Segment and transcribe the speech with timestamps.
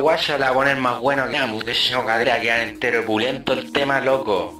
[0.00, 3.52] Guacha la va a poner más bueno que la muchacha no cadera, quedar entero pulento
[3.52, 4.59] el tema, loco.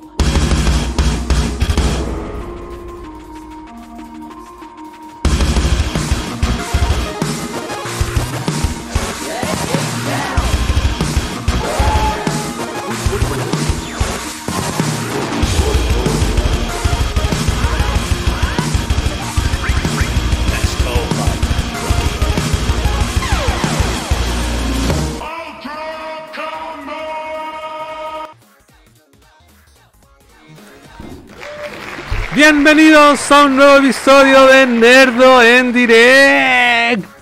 [32.44, 37.12] Bienvenidos a un nuevo episodio de Nerdo en directo.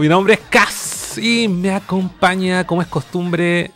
[0.00, 3.72] Mi nombre es Cas y me acompaña, como es costumbre,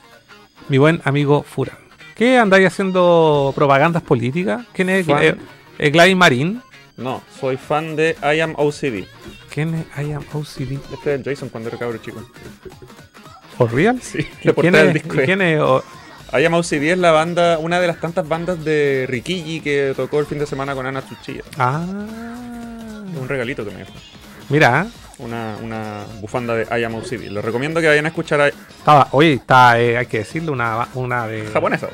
[0.69, 1.77] mi buen amigo Furan.
[2.15, 4.65] ¿Qué andáis haciendo propagandas políticas?
[4.73, 5.35] ¿Quién es eh,
[5.77, 6.63] eh, Gladys Marín?
[6.97, 9.07] No, soy fan de I Am OCD.
[9.53, 10.79] ¿Quién es I am OCD?
[10.93, 12.25] Este es el Jason cuando era cabro chico.
[13.59, 14.01] ¿For real?
[14.01, 14.95] Sí, ¿Y la ¿Quién del es?
[14.95, 15.21] disco.
[15.21, 15.61] y quién es?
[15.61, 15.83] O-
[16.33, 20.21] I Am OCD es la banda, una de las tantas bandas de Rikiji que tocó
[20.21, 21.43] el fin de semana con Ana Chuchilla.
[21.59, 23.93] Ah, Un regalito que me dejó.
[24.49, 24.87] mira,
[25.19, 27.29] Una, una bufanda de I Am OCD.
[27.31, 30.89] Les recomiendo que vayan a escuchar a estaba, oye, está, eh, hay que decirle, una,
[30.95, 31.47] una de...
[31.49, 31.89] japonesa.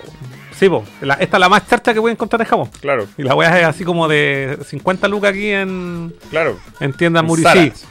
[0.54, 2.70] Sí, po, la- esta es la más charcha que voy a encontrar en Japón.
[2.80, 6.58] Claro, Y la weá es así como de 50 lucas aquí en, claro.
[6.80, 7.72] en tienda En Murici.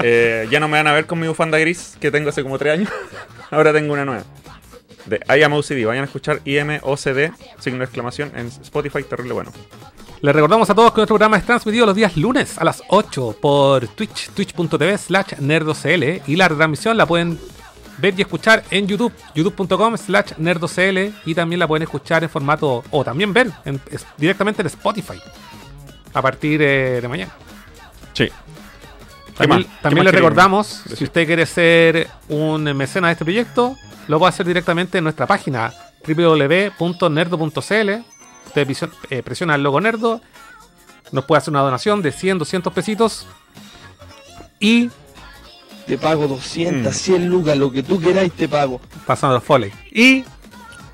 [0.00, 2.58] Eh, ya no me van a ver con mi bufanda gris que tengo hace como
[2.58, 2.90] 3 años.
[3.50, 4.24] Ahora tengo una nueva.
[5.06, 5.84] De I Am OCD.
[5.86, 9.52] Vayan a escuchar IMOCD, signo de exclamación, en Spotify, terrible bueno.
[10.22, 13.36] Les recordamos a todos que nuestro programa es transmitido los días lunes a las 8
[13.40, 17.38] por Twitch, twitch.tv slash nerdocl y la retransmisión la pueden
[17.98, 22.82] ver y escuchar en YouTube, youtube.com slash nerdocl y también la pueden escuchar en formato,
[22.90, 25.20] o también ver en- es- directamente en Spotify
[26.14, 27.32] a partir eh, de mañana.
[28.14, 28.28] Sí.
[29.36, 33.76] También, también le recordamos, si usted quiere ser un mecenas de este proyecto,
[34.08, 35.72] lo puede hacer directamente en nuestra página
[36.06, 37.90] www.nerdo.cl.
[38.46, 40.20] Usted eh, presiona el logo Nerdo,
[41.12, 43.26] nos puede hacer una donación de 100, 200 pesitos
[44.60, 44.90] y
[45.86, 46.96] Te pago 200, Mm.
[46.96, 48.80] 100 lucas, lo que tú queráis te pago.
[49.06, 49.72] pasando los foley.
[49.92, 50.24] Y,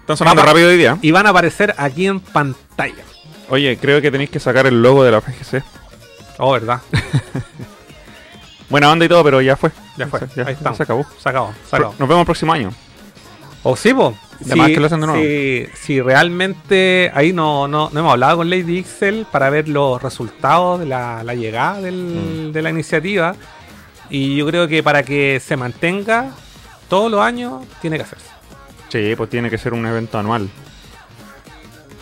[0.00, 0.98] Están sonando rápido hoy día.
[1.00, 3.04] y van a aparecer aquí en pantalla.
[3.48, 5.62] Oye, creo que tenéis que sacar el logo de la FGC.
[6.38, 6.80] Oh, ¿verdad?
[8.68, 9.70] Buena onda y todo, pero ya fue.
[9.96, 10.20] Ya fue.
[10.34, 10.76] Ya, Ahí estamos.
[10.78, 11.06] se acabó.
[11.22, 11.94] Se acabó, se acabó.
[11.98, 12.72] Nos vemos el próximo año.
[13.64, 14.14] O sí, po.
[14.40, 15.22] De más que lo hacen de nuevo.
[15.22, 20.02] Si, si realmente ahí no, no, no hemos hablado con Lady Ixel para ver los
[20.02, 22.52] resultados de la, la llegada del- Mm.
[22.52, 23.36] de la iniciativa.
[24.10, 26.30] Y yo creo que para que se mantenga
[26.88, 28.26] todos los años, tiene que hacerse.
[28.88, 30.48] Sí, pues tiene que ser un evento anual.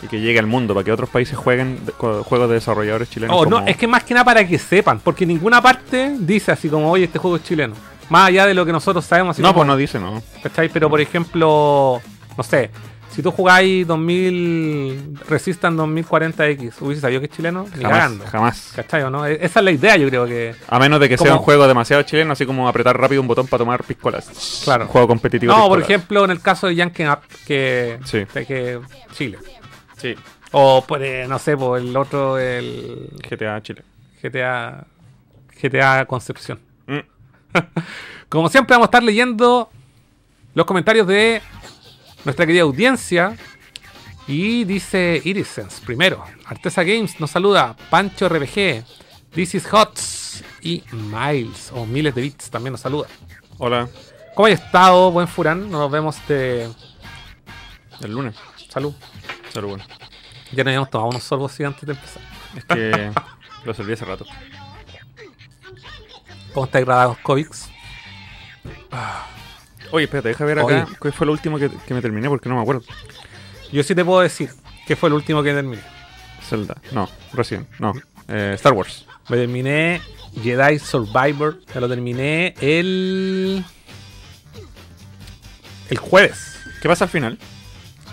[0.03, 3.37] Y que llegue al mundo para que otros países jueguen juegos de desarrolladores chilenos.
[3.39, 6.69] Oh, no, es que más que nada para que sepan, porque ninguna parte dice así
[6.69, 7.75] como, oye, este juego es chileno.
[8.11, 9.39] Más allá de lo que nosotros sabemos.
[9.39, 10.21] No, como- pues no dice, no.
[10.43, 10.69] ¿Cachai?
[10.69, 12.01] Pero por ejemplo,
[12.37, 12.69] no sé,
[13.09, 17.65] si tú jugáis 2000 Resistant 2040X, ¿hubiese sabido que es chileno?
[17.73, 18.25] Jamás, cagando.
[18.25, 18.73] jamás.
[18.75, 19.25] ¿Cachai o no?
[19.25, 20.55] E- Esa es la idea, yo creo que.
[20.67, 23.47] A menos de que sea un juego demasiado chileno, así como apretar rápido un botón
[23.47, 24.61] para tomar piscolas.
[24.63, 24.85] Claro.
[24.85, 25.53] Un juego competitivo.
[25.53, 27.99] No, por ejemplo, en el caso de Yankee Up, que.
[28.05, 28.25] Sí.
[28.33, 28.79] que- que
[29.13, 29.37] Chile.
[29.97, 30.15] Sí.
[30.51, 33.83] O por, eh, no sé, por el otro, el GTA Chile.
[34.21, 34.85] GTA.
[35.61, 36.59] GTA Concepción.
[36.87, 36.99] Mm.
[38.29, 39.69] Como siempre, vamos a estar leyendo
[40.53, 41.41] los comentarios de
[42.23, 43.35] nuestra querida audiencia.
[44.27, 46.23] Y dice Irisens primero.
[46.45, 47.75] Artesa Games nos saluda.
[47.89, 48.83] Pancho RPG.
[49.33, 50.43] This is Hots.
[50.61, 53.07] Y Miles o Miles de Bits también nos saluda.
[53.57, 53.89] Hola.
[54.35, 55.69] ¿Cómo hay estado, buen Furán?
[55.69, 56.69] Nos vemos de
[57.99, 58.35] El lunes.
[58.69, 58.93] salud.
[59.53, 59.83] Salud, bueno.
[60.51, 62.21] Ya nos habíamos tomado unos sorbos así antes de empezar.
[62.55, 63.11] Es que
[63.65, 64.25] lo serví hace rato.
[66.53, 67.69] ¿Cómo está grabado Covics?
[69.91, 70.97] Oye, espérate, deja ver acá Oye.
[71.01, 72.83] qué fue lo último que, que me terminé porque no me acuerdo.
[73.71, 74.51] Yo sí te puedo decir
[74.85, 75.81] que fue el último que terminé.
[76.41, 76.75] Zelda.
[76.91, 77.67] No, recién.
[77.79, 77.93] No.
[78.27, 79.05] Eh, Star Wars.
[79.29, 80.01] Me terminé
[80.41, 81.59] Jedi Survivor.
[81.73, 83.63] Me lo terminé el.
[85.89, 86.59] El jueves.
[86.81, 87.37] ¿Qué pasa al final?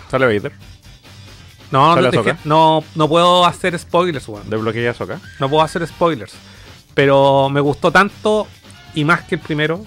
[0.09, 0.51] Sale Vader.
[1.71, 4.49] No, ¿Sale no, no, puedo hacer spoilers, weón.
[4.49, 5.19] Desbloquea Ahsoka.
[5.39, 6.33] No puedo hacer spoilers.
[6.99, 8.45] Pero me gustó tanto
[8.93, 9.85] y más que el primero.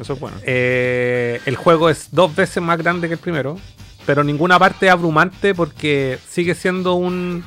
[0.00, 0.36] Eso es bueno.
[0.42, 3.56] Eh, el juego es dos veces más grande que el primero.
[4.04, 7.44] Pero ninguna parte es abrumante porque sigue siendo un,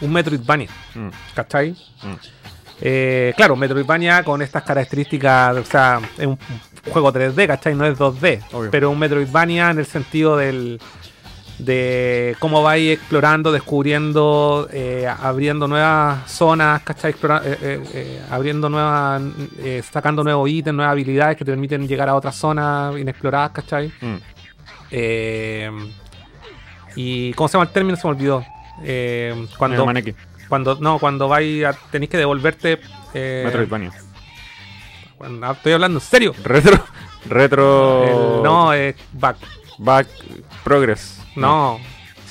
[0.00, 0.68] un Metroidvania.
[0.96, 1.70] Mm, ¿Cachai?
[1.70, 2.14] mm.
[2.80, 6.38] Eh, claro, Metroidvania con estas características, o sea, es un
[6.90, 7.76] juego 3D, ¿cachai?
[7.76, 8.70] No es 2D, Obvio.
[8.72, 10.80] pero un Metroidvania en el sentido del
[11.64, 17.12] de cómo vais explorando, descubriendo, eh, abriendo nuevas zonas, ¿cachai?
[17.12, 19.22] Explora- eh, eh, abriendo nuevas,
[19.92, 23.88] sacando nuevos ítems, nuevas habilidades que te permiten llegar a otras zonas inexploradas, ¿cachai?
[24.00, 24.16] Mm.
[24.90, 25.70] Eh,
[26.96, 27.96] y ¿cómo se llama el término?
[27.96, 28.44] Se me olvidó.
[29.58, 29.76] Cuando,
[30.48, 32.80] cuando no, cuando vais a, tenéis que devolverte.
[33.44, 33.92] Metroidvania.
[35.18, 36.34] cuando- ah, estoy hablando en serio.
[36.42, 36.82] Retro.
[37.28, 38.40] Retro.
[38.42, 39.36] No, es back.
[39.78, 40.06] Back.
[40.64, 41.18] Progress.
[41.36, 41.80] No,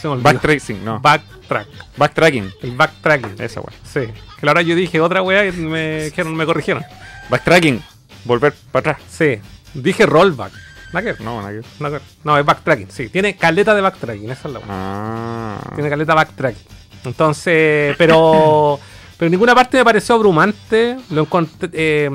[0.03, 0.21] olvidó.
[0.23, 0.99] Backtracing, no.
[0.99, 1.67] Backtrack.
[1.97, 2.51] Backtracking.
[2.61, 3.35] El backtracking.
[3.39, 3.73] Esa weá.
[3.83, 4.11] Sí.
[4.39, 6.83] Que la hora yo dije otra wea y me, dijeron- me corrigieron.
[7.29, 7.81] Backtracking.
[8.25, 9.07] Volver para atrás.
[9.09, 9.39] Sí.
[9.73, 10.51] Dije rollback.
[10.91, 11.21] ¿No ver?
[11.21, 11.65] No, que ver.
[11.79, 11.89] No,
[12.23, 12.89] no, es backtracking.
[12.91, 13.09] Sí.
[13.09, 14.29] Tiene caleta de backtracking.
[14.31, 14.67] Esa es la wea.
[14.69, 15.71] Ah.
[15.75, 16.63] Tiene caleta backtracking.
[17.05, 18.79] Entonces, pero.
[19.17, 20.97] pero en ninguna parte me pareció abrumante.
[21.11, 21.69] Lo encontré.
[21.73, 22.09] eh,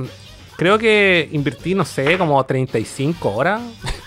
[0.56, 3.60] creo que invertí, no sé, como 35 horas.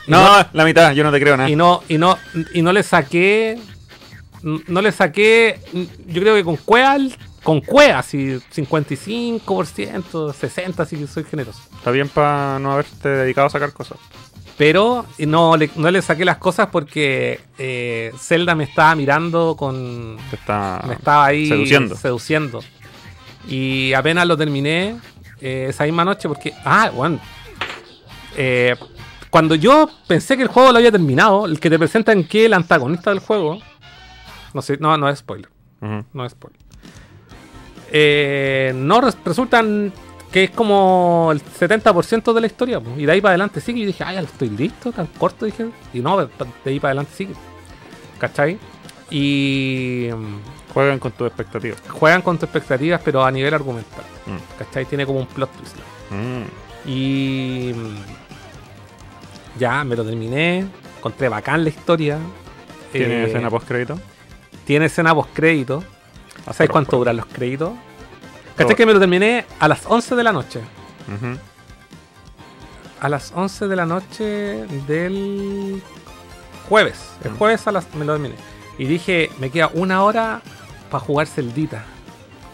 [0.08, 1.50] No, la mitad, yo no te creo nada.
[1.50, 2.18] y no, y no,
[2.54, 3.60] y no le saqué.
[4.42, 5.60] No le saqué.
[6.08, 6.98] Yo creo que con cuea.
[7.44, 11.62] Con cuea, así 55%, 60%, así que soy generoso.
[11.78, 13.98] Está bien para no haberte dedicado a sacar cosas.
[14.58, 20.18] Pero no le, no le saqué las cosas porque eh, Zelda me estaba mirando con.
[20.32, 21.96] Está me estaba ahí seduciendo.
[21.96, 22.60] seduciendo.
[23.48, 24.98] Y apenas lo terminé
[25.40, 26.54] eh, esa misma noche porque.
[26.66, 27.20] Ah, bueno.
[28.36, 28.76] eh,
[29.38, 32.54] cuando yo pensé que el juego lo había terminado, el que te presentan que el
[32.56, 33.60] antagonista del juego.
[34.56, 35.48] No sé, no, no es spoiler.
[35.80, 36.60] No es spoiler.
[37.92, 39.94] Eh, no res- resultan
[40.32, 42.82] que es como el 70% de la historia.
[42.98, 43.82] Y de ahí para adelante sigue.
[43.82, 45.68] Y dije, ay, estoy listo, tan corto, dije.
[45.94, 46.26] Y no, de
[46.66, 47.34] de ahí para adelante sigue.
[48.18, 48.58] ¿Cachai?
[49.12, 51.80] Y mm, Juegan con tus expectativas.
[51.92, 54.04] juegan con tus expectativas, pero a nivel argumental.
[54.26, 54.58] Mm.
[54.58, 54.86] ¿Cachai?
[54.86, 55.76] Tiene como un plot twist.
[56.10, 56.90] Mm.
[56.90, 58.27] Y mm,
[59.58, 60.66] ya me lo terminé.
[60.98, 62.18] Encontré bacán la historia.
[62.92, 64.00] ¿Tiene Eh, escena post crédito?
[64.66, 65.84] Tiene escena post crédito.
[66.52, 67.72] ¿Sabes cuánto pues, duran los créditos?
[68.56, 70.62] ¿Cachai que me lo terminé a las 11 de la noche?
[73.00, 74.24] A las 11 de la noche
[74.88, 75.82] del
[76.68, 77.00] jueves.
[77.24, 77.38] El Mm.
[77.38, 78.36] jueves a las, me lo terminé.
[78.80, 80.42] Y dije, me queda una hora
[80.90, 81.84] para jugar Celdita.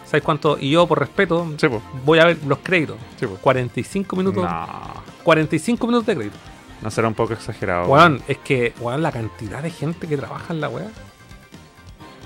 [0.06, 0.58] ¿Sabes cuánto?
[0.60, 1.68] Y yo, por respeto, Sí,
[2.06, 2.98] voy a ver los créditos.
[3.20, 3.40] Sí, pues.
[3.40, 4.44] 45 minutos.
[4.44, 4.68] No,
[5.24, 6.38] 45 minutos de crédito.
[6.84, 7.88] No será un poco exagerado.
[7.88, 10.88] Weón, es que, weón, la cantidad de gente que trabaja en la weá.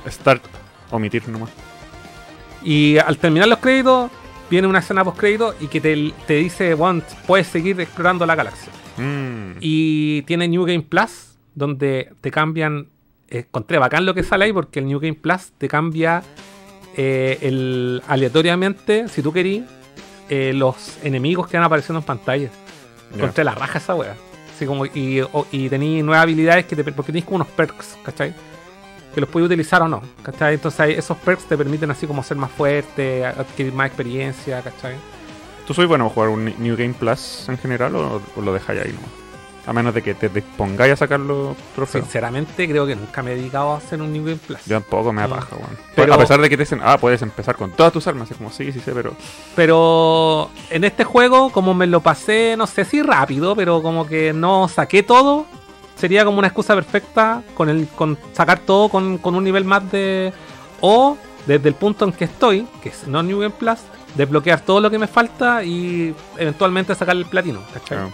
[0.08, 0.44] Start,
[0.92, 1.50] omitir nomás.
[2.64, 4.10] Y al terminar los créditos,
[4.50, 8.36] viene una escena post crédito y que te, te dice, weón, puedes seguir explorando la
[8.36, 8.72] galaxia.
[8.98, 9.58] Mm.
[9.60, 12.88] Y tiene New Game Plus, donde te cambian.
[13.30, 16.24] eh, Encontré bacán lo que sale ahí, porque el New Game Plus te cambia
[16.96, 19.64] eh, el, aleatoriamente, si tú querís,
[20.30, 22.50] eh, los enemigos que van apareciendo en pantalla.
[23.12, 23.18] Ya.
[23.18, 24.16] Encontré la raja esa wea.
[24.94, 25.22] Y,
[25.52, 28.34] y tenéis nuevas habilidades que te, porque tenéis como unos perks, ¿cachai?
[29.14, 30.56] Que los puedes utilizar o no, ¿cachai?
[30.56, 34.96] Entonces esos perks te permiten así como ser más fuerte, adquirir más experiencia, ¿cachai?
[35.66, 38.82] ¿Tú soy bueno a jugar un New Game Plus en general o, o lo dejáis
[38.82, 39.27] ahí nomás?
[39.68, 42.06] A menos de que te dispongáis a sacar los trofeos.
[42.06, 44.60] Sinceramente creo que nunca me he dedicado a hacer un New Game Plus.
[44.66, 45.36] Yo tampoco me da No.
[45.36, 45.78] paja, weón.
[45.94, 48.32] Pero- A pesar de que te dicen, ah, puedes empezar con todas tus armas.
[48.32, 49.14] Es como, sí, sí sé, pero.
[49.58, 54.32] Pero en este juego, como me lo pasé, no sé si rápido, pero como que
[54.32, 55.46] no saqué todo,
[55.96, 59.92] sería como una excusa perfecta con el con sacar todo con, con un nivel más
[59.92, 60.32] de.
[60.80, 63.80] O desde el punto en que estoy, que es no New Game Plus,
[64.16, 67.98] desbloquear todo lo que me falta y eventualmente sacar el platino, ¿cachai?
[67.98, 68.12] claro,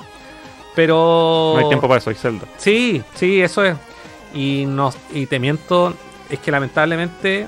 [0.75, 1.53] Pero.
[1.55, 2.45] No hay tiempo para eso, hay Zelda.
[2.57, 3.75] Sí, sí, eso es.
[4.33, 5.93] Y, no, y te miento,
[6.29, 7.47] es que lamentablemente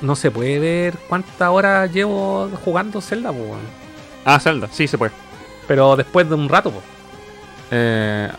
[0.00, 3.60] no se puede ver cuántas horas llevo jugando Zelda, weón.
[4.24, 5.12] Ah, Zelda, sí se puede.
[5.68, 6.82] pero después de un rato, po.
[7.70, 8.30] Eh,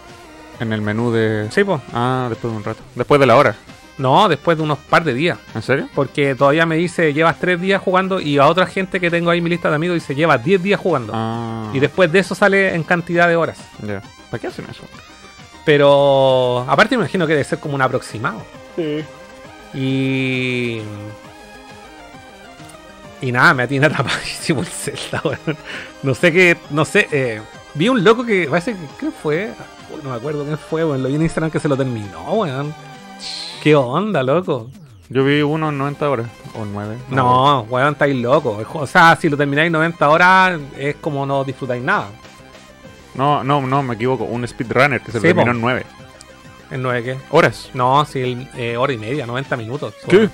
[0.60, 1.48] en el menú de.
[1.52, 1.82] Sí, po.
[1.94, 2.82] Ah, después de un rato.
[2.96, 3.56] Después de la hora.
[3.98, 5.40] No, después de unos par de días.
[5.56, 5.90] ¿En serio?
[5.96, 9.40] Porque todavía me dice, llevas tres días jugando y a otra gente que tengo ahí
[9.40, 11.14] en mi lista de amigos dice, llevas 10 días jugando.
[11.16, 11.72] Ah.
[11.74, 13.58] Y después de eso sale en cantidad de horas.
[13.82, 14.02] Ya.
[14.30, 14.84] ¿Para qué hacen eso?
[15.66, 18.42] Pero aparte me imagino que debe ser como un aproximado.
[18.76, 19.04] Sí.
[19.74, 20.82] Y.
[23.20, 25.58] Y nada, me atiene atrapadísimo el Zelda, weón.
[26.04, 26.58] No sé qué.
[26.70, 27.08] No sé.
[27.12, 27.42] eh,
[27.74, 28.48] vi un loco que.
[28.48, 28.80] Parece que.
[29.00, 29.52] ¿Qué fue?
[29.90, 31.02] Uy, No me acuerdo quién fue, weón.
[31.02, 32.74] Lo vi en Instagram que se lo terminó, weón.
[33.62, 34.70] ¿Qué onda, loco?
[35.10, 36.28] Yo vi uno en 90 horas.
[36.54, 36.98] O 9.
[37.10, 38.58] No, weón, estáis loco.
[38.60, 42.08] El juego- O sea, si lo termináis 90 horas, es como no disfrutáis nada.
[43.16, 44.26] No, no, no, me equivoco.
[44.26, 45.52] Un speedrunner que se Sí, terminó po.
[45.52, 45.86] en 9
[46.72, 47.18] ¿En 9 qué?
[47.32, 47.70] horas.
[47.74, 49.94] No, el, eh, hora y media, 90 minutos.
[50.08, 50.30] ¿Qué?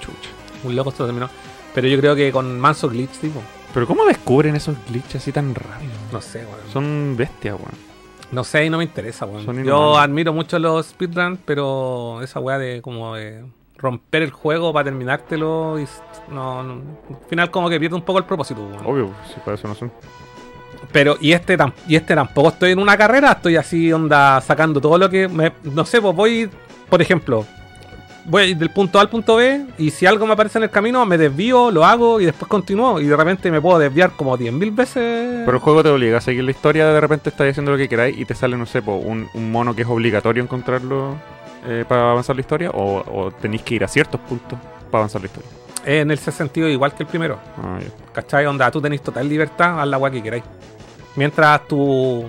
[0.00, 0.30] Chucha.
[0.64, 1.28] Un loco se lo terminó.
[1.74, 3.42] Pero yo creo que con manso glitch, tipo.
[3.74, 5.90] Pero ¿cómo descubren esos glitches así tan rápido?
[6.12, 6.72] No sé, weón.
[6.72, 7.91] Son bestias, weón.
[8.32, 9.64] No sé y no me interesa, weón.
[9.64, 13.44] Yo admiro mucho los speedruns, pero esa weá de como de
[13.76, 15.86] romper el juego para terminártelo y
[16.28, 16.72] no, no-
[17.10, 18.86] al final como que pierde un poco el propósito, weón.
[18.86, 19.92] Obvio, si para eso no son.
[20.92, 24.98] Pero y este y este tampoco estoy en una carrera, estoy así onda sacando todo
[24.98, 26.50] lo que me, no sé, pues voy,
[26.90, 27.46] por ejemplo,
[28.24, 31.04] voy del punto A al punto B y si algo me aparece en el camino
[31.06, 34.74] me desvío, lo hago y después continúo y de repente me puedo desviar como 10.000
[34.74, 35.42] veces.
[35.44, 37.88] Pero el juego te obliga a seguir la historia, de repente estás haciendo lo que
[37.88, 41.16] queráis y te sale, no sé, po, un, un mono que es obligatorio encontrarlo
[41.66, 44.58] eh, para avanzar la historia o, o tenéis que ir a ciertos puntos
[44.90, 45.50] para avanzar la historia.
[45.84, 47.38] en ese sentido igual que el primero.
[47.58, 47.78] Ah.
[48.12, 48.46] ¿Cachai?
[48.46, 50.44] Onda, tú tenés total libertad, haz la weá que queráis.
[51.16, 52.24] Mientras tu,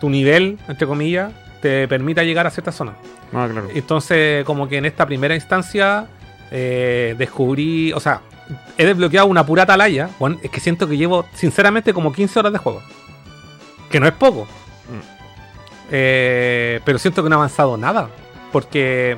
[0.00, 2.94] tu nivel, entre comillas, te permita llegar a cierta zona.
[3.32, 3.68] Ah, claro.
[3.74, 6.06] Entonces, como que en esta primera instancia,
[6.50, 8.20] eh, descubrí, o sea,
[8.76, 10.10] he desbloqueado una pura atalaya.
[10.18, 12.82] Bueno, es que siento que llevo, sinceramente, como 15 horas de juego.
[13.90, 14.46] Que no es poco.
[15.90, 18.08] Eh, pero siento que no he avanzado nada.
[18.50, 19.16] Porque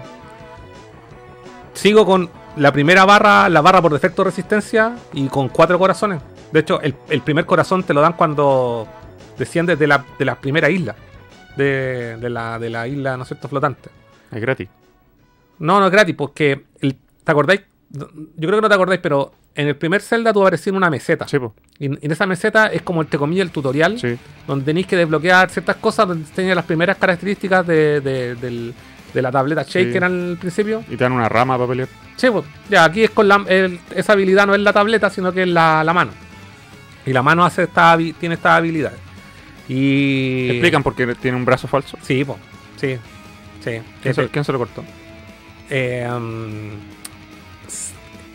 [1.73, 6.21] sigo con la primera barra, la barra por defecto de resistencia y con cuatro corazones.
[6.53, 8.87] De hecho, el, el primer corazón te lo dan cuando
[9.37, 10.95] desciendes de la, de la primera isla.
[11.57, 13.91] De, de la, de la isla, ¿no es cierto?, flotante.
[14.35, 14.69] Es gratis.
[15.59, 17.63] No, no es gratis, porque el- ¿te acordáis?
[17.91, 20.91] Yo creo que no te acordáis, pero en el primer Zelda tú aparecías en una
[20.91, 21.29] meseta.
[21.29, 21.55] Sí, po.
[21.79, 24.17] Y en esa meseta es como, entre comillas, el tutorial, Sí.
[24.49, 28.75] donde tenéis que desbloquear ciertas cosas, donde tenéis las primeras características de, de- del-
[29.13, 29.91] de la tableta Shake Sí.
[29.93, 30.83] que era al principio.
[30.89, 31.89] Y te dan una rama para pelear.
[32.17, 35.33] Sí, pues, ya, aquí es con la, el- esa habilidad no es la tableta, sino
[35.33, 36.11] que es la, la mano.
[37.07, 38.99] Y la mano hace esta, tiene estas habilidades.
[39.69, 40.49] Y...
[40.51, 41.97] ¿Explican por qué tiene un brazo falso?
[42.03, 42.39] Sí, pues,
[42.77, 42.97] sí.
[43.65, 43.81] Sí.
[44.03, 44.85] ¿Quién se, quién se lo cortó?
[45.71, 46.71] Eh, um,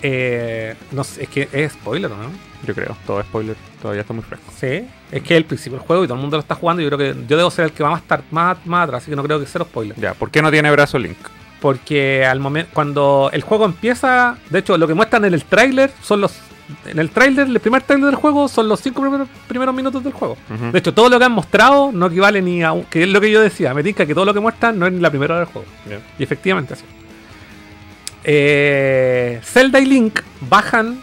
[0.02, 2.32] eh, no sé, es que es spoiler, ¿no?
[2.66, 2.98] Yo creo.
[3.06, 3.56] Todo es spoiler.
[3.82, 4.52] Todavía está muy fresco.
[4.58, 6.82] Sí, es que es el principio del juego y todo el mundo lo está jugando.
[6.82, 9.04] Y yo creo que yo debo ser el que va a estar más, más atrás,
[9.04, 9.98] así que no creo que sea spoiler.
[10.00, 11.18] Ya, ¿por qué no tiene brazo Link?
[11.62, 15.92] Porque al momento, cuando el juego empieza, de hecho, lo que muestran en el tráiler
[16.02, 16.40] son los.
[16.86, 20.14] En el tráiler, el primer tráiler del juego son los cinco primeros, primeros minutos del
[20.14, 20.38] juego.
[20.72, 22.72] De hecho, todo lo que han mostrado no equivale ni a.
[22.74, 24.86] un- Que es lo que yo decía, me tinca que todo lo que muestran no
[24.86, 25.68] es ni la primera hora del juego.
[25.90, 26.00] Ya.
[26.20, 26.86] Y efectivamente así.
[28.24, 31.00] Eh, Zelda y Link bajan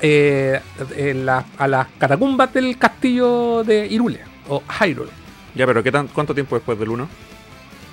[0.00, 0.60] eh,
[0.96, 5.10] en la- a las catacumbas del castillo de Irule o Hyrule.
[5.54, 7.08] Ya, pero ¿qué tan, ¿cuánto tiempo después del 1?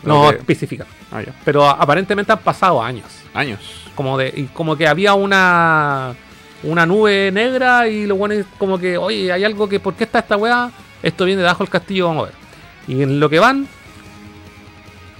[0.03, 0.35] No Ok.
[0.35, 0.85] especifica.
[1.11, 1.33] Ah, ya.
[1.43, 3.05] Pero aparentemente han pasado años.
[3.33, 3.89] Años.
[3.95, 6.13] Como de, y como que había una
[6.65, 10.03] una nube negra y lo bueno es como que, oye, hay algo que, ¿por qué
[10.05, 10.71] está esta weá?
[11.03, 12.35] Esto viene debajo del castillo, vamos a ver.
[12.87, 13.67] Y en lo que van,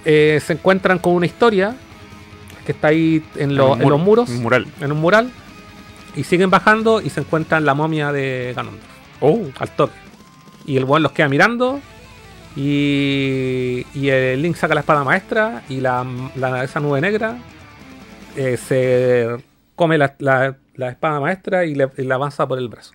[0.05, 1.75] eh, se encuentran con una historia
[2.65, 4.67] que está ahí en, lo- en los muros, Un mural.
[4.81, 5.31] en un mural,
[6.15, 8.83] y siguen bajando y se encuentran la momia de Ganondorf.
[9.21, 9.41] Oh.
[9.59, 9.93] al toque.
[10.65, 11.79] Y el buen los queda mirando.
[12.55, 15.63] Y, y el Link saca la espada maestra.
[15.69, 17.37] Y la, la- esa nube negra
[18.35, 19.27] eh, se
[19.75, 22.91] come la, la- la espada maestra y le, y la avanza por el brazo.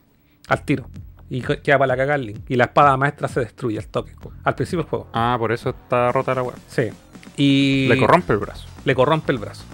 [0.49, 0.89] Al tiro.
[1.29, 2.41] Y queda para la cagar Link.
[2.49, 4.13] Y la espada maestra se destruye al toque.
[4.45, 5.09] Al principio del juego.
[5.13, 6.57] Ah, por eso está rota la web.
[6.67, 6.89] Sí.
[7.37, 8.67] Y Le corrompe el brazo.
[8.85, 9.65] le corrompe el brazo.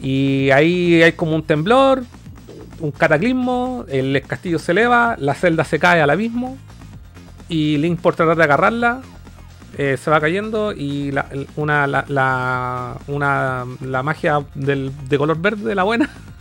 [0.00, 2.02] Y ahí hay como un temblor,
[2.80, 6.58] un cataclismo, el castillo se eleva, la celda se cae al abismo
[7.48, 9.00] y Link por tratar de agarrarla
[9.78, 15.40] eh, se va cayendo y la, una, la, la- una, la magia del, de color
[15.40, 16.10] verde, la buena,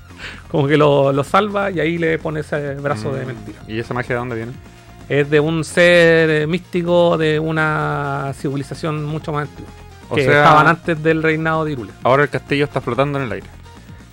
[0.50, 3.28] como que lo, lo salva y ahí le pone ese brazo de Mm.
[3.28, 3.60] mentira.
[3.68, 4.52] ¿Y esa magia de dónde viene?
[5.10, 9.72] Es de un ser místico de una civilización mucho más antigua.
[10.10, 11.92] O que sea- estaban antes del reinado de Irule.
[12.04, 13.48] Ahora el castillo está flotando en el aire.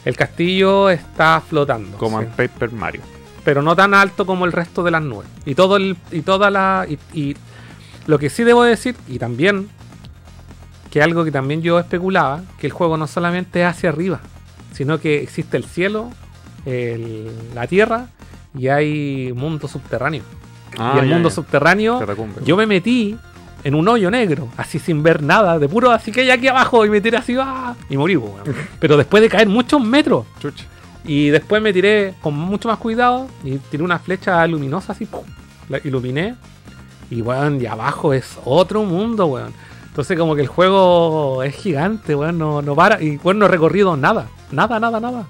[0.04, 1.96] El castillo está flotando.
[1.98, 2.24] Como sí.
[2.26, 3.02] en Paper Mario.
[3.44, 5.28] Pero no tan alto como el resto de las nubes.
[5.44, 5.96] Y todo el.
[6.12, 6.86] Y toda la.
[6.88, 7.36] Y, y
[8.06, 9.68] lo que sí debo decir, y también.
[10.90, 14.20] Que algo que también yo especulaba, que el juego no solamente es hacia arriba,
[14.72, 16.10] sino que existe el cielo,
[16.66, 18.08] el- la tierra,
[18.56, 20.22] y hay mundo subterráneo.
[20.78, 21.34] Ah, y el ya, mundo ya.
[21.34, 22.40] subterráneo, Catacumbe.
[22.44, 23.16] yo me metí
[23.64, 26.84] en un hoyo negro, así sin ver nada, de puro así que hay aquí abajo,
[26.86, 27.74] y me tiré así, ¡ah!
[27.90, 28.42] y morí, weón.
[28.80, 30.26] Pero después de caer muchos metros.
[31.04, 35.24] Y después me tiré con mucho más cuidado y tiré una flecha luminosa así, ¡pum!
[35.68, 36.34] la iluminé.
[37.10, 39.52] Y weón, y abajo es otro mundo, weón.
[39.88, 43.02] Entonces como que el juego es gigante, weón, no, no para.
[43.02, 44.28] Y weón, no he recorrido nada.
[44.50, 45.26] Nada, nada, nada.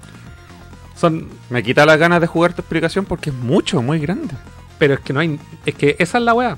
[0.95, 1.27] Son.
[1.49, 4.35] Me quita las ganas de jugar tu explicación porque es mucho, muy grande.
[4.77, 5.39] Pero es que no hay.
[5.65, 6.57] Es que esa es la weá.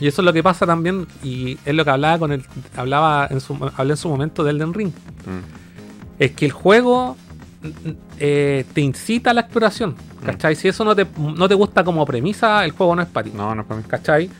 [0.00, 1.06] Y eso es lo que pasa también.
[1.22, 2.44] Y es lo que hablaba con el.
[2.76, 4.92] Hablaba en su, hablé en su momento de Elden Ring.
[5.26, 6.20] Mm.
[6.20, 7.16] es que el juego
[7.62, 9.94] mm, eh, te incita a la exploración.
[10.24, 10.56] ¿Cachai?
[10.56, 13.32] Si eso no te, no te gusta como premisa, el juego no es para ti.
[13.34, 13.86] No, no es para mí.
[13.86, 14.30] ¿Cachai?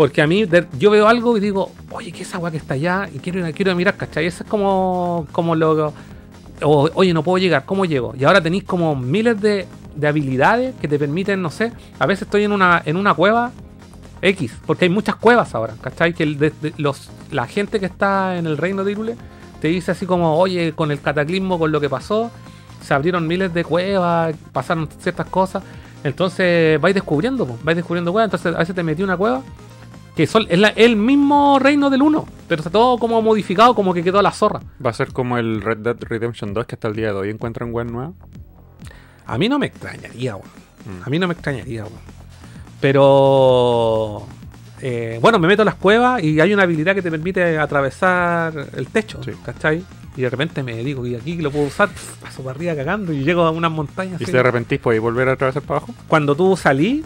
[0.00, 0.46] Porque a mí,
[0.78, 3.06] yo veo algo y digo, oye, ¿qué es esa weá que está allá?
[3.14, 4.24] Y quiero, quiero mirar, ¿cachai?
[4.24, 5.92] Eso es como, como lo.
[6.62, 8.14] o, oye, no puedo llegar, ¿cómo llego?
[8.18, 12.22] Y ahora tenéis como miles de, de habilidades que te permiten, no sé, a veces
[12.22, 13.50] estoy en una, en una cueva
[14.22, 16.14] X, porque hay muchas cuevas ahora, ¿cachai?
[16.14, 19.16] Que de- los, la gente que está en el reino de Irule
[19.60, 22.30] te dice así como, oye, con el cataclismo, con lo que pasó,
[22.80, 25.62] se abrieron miles de cuevas, pasaron ciertas cosas.
[26.04, 28.28] Entonces vais descubriendo, vais descubriendo cuevas.
[28.28, 29.42] Entonces a veces te metí una cueva
[30.16, 33.94] que son, es la- el mismo reino del 1, pero está todo como modificado, como
[33.94, 34.60] que quedó la zorra.
[34.84, 37.30] Va a ser como el Red Dead Redemption 2 que hasta el día de hoy
[37.30, 38.12] encuentran web nueva.
[39.26, 40.48] A mí no me extrañaría, weón.
[40.84, 41.02] Mm.
[41.06, 42.00] A mí no me extrañaría, weón.
[42.80, 44.26] Pero.
[44.82, 48.52] eh, bueno, me meto a las cuevas y hay una habilidad que te permite atravesar
[48.76, 49.32] el techo, Sí.
[49.44, 49.84] ¿cachai?
[50.16, 51.88] Y de repente me digo, y aquí lo puedo usar,
[52.20, 54.20] paso para arriba cagando y llego a unas montañas.
[54.20, 55.94] Y si de repente podéis volver a atravesar para abajo.
[56.08, 57.04] Cuando tú salís,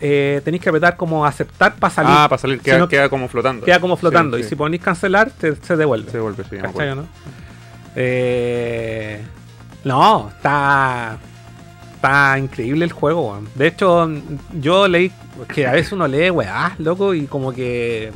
[0.00, 2.10] eh, tenéis que apretar como aceptar para salir.
[2.14, 3.64] Ah, para salir Si queda, no, queda como flotando.
[3.66, 4.36] queda como flotando.
[4.36, 4.48] Sí, y sí.
[4.50, 6.10] si ponís cancelar, te- se devuelve.
[6.10, 7.06] Se devuelve, sí, ¿Cachai no?
[7.96, 9.20] Eh,
[9.84, 11.18] no, está.
[11.96, 13.48] Está increíble el juego, weón.
[13.54, 14.08] De hecho,
[14.58, 15.12] yo leí
[15.54, 18.10] que a veces uno lee, weá, loco, y como que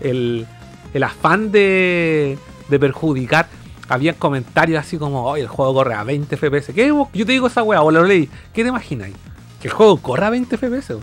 [0.00, 0.46] el,
[0.92, 2.36] el afán de,
[2.68, 3.46] de perjudicar.
[3.88, 6.72] Había comentarios así como, oye, el juego corre a 20 FPS.
[6.74, 6.86] ¿Qué?
[6.88, 8.28] Yo te digo esa weá, o lo leí.
[8.52, 9.14] ¿Qué te imagináis?
[9.60, 10.94] Que el juego corra a 20 FPS.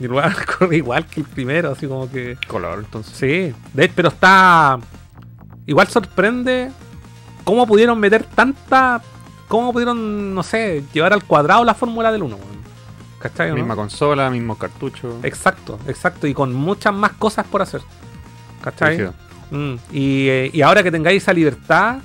[0.00, 2.36] Y weón corre igual que el primero, así como que.
[2.48, 3.16] Color, entonces.
[3.16, 4.78] Sí, de, pero está.
[5.66, 6.70] Igual sorprende
[7.44, 9.00] cómo pudieron meter tanta.
[9.48, 12.36] Cómo pudieron, no sé, llevar al cuadrado la fórmula del 1.
[13.20, 13.50] ¿Cachai?
[13.50, 13.56] no?
[13.56, 15.18] Misma consola, mismo cartucho.
[15.22, 16.26] Exacto, exacto.
[16.26, 17.80] Y con muchas más cosas por hacer.
[18.62, 19.08] ¿Cachai?
[19.50, 21.98] Mm, Y, eh, y ahora que tengáis esa libertad,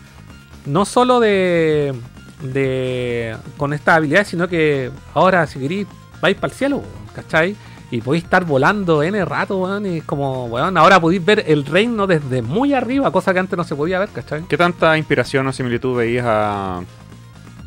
[0.65, 1.93] no solo de,
[2.41, 5.87] de con estas habilidades, sino que ahora si queréis
[6.21, 7.55] vais para el cielo, ¿cachai?
[7.91, 11.65] Y podéis estar volando N rato, weón, y es como, weón, ahora podéis ver el
[11.65, 14.43] reino desde muy arriba, cosa que antes no se podía ver, ¿cachai?
[14.47, 16.81] ¿Qué tanta inspiración o similitud veías a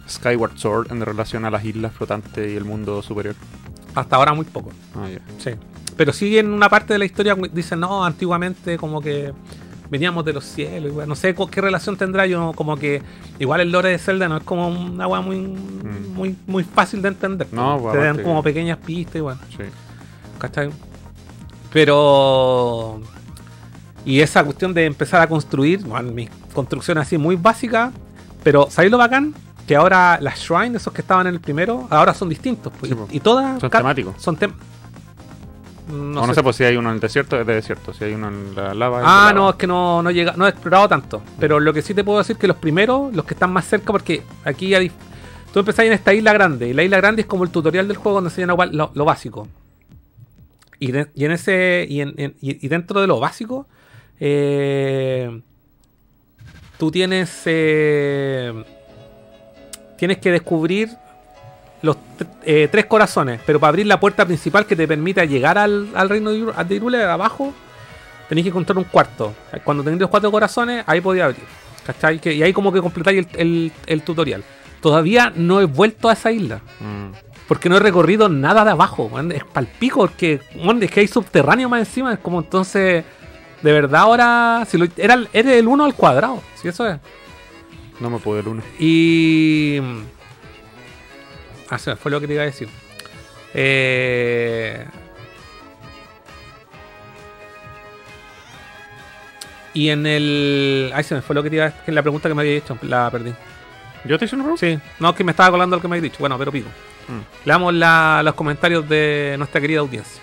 [0.09, 3.35] Skyward Sword en relación a las islas flotantes y el mundo superior?
[3.95, 5.19] Hasta ahora muy poco, Ah, ya.
[5.39, 5.51] sí.
[5.97, 9.33] Pero sí en una parte de la historia dicen, no, antiguamente como que
[9.91, 13.03] veníamos de los cielos, weón, no sé qué relación tendrá yo, como que
[13.41, 17.09] igual el lore de Zelda no es como una weá muy, muy, muy fácil de
[17.09, 17.49] entender.
[17.51, 17.57] Mm.
[17.57, 19.41] No, te pues, dan aparte- como pequeñas pistas y bueno.
[19.51, 19.65] Sí.
[20.43, 20.71] ¿Cachai?
[21.73, 23.01] Pero.
[24.05, 27.93] Y esa cuestión de empezar a construir, bueno, mi construcción así muy básica,
[28.43, 29.33] pero ¿sabéis lo bacán?
[29.69, 32.73] Que ahora las shrines, esos que estaban en el primero, ahora son distintos.
[32.81, 33.61] pues, Sí, y- y todas.
[33.61, 34.15] Son temáticos.
[34.21, 34.53] Son tem
[35.89, 36.43] No, sé.
[36.43, 37.93] pues si hay uno en el desierto, es de desierto.
[37.95, 38.99] Si hay uno en la lava.
[38.99, 39.33] es de Ah, lava.
[39.33, 41.23] no, es que no, no llega, no he explorado tanto.
[41.39, 43.93] Pero lo que sí te puedo decir que los primeros, los que están más cerca,
[43.93, 44.91] porque aquí ya dif-
[45.53, 47.97] tú empezás en esta isla grande, y la isla grande es como el tutorial del
[47.99, 49.47] juego donde se llama lo, lo básico.
[50.87, 51.87] Y, en ese.
[51.89, 53.67] Y, en- en- y- y dentro de lo básico.
[54.21, 55.41] eh,
[56.79, 57.43] tú tienes.
[57.47, 58.53] eh,
[59.97, 60.91] tienes que descubrir
[61.83, 61.97] los
[62.45, 63.41] eh, tres corazones.
[63.47, 66.75] Pero para abrir la puerta principal que te permita llegar al, reino de Iru- de
[66.75, 67.53] Irule, abajo,
[68.29, 69.35] tenéis que encontrar un cuarto.
[69.65, 71.45] Cuando tenéis los cuatro corazones, ahí podía abrir.
[71.87, 72.19] ¿Cachai?
[72.21, 74.43] Que- y ahí como que completáis el, el- el tutorial.
[74.81, 76.61] Todavía no he vuelto a esa isla.
[76.81, 77.32] Mm.
[77.53, 79.11] Porque no he recorrido nada de abajo.
[79.13, 79.31] weón.
[79.31, 80.41] Es palpico porque
[80.81, 82.11] es que hay subterráneo más encima.
[82.15, 83.05] Es como entonces.
[83.61, 84.65] De verdad ahora.
[84.67, 86.43] Si lo, era, el- eres el 1 al cuadrado.
[86.55, 86.97] Si eso es.
[88.01, 88.63] No me pude el uno.
[88.79, 89.83] Y.
[91.69, 92.71] Ah, se me fue lo que te iba a decir.
[93.53, 94.87] Eh...
[99.75, 100.91] Y en el.
[100.95, 101.93] Ay, se me fue lo que te iba a decir.
[101.93, 102.79] La pregunta que me había hecho.
[102.81, 103.35] La perdí.
[104.05, 104.67] ¿Yo te hice una pregunta?
[104.67, 106.19] Sí, no, que me estaba colando lo que me había dicho.
[106.21, 106.69] Bueno, pero pico.
[107.09, 107.47] Mm.
[107.47, 110.23] Leamos la- los comentarios de nuestra querida audiencia.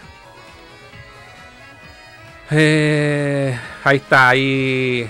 [2.52, 5.10] Eh, ahí está, ahí.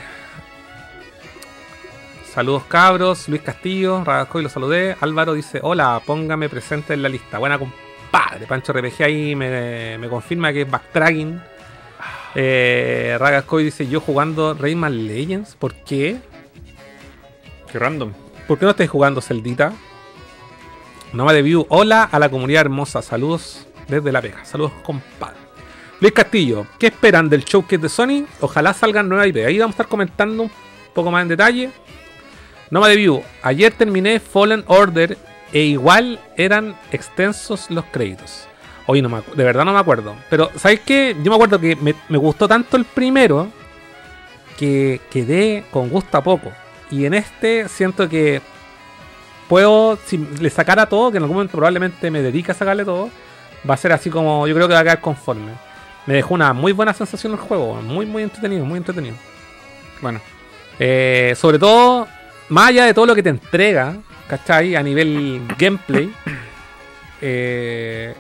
[2.33, 4.95] Saludos cabros, Luis Castillo, Radascoy lo saludé.
[5.01, 7.37] Álvaro dice, hola, póngame presente en la lista.
[7.39, 8.45] Buena compadre.
[8.47, 11.41] Pancho RPG ahí me, me confirma que es backtracking.
[12.35, 15.55] Eh, Ragascoy dice, yo jugando Rayman Legends.
[15.55, 16.17] ¿Por qué?
[17.71, 18.13] Qué random.
[18.49, 19.73] ¿Por qué no estáis jugando Celdita?
[21.13, 23.03] Noma de View, hola a la comunidad hermosa.
[23.03, 24.43] Saludos desde La Pega.
[24.43, 25.37] Saludos, compadre.
[25.99, 28.25] Luis Castillo, ¿qué esperan del showcase de Sony?
[28.39, 29.45] Ojalá salgan nuevas IP.
[29.45, 30.51] Ahí vamos a estar comentando un
[30.95, 31.69] poco más en detalle.
[32.71, 35.15] Noma de View, ayer terminé Fallen Order
[35.53, 38.47] e igual eran extensos los créditos.
[38.87, 40.15] Hoy no me de verdad no me acuerdo.
[40.27, 41.15] Pero, ¿sabes qué?
[41.21, 43.47] Yo me acuerdo que me, me gustó tanto el primero
[44.57, 46.51] que quedé con gusto a poco.
[46.91, 48.41] Y en este siento que
[49.47, 53.09] puedo, si le sacara todo, que en algún momento probablemente me dedique a sacarle todo,
[53.69, 55.51] va a ser así como, yo creo que va a quedar conforme.
[56.05, 57.75] me dejó una muy buena sensación el juego.
[57.81, 59.15] Muy, muy entretenido, muy entretenido.
[60.01, 60.21] Bueno,
[60.81, 62.07] Eh, sobre todo,
[62.47, 63.97] más allá de todo lo que te entrega,
[64.29, 64.77] ¿cachai?
[64.77, 66.09] A nivel gameplay,
[67.21, 68.15] eh,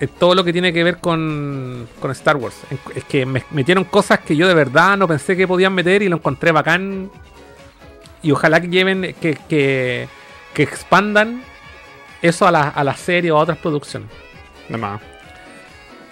[0.00, 2.56] es todo lo que tiene que ver con, con Star Wars.
[2.94, 6.08] Es que me metieron cosas que yo de verdad no pensé que podían meter y
[6.08, 7.10] lo encontré bacán.
[8.22, 10.08] Y ojalá que lleven, que, que,
[10.54, 11.42] que expandan
[12.22, 14.08] eso a la, a la serie o a otras producciones.
[14.68, 15.00] de más.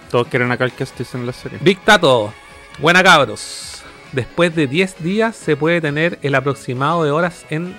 [0.09, 1.57] Todos quieren a Cal Kestis en la serie.
[1.61, 2.33] Big Tato,
[2.79, 3.81] buena cabros.
[4.11, 7.77] Después de 10 días se puede tener el aproximado de horas en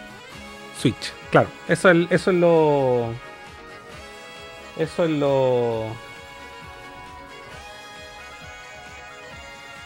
[0.80, 1.12] Switch.
[1.30, 3.10] Claro, eso es, eso es lo.
[4.78, 5.86] Eso es lo.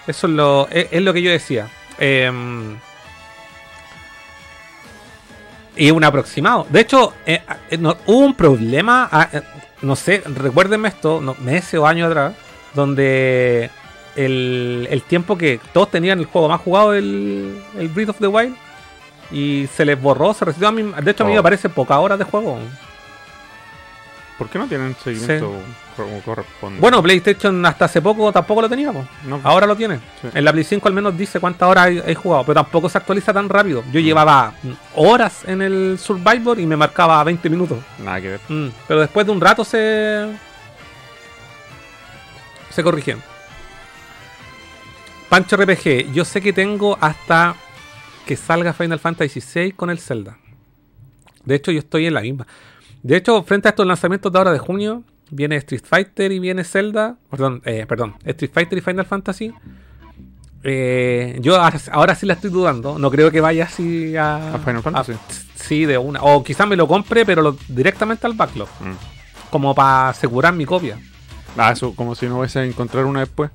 [0.07, 0.69] Eso es lo.
[0.71, 1.69] Es, es lo que yo decía.
[1.99, 2.79] Em,
[5.77, 6.67] y un aproximado.
[6.71, 9.09] De hecho, eh, eh, no- hubo un problema.
[9.13, 9.43] ah, eh,
[9.83, 12.35] no sé, recuérdenme esto, no, meses o años atrás,
[12.75, 13.71] donde
[14.17, 18.27] el, el tiempo que todos tenían el juego más jugado, el, el Breath of the
[18.27, 18.57] Wild,
[19.31, 20.83] y se les borró, se resistió a mí.
[21.03, 21.37] De hecho, a mí Oh.
[21.37, 22.59] me parece pocas horas de juego.
[24.39, 25.51] ¿Por qué no tienen seguimiento
[25.97, 26.79] como corresponde?
[26.79, 29.97] Bueno, PlayStation hasta hace poco tampoco lo tenía, no, ahora lo tiene.
[30.21, 30.29] Sí.
[30.35, 32.99] En la Play 5 al menos dice cuántas horas he, he jugado, pero tampoco se
[32.99, 33.83] actualiza tan rápido.
[33.91, 37.79] Yo llevaba mm, horas en el Survivor y me marcaba 20 minutos.
[37.99, 38.41] nada que ver.
[38.49, 40.27] Mm, pero después de un rato se.
[42.71, 43.17] Se corrigió.
[45.31, 47.57] Pancho RPG, yo sé que tengo hasta
[48.27, 50.39] que salga Final Fantasy VI con el Zelda.
[51.45, 52.47] De hecho, yo estoy en la misma.
[53.07, 56.65] De hecho, frente a estos lanzamientos de ahora de junio, viene Street Fighter y viene
[56.65, 57.17] Zelda.
[57.31, 59.53] Perdón, eh, perdón, Street Fighter y Final Fantasy.
[60.65, 61.57] Eh, yo
[61.93, 62.99] ahora, sí la estoy dudando.
[62.99, 64.55] No creo que vaya así a.
[64.55, 65.13] ¿A Final Fantasy?
[65.55, 66.21] sí, de una.
[66.23, 68.69] O quizás me lo compre, pero lo- directamente al backlog.
[68.81, 69.51] Mm.
[69.51, 70.99] Como para asegurar mi copia.
[71.57, 73.51] Ah, eso como si no fuese a encontrar una después.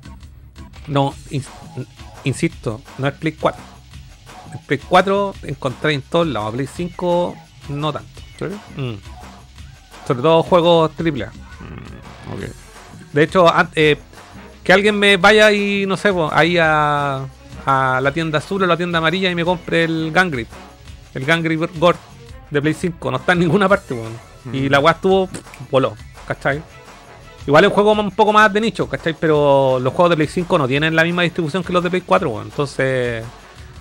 [0.87, 1.49] No, ins-
[2.23, 3.61] insisto, no es Play 4.
[4.53, 6.53] El Play 4 encontré en todos lados.
[6.53, 7.35] Play 5
[7.69, 8.09] no tanto.
[8.39, 8.57] ¿Serio?
[8.77, 9.20] Mm.
[10.07, 11.27] Sobre todo juegos AAA.
[12.33, 12.49] Ok.
[13.13, 13.97] De hecho, eh,
[14.63, 17.25] que alguien me vaya y no sé, ahí a,
[17.65, 20.47] a la tienda azul o la tienda amarilla y me compre el Gangrip.
[21.13, 21.97] El Gangrip Gore
[22.49, 23.11] de Play 5.
[23.11, 24.13] No está en ninguna parte, weón.
[24.53, 25.29] Y la weá estuvo,
[25.69, 25.93] voló,
[26.27, 26.61] ¿cachai?
[27.45, 29.15] Igual es un juego un poco más de nicho, ¿cachai?
[29.19, 32.01] Pero los juegos de Play 5 no tienen la misma distribución que los de Play
[32.01, 32.45] 4, weón.
[32.45, 33.23] Entonces,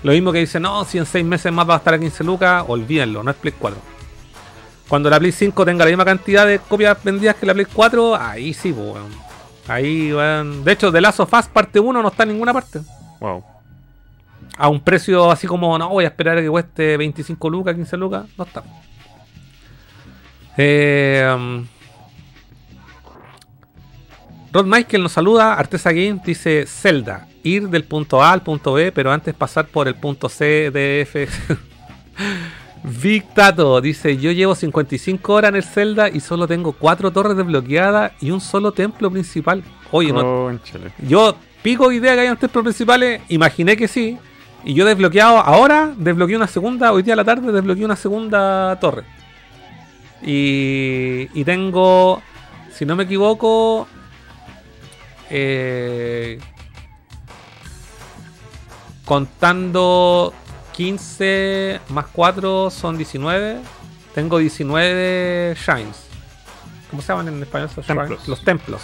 [0.02, 2.24] lo mismo que dicen, no, si en 6 meses más va a estar a 15
[2.24, 3.78] lucas, olvídenlo, no es Play 4.
[4.90, 8.16] Cuando la Play 5 tenga la misma cantidad de copias vendidas que la Play 4,
[8.16, 9.12] ahí sí, pues, weón.
[9.68, 10.64] Ahí, weón.
[10.64, 12.80] De hecho, The Last of Us parte 1 no está en ninguna parte.
[13.20, 13.44] Wow.
[14.58, 17.96] A un precio así como, no, voy a esperar a que cueste 25 lucas, 15
[17.96, 18.64] lucas, no está.
[20.56, 21.64] Eh, um,
[24.52, 28.90] Rod Michael nos saluda, Artesa Game dice Zelda, ir del punto A al punto B,
[28.90, 31.28] pero antes pasar por el punto C de F.
[32.82, 37.36] Big Tato dice, yo llevo 55 horas en el Zelda y solo tengo 4 torres
[37.36, 39.62] desbloqueadas y un solo templo principal.
[39.90, 40.58] Oye, no,
[41.06, 44.18] yo pico idea que hayan templos principales, imaginé que sí.
[44.64, 48.78] Y yo desbloqueado ahora, desbloqueé una segunda, hoy día a la tarde desbloqueé una segunda
[48.80, 49.04] torre.
[50.22, 52.22] Y, y tengo,
[52.72, 53.88] si no me equivoco,
[55.30, 56.38] eh,
[59.04, 60.34] contando
[60.84, 63.58] 15 más 4 son 19.
[64.14, 66.06] Tengo 19 shines.
[66.88, 68.26] ¿Cómo se llaman en español esos shrines?
[68.26, 68.80] Los templos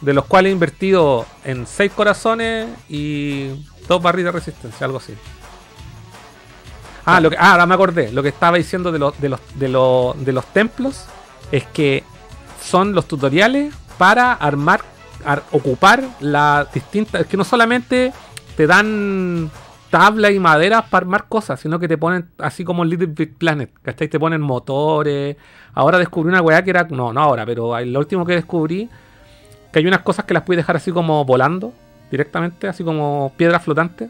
[0.00, 3.50] de los cuales he invertido en 6 corazones y
[3.86, 5.14] 2 barritas de resistencia, algo así.
[7.06, 8.10] Ah, lo que, ah, ahora me acordé.
[8.10, 11.04] Lo que estaba diciendo de los, de, los, de, los, de los templos
[11.52, 12.02] es que
[12.60, 14.82] son los tutoriales para armar,
[15.24, 17.20] ar- ocupar las distintas.
[17.20, 18.12] Es que no solamente
[18.56, 19.50] te dan
[19.90, 23.34] tabla y maderas para armar cosas, sino que te ponen así como en Little Big
[23.36, 24.08] Planet, ¿cachai?
[24.08, 25.36] Te ponen motores.
[25.74, 26.84] Ahora descubrí una weá que era.
[26.90, 28.88] No, no ahora, pero lo último que descubrí
[29.72, 31.72] que hay unas cosas que las puedes dejar así como volando
[32.10, 34.08] directamente, así como piedras flotantes.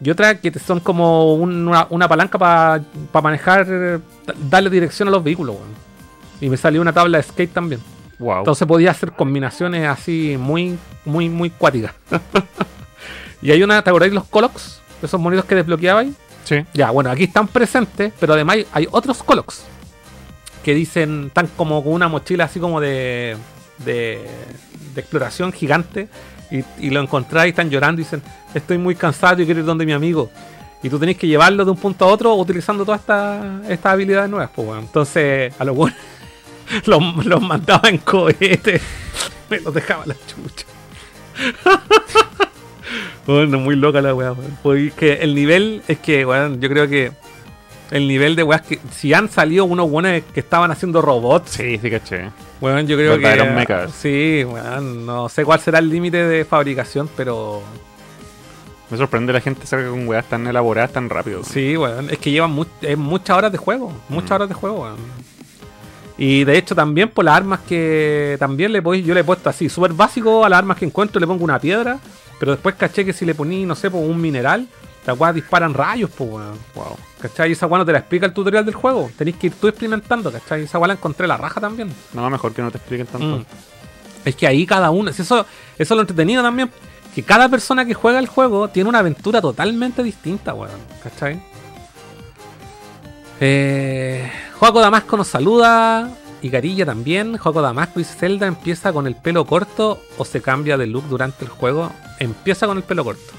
[0.00, 2.82] Y otras que son como un- una, una palanca para
[3.22, 3.98] manejar, eh,
[4.50, 5.54] darle dirección a los vehículos.
[5.56, 5.68] weón.
[6.40, 7.80] Y me salió una tabla de skate también.
[8.18, 8.38] Wow.
[8.38, 11.94] Entonces podía hacer combinaciones así muy, muy, muy cuáticas.
[13.42, 14.80] y hay una, ¿te acordáis los Colox?
[15.04, 16.12] Esos monitos que desbloqueabais.
[16.44, 16.64] sí.
[16.74, 19.64] Ya, bueno, aquí están presentes, pero además hay, otros Colox
[20.62, 23.36] que dicen, están como con una mochila así como de,
[23.84, 24.26] de,
[24.94, 26.08] de exploración gigante
[26.50, 28.22] y, y lo encontráis y están llorando y dicen,
[28.54, 30.30] estoy muy cansado y quiero ir donde mi amigo.
[30.82, 34.28] Y tú tenés que llevarlo de un punto a otro utilizando todas estas estas habilidades
[34.30, 34.50] nuevas.
[34.54, 34.82] Pues, bueno.
[34.82, 35.98] Entonces, a los buenos
[36.84, 38.80] los, los mandaba en cohete,
[39.50, 40.66] me los dejaba la chucha.
[43.26, 44.58] Bueno, muy loca la weá, weón.
[44.62, 47.12] Pues que el nivel es que, weón, yo creo que
[47.90, 48.78] el nivel de weas que.
[48.90, 52.30] Si han salido unos weones que estaban haciendo robots, Sí, sí, caché.
[52.60, 53.44] weón, yo creo que.
[53.50, 53.92] Mechas.
[53.92, 55.06] Sí, weón.
[55.06, 57.62] No sé cuál será el límite de fabricación, pero.
[58.90, 61.38] Me sorprende la gente salga con weas tan elaboradas tan rápido.
[61.40, 61.50] weón.
[61.50, 62.10] Sí, weón.
[62.10, 63.90] Es que llevan mu- es muchas horas de juego.
[64.10, 64.34] Muchas Mm.
[64.34, 64.96] horas de juego, weón.
[66.16, 69.48] Y de hecho también por las armas que también le podéis- yo le he puesto
[69.50, 71.98] así, súper básico a las armas que encuentro, le pongo una piedra,
[72.44, 74.68] pero después caché que si le poní, no sé, un mineral,
[75.06, 76.58] las weas disparan rayos, pues weón.
[76.74, 76.94] Wow.
[77.18, 77.48] ¿Cachai?
[77.48, 79.10] Y esa weá no te la explica el tutorial del juego.
[79.16, 80.64] Tenéis que ir tú experimentando, ¿cachai?
[80.64, 81.90] Esa weá la encontré la raja también.
[82.12, 83.38] No, mejor que no te expliquen tanto.
[83.38, 83.44] Mm.
[84.26, 85.46] Es que ahí cada uno, si eso, eso
[85.78, 86.70] es lo entretenido también,
[87.14, 90.80] que cada persona que juega el juego tiene una aventura totalmente distinta, weón.
[91.02, 91.40] ¿Cachai?
[93.40, 96.10] Eh, Joaco Damasco nos saluda.
[96.44, 97.38] Y Carilla también.
[97.38, 101.46] Joaco Damasco dice Zelda empieza con el pelo corto o se cambia de look durante
[101.46, 101.90] el juego.
[102.18, 103.32] Empieza con el pelo corto.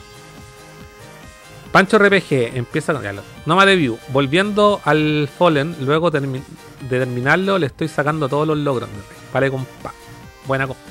[1.71, 3.03] Pancho RPG empieza con.
[3.45, 3.99] Nomad View.
[4.11, 6.41] Volviendo al Fallen, luego de
[6.89, 8.89] terminarlo, le estoy sacando todos los logros.
[9.31, 9.93] Vale, compa.
[10.47, 10.81] Buena compa.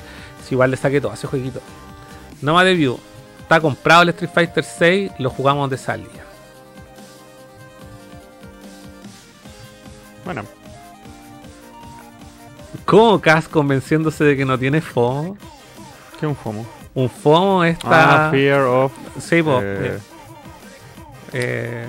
[0.47, 1.61] Si igual le saqué todo, hace jueguito.
[2.43, 2.97] Nomad View.
[3.41, 6.25] Está comprado el Street Fighter 6, lo jugamos de salida.
[10.25, 10.45] Bueno,
[12.85, 15.37] ¿Cómo Cas convenciéndose de que no tiene FOMO?
[16.21, 16.67] ¿qué es un FOMO?
[16.95, 18.29] Un FOMO está.
[18.29, 18.93] Ah, Fear of.
[19.21, 19.99] Sí, po, eh,
[21.33, 21.87] eh,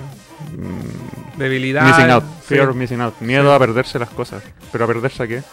[0.57, 1.83] mm, debilidad.
[1.85, 2.23] missing out.
[2.41, 2.55] sí.
[2.55, 3.13] Fear of missing out.
[3.19, 4.41] Miedo a perderse las cosas.
[4.71, 5.43] ¿Pero a perderse a qué?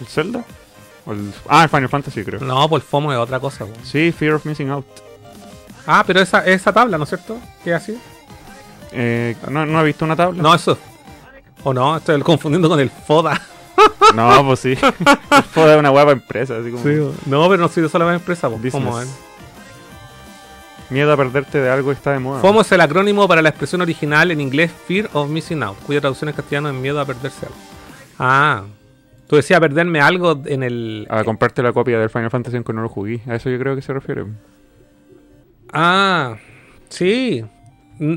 [0.00, 0.44] ¿El Zelda?
[1.06, 2.40] ¿O el- Ah, el Final Fantasy, creo.
[2.40, 3.64] No, pues el FOMO es otra cosa.
[3.66, 3.72] po.
[3.82, 4.86] Sí, Fear of missing out.
[5.86, 7.38] Ah, pero esa, esa tabla, ¿no es cierto?
[7.62, 7.98] ¿Qué es así?
[8.92, 10.40] Eh, ¿no, ¿No ha visto una tabla?
[10.42, 10.78] No, eso.
[11.64, 13.40] O no, estoy confundiendo con el FODA.
[14.14, 14.76] No, pues sí.
[15.50, 16.58] Fue de una para empresa.
[16.58, 16.84] Así como
[17.26, 18.48] no, pero no soy de sola vez empresa.
[18.48, 18.72] business.
[18.72, 19.06] FOMO, eh.
[20.90, 22.40] Miedo a perderte de algo que está de moda.
[22.40, 26.00] FOMO es el acrónimo para la expresión original en inglés Fear of Missing Out, cuya
[26.00, 27.58] traducción en castellano es miedo a perderse algo.
[28.18, 28.64] Ah,
[29.26, 31.06] tú decías perderme algo en el.
[31.10, 33.20] A comprarte la copia del Final Fantasy aunque no lo jugué.
[33.26, 34.24] A eso yo creo que se refiere.
[35.72, 36.36] Ah,
[36.88, 37.44] sí.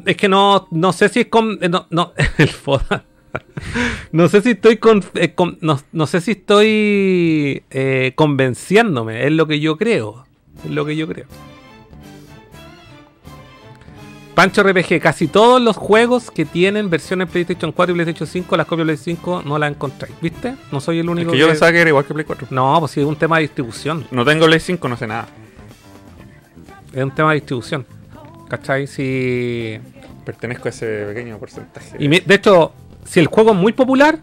[0.06, 1.58] Es que no, no sé si es con.
[1.60, 3.04] No, no, el FODA.
[4.12, 9.32] No sé si estoy con, eh, con- no, no sé si estoy eh, convenciéndome, es
[9.32, 10.26] lo que yo creo.
[10.64, 11.26] Es lo que yo creo.
[14.36, 18.68] Pancho RPG, casi todos los juegos que tienen versiones PlayStation 4 y PlayStation 5, las
[18.68, 20.14] copias de PlayStation 5 no las encontráis.
[20.22, 20.54] ¿Viste?
[20.72, 22.48] No soy el Es único que yo pensaba que era igual que Play 4.
[22.52, 24.06] No, pues sí, es un tema de distribución.
[24.12, 25.28] No tengo Play 5, no sé nada.
[26.94, 27.84] Es un tema de distribución.
[28.48, 28.86] ¿Cachai?
[28.86, 29.80] Si.
[30.24, 31.96] Pertenezco a ese pequeño porcentaje.
[31.98, 32.74] Y de hecho,
[33.08, 34.20] si el juego es muy popular,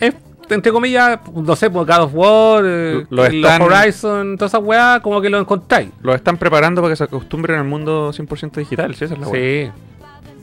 [0.00, 0.14] es,
[0.48, 5.00] entre comillas, no sé, por God of War, eh, Lo los Horizon, todas esas weas,
[5.00, 5.90] como que lo encontráis.
[6.02, 8.94] Los están preparando para que se acostumbren al mundo 100% digital.
[8.94, 9.32] Sí, esa es la hueá.
[9.32, 9.72] Sí.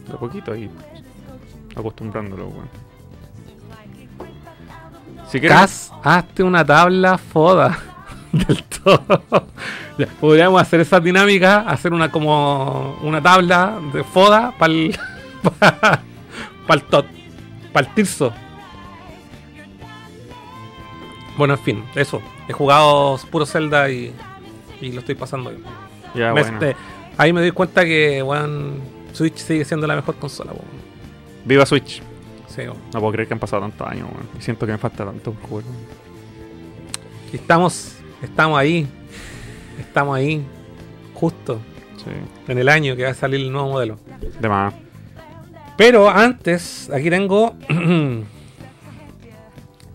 [0.07, 0.69] De a poquito ahí.
[1.75, 2.69] Acostumbrándolo, weón.
[5.27, 5.57] Si quieres.
[5.57, 7.77] Cas, hazte una tabla foda.
[8.31, 9.23] Del todo.
[9.97, 14.97] Ya, podríamos hacer esa dinámica, hacer una como una tabla de foda para el
[15.59, 16.01] para
[16.69, 17.05] el tot,
[17.77, 18.33] para el tirso.
[21.37, 22.19] Bueno, en fin, eso.
[22.49, 24.11] He jugado puro Zelda y,
[24.81, 25.61] y lo estoy pasando bien.
[26.15, 26.57] Ya, Me- bueno.
[26.59, 26.75] este,
[27.17, 28.81] ahí me doy cuenta que weón,
[29.13, 30.53] Switch sigue siendo la mejor consola.
[31.45, 32.01] Viva Switch.
[32.47, 32.77] Sí, weón.
[32.91, 34.07] No puedo creer que han pasado tantos años.
[34.39, 35.65] Y siento que me falta tanto por jugar.
[37.31, 38.87] estamos, estamos ahí.
[39.79, 40.43] Estamos ahí.
[41.13, 41.59] Justo.
[41.97, 42.09] Sí.
[42.51, 43.99] En el año que va a salir el nuevo modelo.
[44.39, 44.73] De más.
[45.77, 47.55] Pero antes, aquí tengo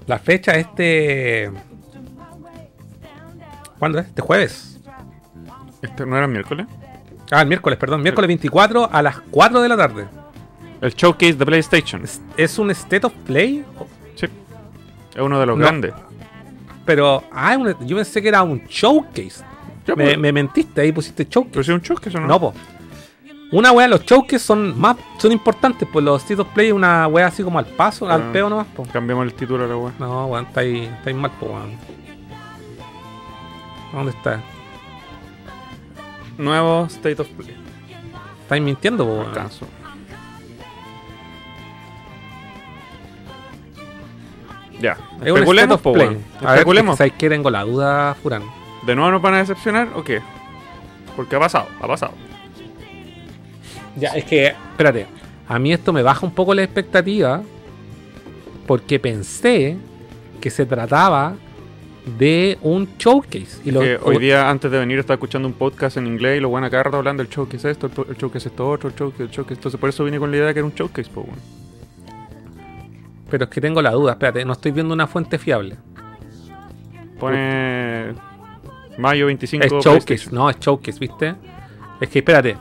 [0.07, 1.51] la fecha este.
[3.79, 4.07] ¿Cuándo es?
[4.07, 4.79] Este jueves.
[5.83, 6.67] ¿Este no era el miércoles?
[7.33, 8.03] Ah, el miércoles, perdón.
[8.03, 10.07] Miércoles 24 a las 4 de la tarde.
[10.81, 12.05] El showcase de PlayStation.
[12.05, 13.65] ¿Es, es un State of Play?
[14.15, 14.27] Sí.
[15.15, 15.65] Es uno de los No.
[15.65, 15.93] grandes.
[16.85, 19.43] Pero, ah, yo pensé que era un showcase.
[19.89, 20.19] Me, pues.
[20.19, 21.61] me mentiste, ahí pusiste showcase.
[21.61, 22.27] Es un showcase o no.
[22.29, 22.55] No, po.
[23.53, 27.07] Una wea, los showcases son más, son importantes, pues los State of Play es una
[27.07, 28.67] wea así como al paso, al peo nomás.
[28.91, 29.93] Cambiamos el título a la weá.
[29.99, 31.77] No, weón, está ahí, está ahí mal, po, weón.
[33.93, 34.41] ¿Dónde está?
[36.39, 37.55] Nuevo State of Play.
[38.41, 39.35] Estáis mintiendo, po, weón.
[44.81, 44.97] Ya.
[45.23, 46.25] Especulemos, po, weón.
[46.41, 46.97] A ver, Especulemos.
[46.97, 48.45] ¿Sabes que tengo la duda, Furán?
[48.87, 50.23] ¿De nuevo nos van a decepcionar o qué?
[51.15, 52.15] Porque ha pasado, ha pasado.
[53.97, 55.07] Ya, es que, espérate.
[55.49, 57.43] A mí esto me baja un poco la expectativa.
[58.67, 59.77] Porque pensé
[60.41, 61.35] que se trataba
[62.19, 63.61] de un showcase.
[63.65, 66.49] Y lo- hoy día, antes de venir, estaba escuchando un podcast en inglés y lo
[66.49, 69.31] bueno acá rato hablando del showcase esto, el, el showcase esto otro, el showcase, el
[69.31, 69.55] showcase.
[69.55, 71.27] Entonces, por eso vine con la idea de que era un showcase, pues.
[73.31, 75.77] Pero es que tengo la duda, espérate, no estoy viendo una fuente fiable.
[77.19, 78.15] Pone
[78.99, 81.35] mayo 25 Es showcase, no, es showcase, ¿viste?
[82.01, 82.57] Es que espérate.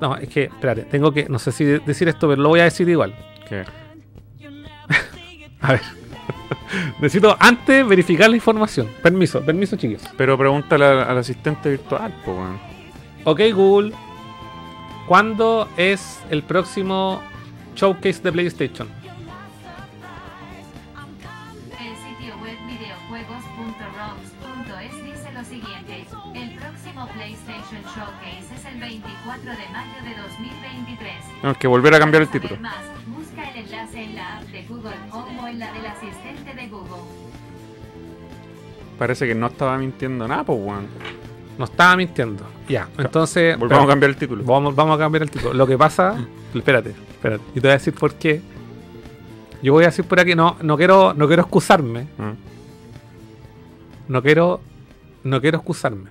[0.00, 2.60] No, es que, espérate, tengo que, no sé si de- decir esto, pero lo voy
[2.60, 3.14] a decir igual.
[3.48, 3.64] ¿Qué?
[5.60, 5.80] A ver.
[7.00, 8.88] Necesito antes verificar la información.
[9.02, 10.02] Permiso, permiso, chicos.
[10.16, 12.58] Pero pregúntale al, asistente virtual, pues, weón.
[13.24, 13.92] Ok, Google.
[15.06, 17.22] ¿Cuándo es el próximo
[17.74, 18.88] showcase de PlayStation?
[31.40, 32.56] Tenemos que volver a cambiar el título.
[32.56, 35.86] saber más, busca el enlace en la app de Google Home o en la del
[35.86, 37.02] asistente de Google.
[38.98, 40.86] Parece que no estaba mintiendo nada, pues, weón.
[41.58, 42.44] No estaba mintiendo.
[42.68, 43.58] Ya, entonces.
[43.58, 44.44] Volvamos a cambiar el título.
[44.44, 45.54] Vamos, vamos a cambiar el título.
[45.54, 46.16] Lo que pasa.
[46.54, 47.44] espérate, espérate.
[47.50, 48.40] Y te voy a decir por qué.
[49.62, 50.34] Yo voy a decir por aquí.
[50.34, 52.06] No, no quiero, no quiero excusarme.
[52.18, 52.32] Ah.
[54.08, 54.60] No quiero.
[55.24, 56.10] No quiero excusarme.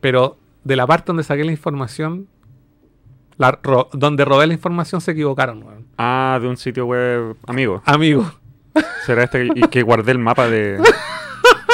[0.00, 2.26] Pero de la parte donde saqué la información.
[3.42, 5.86] La ro- donde robé la información se equivocaron, weón.
[5.98, 7.82] Ah, de un sitio web amigo.
[7.84, 8.30] Amigo.
[9.04, 10.78] Será este y que guardé el mapa de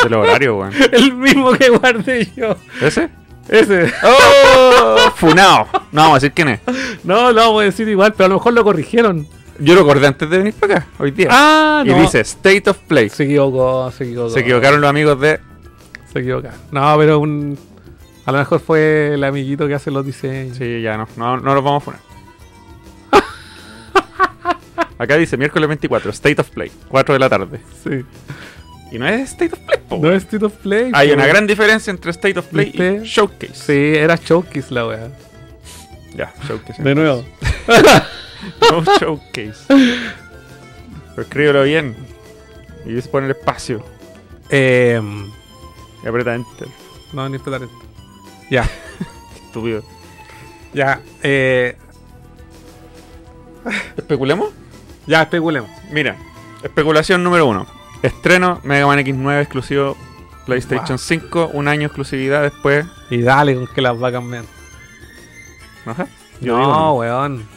[0.02, 0.72] del horario, weón.
[0.92, 2.56] El mismo que guardé yo.
[2.80, 3.10] ¿Ese?
[3.48, 3.92] Ese.
[4.02, 5.10] ¡Oh!
[5.16, 5.68] Funao.
[5.92, 6.60] No vamos a decir quién es.
[7.04, 9.26] No, lo vamos a decir igual, pero a lo mejor lo corrigieron.
[9.58, 11.28] Yo lo acordé antes de venir para acá, hoy día.
[11.30, 12.00] Ah, y no.
[12.00, 13.08] dice State of Play.
[13.10, 14.30] Se equivocó, se equivocó.
[14.30, 15.40] Se equivocaron los amigos de.
[16.12, 16.58] Se equivocaron.
[16.70, 17.58] No, pero un.
[18.28, 20.58] A lo mejor fue el amiguito que hace los diseños.
[20.58, 22.00] Sí, ya no, no, no los vamos a poner.
[24.98, 27.60] Acá dice miércoles 24, State of Play, 4 de la tarde.
[27.82, 28.04] Sí.
[28.92, 29.96] Y no es State of Play, po.
[29.96, 30.90] No es State of Play.
[30.92, 31.14] Hay po.
[31.14, 33.00] una gran diferencia entre State of Play ¿Viste?
[33.02, 33.54] y Showcase.
[33.54, 35.08] Sí, era Showcase la wea.
[36.14, 36.82] Ya, Showcase.
[36.82, 37.24] De nuevo.
[38.70, 39.54] No Showcase.
[39.68, 41.96] Pero escríbelo bien.
[42.86, 43.82] Y se pone el espacio.
[44.50, 45.00] Eh,
[46.04, 46.68] Y aprieta Enter.
[47.14, 47.87] no, ni esperar esto.
[48.50, 48.68] Ya,
[49.46, 49.82] Estúpido.
[50.72, 51.00] ya.
[51.22, 51.76] Eh,
[53.96, 54.50] ¿Especulemos?
[55.06, 55.70] ya, especulemos.
[55.90, 56.16] Mira,
[56.62, 57.66] especulación número uno.
[58.02, 59.96] Estreno Mega Man X9 exclusivo
[60.46, 60.98] PlayStation Wow.
[60.98, 62.86] 5, un año exclusividad después.
[63.10, 64.44] Y dale con que las va a cambiar.
[65.86, 66.06] Ajá.
[66.40, 66.94] Yo no, digo no.
[66.94, 67.48] weón.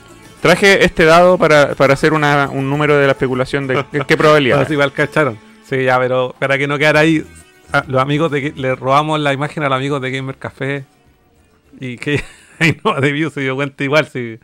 [0.42, 4.58] Traje este dado para, para hacer una- un número de la especulación de qué, probabilidad.
[4.58, 5.38] Ahora sí, igual cacharon.
[5.70, 7.24] Sí, ya, pero para que no quedara ahí,
[7.72, 10.86] a los amigos de le robamos la imagen a los amigos de Gamer Café
[11.80, 12.24] y que
[12.60, 14.40] ahí no debió se dio cuenta igual si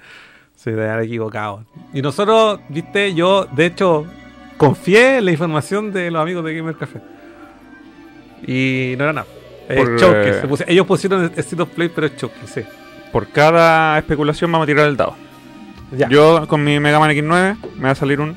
[0.56, 1.66] se haber equivocado.
[1.94, 4.06] Y nosotros, viste, yo de hecho
[4.58, 7.00] confié en la información de los amigos de Gamer Café.
[8.46, 9.28] Y no era nada.
[9.70, 10.64] Es Showcase.
[10.64, 12.70] eh, ellos pusieron el State of Play, pero es Showcase, sí.
[13.12, 15.16] Por cada especulación vamos a tirar el dado.
[15.92, 16.10] Ya.
[16.10, 18.36] Yo con mi Mega Man X9 me va a salir un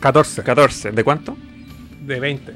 [0.00, 0.92] 14 14.
[0.92, 1.36] ¿De cuánto?
[2.06, 2.52] de 20.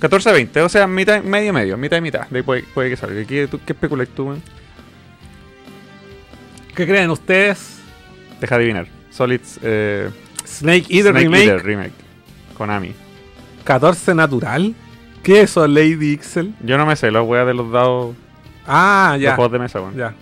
[0.00, 2.28] 14 a 20, o sea, mitad, medio, medio, mitad y mitad.
[2.28, 3.24] De ahí puede, puede que salga.
[3.24, 4.42] ¿Qué, tú- qué especulas tú, weón?
[6.74, 7.78] ¿Qué creen ustedes?
[8.40, 8.86] Deja adivinar.
[9.10, 10.10] Solids eh,
[10.46, 11.44] Snake Eater Snake Remake.
[11.44, 11.92] Eater Remake.
[12.56, 12.92] Konami.
[13.64, 14.74] 14 natural.
[15.22, 16.54] ¿Qué es eso, Lady Ixel?
[16.62, 18.14] Yo no me sé las weas de los dados
[18.66, 19.34] Ah, de ya.
[19.34, 19.96] juegos de mesa, weón.
[19.96, 20.14] Ya.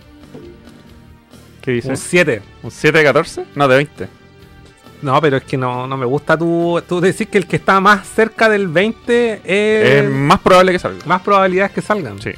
[1.61, 1.89] ¿Qué dice?
[1.89, 2.41] Un 7.
[2.63, 3.45] ¿Un 7 de 14?
[3.55, 4.07] No, de 20.
[5.01, 6.81] No, pero es que no, no me gusta tu.
[6.87, 10.03] Tú decís que el que está más cerca del 20 es.
[10.03, 11.05] Es más probable que salga.
[11.05, 12.19] más probabilidades que salgan.
[12.19, 12.31] Sí.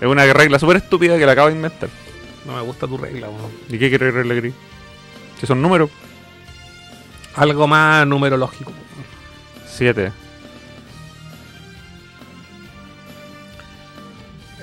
[0.00, 1.88] Es una regla súper estúpida que la acabo de inventar.
[2.44, 3.50] No me gusta tu regla, weón.
[3.68, 4.54] ¿Y qué quiere regla gris?
[5.40, 5.90] Que son números.
[7.36, 8.72] Algo más numerológico.
[9.66, 10.12] 7.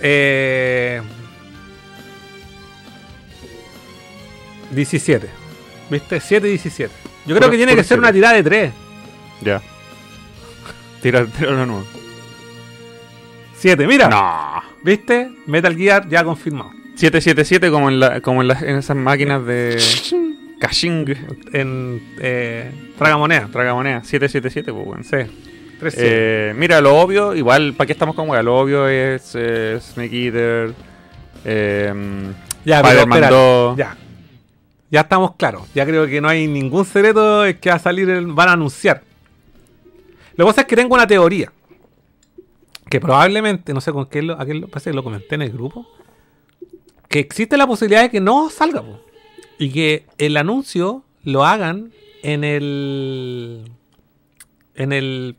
[0.04, 1.02] Eh.
[4.72, 5.41] 17.
[5.92, 6.20] ¿Viste?
[6.20, 6.92] 7 y 17.
[7.28, 8.74] Yo creo que tiene que ser una tirada de 3.
[9.42, 9.62] Ya.
[11.04, 11.86] Tira, tira uno nuevo.
[13.58, 14.08] 7, mira.
[14.10, 14.62] No.
[14.84, 15.30] ¿Viste?
[15.46, 16.72] Metal Gear ya confirmado.
[16.96, 19.78] 777 como en, la, como en, las- en esas máquinas de
[20.60, 21.06] caching.
[21.54, 23.48] En eh, Tragamoneda.
[23.52, 24.04] Tragamoneda.
[24.04, 25.04] 777, pues bueno.
[25.04, 25.18] Sí.
[25.80, 28.42] 3 Eh, mira, lo obvio, igual, ¿para qué estamos con wea?
[28.44, 30.74] Lo obvio es eh, Snake Eater,
[31.44, 31.94] eh,
[32.66, 33.78] Ya, pero 2.
[33.78, 33.98] Ya.
[34.92, 35.64] Ya estamos claros.
[35.74, 38.54] Ya creo que no hay ningún secreto es que va a salir, el- van a
[38.54, 39.04] anunciar.
[40.36, 41.52] Lo que pasa es que tengo una teoría.
[42.90, 45.44] Que probablemente, no sé con qué lo, a qué lo, parece que lo comenté en
[45.44, 45.88] el grupo.
[47.08, 48.82] Que existe la posibilidad de que no salga.
[48.82, 49.02] po.
[49.58, 51.92] Y que el anuncio lo hagan
[52.24, 53.72] en el.
[54.76, 55.38] En el.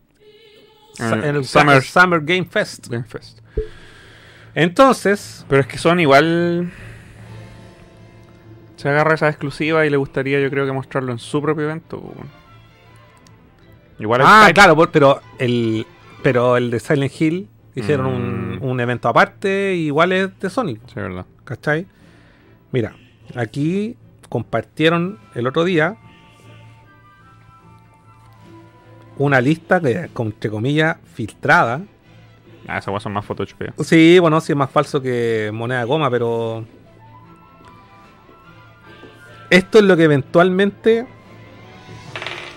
[0.99, 2.89] Eh, en el Summer- Summer, Game Fest.
[2.89, 3.41] Game Fest.
[4.55, 6.73] Entonces, Pero es que son igual.
[8.83, 11.99] Se agarra esa exclusiva y le gustaría, yo creo que mostrarlo en su propio evento.
[11.99, 12.29] weón.
[13.99, 15.87] Igual ah, claro, pero el
[16.23, 18.63] pero el de Silent Hill hicieron un, Mm.
[18.65, 21.27] un evento aparte, igual es de Sonic, Sí, verdad.
[21.45, 21.87] ¿cachai?
[22.73, 22.95] Mira,
[23.37, 23.97] aquí
[24.29, 25.97] compartieron el otro día
[29.19, 31.83] una lista que, con, entre comillas, filtrada.
[32.67, 33.87] Ah, esas son más photoshopeadas.
[33.87, 36.65] Sí, bueno, sí es más falso que moneda de goma, pero.
[39.53, 41.07] Esto es lo que eventualmente.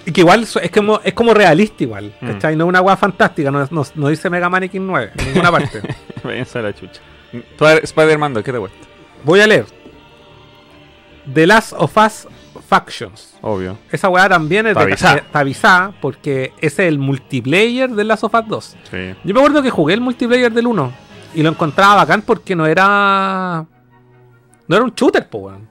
[0.08, 2.16] Y que igual es como, es como realista, igual.
[2.22, 2.28] Mm.
[2.28, 2.56] ¿Cachai?
[2.56, 5.82] No es una weá fantástica, no, no- no dice Mega Man X9 en ninguna parte.
[6.24, 7.02] Váyanse a la chucha.
[7.84, 8.78] Spider-Man 2, ¿qué te cuesta?
[9.24, 9.66] Voy a leer:
[11.34, 12.28] The Last of Us
[12.68, 13.36] Factions.
[13.42, 13.78] Obvio.
[13.92, 15.94] Esa weá también es Está de- avisada.
[16.02, 18.78] porque ese es el multiplayer de Last of Us 2.
[18.92, 18.98] Sí.
[19.24, 20.94] Yo me acuerdo que jugué el multiplayer del 1
[21.34, 23.66] y lo encontraba bacán porque no era.
[24.68, 25.68] No era un shooter, po, weón.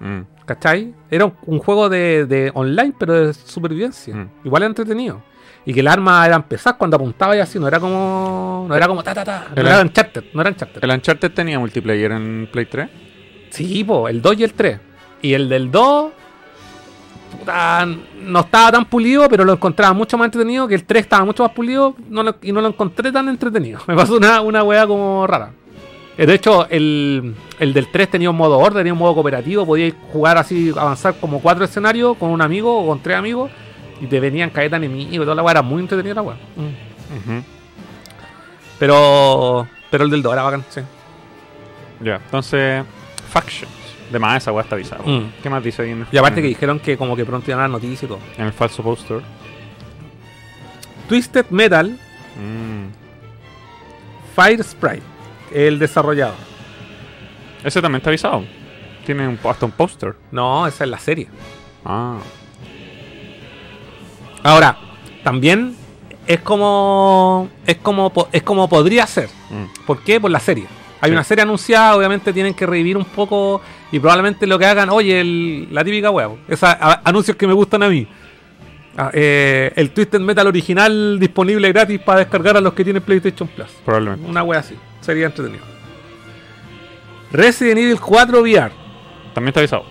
[0.00, 0.20] Mm.
[0.46, 0.94] ¿Cachai?
[1.10, 4.14] Era un, un juego de, de online, pero de supervivencia.
[4.14, 4.30] Mm.
[4.44, 5.22] Igual era entretenido.
[5.66, 8.64] Y que el arma eran pesadas cuando apuntaba y así, no era como.
[8.68, 9.46] No era como ta ta ta.
[9.54, 10.82] No El- era Uncharted, no era Uncharted.
[10.82, 12.88] ¿El Uncharted tenía multiplayer en Play 3?
[13.50, 14.80] Sí, po, el 2 y el 3.
[15.20, 16.12] Y el del 2.
[17.38, 17.86] puta,
[18.22, 20.66] no estaba tan pulido, pero lo encontraba mucho más entretenido.
[20.66, 23.80] Que el 3 estaba mucho más pulido no lo- y no lo encontré tan entretenido.
[23.86, 25.50] Me pasó una, una wea como rara.
[26.18, 29.64] Eh, De hecho, el, el del 3 tenía un modo orden, tenía un modo cooperativo.
[29.64, 33.50] Podías jugar así, avanzar como cuatro escenarios con un amigo o con tres amigos.
[34.00, 35.52] Y te venían caetas enemigos y toda la wea.
[35.52, 36.36] Era muy entretenida la wea.
[36.56, 37.40] Mm.
[38.78, 40.80] Pero, pero el del 2 era bacán, sí.
[42.00, 42.84] Ya, entonces.
[43.30, 43.72] Factions.
[44.12, 45.02] De más, esa wea está avisada.
[45.04, 45.32] Mm.
[45.42, 47.58] ¿Qué más dice ahí en el, Y aparte que dijeron que como que pronto iban
[47.60, 48.20] a dar noticias y todo.
[48.36, 49.20] en el falso poster?
[51.08, 51.98] Twisted Metal
[52.36, 52.92] Mm.
[54.36, 55.02] Fire Sprite,
[55.52, 56.34] el desarrollador.
[57.64, 58.44] Ese también está avisado.
[59.04, 60.14] Tiene un, hasta un póster.
[60.30, 61.28] No, esa es la serie.
[61.84, 62.18] Ah.
[64.42, 64.76] Ahora,
[65.24, 65.74] también
[66.26, 69.28] es como es como es como podría ser.
[69.50, 69.84] Mm.
[69.86, 70.20] ¿Por qué?
[70.20, 70.66] Por la serie.
[71.00, 71.12] Hay Sí.
[71.14, 73.60] una serie anunciada, obviamente tienen que revivir un poco
[73.92, 76.68] y probablemente lo que hagan, oye, el- la típica huevo, esos
[77.04, 78.06] anuncios que me gustan a mí.
[79.00, 83.48] Ah, eh, el Twisted Metal original disponible gratis para descargar a los que tienen PlayStation
[83.48, 83.68] Plus.
[83.84, 84.28] Probablemente.
[84.28, 85.62] Una wea así, sería entretenido.
[87.30, 88.72] Resident Evil 4 VR.
[89.34, 89.84] También está avisado.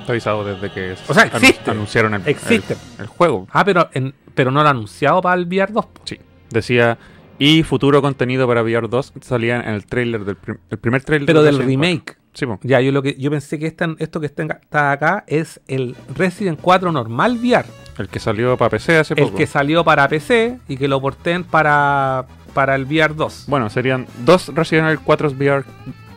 [0.00, 1.70] Está avisado desde que O sea, existe.
[1.70, 2.74] anunciaron el, Existe.
[2.74, 3.48] el, el juego.
[3.50, 5.86] Ah, pero, en- pero no lo anunciado para el VR 2.
[5.86, 6.00] po.
[6.04, 6.18] Sí.
[6.50, 6.98] Decía.
[7.38, 11.26] Y futuro contenido para VR 2 salía en el trailer del prim- el primer trailer
[11.26, 12.16] Pero de del remake.
[12.34, 12.38] 4.
[12.38, 12.58] Sí, po.
[12.62, 16.58] Ya, yo lo que yo pensé que esta- esto que está, acá es el Resident
[16.60, 17.66] 4 normal VR.
[17.98, 19.36] el que salió para PC hace El poco.
[19.36, 23.44] que salió para PC y que lo porten para, para el VR 2.
[23.46, 25.64] Bueno, serían dos Resident Evil 4 VR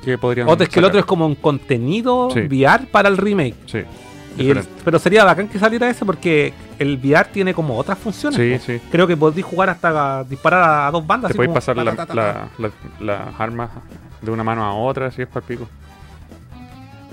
[0.03, 0.49] que podrían.
[0.49, 2.39] Otro es que el otro es como un contenido Sí.
[2.41, 3.55] VR para el remake.
[3.67, 3.79] Sí.
[4.39, 8.37] El- pero sería bacán que saliera ese porque el VR tiene como otras funciones.
[8.39, 8.81] Sí, sí.
[8.91, 11.31] Creo que podéis jugar hasta disparar a, dos bandas.
[11.31, 13.69] Te podéis pasar la- la- la- las armas
[14.21, 15.67] de una mano a otra, así es para el pico.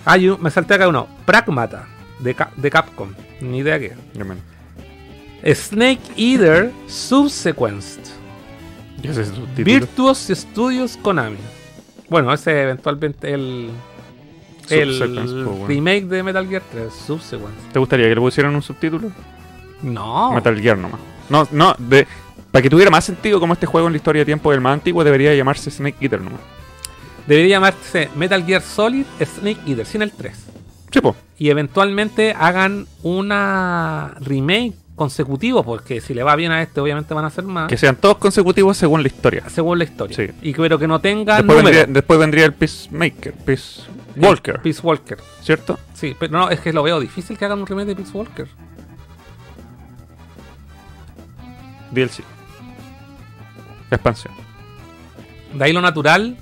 [0.04, 1.06] Ah, yo me salté acá uno.
[1.24, 1.86] Pragmata,
[2.20, 3.08] de, Cap- de Capcom.
[3.40, 3.94] Ni idea qué.
[4.14, 4.42] Yo menos.
[5.44, 8.00] Snake Eater Subsequenced.
[9.02, 9.32] ¿Y ese es?
[9.56, 11.36] Virtuos Studios Konami.
[12.08, 13.70] Bueno, ese eventualmente el.
[14.70, 15.66] El Subsequence, bueno.
[15.66, 17.54] remake de Metal Gear 3, Subsequence.
[17.72, 19.10] ¿Te gustaría que le pusieran un subtítulo?
[19.82, 20.32] No.
[20.32, 21.00] Metal Gear nomás.
[21.28, 22.06] No, no, de,
[22.50, 24.72] para que tuviera más sentido como este juego en la historia de tiempo del más
[24.72, 26.40] antiguo, debería llamarse Snake Eater nomás.
[27.26, 30.36] Debería llamarse Metal Gear Solid Snake Eater, sin el 3.
[30.90, 31.16] Sí, po.
[31.38, 37.24] Y eventualmente hagan una remake consecutivo, porque si le va bien a este, obviamente van
[37.24, 37.68] a hacer más.
[37.68, 39.42] Que sean todos consecutivos según la historia.
[39.48, 40.16] según la historia.
[40.16, 40.30] Sí.
[40.42, 41.76] Y pero que no tenga Después número.
[41.76, 43.82] vendría, después vendría el Peacemaker, Peace
[44.16, 45.18] Walker, Peace Walker.
[45.42, 45.78] ¿cierto?
[45.94, 48.46] Sí, pero no, es que lo veo difícil que hagan un remake de Peace Walker.
[51.90, 52.22] DLC.
[53.90, 54.32] Expansión.
[55.52, 56.36] De ahí lo natural,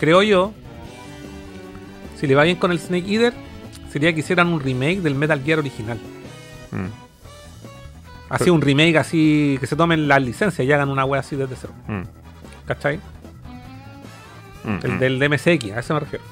[0.00, 0.52] creo yo,
[2.18, 3.34] si le va bien con el Snake Eater,
[3.92, 5.98] sería que hicieran un remake del Metal Gear original.
[6.72, 6.86] Mm.
[8.30, 11.36] Así Pero- un remake así, que se tomen las licencias y hagan una wea así
[11.36, 11.74] desde cero.
[11.86, 12.02] Mm.
[12.66, 12.98] ¿Cachai?
[14.64, 14.98] Mm, El mm.
[14.98, 16.24] del DMSX, a eso me refiero.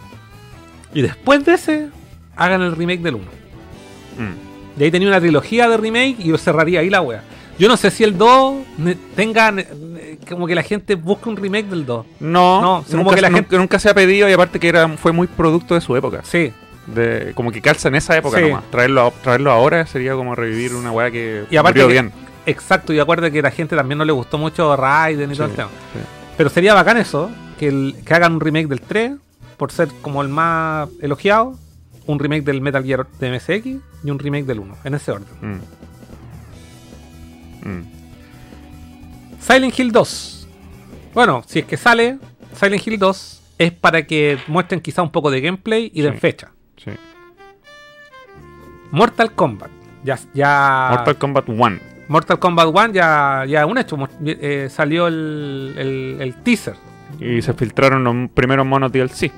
[0.94, 1.88] Y después de ese,
[2.36, 3.24] hagan el remake del 1.
[3.24, 4.80] Mm.
[4.80, 7.22] Y ahí tenía una trilogía de remake y yo cerraría ahí la wea.
[7.58, 9.52] Yo no sé si el 2 ne- tenga
[10.28, 12.06] como que la gente busque un remake del 2.
[12.20, 14.88] No, No, como nunca, que la gente- nunca se ha pedido y aparte que era
[14.96, 16.20] fue muy producto de su época.
[16.24, 16.52] Sí.
[16.86, 18.44] De, como que calza en esa época Sí.
[18.48, 18.64] nomás.
[18.70, 22.12] Traerlo, traerlo ahora sería como revivir una weá que Y aparte murió que- bien.
[22.46, 25.48] Exacto, y acuérdate que a la gente también no le gustó mucho Raiden y todo
[25.48, 25.68] el tema.
[25.92, 25.98] sí.
[26.38, 29.12] Pero sería bacán eso, que, el- que hagan un remake del 3,
[29.58, 31.56] por ser como el más elogiado,
[32.06, 33.66] un remake del Metal Gear de MSX
[34.04, 35.26] y un remake del 1, en ese orden.
[35.42, 35.58] Mm.
[37.68, 37.97] Mm.
[39.48, 40.48] Silent Hill 2.
[41.14, 42.18] Bueno, si es que sale,
[42.54, 46.18] Silent Hill 2 es para que muestren quizá un poco de gameplay y de Sí.
[46.18, 46.50] fecha.
[46.76, 46.90] Sí.
[48.90, 49.70] Mortal Kombat.
[50.04, 51.78] Ya, ya Mortal Kombat 1.
[52.08, 53.96] Mortal Kombat 1 ya, ya un hecho.
[53.96, 56.74] mo- eh, salió el, el- el teaser.
[57.20, 59.32] Y se filtraron los primeros monos DLC.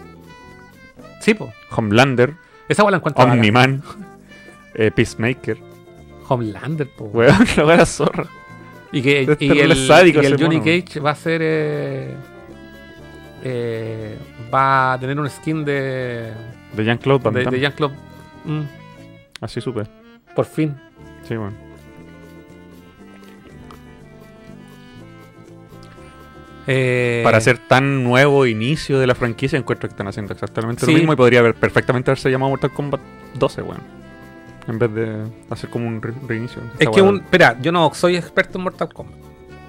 [1.20, 1.52] Sí, po.
[1.70, 2.34] Homelander,
[2.68, 3.24] Esa la encuentro.
[3.24, 3.82] Omniman,
[4.74, 5.58] eh, Peacemaker.
[6.28, 7.04] Homelander, po.
[7.04, 8.26] Weón, la zorra.
[8.92, 10.64] Y que Es y el, sádico y el Johnny mono.
[10.84, 11.40] Cage va a ser.
[11.44, 12.14] eh,
[13.44, 14.18] eh,
[14.52, 16.32] va a tener un skin de.
[16.74, 17.56] De Jean-Claude Van de, Damme.
[17.56, 17.94] de Jean-Claude.
[18.44, 18.60] Mm,
[19.40, 19.82] Así supe.
[20.34, 20.74] por fin.
[21.26, 21.54] Sí, bueno.
[26.66, 30.92] Eh, Para hacer tan nuevo inicio de la franquicia, encuentro que están haciendo exactamente Sí.
[30.92, 33.00] lo mismo y podría haber perfectamente haberse llamado Mortal Kombat
[33.34, 33.99] 12, weón.
[34.68, 36.62] En vez de hacer como un re- reinicio.
[36.78, 37.16] Es que un.
[37.16, 39.14] Espera, yo no soy experto en Mortal Kombat.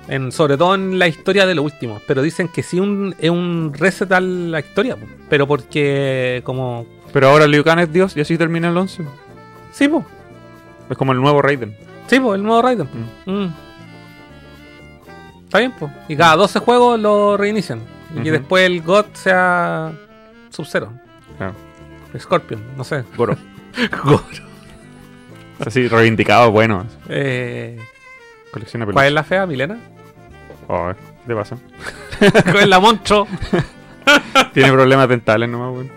[0.08, 2.02] En, sobre todo en la historia de los últimos.
[2.08, 4.98] Pero dicen que sí un, es un reset a la historia.
[5.30, 6.86] Pero porque como.
[7.14, 9.06] Pero ahora Liu Kang es Dios y así termina el 11.
[9.72, 10.04] Sí, po.
[10.90, 11.76] Es como el nuevo Raiden.
[12.08, 12.88] Sí, po, el nuevo Raiden.
[12.88, 13.32] po.
[13.32, 13.54] Mm.
[15.46, 15.92] Está bien, pues.
[16.08, 17.80] Y cada 12 juegos lo reinician.
[18.12, 18.40] Y que Ujú.
[18.40, 19.92] después el God sea
[20.50, 20.92] Sub-Zero.
[21.38, 21.54] Claro.
[22.18, 23.04] Scorpion, no sé.
[23.16, 23.38] Goro.
[24.04, 24.22] Goro.
[25.66, 26.86] Así, reivindicado, bueno.
[27.10, 27.78] Eh,
[28.52, 29.78] Colecciona ¿Cuál es la fea, Milena?
[30.68, 31.58] Oh, ¿qué te pasa?
[32.44, 33.28] ¿Cuál es la moncho?
[34.54, 35.92] Tiene problemas dentales nomás, weón.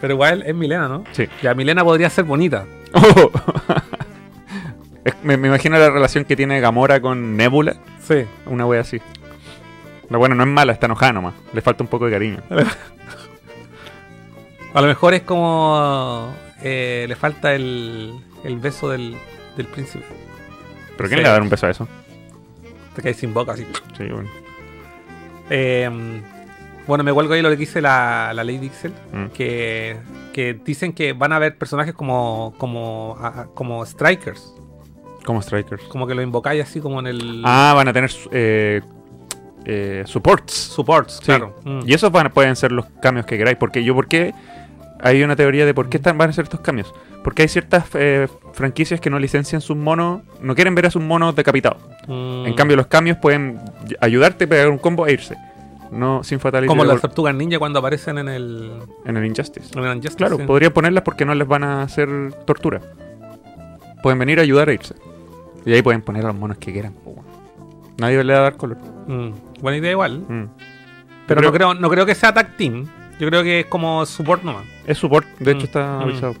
[0.00, 1.04] Pero igual es Milena, ¿no?
[1.12, 1.28] Sí.
[1.42, 2.64] Ya, Milena podría ser bonita.
[2.94, 3.30] Oh.
[5.04, 7.74] Es- me, me imagino la relación que tiene Gamora con Nebula.
[8.06, 8.26] Sí.
[8.46, 9.00] Una wea así.
[10.10, 11.32] La buena no es mala, está enojada nomás.
[11.54, 12.38] Le falta un poco de cariño.
[14.74, 16.32] A lo mejor es como.
[16.62, 18.14] eh, le falta el,
[18.44, 19.16] el beso del,
[19.56, 20.04] del príncipe.
[20.96, 21.22] ¿Pero quién Sí.
[21.22, 21.88] le va a dar un beso a eso?
[22.94, 23.66] Te caes sin boca así.
[23.96, 24.28] Sí, bueno.
[25.50, 25.88] Eh,
[26.86, 28.92] bueno, me vuelvo ahí lo que dice la, la Lady Ixel.
[29.12, 29.26] Mm.
[29.26, 29.96] Que,
[30.32, 33.16] que dicen que van a haber personajes como, como,
[33.54, 34.54] como Strikers.
[35.24, 35.84] Como Strikers.
[35.84, 37.42] Como que lo invocáis así como en el.
[37.44, 38.80] Ah, van a tener eh,
[39.64, 40.52] eh, supports.
[40.52, 41.26] Supports, Sí.
[41.26, 41.54] claro.
[41.64, 41.80] Mm.
[41.86, 43.56] Y esos van, pueden ser los cambios que queráis.
[43.58, 44.34] Porque yo, ¿por qué?
[45.02, 46.92] Hay una teoría de por qué están, van a ser estos cambios.
[47.24, 51.02] Porque hay ciertas eh, franquicias que no licencian sus monos, no quieren ver a sus
[51.02, 51.82] monos decapitados.
[52.06, 52.46] Mm.
[52.46, 53.58] En cambio, los cambios pueden
[54.00, 55.36] ayudarte a pegar un combo e irse.
[55.90, 58.70] No sin fatality Como las tortugas ninja cuando aparecen en el.
[59.04, 59.76] en el Injustice.
[59.76, 60.44] En el Injustice, Claro, sí.
[60.44, 62.08] podría ponerlas porque no les van a hacer
[62.46, 62.80] tortura.
[64.02, 64.94] Pueden venir a ayudar a irse.
[65.66, 66.94] Y ahí pueden poner a los monos que quieran.
[67.98, 68.78] Nadie le va a dar color.
[69.08, 69.30] Mm,
[69.60, 70.20] Buena idea igual.
[70.26, 70.44] Mm.
[71.26, 72.86] Pero no creo, no creo que sea tag team.
[73.20, 74.64] Yo creo que es como support nomás.
[74.86, 76.02] Es support, de hecho Mm, está mm.
[76.02, 76.34] avisado.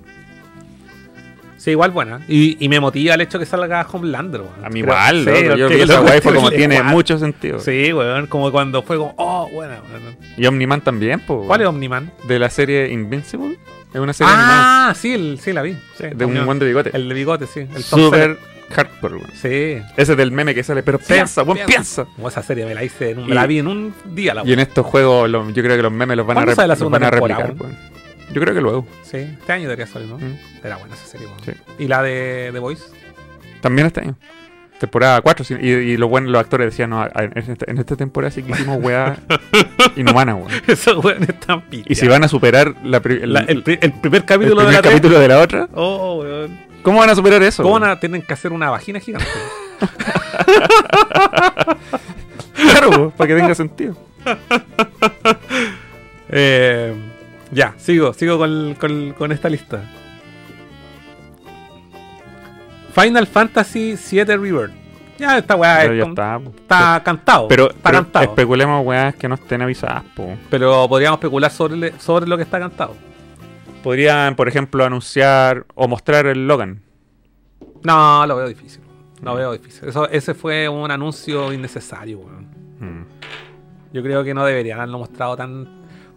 [1.56, 2.22] Sí, igual buena.
[2.26, 4.64] Y, y me motiva el hecho que salga Homelander, weón.
[4.64, 7.18] A mí Creo- igual, sí, loco, yo porque vi esa guay fue como tiene mucho
[7.18, 7.58] sentido.
[7.60, 8.26] Sí, weón.
[8.28, 10.16] Como cuando fue como, oh, buena, weón.
[10.38, 11.66] Y Omniman también, po, ¿Cuál es.
[11.66, 12.10] Omniman?
[12.26, 13.58] De la serie Invincible.
[13.92, 14.88] Es una serie animada.
[14.90, 15.76] Ah, sí, el, sí, la vi.
[15.98, 16.90] Sí, De un buen de bigote.
[16.96, 17.60] El de bigote, sí.
[17.74, 18.38] El Super
[18.70, 19.30] hardcore, weón.
[19.34, 19.78] Sí.
[19.96, 22.04] Ese del meme que sale, pero Sí, piensa, weón, piensa.
[22.04, 24.34] Como esa serie me la hice, en un- Y- me la vi en un día
[24.34, 26.52] la Y en estos juegos, lo- yo creo que los memes los van a, ¿Cuándo
[26.52, 27.46] rep- sale la los van a replicar.
[27.46, 27.60] weón?
[27.60, 27.76] weón.
[28.32, 28.86] Yo creo que luego.
[29.02, 30.16] Sí, este año debería salir, ¿no?
[30.18, 30.36] Mm.
[30.62, 31.40] Era buena esa serie, weón.
[31.44, 31.52] Sí.
[31.80, 32.84] ¿Y la de The Voice?
[33.60, 34.16] También este año.
[34.78, 35.44] Temporada 4.
[35.44, 38.42] sí, Y, y lo bueno, los actores decían, no, en esta, en esta temporada sí
[38.42, 39.18] que hicimos weá
[39.96, 40.48] inhumana, weón.
[40.66, 41.64] Esos weones están.
[41.70, 44.70] Y si van a superar la el, La- el, pri- el primer el capítulo primer
[44.70, 46.69] de la capítulo de la otra, Oh, weón.
[46.82, 47.62] ¿Cómo van a superar eso?
[47.62, 49.26] ¿Cómo van a tener que hacer una vagina gigante?
[52.54, 53.96] Claro, para que tenga sentido.
[56.28, 56.94] Eh,
[57.50, 59.82] ya, sigo, sigo con, con- con esta lista.
[62.94, 64.70] Final Fantasy VII River.
[65.18, 66.40] Ya, esta weá es ya con- está.
[66.60, 67.48] está cantado.
[67.48, 68.24] Pero, está pero cantado.
[68.26, 70.36] especulemos weas que no estén avisadas, po.
[70.50, 72.94] Pero podríamos especular sobre, sobre lo que está cantado.
[73.82, 76.82] Podrían, por ejemplo, anunciar o mostrar el Logan.
[77.82, 78.82] No, lo veo difícil.
[79.22, 79.88] Lo veo difícil.
[79.88, 82.46] Eso, ese fue un anuncio innecesario, weón.
[82.78, 83.04] Mm.
[83.92, 85.68] Yo creo que no deberían haberlo mostrado tan.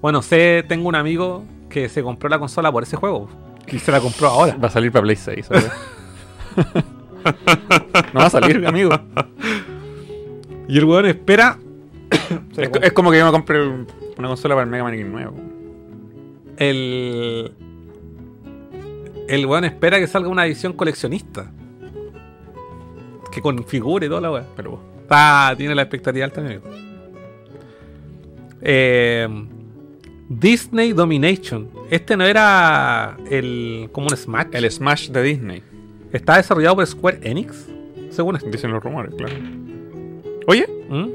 [0.01, 3.29] Bueno, sé, tengo un amigo que se compró la consola por ese juego.
[3.67, 4.55] Y se la compró ahora.
[4.61, 5.45] Va a salir para Play 6.
[5.45, 5.71] ¿sabes?
[8.13, 8.91] no va a salir, amigo.
[10.67, 11.57] Y el weón espera.
[12.57, 13.87] Es, es como que yo me compré un-
[14.17, 15.33] una consola para el Mega Man nuevo.
[16.69, 17.51] El.
[19.27, 21.51] El weón espera que salga una edición coleccionista.
[23.31, 24.45] que configure toda la weá.
[24.55, 26.61] Pero Está, tiene la expectativa alta, amigo.
[28.61, 29.27] Eh,
[30.29, 31.69] Disney Domination.
[31.89, 34.47] Este no era el como un Smash.
[34.53, 35.63] el Smash de Disney,
[36.11, 37.67] Está desarrollado por Square Enix,
[38.11, 38.49] según esto.
[38.49, 39.33] dicen los rumores, claro.
[40.47, 41.07] Oye, ¿Mm?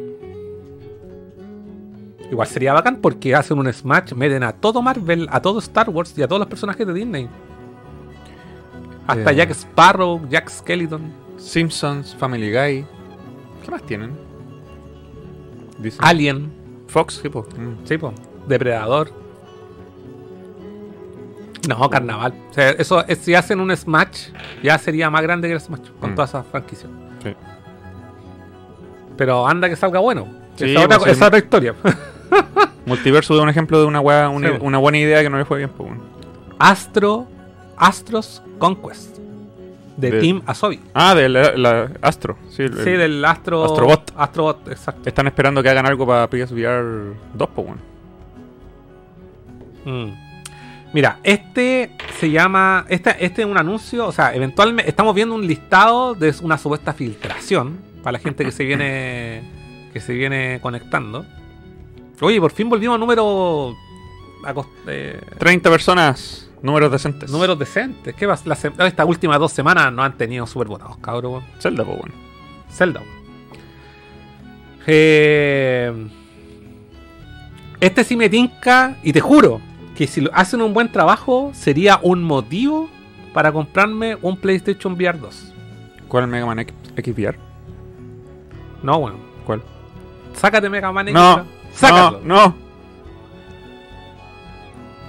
[2.30, 6.12] Igual sería bacán porque hacen un Smash, meten a todo Marvel, a todo Star Wars
[6.16, 7.28] y a todos los personajes de Disney.
[9.06, 9.36] Hasta Eh.
[9.36, 12.84] Jack Sparrow, Jack Skeleton, Simpsons, Family Guy.
[13.64, 14.12] ¿Qué más tienen?
[15.78, 16.52] Dicen- Alien,
[16.88, 17.42] Fox, tipo.
[17.56, 17.86] Mm.
[17.86, 18.12] sí, po,
[18.46, 19.10] Depredador.
[21.68, 22.34] No, Carnaval.
[22.50, 24.28] O sea, eso, es- si hacen un Smash,
[24.62, 26.14] ya sería más grande que el Smash con Mm.
[26.14, 26.90] todas esas franquicias.
[27.22, 27.34] Sí.
[29.16, 30.26] Pero anda que salga bueno.
[30.56, 31.74] Sí, esa, otra, pues, esa otra historia.
[32.86, 34.54] Multiverso de un ejemplo de una, weá, una, Sí.
[34.60, 35.70] una buena idea que no le fue bien.
[35.76, 36.02] Pues, bueno.
[36.58, 37.26] Astro,
[37.76, 39.18] Astros Conquest.
[39.96, 40.80] De, De- Team Asobi.
[40.94, 42.36] Ah, de la, la Astro.
[42.50, 43.64] Sí, el- Sí, del Astro.
[43.64, 44.12] Astrobot.
[44.16, 45.08] Astrobot, exacto.
[45.08, 47.80] Están esperando que hagan algo para PSVR 2, pues bueno.
[49.84, 50.12] Mm.
[50.92, 52.86] Mira, este se llama.
[52.88, 54.06] Este, este es un anuncio.
[54.06, 57.78] O sea, eventualmente estamos viendo un listado de una supuesta filtración.
[58.02, 59.42] Para la gente que se viene.
[59.92, 61.26] Que se viene conectando.
[62.20, 63.76] Oye, por fin volvimos a números.
[64.44, 67.30] a cos- eh, 30 personas, números decentes.
[67.30, 68.14] números decentes.
[68.14, 68.44] ¿Qué pasa?
[68.54, 71.42] Sem- Estas últimas dos semanas no han tenido súper votados, cabrón.
[71.60, 72.14] Zelda, pues bueno.
[72.70, 73.02] Zelda.
[74.86, 76.08] Eh,
[77.80, 79.60] este sí me tinca y te juro
[79.96, 82.88] que si hacen un buen trabajo sería un motivo
[83.34, 85.52] para comprarme un PlayStation VR 2.
[86.08, 87.36] ¿Cuál Mega Man X- XVR?
[88.82, 89.18] No, bueno.
[89.44, 89.62] ¿Cuál?
[90.34, 91.44] Sácate Mega Man No, X.
[91.72, 92.20] Sácalo.
[92.24, 92.68] No, no.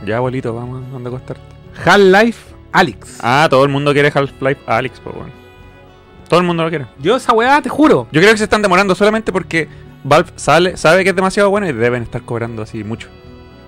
[0.05, 1.43] Ya, abuelito, vamos a dónde acostarte.
[1.86, 3.20] Half-Life Alyx.
[3.22, 5.32] Ah, todo el mundo quiere Half-Life Alyx, pues bueno.
[6.28, 6.86] Todo el mundo lo quiere.
[6.99, 8.07] Yo esa weá te juro.
[8.12, 9.68] Yo creo que se están demorando solamente porque
[10.03, 13.10] Valve sale, sabe que es demasiado bueno y deben estar cobrando así mucho.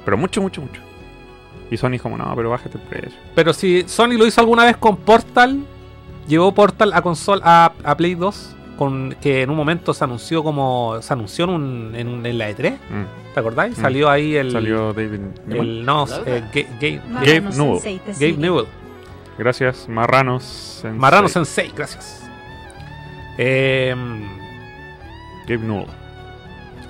[0.05, 0.81] Pero mucho, mucho, mucho.
[1.71, 3.19] Y Sony como, no, pero bájate el precio.
[3.33, 5.61] Pero si Sony lo hizo alguna vez con Portal,
[6.27, 10.43] llevó Portal a console a, a Play 2, con, que en un momento se anunció
[10.43, 10.97] como.
[11.03, 13.33] Se anunció en, un- en, la E3, Mm.
[13.35, 13.77] ¿te acordáis?
[13.77, 13.81] Mm.
[13.81, 14.51] Salió ahí el.
[14.51, 15.67] Salió David Newell.
[15.69, 18.01] el no, eh, Ga- Ga- Gabe Newell.
[18.19, 18.33] Gabe.
[18.37, 18.65] Newell.
[19.37, 20.43] Gracias, Marranos.
[20.43, 20.99] Sensei.
[20.99, 22.23] Marrano Sensei, gracias.
[23.37, 23.93] Eh,
[25.47, 25.87] Gabe Newell.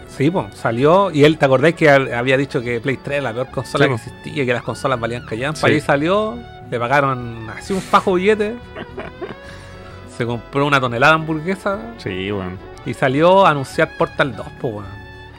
[0.07, 1.11] sí, pues, salió.
[1.11, 3.83] Y él, ¿te acordáis que ha- había dicho que Play 3 era la peor consola
[3.85, 5.59] Sí, que existía, que las consolas valían callampa?
[5.59, 5.67] Sí.
[5.67, 6.37] Y ahí salió,
[6.69, 8.55] le pagaron así un fajo billete.
[10.21, 11.79] se compró una tonelada de hamburguesa.
[11.97, 12.51] Sí, bueno.
[12.85, 14.85] Y salió a anunciar Portal 2, pues weón.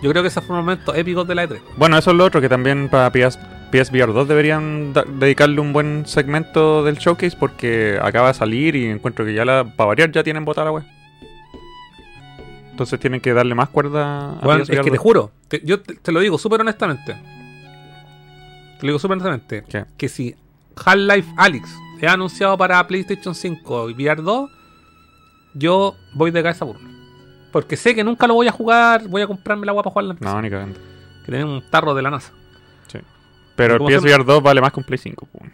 [0.02, 1.60] Yo creo que esos fueron momentos épicos de la E E3.
[1.76, 3.38] Bueno, eso es lo otro, que también para PS,
[3.70, 9.24] PSVR 2 deberían dedicarle un buen segmento del showcase porque acaba de salir y encuentro
[9.24, 10.84] que ya la, para variar ya tienen botada la web.
[12.70, 14.98] Entonces tienen que darle más cuerda a Weón, es que te 2.
[14.98, 17.12] juro, te- yo te, te lo digo súper honestamente.
[17.14, 19.62] Te lo digo súper honestamente.
[19.68, 19.84] ¿Qué?
[19.96, 20.34] Que si
[20.84, 21.68] Half-Life Alyx
[22.00, 24.50] es anunciado para PlayStation 5 y VR 2,
[25.54, 26.88] yo voy de cabeza por uno.
[27.50, 30.12] Porque sé que nunca lo voy a jugar, voy a comprarme la agua para jugarla
[30.12, 30.30] en PC.
[30.32, 30.78] No, ni cagando.
[31.24, 32.32] Que tiene un tarro de la NASA.
[32.90, 32.98] Sí.
[33.56, 33.98] Pero el.
[34.00, 35.28] PSVR 2 vale más que un Play 5.
[35.30, 35.50] pues.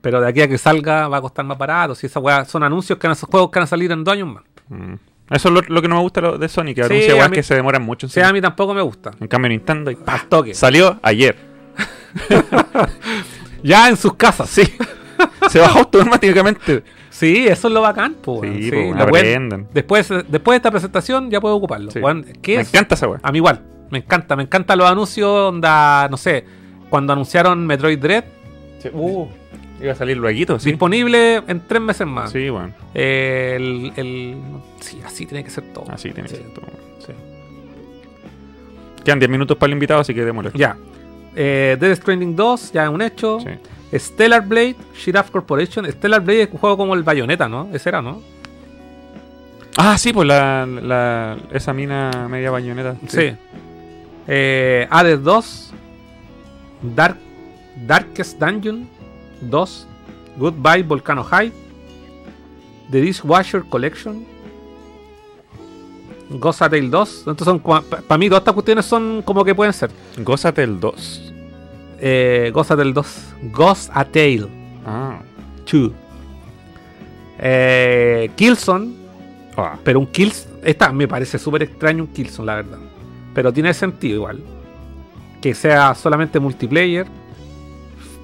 [0.00, 1.94] Pero de aquí a que salga va a costar más barato.
[1.94, 4.12] Si esa weá son anuncios que van a juegos que van a salir en dos
[4.14, 4.42] años más.
[4.68, 4.94] Mm.
[5.30, 7.16] Eso es lo, lo que no me gusta lo- de Sony, que Sí, anuncia a
[7.16, 8.06] weas mí- que se demoran mucho.
[8.06, 9.12] en sea, a mí tampoco me gusta.
[9.20, 10.26] En cambio Nintendo y ¡pah!
[10.28, 10.54] Toque.
[10.54, 11.36] salió ayer.
[13.62, 14.50] Ya en sus casas.
[14.50, 14.62] Sí.
[15.50, 16.82] se bajó automáticamente.
[17.12, 18.54] Sí, eso es lo bacán, weón.
[18.56, 21.90] Sí, Sí, weón, la pueden- después, después de esta presentación ya puedo ocuparlo.
[21.90, 21.98] Sí.
[22.00, 22.24] weón.
[22.40, 22.68] ¿Qué Me es?
[22.72, 23.20] encanta esa wea.
[23.22, 23.62] A mí igual.
[23.90, 24.34] Me encanta.
[24.34, 26.44] Me encantan los anuncios onda, no sé,
[26.88, 28.24] cuando anunciaron Metroid Dread,
[28.92, 29.26] Uh,
[29.80, 30.70] iba a salir luego, sí.
[30.70, 32.32] disponible en tres meses más.
[32.32, 32.72] Sí, bueno.
[32.94, 34.36] Eh, el, el-
[34.80, 35.84] sí, así tiene que ser todo.
[35.90, 36.66] Así tiene que Sí, ser todo.
[37.06, 37.12] sí.
[39.04, 40.50] Quedan 10 minutos para el invitado, así que démosle.
[40.54, 40.76] Ya.
[41.34, 43.38] Eh, Dead Stranding 2, ya es un hecho.
[43.40, 43.48] Sí.
[43.92, 45.90] Stellar Blade, Shiraf Corporation.
[45.90, 47.68] Stellar Blade es un juego como el Bayonetta, ¿no?
[47.72, 48.22] Ese era, ¿no?
[49.76, 52.96] Ah, sí, pues la, la- esa mina media bañoneta.
[53.08, 53.32] Sí.
[54.28, 55.72] Eh, Hades 2.
[56.94, 57.16] Dark,
[57.86, 58.88] Darkest Dungeon
[59.42, 59.86] 2.
[60.38, 61.52] Goodbye Volcano High.
[62.90, 64.24] The Dishwasher Collection.
[66.58, 67.18] Tale 2.
[67.26, 69.90] Entonces son para mí todas estas cuestiones son como que pueden ser.
[70.18, 71.31] Gózate el 2.
[72.04, 73.06] Eh, Ghost Tale 2.
[73.52, 74.48] Ghost a Tale
[74.84, 75.20] Ah.
[75.70, 75.92] 2.
[77.38, 78.92] Eh, Killzone.
[79.56, 79.76] Ah.
[79.82, 80.48] Pero un Kills.
[80.64, 82.78] Esta me parece súper extraño un Killzone, la verdad.
[83.34, 84.40] Pero tiene sentido igual.
[85.40, 87.06] Que sea solamente multiplayer.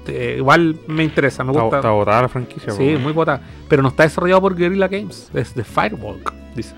[0.07, 1.77] eh, igual me interesa, me Está, gusta.
[1.77, 2.71] está botada la franquicia.
[2.73, 2.99] Sí, po.
[2.99, 3.41] muy botada.
[3.67, 5.29] Pero no está desarrollado por Guerrilla Games.
[5.35, 6.73] Es de Firewalk, dice.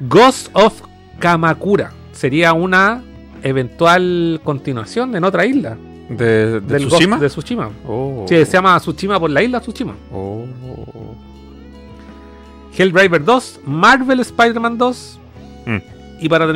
[0.00, 0.80] Ghost of
[1.18, 1.92] Kamakura.
[2.12, 3.02] Sería una
[3.42, 5.76] eventual continuación en otra isla.
[6.16, 7.16] ¿De, de del Tsushima?
[7.16, 7.70] Ghost de Tsushima.
[7.86, 8.24] Oh.
[8.28, 9.94] Sí, se llama Tsushima por la isla Tsushima.
[10.12, 10.44] Oh.
[12.76, 15.18] Helldiver 2, Marvel Spider-Man 2.
[15.66, 15.76] Mm.
[16.20, 16.46] Y para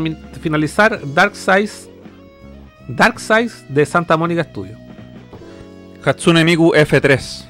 [0.40, 1.90] finalizar, Dark Size.
[2.88, 4.76] Dark Size de Santa Mónica Studio.
[6.04, 7.44] Hatsune Miku F3.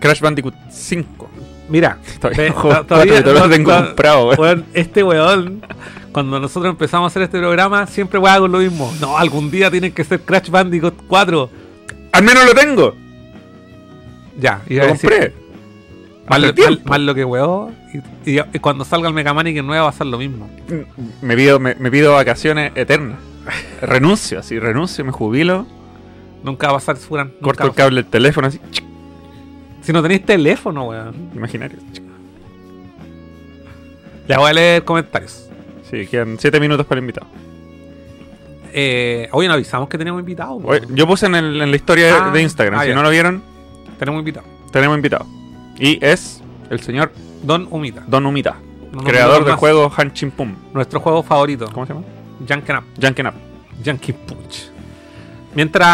[0.00, 1.28] Crash Bandicoot 5.
[1.68, 2.54] Mira, Todavía no
[2.84, 5.62] todavía- todavía lo to- tengo comprado, weón, este weón,
[6.12, 8.92] cuando nosotros empezamos a hacer este programa, siempre weón con lo mismo.
[9.00, 11.50] No, algún día tienen que ser Crash Bandicoot 4.
[12.12, 12.94] ¡Al menos lo tengo!
[14.38, 15.32] Ya, iba Lo compré.
[16.28, 16.52] Más lo,
[16.84, 17.74] mal- lo que weón.
[18.24, 20.18] Y, y- y cuando salga el Mega Man y que nueva va a ser lo
[20.18, 20.48] mismo.
[21.22, 23.18] Me pido, me, me pido vacaciones eternas.
[23.82, 25.66] renuncio, así, renuncio, me jubilo.
[26.44, 27.32] Nunca va a pasar Furan.
[27.40, 28.60] Corto el cable del teléfono, así,
[29.82, 31.14] Si no tenéis teléfono, weón.
[31.34, 31.78] imaginario.
[34.28, 35.49] Ya voy a leer comentarios.
[35.90, 37.26] Sí, quedan 7 minutos para el invitado.
[38.72, 40.62] Eh, hoy no avisamos que tenemos invitados.
[40.64, 43.10] Oye, yo puse en, el- en la historia Ah, de Instagram, ah, si no lo
[43.10, 43.42] vieron,
[43.98, 44.46] Tenemos invitado.
[44.70, 45.26] tenemos invitado.
[45.78, 47.10] Y es el señor
[47.42, 48.04] Don Humita.
[48.06, 48.56] Don Umita,
[48.92, 50.54] No nos creador del juego Hanchin Pum.
[50.72, 51.68] Nuestro juego favorito.
[51.72, 52.06] ¿Cómo se llama?
[52.48, 52.84] Junkin' Up.
[53.02, 53.34] Junkin' Up.
[53.82, 54.70] Yankee Punch.
[55.54, 55.88] Mientras,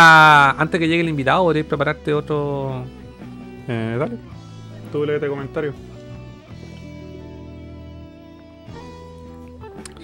[0.59, 2.85] antes que llegue el invitado, podrías prepararte otro.
[3.69, 4.17] Eh, dale.
[4.93, 5.73] Tú léete comentario.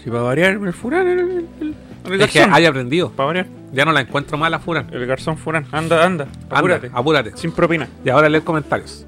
[0.03, 1.75] Si va a variar el Furán, el, el, el,
[2.13, 2.55] el Es que garzón.
[2.55, 3.11] haya aprendido.
[3.11, 3.47] Para variar.
[3.73, 4.89] Ya no la encuentro más la Furan.
[4.93, 5.67] El garzón Furán.
[5.73, 6.25] Anda, anda.
[6.51, 6.89] Apúrate.
[6.89, 6.91] Apúrate.
[6.93, 7.37] apúrate.
[7.37, 7.89] Sin propina.
[8.05, 9.07] Y ahora leer comentarios.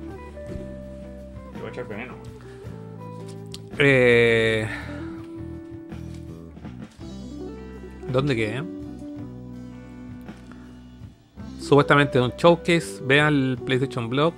[1.53, 2.15] Te voy a echar veneno.
[3.79, 4.69] Eh...
[8.13, 8.63] ¿Dónde quedé?
[11.61, 13.01] Supuestamente un showcase.
[13.05, 14.35] Vean el PlayStation Blog.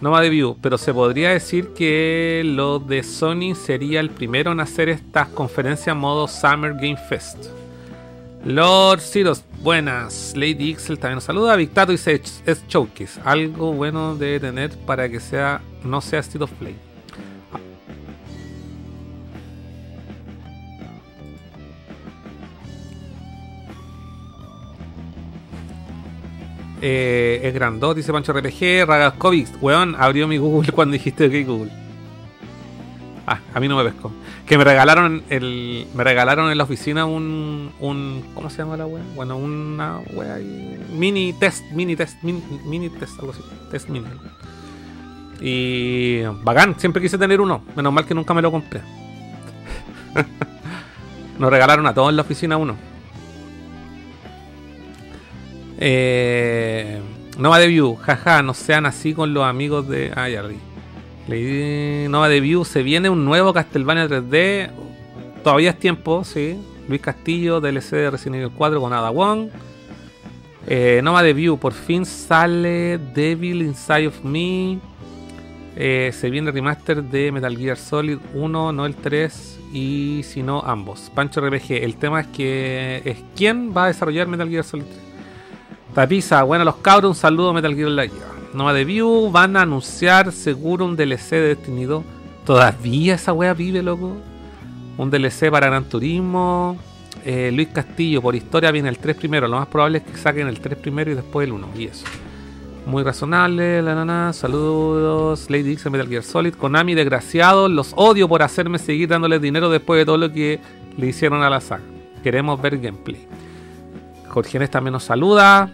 [0.00, 4.52] No va de view, pero se podría decir que lo de Sony sería el primero
[4.52, 7.48] en hacer estas conferencias modo Summer Game Fest.
[8.44, 10.32] Lord Ciros, buenas.
[10.34, 11.54] Lady Ixel también nos saluda.
[11.56, 13.20] Victato dice es showcase.
[13.24, 16.50] Algo bueno debe tener para que sea no sea State of.
[26.82, 28.86] Eh, es grandot, dice Pancho RPG.
[28.86, 31.72] Ragascovic, weón, abrió mi Google cuando dijiste ok Google.
[33.26, 34.10] Ah, a mí no me pescó.
[34.46, 35.86] Que me regalaron el.
[35.94, 37.70] Me regalaron en la oficina un.
[37.78, 39.04] un ¿Cómo se llama la wea?
[39.14, 40.38] Bueno, una wea
[40.92, 43.42] Mini test, mini test, mini, mini test, algo así.
[43.70, 44.06] Test mini.
[45.40, 46.22] Y.
[46.42, 47.62] Bacán, siempre quise tener uno.
[47.76, 48.80] Menos mal que nunca me lo compré.
[51.38, 52.89] Nos regalaron a todos en la oficina uno.
[55.82, 57.00] Eh,
[57.38, 60.12] Nova de View, jaja, no sean así con los amigos de.
[60.14, 62.08] Ah, ya leí.
[62.08, 64.70] Nova de View, se viene un nuevo Castlevania 3D.
[65.42, 66.58] Todavía es tiempo, sí.
[66.86, 69.48] Luis Castillo, DLC de Resident Evil 4 con Ada Wong.
[70.66, 74.78] Eh, Nova de View, por fin sale Devil Inside of Me.
[75.76, 80.42] Eh, se viene el remaster de Metal Gear Solid 1, no el 3 y si
[80.42, 81.10] no ambos.
[81.14, 85.09] Pancho RPG, el tema es que es quién va a desarrollar Metal Gear Solid 3.
[85.94, 88.12] Tapiza, bueno los cabros, un saludo Metal Gear Live.
[88.54, 92.04] Nova de View, van a anunciar seguro un DLC de Destiny 2.
[92.44, 94.16] Todavía esa wea vive, loco.
[94.96, 96.76] Un DLC para Gran Turismo.
[97.24, 99.48] Eh, Luis Castillo, por historia viene el 3 primero.
[99.48, 101.68] Lo más probable es que saquen el 3 primero y después el 1.
[101.76, 102.04] Y eso.
[102.86, 104.32] Muy razonable, la nana.
[104.32, 106.54] Saludos, Lady en Metal Gear Solid.
[106.54, 110.60] Konami, desgraciados, los odio por hacerme seguir dándoles dinero después de todo lo que
[110.96, 111.82] le hicieron a la saga.
[112.22, 113.26] Queremos ver gameplay.
[114.28, 115.70] Jorge Nes también nos saluda.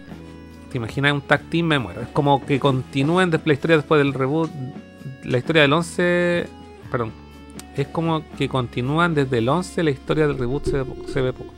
[0.71, 1.65] ¿Te imaginas un tag team?
[1.67, 2.01] Me muero.
[2.01, 4.49] Es como que continúen después la historia después del reboot.
[5.23, 6.47] La historia del 11.
[6.91, 7.11] Perdón.
[7.75, 9.83] Es como que continúan desde el 11.
[9.83, 11.07] La historia del reboot se ve poco.
[11.07, 11.53] Se ve poco.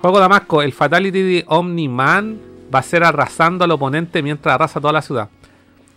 [0.00, 0.62] Juego Damasco.
[0.62, 2.38] El Fatality de Omni-Man
[2.72, 5.28] va a ser arrasando al oponente mientras arrasa toda la ciudad.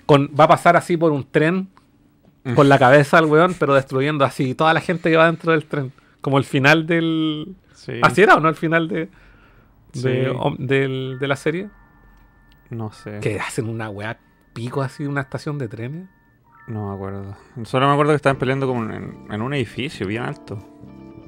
[0.06, 1.68] Con, va a pasar así por un tren.
[2.56, 5.66] Con la cabeza al weón, pero destruyendo así toda la gente que va dentro del
[5.66, 5.92] tren.
[6.22, 7.56] Como el final del.
[7.76, 7.94] Sí.
[8.02, 9.10] ¿Así era o no el final de,
[9.94, 10.36] de, Sí.
[10.40, 11.70] Om- del- de la serie?
[12.72, 13.20] No sé.
[13.22, 14.18] Que hacen una weá
[14.54, 16.08] pico así, una estación de trenes.
[16.68, 17.36] No me acuerdo.
[17.64, 20.58] Solo me acuerdo que estaban peleando como en, en un edificio bien alto.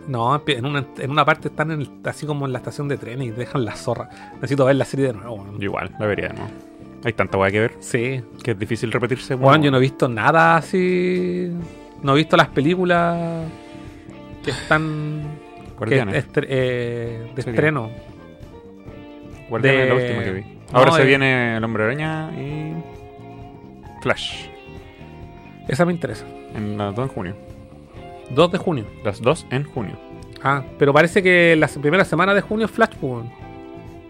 [0.07, 2.97] No, en una, en una parte están en el- así como en la estación de
[2.97, 4.09] trenes y dejan la zorra.
[4.35, 5.45] Necesito ver la serie de nuevo.
[5.59, 6.49] igual, la vería de nuevo.
[7.05, 8.21] Hay tanta weá que ver Sí.
[8.43, 9.35] que es difícil repetirse.
[9.35, 11.51] Weón, yo no he visto nada así.
[12.01, 13.45] No he visto las películas
[14.43, 15.21] que están.
[15.85, 17.89] Que estre- eh, de estreno.
[19.49, 20.59] Guardianes es la de- última que vi.
[20.73, 22.73] Ahora No, se eh, viene el Hombre Araña y
[24.01, 24.47] Flash.
[25.67, 26.25] Esa me interesa.
[26.55, 27.35] En las 2 en junio.
[28.31, 28.85] 2 de junio.
[29.03, 29.97] Las 2 en junio.
[30.43, 33.23] Ah, pero parece que la primera semana de junio es Flash, pues.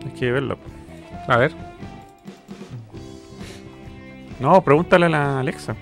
[0.05, 0.57] Hay que verlo.
[1.27, 1.53] A ver.
[4.39, 5.75] No, pregúntale a la Alexa.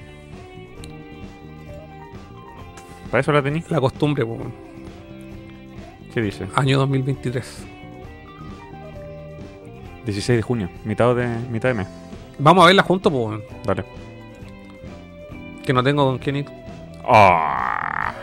[3.10, 3.70] Para eso la tenéis.
[3.70, 4.40] La costumbre, pues.
[4.40, 4.54] weón.
[6.14, 6.48] ¿Qué dice?
[6.56, 7.68] Año 2023.
[10.06, 11.88] 16 de junio, mitad de, mitad de mes.
[12.40, 13.40] Vamos a verla juntos, pues.
[13.66, 13.84] Dale.
[15.64, 16.46] Que no tengo con quién ir.
[17.08, 18.14] Ah.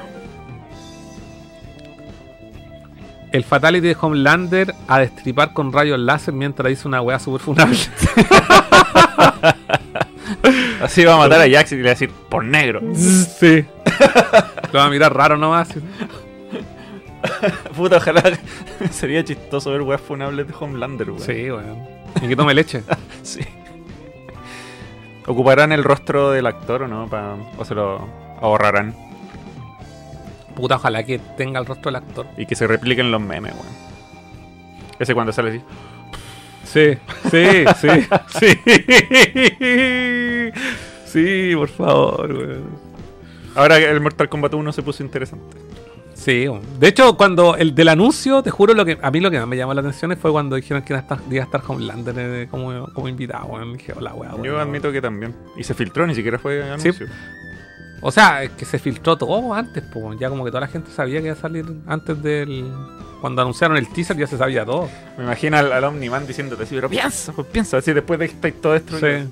[3.31, 7.79] El Fatality de Homelander a destripar con rayos láser mientras dice una weá super funable.
[10.83, 12.81] Así va a matar a Jax y le va a decir por negro.
[12.95, 13.65] sí.
[14.73, 15.69] Lo va a mirar raro nomás.
[17.77, 18.23] Puta, ojalá.
[18.91, 21.23] Sería chistoso ver weas funables de Homelander, weón.
[21.23, 21.87] Sí, weón.
[22.23, 22.83] Y que tome leche.
[23.23, 23.41] Sí.
[25.27, 27.07] ¿Ocuparán el rostro del actor o no?
[27.09, 28.09] Pa- ¿O se lo
[28.41, 28.95] ahorrarán?
[30.57, 32.27] Puta, ojalá que tenga el rostro del actor.
[32.39, 33.67] Y que se repliquen los memes, weón.
[34.99, 35.61] Ese cuando sale así.
[36.65, 36.99] Sí,
[37.31, 37.89] sí, sí,
[38.39, 38.59] sí.
[41.07, 42.89] Sí, por favor, weón.
[43.55, 45.57] Ahora el Mortal Kombat 1 se puso interesante.
[46.19, 46.47] Sí,
[46.81, 49.47] de hecho, cuando el del anuncio, te juro, lo que a mí lo que más
[49.47, 52.15] me llamó la atención fue cuando dijeron que iba a estar, iba a estar Homelander
[52.19, 53.49] eh, como, como invitado.
[53.73, 55.33] Dije, hola, weá, Yo admito que también.
[55.57, 57.07] Y se filtró, ni siquiera fue anuncio.
[58.01, 60.19] O sea, es que se filtró todo antes, pues.
[60.19, 62.69] Ya como que toda la gente sabía que iba a salir antes del.
[63.21, 64.89] Cuando anunciaron el teaser ya se sabía todo.
[65.17, 68.61] Me imagino al, al Omniman diciéndote así, pero piensa, pues piensa, así después de estáis
[68.61, 69.21] todo destruido.
[69.21, 69.29] Sí.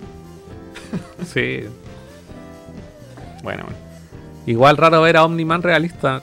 [1.34, 1.60] sí.
[3.42, 3.78] Bueno, bueno.
[4.46, 6.22] Igual raro ver a Omniman realista.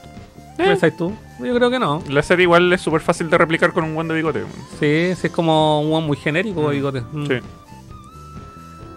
[0.57, 1.13] ¿Qué pensáis tú?
[1.39, 2.03] Yo creo que no.
[2.09, 4.41] La serie igual es súper fácil de replicar con un buen de bigote.
[4.79, 6.71] Sí, sí, es como un weón muy genérico, Mm.
[6.71, 7.01] bigote.
[7.11, 7.25] Mm.
[7.27, 7.33] Sí.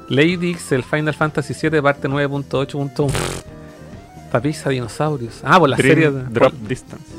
[0.09, 3.11] Lady X, el Final Fantasy VII, parte 9.8.
[4.31, 5.41] Tapiza dinosaurios.
[5.45, 6.11] Ah, por la Dream serie.
[6.11, 7.15] de- Drop Distance.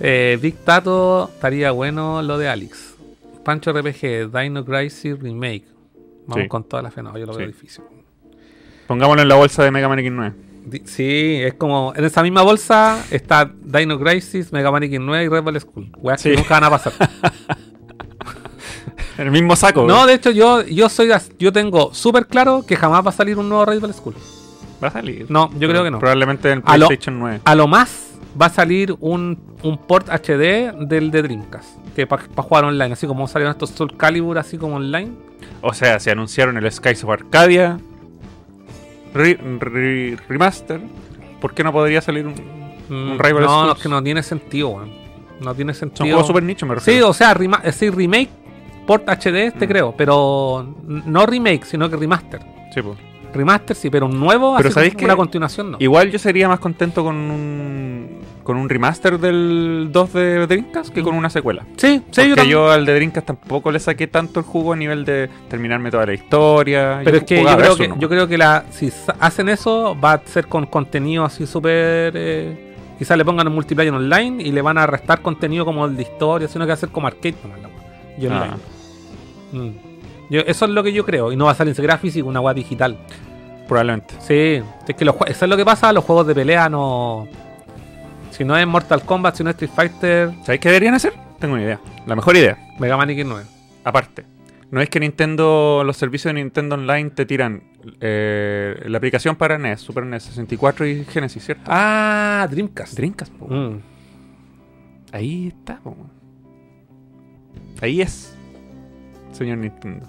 [0.00, 2.94] Eh, Big Tato, estaría bueno lo de Alex.
[3.44, 5.64] Pancho RPG, Dino Crisis Remake.
[6.26, 6.48] Vamos Sí.
[6.48, 7.02] con toda la fe.
[7.02, 7.52] No, yo lo veo Sí.
[7.52, 7.84] difícil.
[8.86, 10.32] Pongámoslo en la bolsa de Mega Man X9.
[10.84, 15.60] Sí, es como en esa misma bolsa está Dino Crisis, Mega Man X9 y Rebel
[15.60, 15.90] School.
[15.98, 16.92] Weas que nunca van a pasar.
[19.16, 19.86] En el mismo saco.
[19.86, 21.08] no, de hecho yo yo soy
[21.38, 24.14] yo tengo súper claro que jamás va a salir un nuevo Rebel School.
[24.82, 25.26] Va a salir.
[25.30, 26.00] No, yo creo que no.
[26.00, 27.40] Probablemente en el A lo- PlayStation 9.
[27.44, 28.08] A lo más
[28.40, 33.06] va a salir un, un port HD del de Dreamcast, que para jugar online, así
[33.06, 35.12] como salieron estos Soul Calibur así como online.
[35.60, 37.78] O sea, se anunciaron el Skies of Arcadia.
[39.14, 40.80] Re- re- remaster.
[41.40, 42.34] ¿Por qué no podría salir un,
[42.88, 44.90] Mm, un Rival no, es que no tiene sentido, weón.
[45.40, 46.04] No tiene Son sentido.
[46.16, 47.08] juegos super nicho, me Sí, refiero.
[47.08, 48.28] o sea, rema- es decir, remake,
[48.86, 49.68] port HD, este Mm.
[49.70, 52.40] creo, pero no remake, sino que remaster.
[52.74, 52.94] Sí, po.
[53.32, 55.78] Remaster sí, pero un nuevo, Pero así una continuación no.
[55.80, 58.08] Igual yo sería más contento con un
[58.44, 61.64] con un remaster del 2 de Dreamcast que con una secuela.
[61.76, 62.58] Sí, sí, Porque yo yo, también.
[62.68, 66.12] al de Dreamcast tampoco le saqué tanto el jugo a nivel de terminarme toda la
[66.14, 67.00] historia.
[67.02, 70.12] Pero Yo es que yo creo que, yo creo que la, si hacen eso, va
[70.12, 72.12] a ser con contenido así súper.
[72.16, 75.96] Eh, quizás le pongan un multiplayer online y le van a restar contenido como el
[75.96, 77.68] de historia, sino que va a ser como arcade nomás, la
[78.18, 78.44] y online.
[78.52, 78.56] Ah,
[79.52, 79.70] Mm.
[80.30, 81.30] Yo- eso es lo que yo creo.
[81.32, 82.98] Y no va a salir en físico, una web digital.
[83.68, 84.14] probablemente.
[84.20, 85.90] Sí, es que los, eso es lo que pasa.
[85.92, 87.26] Los juegos de pelea no.
[88.36, 91.12] Si no es Mortal Kombat, si no es Street Fighter, ¿Sabéis qué deberían hacer?
[91.38, 91.80] Tengo una idea.
[92.06, 92.58] La mejor idea.
[92.78, 93.42] Mega Man X9.
[93.84, 94.24] Aparte.
[94.70, 97.62] No es que Nintendo, los servicios de Nintendo Online te tiran
[98.00, 101.62] eh, la aplicación para NES, Super NES 64 y Genesis, ¿cierto?
[101.66, 102.94] Ah, Dreamcast.
[102.96, 103.46] Dreamcast, po.
[103.48, 103.78] Mm.
[105.12, 105.96] Ahí está, po.
[107.80, 108.36] Ahí es,
[109.30, 110.08] señor Nintendo.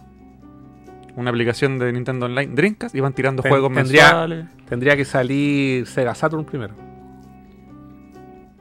[1.15, 4.45] Una aplicación de Nintendo Online Dreamcast y van tirando Ten- juegos tendría- mensuales.
[4.67, 6.73] Tendría que salir Sega Saturn primero.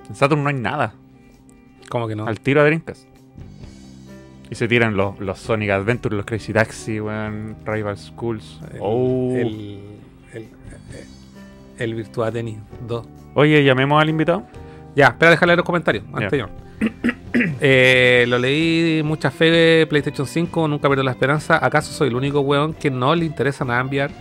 [0.08, 0.94] En Saturn no hay nada.
[1.88, 2.26] Como que no.
[2.26, 3.06] Al tiro a Dreamcast.
[4.50, 8.60] Y se tiran los, los Sonic Adventure, los Crazy Taxi, weón, Rival Schools.
[8.72, 9.32] El, Oh.
[9.34, 9.80] el,
[10.34, 10.48] el,
[11.78, 13.06] el Virtua Tennis 2.
[13.34, 14.44] Oye, llamemos al invitado.
[14.94, 16.04] Ya, espera, déjale leer los comentarios.
[16.12, 16.18] Ya.
[16.24, 16.50] Anterior.
[17.60, 21.58] Eh, lo leí, mucha fe, PlayStation 5, nunca pierdo la esperanza.
[21.64, 24.12] ¿Acaso soy el único weón que no le interesa nada enviar?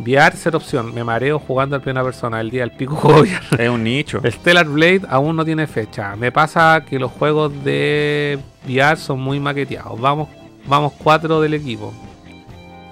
[0.00, 2.40] VR ser opción, me mareo jugando en primera persona.
[2.40, 3.62] El día del pico VR.
[3.64, 4.20] Es un nicho.
[4.22, 6.14] El Stellar Blade aún no tiene fecha.
[6.16, 10.00] Me pasa que los juegos de VR son muy maqueteados.
[10.00, 10.28] Vamos,
[10.66, 11.92] vamos cuatro del equipo.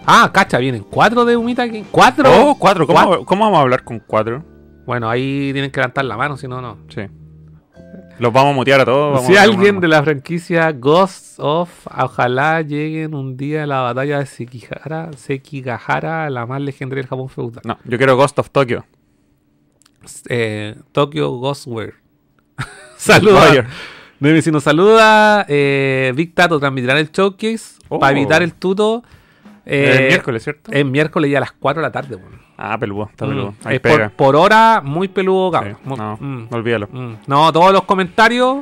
[0.07, 1.85] Ah, cacha, vienen cuatro de Humita aquí.
[1.91, 2.29] ¿Cuatro?
[2.51, 2.87] Oh, cuatro.
[2.87, 3.25] ¿Cómo, Cuatro.
[3.25, 4.45] cómo vamos a hablar con cuatro?
[4.87, 6.79] Bueno, ahí tienen que levantar la mano, si no, no.
[6.89, 7.03] Sí.
[8.19, 9.13] Los vamos a mutear a todos.
[9.15, 13.81] vamos Si a- alguien de la franquicia Ghost of, ojalá lleguen un día a la
[13.83, 17.61] batalla de Sekigahara, Sekigahara, la más legendaria del Japón feudal.
[17.65, 18.85] No, yo quiero Ghost of Tokyo.
[20.29, 21.95] Eh, Tokyo Ghostware.
[22.97, 23.45] Saludos.
[24.43, 27.99] Si nos saluda, eh, Big Tato transmitirá el showcase Oh.
[27.99, 29.05] para evitar el tuto.
[29.67, 30.73] el eh, miércoles, ¿cierto?
[30.73, 32.17] Es miércoles ya a las 4 de la tarde.
[32.17, 32.46] weón.
[32.59, 33.55] Ah, peludo, está Mm, peludo.
[33.65, 34.09] Ahí es pega.
[34.11, 35.77] por, por hora, muy peludo, cabrón.
[35.85, 36.89] No, mm, olvídalo.
[36.91, 37.13] mm.
[37.27, 38.59] No, todos los comentarios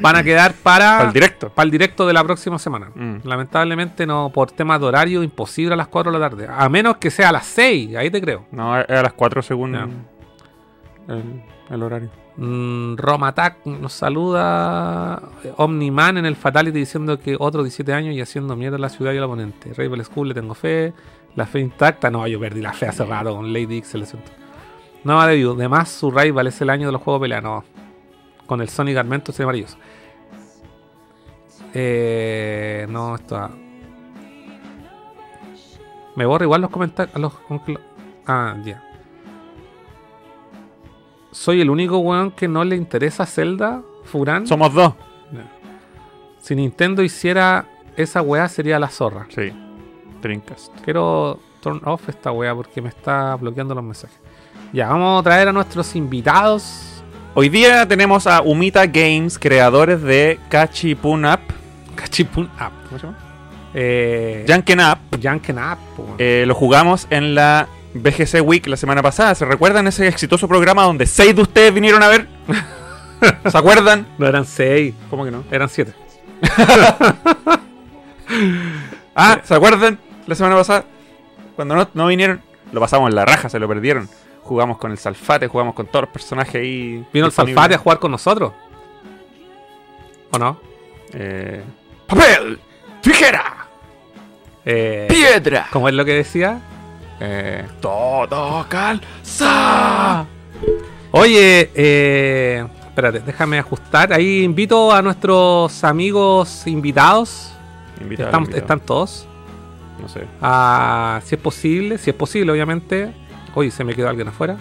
[0.00, 1.48] van a quedar para, Para el directo.
[1.50, 2.90] para el directo de la próxima semana.
[2.94, 3.16] Mm.
[3.24, 6.48] Lamentablemente, no por temas de horario, imposible a las 4 de la tarde.
[6.48, 8.44] A menos que sea a las 6, ahí te creo.
[8.52, 12.10] No, es a las 4 según el, el horario.
[12.40, 15.20] Roma Attack nos saluda.
[15.42, 18.88] eh, Omniman en el Fatality diciendo que otro 17 años y haciendo mierda a la
[18.90, 19.72] ciudad y al oponente.
[19.74, 20.92] Rival School le tengo fe.
[21.38, 22.10] La fe intacta.
[22.10, 23.94] No, yo perdí la fe hace rato con Lady X.
[25.04, 25.54] Nueva debut.
[25.56, 27.40] Además, su rival es el año de los juegos de pelea.
[27.40, 27.62] No.
[28.44, 29.78] Con el Sonic Armento sería maravilloso.
[31.72, 33.50] Eh, no, esto.
[36.16, 37.16] Me borro igual los comentarios.
[37.20, 37.34] los-
[38.26, 38.82] ah, ya.
[41.30, 44.44] Soy el único weón que no le interesa Zelda, Furan.
[44.44, 44.94] Somos dos.
[46.40, 47.66] Si Nintendo hiciera
[47.96, 49.26] esa weá sería la zorra.
[49.28, 49.52] Sí.
[50.84, 54.16] Quiero turn off esta weá porque me está bloqueando los mensajes.
[54.72, 57.02] Ya, vamos a traer a nuestros invitados.
[57.34, 61.40] Hoy día tenemos a Umita Games, creadores de Kachipun Up.
[61.94, 62.72] Cachipun Up.
[62.88, 63.18] ¿Cómo se llama?
[63.74, 64.98] Eh, Janken Up.
[65.22, 65.78] Janken weón.
[66.18, 69.34] Eh, lo jugamos en la BGC Week la semana pasada.
[69.34, 72.26] ¿Se recuerdan ese exitoso programa donde seis de ustedes vinieron a ver?
[73.50, 74.06] ¿Se acuerdan?
[74.18, 75.44] no eran seis, ¿Cómo que no?
[75.50, 75.92] eran siete.
[79.20, 79.98] Ah, ¿se acuerdan?
[80.28, 80.84] La semana pasada,
[81.56, 84.10] cuando no, no vinieron, lo pasamos en la raja, se lo perdieron.
[84.42, 87.02] Jugamos con el Salfate, jugamos con todos los personajes ahí.
[87.14, 87.32] Vino el.
[87.32, 88.52] Salfate a jugar con nosotros.
[90.30, 90.60] ¿O no?
[91.14, 91.64] Eh,
[92.06, 92.60] ¡Papel!
[93.00, 93.68] ¡Tijera!
[94.66, 95.68] Eh, ¡Piedra!
[95.72, 96.60] ¿Cómo es lo que decía?
[97.20, 100.26] Eh, todo calza.
[101.10, 104.12] Oye, eh, espérate, déjame ajustar.
[104.12, 107.50] Ahí invito a nuestros amigos invitados.
[107.98, 108.62] Invitado, Están, invitado.
[108.62, 109.28] están todos.
[110.00, 110.26] No sé.
[110.40, 113.12] a, si es posible, si es posible, obviamente.
[113.54, 114.56] Oye, se me quedó alguien afuera.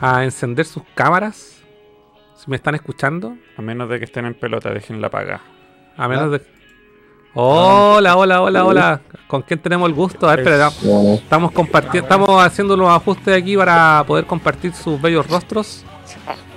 [0.00, 1.62] A encender sus cámaras.
[2.36, 3.36] Si me están escuchando.
[3.56, 5.40] A menos de que estén en pelota, dejen la paga.
[5.96, 6.42] A menos de.
[7.34, 9.00] Hola, hola, hola, hola.
[9.28, 10.28] ¿Con quién tenemos el gusto?
[10.28, 10.72] A ver, espera,
[11.14, 15.84] estamos compartiendo, estamos haciendo los ajustes aquí para poder compartir sus bellos rostros.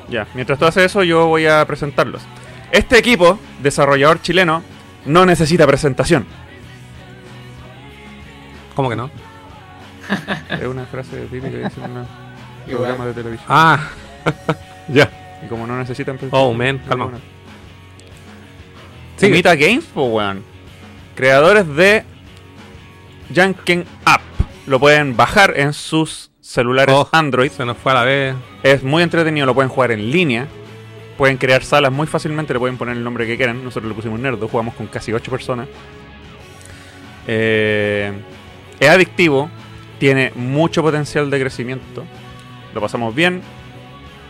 [0.09, 2.23] Ya, mientras tú haces eso, yo voy a presentarlos.
[2.71, 4.63] Este equipo, desarrollador chileno,
[5.05, 6.25] no necesita presentación.
[8.75, 9.09] ¿Cómo que no?
[10.49, 12.07] Es una frase típica que dicen en un
[12.67, 13.47] programa de televisión.
[13.49, 13.89] Ah,
[14.89, 15.09] ya.
[15.43, 16.17] Y como no necesitan.
[16.31, 17.11] Oh, man, calma.
[19.19, 20.43] Games, pues weón.
[21.15, 22.03] Creadores de
[23.33, 24.21] Janken App.
[24.67, 27.07] Lo pueden bajar en sus celulares Oh.
[27.11, 27.51] Android.
[27.51, 28.35] Se nos fue a la vez.
[28.63, 30.47] Es muy entretenido, lo pueden jugar en línea.
[31.17, 33.63] Pueden crear salas muy fácilmente, le pueden poner el nombre que quieran.
[33.63, 35.67] Nosotros le pusimos Nerdo, jugamos con casi 8 personas.
[37.27, 38.11] Eh,
[38.79, 39.49] es adictivo,
[39.99, 42.03] tiene mucho potencial de crecimiento.
[42.73, 43.41] Lo pasamos bien.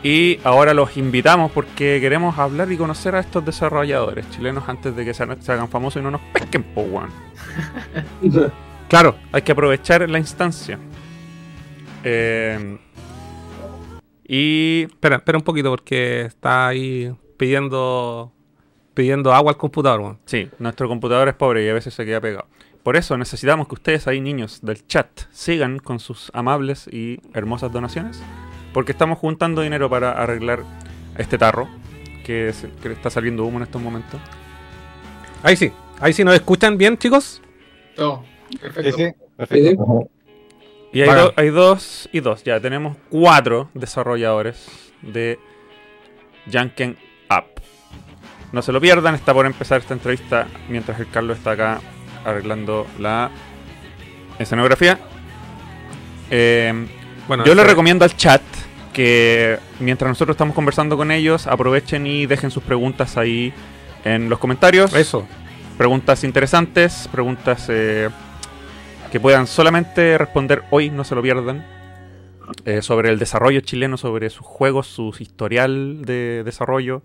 [0.04, 5.06] Y ahora los invitamos porque queremos hablar y conocer a estos desarrolladores chilenos antes de
[5.06, 7.10] que se, hagan famosos y no nos pesquen, po, weón.
[8.90, 9.16] Claro.
[9.32, 10.78] Hay que aprovechar la instancia.
[12.04, 12.78] Eh,
[14.28, 18.32] y Espera, espera un poquito porque está ahí pidiendo
[18.94, 20.02] pidiendo agua al computador.
[20.02, 20.20] weón.
[20.26, 22.46] Sí, nuestro computador es pobre y a veces se queda pegado.
[22.84, 27.72] Por eso necesitamos que ustedes ahí, niños del chat, sigan con sus amables y hermosas
[27.72, 28.22] donaciones.
[28.74, 30.64] Porque estamos juntando dinero para arreglar
[31.18, 31.70] este tarro
[32.26, 34.20] que, es- que está saliendo humo en estos momentos.
[35.44, 35.72] Ahí sí.
[36.00, 37.42] Ahí sí nos escuchan bien, chicos.
[37.96, 38.24] Todo.
[38.60, 38.98] Perfecto.
[39.38, 40.10] Perfecto.
[40.92, 42.44] Y hay, do- hay dos y dos.
[42.44, 45.40] Ya tenemos cuatro desarrolladores de
[46.52, 46.98] Janken
[47.30, 47.48] App.
[48.52, 51.82] No se lo pierdan, está por empezar esta entrevista mientras el Carlos está acá
[52.26, 53.30] arreglando la
[54.40, 55.00] escenografía.
[56.30, 56.88] Eh,
[57.28, 58.42] Bueno, yo les ese- recomiendo al chat
[58.94, 63.54] que mientras nosotros estamos conversando con ellos, aprovechen y dejen sus preguntas ahí
[64.04, 64.94] en los comentarios.
[64.94, 65.28] Eso.
[65.78, 68.10] Preguntas interesantes, preguntas eh,
[69.12, 71.66] que puedan solamente responder hoy, no se lo pierdan.
[72.66, 77.02] eh, sobre el desarrollo chileno, sobre sus juegos, su historial de desarrollo,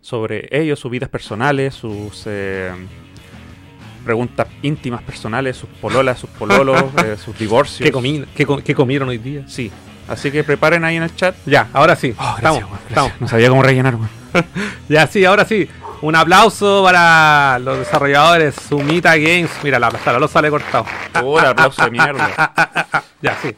[0.00, 2.72] sobre ellos, sus vidas personales, sus eh,
[4.00, 7.88] preguntas íntimas personales, sus pololas, sus pololos, eh, sus divorcios.
[7.88, 9.42] ¿Qué, comi- qué qué comieron hoy día?
[9.46, 9.70] Sí,
[10.08, 11.36] Así que preparen ahí en el chat.
[11.46, 12.12] Ya, ahora sí.
[12.18, 13.10] Oh, estamos, gracias, estamos.
[13.10, 13.20] gracias.
[13.20, 13.94] No sabía cómo rellenar.
[14.88, 15.68] Ya, sí, ahora sí.
[16.02, 19.50] Un aplauso para los desarrolladores Sumita Games.
[19.62, 20.84] Mira, la, la lo sale cortado.
[21.20, 22.52] Puta, aplauso de mierda.
[23.22, 23.54] Ya, sí.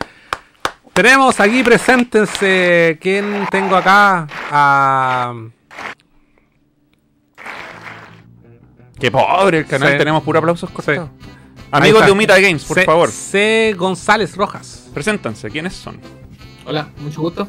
[0.92, 2.98] Tenemos aquí, preséntense.
[3.00, 4.26] ¿Quién tengo acá?
[4.50, 5.32] Ah,
[9.02, 9.98] Qué pobre el canal, Sí.
[9.98, 11.10] tenemos puro aplausos cortados.
[11.72, 13.74] Amigos de Humita Games, por C- favor, C.
[13.76, 14.88] González Rojas.
[14.94, 15.50] preséntanse.
[15.50, 15.98] ¿Quiénes son?
[16.64, 17.48] Hola, mucho gusto.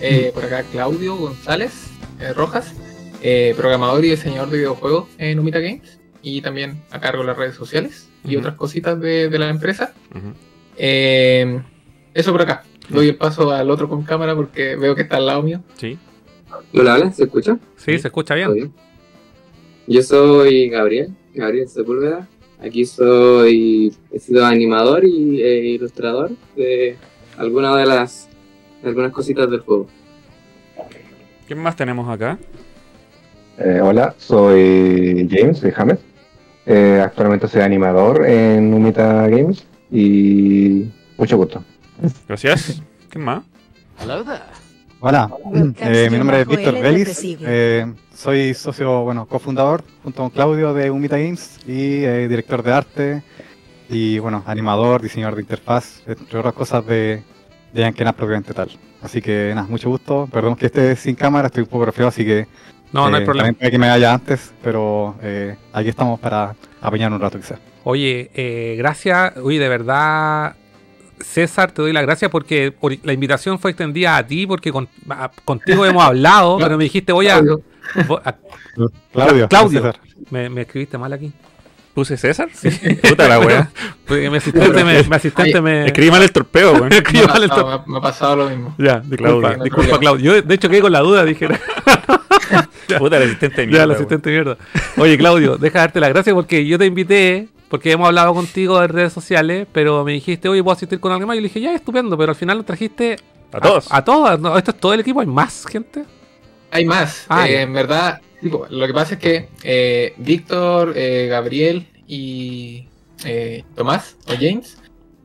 [0.00, 1.72] Eh, por acá Claudio González
[2.20, 2.72] eh, Rojas,
[3.22, 7.36] eh, programador y diseñador de videojuegos en Umita Games y también a cargo de las
[7.38, 9.94] redes sociales y otras cositas de, de la empresa.
[10.76, 11.60] Eh,
[12.14, 12.62] eso por acá.
[12.88, 15.60] Doy el paso al otro con cámara porque veo que está al lado mío.
[15.76, 15.98] Sí.
[16.72, 17.58] Hola, ¿se escucha?
[17.76, 18.72] Sí, se escucha ¿Todo bien.
[19.86, 22.26] Yo soy Gabriel, Gabriel Sepúlveda.
[22.60, 26.96] Aquí soy, he sido animador y e ilustrador de
[27.36, 28.28] algunas de las
[28.82, 29.86] de algunas cositas del juego.
[31.46, 32.38] ¿Quién más tenemos acá?
[33.58, 35.98] Eh, hola, soy James de James.
[36.64, 40.86] Eh, actualmente soy animador en Umita Games y
[41.18, 41.62] mucho gusto.
[42.26, 42.82] Gracias.
[43.10, 43.44] ¿Quién más?
[45.06, 45.30] Hola,
[45.80, 47.20] eh, mi nombre es Víctor Vélez.
[47.22, 52.72] Eh, soy socio, bueno, cofundador junto con Claudio de Umita Games y eh, director de
[52.72, 53.22] arte
[53.90, 57.22] y, bueno, animador, diseñador de interfaz, entre otras cosas de,
[57.74, 58.70] de propiamente tal.
[59.02, 60.26] Así que, nada, mucho gusto.
[60.32, 62.46] Perdón que esté sin cámara, estoy un poco resfriado, así que
[62.90, 63.52] No, no hay problema.
[63.52, 67.58] que me vaya antes, pero eh, aquí estamos para apañar un rato quizás.
[67.82, 69.36] Oye, eh, gracias.
[69.36, 70.56] Oye, de verdad,
[71.20, 74.88] César, te doy las gracias porque por- la invitación fue extendida a ti porque con-
[75.10, 77.34] a- contigo hemos hablado, pero me dijiste voy a...
[77.34, 77.62] Claudio.
[78.08, 78.36] vo- a-
[79.12, 79.80] Claudio, Claudio.
[79.82, 80.00] César.
[80.30, 81.32] me, me escribiste mal aquí.
[81.94, 82.48] ¿Puse César?
[83.08, 83.70] Puta la wea.
[84.06, 85.02] Porque mi asistente me...
[85.04, 86.88] Mi asistente me Escribí mal el torpeo, weón.
[86.88, 88.74] me escribió Me ha, mal el pasado, to- me ha- me ha pasado lo mismo.
[88.78, 89.16] Ya, disculpa,
[89.50, 89.62] Claudio.
[89.64, 90.24] disculpa, Claudio.
[90.34, 91.46] Yo, de hecho, quedé con la duda, dije...
[92.98, 93.78] Puta, el asistente de mierda.
[93.78, 93.96] Ya, el weón.
[93.96, 94.58] asistente de mierda.
[94.96, 98.88] Oye, Claudio, deja darte las gracias porque yo te invité, porque hemos hablado contigo en
[98.88, 101.34] redes sociales, pero me dijiste, oye, ¿puedo asistir con alguien más?
[101.34, 103.16] Y yo le dije, ya, estupendo, pero al final lo trajiste
[103.50, 103.88] A todos.
[103.90, 104.38] A, todas.
[104.38, 106.04] No, esto es todo el equipo, ¿hay más gente?
[106.70, 107.26] Hay más.
[107.28, 112.86] Ah, Eh, en verdad, tipo, lo que pasa es que eh, Víctor, eh, Gabriel y
[113.24, 114.78] eh, Tomás o James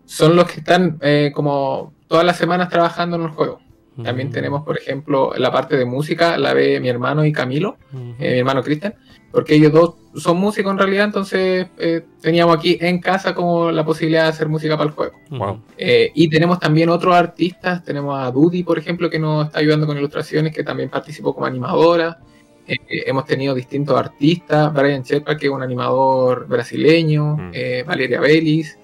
[0.07, 3.59] son los que están eh, como todas las semanas trabajando en el juego.
[4.03, 4.31] También Mm.
[4.31, 7.77] tenemos, por ejemplo, la parte de música, la ve mi hermano y Camilo,
[8.19, 8.93] eh, mi hermano Cristian,
[9.31, 13.85] porque ellos dos son músicos en realidad, entonces eh, teníamos aquí en casa como la
[13.85, 15.13] posibilidad de hacer música para el juego.
[15.29, 15.61] Wow.
[15.77, 19.85] Eh, y tenemos también otros artistas, tenemos a Dudy, por ejemplo, que nos está ayudando
[19.85, 22.19] con ilustraciones, que también participó como animadora.
[22.67, 22.77] Eh,
[23.07, 27.51] hemos tenido distintos artistas, Brian Chepa, que es un animador brasileño, Mm.
[27.53, 28.77] eh, Valeria Vélez.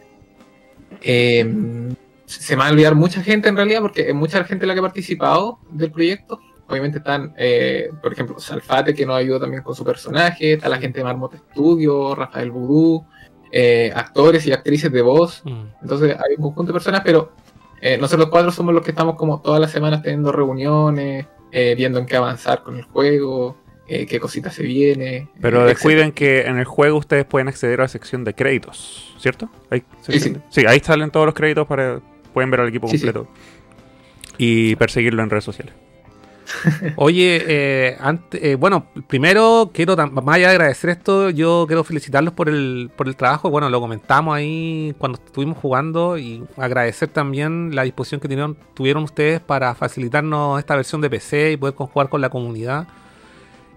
[2.26, 4.80] Se me va a olvidar mucha gente en realidad, porque es mucha gente la que
[4.80, 6.40] ha participado del proyecto.
[6.68, 10.78] Obviamente están, eh, por ejemplo, Salfate, que nos ayudó también con su personaje, está la
[10.80, 13.06] gente de Marmot Studio, Rafael Vudú,
[13.52, 15.44] eh, actores y actrices de voz.
[15.46, 15.64] Mm.
[15.84, 17.32] Entonces hay un conjunto de personas, pero
[17.82, 22.00] eh, nosotros cuatro somos los que estamos como todas las semanas teniendo reuniones, eh, viendo
[22.00, 23.58] en qué avanzar con el juego,
[23.88, 25.28] qué cositas se viene.
[25.40, 29.48] Pero descuiden que en el juego ustedes pueden acceder a la sección de créditos, ¿cierto?
[29.70, 30.62] Hay sección sí.
[30.64, 32.02] de- ahí salen todos los créditos para
[32.36, 33.06] pueden ver al equipo Sí, sí.
[33.06, 33.28] completo
[34.38, 35.74] y perseguirlo en redes sociales.
[36.98, 37.98] Oye, eh,
[38.34, 43.08] eh, bueno, primero quiero, más allá de agradecer esto, yo quiero felicitarlos por el, por
[43.08, 43.50] el trabajo.
[43.50, 49.04] Bueno, lo comentamos ahí cuando estuvimos jugando y agradecer también la disposición que tuvieron, tuvieron
[49.04, 52.88] ustedes para facilitarnos esta versión de PC y poder jugar con la comunidad.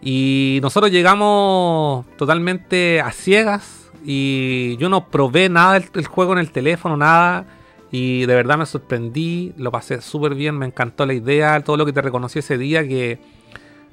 [0.03, 6.51] Y nosotros llegamos totalmente a ciegas y yo no probé nada del juego en el
[6.53, 7.47] teléfono, nada.
[7.91, 11.87] Y de verdad me sorprendí, lo pasé súper bien, me encantó la idea, todo lo
[11.87, 13.19] que te reconocí ese día, que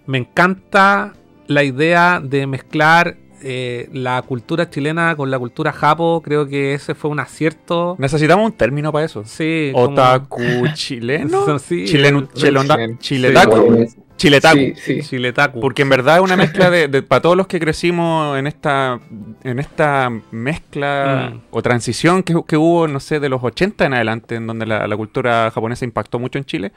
[0.05, 1.13] me encanta
[1.47, 6.95] la idea de mezclar eh, la cultura chilena con la cultura japo, creo que ese
[6.95, 7.95] fue un acierto.
[7.99, 9.23] Necesitamos un término para eso.
[9.25, 10.41] Sí, como- Otaku
[10.73, 11.59] chileno.
[11.59, 12.95] Sí, Chileno, chelonda- Sí.
[12.99, 13.85] chiletaku.
[13.87, 13.97] Sí.
[14.29, 14.57] Chiletaku.
[14.57, 15.01] Sí, sí.
[15.01, 15.59] Chiletaku.
[15.59, 18.99] Porque en verdad es una mezcla de, de- para todos los que crecimos en esta
[19.43, 21.39] en esta mezcla Mm.
[21.51, 24.87] o transición que, que hubo, no sé, de los 80 en adelante, en donde la,
[24.87, 26.71] la cultura japonesa impactó mucho en Chile.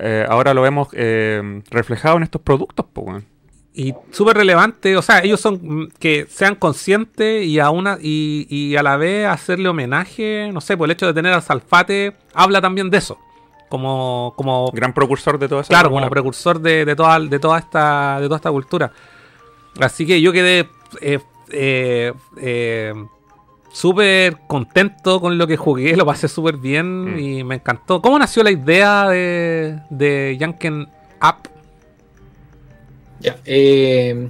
[0.00, 3.24] eh, ahora lo vemos eh, reflejado en estos productos, weón.
[3.74, 8.46] Y súper relevante, o sea, ellos son mm, que sean conscientes y a una y,
[8.50, 12.14] y a la vez hacerle homenaje, no sé, por el hecho de tener al Salfate,
[12.34, 13.18] habla también de eso.
[13.68, 17.58] Como, como Gran precursor de toda esa claro, como precursor de, de toda, de toda
[17.58, 18.90] esta, de toda esta cultura.
[19.80, 20.68] Así que yo quedé
[21.00, 21.18] eh,
[21.50, 22.94] eh, eh,
[23.70, 27.18] súper contento con lo que jugué, lo pasé súper bien Mm.
[27.18, 28.00] y me encantó.
[28.00, 30.88] ¿Cómo nació la idea de, de Yanken
[31.22, 31.48] Up?
[33.20, 34.28] Ya, eh,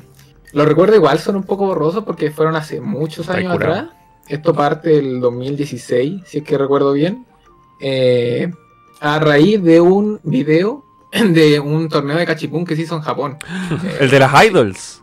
[0.53, 3.75] lo recuerdo igual, son un poco borrosos porque fueron hace muchos Está años curado.
[3.75, 3.95] atrás.
[4.29, 7.25] Esto parte del 2016, si es que recuerdo bien.
[7.81, 8.51] Eh,
[9.01, 13.39] a raíz de un video de un torneo de cachipún que se hizo en Japón.
[14.01, 15.03] El de las idols.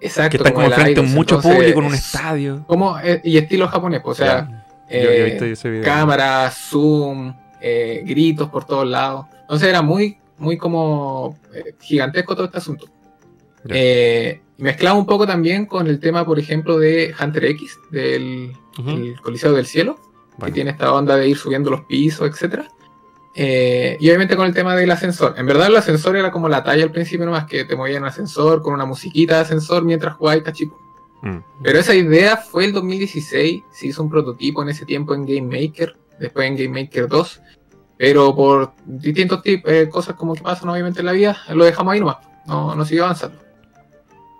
[0.00, 0.30] exacto.
[0.30, 2.64] Que están como frente a mucho entonces, público en un es estadio.
[2.66, 4.48] Como, eh, y estilo japonés, pues, o sea,
[4.90, 5.84] Yo- yo he eh, visto ese video.
[5.84, 9.26] cámara, zoom, eh, gritos por todos lados.
[9.42, 11.38] Entonces era muy, muy como
[11.80, 12.86] gigantesco todo este asunto.
[13.68, 18.52] Eh, mezclaba un poco también con el tema, por ejemplo, de Hunter X, del
[18.86, 19.98] el Coliseo del Cielo,
[20.44, 22.68] que tiene esta onda de ir subiendo los pisos, etcétera.
[23.36, 25.34] Eh, y obviamente con el tema del ascensor.
[25.36, 28.02] En verdad el ascensor era como la talla al principio, nomás que te movían en
[28.04, 30.78] un ascensor con una musiquita de ascensor mientras jugabas cachipún.
[31.22, 31.38] Mm.
[31.62, 35.42] Pero esa idea fue el 2016, se hizo un prototipo en ese tiempo en Game
[35.62, 37.40] Maker, después en Game Maker 2,
[37.96, 41.92] pero por distintos tip- eh, cosas como que pasan obviamente en la vida, lo dejamos
[41.94, 43.38] ahí nomás, no, no siguió avanzando.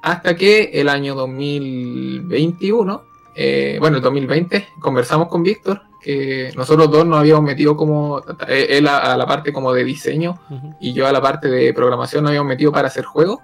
[0.02, 3.02] Hasta que el año 2021,
[3.34, 8.66] eh, bueno, el 2020, conversamos con Víctor, que nosotros dos nos habíamos metido como, eh,
[8.70, 10.38] él a, a la parte como de diseño
[10.78, 13.38] y yo a la parte de programación nos habíamos metido para hacer juegos,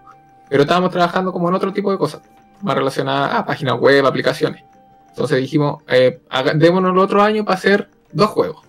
[0.48, 2.22] pero estábamos trabajando como en otro tipo de cosas,
[2.62, 4.62] más relacionadas a páginas web, aplicaciones.
[5.08, 6.20] Entonces dijimos, eh,
[6.54, 8.66] démonos el otro año para hacer dos juegos.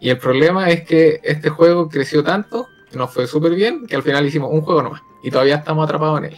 [0.00, 4.02] Y el problema es que este juego creció tanto, nos fue súper bien, que al
[4.02, 5.02] final hicimos un juego nomás.
[5.22, 6.36] Y todavía estamos atrapados en él.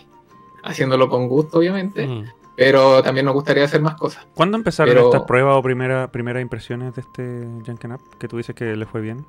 [0.65, 2.25] Haciéndolo con gusto, obviamente, Mm.
[2.57, 4.27] Pero también nos gustaría hacer más cosas.
[4.35, 8.01] ¿Cuándo empezaron Pero- estas pruebas o primera, primeras impresiones de este Janken Up?
[8.19, 9.25] Que tú dices que le fue bien.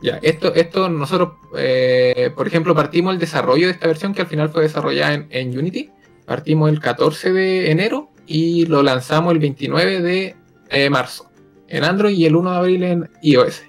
[0.00, 4.28] Ya, esto, esto nosotros, eh, por ejemplo, partimos el desarrollo de esta versión que al
[4.28, 5.90] final fue desarrollada en, en Unity.
[6.24, 10.36] Partimos el 14 de enero y lo lanzamos el 29 de
[10.70, 11.30] eh, marzo
[11.66, 13.62] en Android y el 1 de abril en iOS.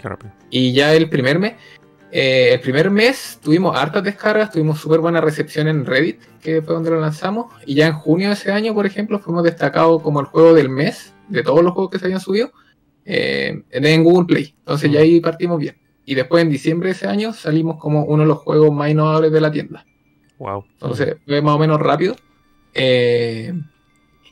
[0.00, 0.32] Qué rápido.
[0.50, 1.54] Y ya el primer mes,
[2.14, 6.74] eh, el primer mes tuvimos hartas descargas, tuvimos súper buena recepción en Reddit, que fue
[6.74, 7.46] donde lo lanzamos.
[7.64, 10.68] Y ya en junio de ese año, por ejemplo, fuimos destacados como el juego del
[10.68, 12.52] mes de todos los juegos que se habían subido
[13.06, 14.54] eh, en Google Play.
[14.58, 15.80] Entonces ya ahí partimos bien.
[16.04, 19.32] Y después en diciembre de ese año salimos como uno de los juegos más innovadores
[19.32, 19.86] de la tienda.
[20.38, 20.66] Wow.
[20.70, 22.14] Entonces fue más o menos rápido.
[22.74, 23.54] Eh,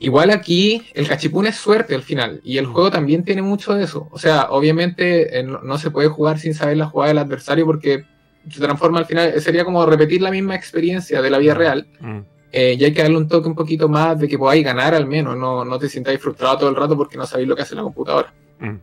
[0.01, 2.41] igual aquí el cachipún es suerte al final.
[2.43, 4.09] Y el juego también tiene mucho de eso.
[4.11, 7.65] O sea, obviamente eh, no, no se puede jugar sin saber la jugada del adversario
[7.65, 8.05] porque
[8.49, 9.41] se transforma al final.
[9.41, 11.87] Sería como repetir la misma experiencia de la vida real.
[12.01, 12.19] Mm.
[12.53, 15.07] Eh, y hay que darle un toque un poquito más de que podáis ganar al
[15.07, 15.37] menos.
[15.37, 17.83] No, no te sintáis frustrado todo el rato porque no sabéis lo que hace la
[17.83, 18.33] computadora.
[18.59, 18.77] Mm.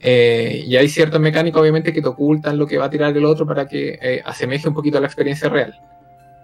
[0.00, 3.24] Eh, y hay ciertas mecánicas, obviamente, que te ocultan lo que va a tirar el
[3.24, 5.74] otro para que eh, asemeje un poquito a la experiencia real.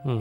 [0.04, 0.18] Mm.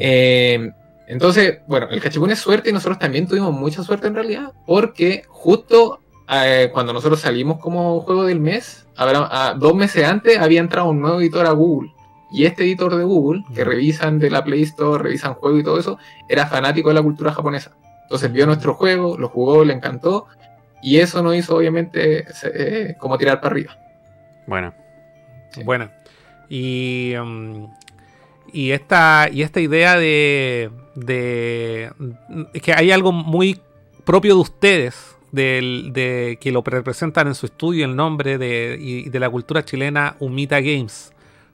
[1.10, 5.24] Entonces, bueno, el cachipún es suerte y nosotros también tuvimos mucha suerte en realidad, porque
[5.28, 6.00] justo
[6.32, 11.02] eh, cuando nosotros salimos como juego del mes, a- dos meses antes había entrado un
[11.02, 11.92] nuevo editor a Google.
[12.32, 15.80] Y este editor de Google, que revisan de la Play Store, revisan juegos y todo
[15.80, 15.98] eso,
[16.30, 17.72] era fanático de la cultura japonesa.
[18.04, 20.28] Entonces vio nuestro juego, lo jugó, le encantó,
[20.84, 23.76] y eso nos hizo obviamente eh, como tirar para arriba.
[24.46, 24.76] Bueno.
[25.50, 25.64] Sí.
[25.64, 25.92] Buena.
[26.50, 27.64] Y, mm,
[28.54, 30.70] y, esta, y esta idea de,
[31.00, 31.92] de.
[32.54, 33.60] Es que hay algo muy
[34.06, 39.10] propio de ustedes, del- de, que lo representan en su estudio, el nombre de, y
[39.10, 41.14] de la cultura chilena, Humita Games.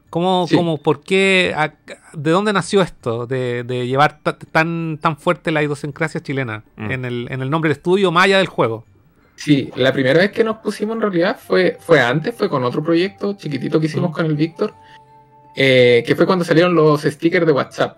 [0.09, 0.55] ¿Cómo, Sí.
[0.55, 1.73] cómo, por qué, a-
[2.13, 3.27] de dónde nació esto?
[3.27, 6.91] De, de llevar ta- tan, tan fuerte la idiosincrasia chilena Mm.
[6.91, 8.85] en, el, en el nombre del estudio, allá del juego.
[9.35, 12.81] Sí, la primera vez que nos pusimos en realidad fue, fue antes, fue con otro
[12.81, 14.13] proyecto chiquitito que hicimos Mm.
[14.13, 14.73] con el Víctor,
[15.57, 17.97] eh, que fue cuando salieron los stickers de WhatsApp.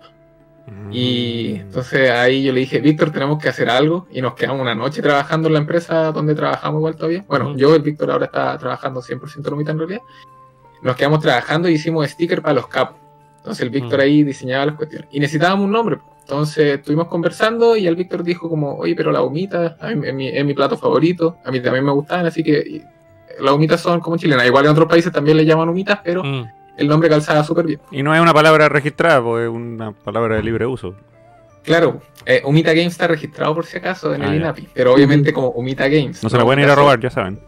[0.70, 0.90] Mm.
[0.92, 4.06] Y entonces ahí yo le dije, Víctor, tenemos que hacer algo.
[4.10, 7.24] Y nos quedamos una noche trabajando en la empresa donde trabajamos igual todavía.
[7.28, 7.58] Bueno, Ujú.
[7.58, 10.00] yo, el Víctor, ahora está trabajando 100% en Lumita en realidad.
[10.82, 12.96] Nos quedamos trabajando y hicimos stickers para los capos.
[13.38, 14.02] Entonces el Víctor Mm.
[14.02, 15.08] ahí diseñaba las cuestiones.
[15.10, 15.98] Y necesitábamos un nombre.
[16.20, 20.14] Entonces estuvimos conversando y el Víctor dijo como, oye, pero la humita a mí- es,
[20.14, 21.36] mi, es mi plato favorito.
[21.44, 22.82] A mí también me gustan, así que y,
[23.42, 24.46] las humitas son como chilenas.
[24.46, 26.44] Igual en otros países también le llaman humitas, pero Mm.
[26.78, 27.80] El nombre calzaba súper bien.
[27.90, 30.94] Y no es una palabra registrada, pues es una palabra de libre uso.
[31.64, 34.36] Claro, eh, Humita Games está registrado por si acaso en Ah, el ya.
[34.36, 36.22] INAPI, pero obviamente como Humita Games.
[36.22, 37.38] No se la pueden ir a robar, ya saben.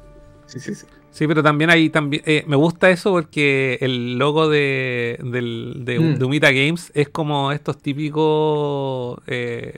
[0.47, 0.85] Sí, sí, sí.
[1.13, 5.99] Sí, pero también hay también eh, me gusta eso porque el logo de, del, de,
[5.99, 6.19] Mm.
[6.19, 9.73] de Umita Games es como estos típicos eh,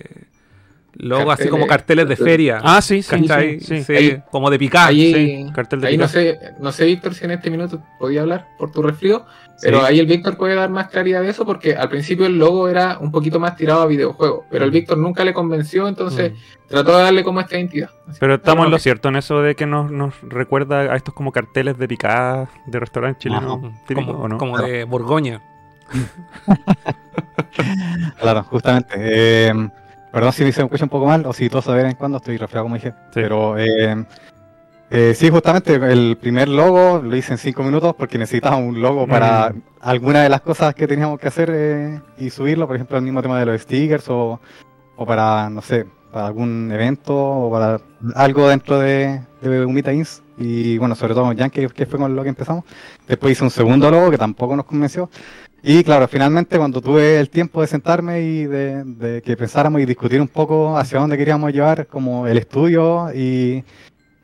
[0.94, 2.59] Luego así como carteles de feria.
[2.62, 3.60] Ah, sí, sí, ¿cachai?
[3.60, 3.85] sí, sí.
[3.85, 4.89] Sí, Ahí- como de picar.
[4.90, 5.14] Ahí,
[5.47, 8.48] sí, cartel de ahí no sé, no sé, Víctor, si en este minuto podía hablar
[8.59, 9.24] por tu resfrío,
[9.62, 9.86] pero Sí.
[9.89, 12.98] ahí el Víctor puede dar más claridad de eso porque al principio el logo era
[12.98, 14.74] un poquito más tirado a videojuego, pero el Mm.
[14.74, 16.36] Víctor nunca le convenció, entonces Mm.
[16.69, 17.89] trató de darle como esta identidad.
[18.09, 21.14] Así Pero estamos en lo cierto en eso de que nos, nos recuerda a estos
[21.14, 23.73] como carteles de picadas de restaurante chileno Ujú.
[23.86, 24.36] típico, como ¿o no?
[24.39, 25.40] como de Borgoña.
[28.20, 28.94] Claro, justamente.
[28.98, 29.52] Eh,
[30.12, 32.36] perdón si se me escucha un poco mal o si todos vez en cuando estoy
[32.36, 32.93] resfriado, como dije.
[33.14, 34.05] Pero eh,
[34.90, 39.06] eh, sí, justamente el primer logo lo hice en cinco minutos porque necesitaba un logo
[39.06, 39.62] para Mm.
[39.80, 42.66] alguna de las cosas que teníamos que hacer eh, y subirlo.
[42.66, 44.39] Por ejemplo, el mismo tema de los stickers o,
[44.97, 47.80] o para, no sé, para algún evento o para
[48.14, 50.22] algo dentro de, de Humita Ins.
[50.36, 52.64] Y bueno, sobre todo con Yankee, que fue con lo que empezamos.
[53.09, 55.09] Después hice un segundo logo que tampoco nos convenció.
[55.64, 59.86] Y claro, finalmente cuando tuve el tiempo de sentarme y de, de que pensáramos y
[59.86, 63.62] discutir un poco hacia dónde queríamos llevar como el estudio y,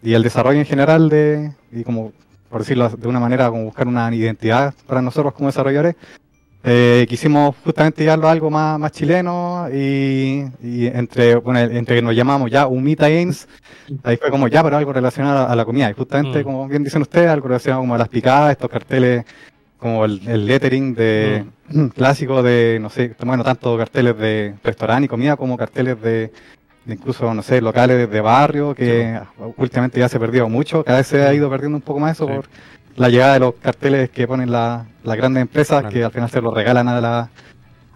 [0.02, 2.12] y el desarrollo en general de, y como
[2.48, 5.94] por decirlo de una manera, como buscar una identidad para nosotros como desarrolladores,
[6.64, 12.02] eh, quisimos justamente llevarlo a algo más, más chileno y, y entre, bueno, entre que
[12.02, 13.46] nos llamamos ya Humita Games,
[14.02, 15.88] ahí fue como ya, pero algo relacionado a la comida.
[15.90, 16.44] Y justamente, Mm.
[16.44, 19.24] como bien dicen ustedes, algo relacionado como a las picadas, estos carteles
[19.78, 21.44] como el, el lettering de
[21.94, 26.32] clásico de, no sé, bueno, tanto carteles de restaurante y comida como carteles de,
[26.84, 29.18] de incluso, no sé, locales de barrio, que
[29.56, 32.12] últimamente ya se ha perdido mucho, cada vez se ha ido perdiendo un poco más
[32.16, 32.32] eso Sí.
[32.34, 32.44] por
[32.96, 35.94] la llegada de los carteles que ponen la- las grandes empresas, Claro.
[35.94, 37.30] que al final se los regalan a, la,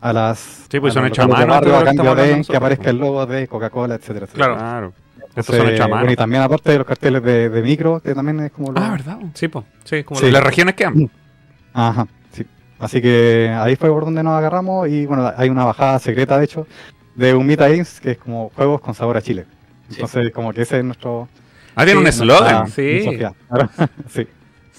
[0.01, 2.57] a las Sí, pues a son hechos a mano, barrio a que cambio de que
[2.57, 2.95] aparezca pues.
[2.95, 4.47] el logo de Coca-Cola, etcétera, etcétera.
[4.55, 4.59] Claro.
[4.61, 4.93] Claro.
[5.35, 5.97] Estos son hechos a mano.
[6.03, 8.81] bueno, y también aparte de los carteles de, de micro, que también es como lo-
[8.81, 9.19] Ah, ¿verdad?
[9.35, 9.65] Sí, po.
[9.85, 10.27] Sí, como Sí.
[10.27, 11.11] ¿Y lo- las regiones quedan?
[11.73, 12.47] Ajá, sí.
[12.79, 16.45] Así que ahí fue por donde nos agarramos y bueno, hay una bajada secreta de
[16.45, 16.67] hecho
[17.15, 19.47] de Humita Games que es como juegos con sabor a Chile.
[19.89, 19.97] Sí.
[19.97, 21.29] Entonces como que ese es nuestro...
[21.75, 22.69] Ah, tiene un eslogan.
[22.69, 23.05] Sí.
[24.09, 24.27] sí.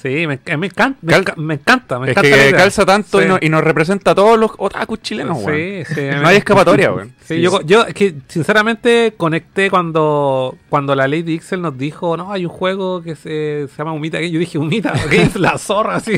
[0.03, 2.37] Sí, me, me encanta, me, Cal- me encanta, me Es encanta.
[2.37, 5.57] que calza tanto y, no- y nos representa a todos los otakus chilenos, weón.
[5.85, 6.01] Sí, sí.
[6.21, 7.13] No hay escapatoria, weón.
[7.25, 12.33] Sí, yo, yo es que sinceramente conecté cuando, cuando la Lady Ixel nos dijo, no,
[12.33, 14.19] hay un juego que se, se llama Humita.
[14.19, 16.15] Yo dije, Humita Games, la zorra, así.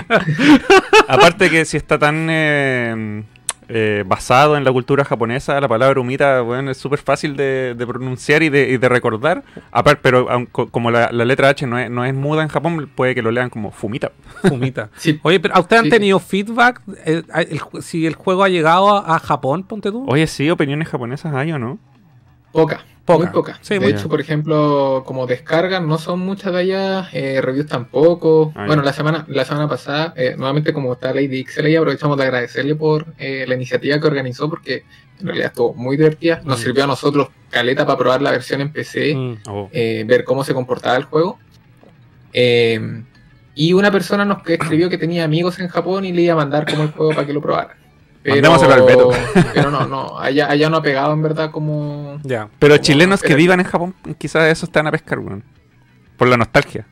[1.07, 3.24] Aparte que si está tan eh,
[3.70, 7.88] eh, basado en la cultura japonesa, la palabra humita, weón, es súper fácil de, de
[7.88, 9.44] pronunciar y de, y de recordar.
[9.72, 12.50] Aparte, pero aun co- como la, la letra H no es, no es muda en
[12.50, 14.12] Japón, puede que lo lean como fumita.
[14.52, 14.90] Humita.
[14.98, 15.20] Sí.
[15.24, 16.82] Oye, pero ¿a ustedes han tenido feedback?
[17.06, 20.06] Eh, el si el juego ha llegado a, a Japón, ponte tú.
[20.08, 21.78] Oye, sí, opiniones japonesas hay o no.
[22.52, 23.26] Poca, Poca.
[23.26, 23.60] muy poca.
[23.61, 27.68] Sí, de muy- hecho, por ejemplo, como descargas no son muchas de ellas, eh, reviews
[27.68, 28.52] tampoco.
[28.56, 32.18] Ah, bueno, la semana la semana pasada, eh, nuevamente como está Lady Ixel ahí, aprovechamos
[32.18, 34.84] de agradecerle por eh, la iniciativa que organizó porque
[35.19, 36.41] en realidad estuvo muy divertida.
[36.44, 36.64] Nos Mm.
[36.64, 39.38] sirvió a nosotros caleta para probar la versión en PC, Mm.
[39.48, 39.69] Oh.
[39.72, 41.38] eh, ver cómo se comportaba el juego.
[42.34, 43.03] Eh,
[43.53, 46.65] y una persona nos escribió que tenía amigos en Japón y le iba a mandar
[46.69, 47.77] como el juego para que lo probara.
[48.34, 49.12] Pero, al Beto.
[49.54, 52.20] pero no, no, allá, allá no ha pegado en verdad como...
[52.24, 52.50] Ya.
[52.60, 55.44] Pero Como- chilenos que vivan en Japón, quizás eso están a pescar, weón.
[56.18, 56.88] Por la nostalgia.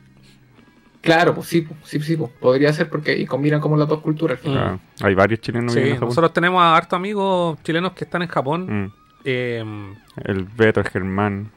[1.00, 4.00] Claro, pues sí, pues, sí, sí, pues, podría ser porque y combinan como las dos
[4.00, 4.38] culturas.
[4.38, 4.80] al final.
[5.02, 6.08] Ah, hay varios chilenos Sí, viviendo en Japón.
[6.08, 8.84] nosotros tenemos a hartos amigos chilenos que están en Japón.
[8.84, 8.92] Mm.
[9.24, 9.94] eh,
[10.24, 11.50] El Beto, el Germán.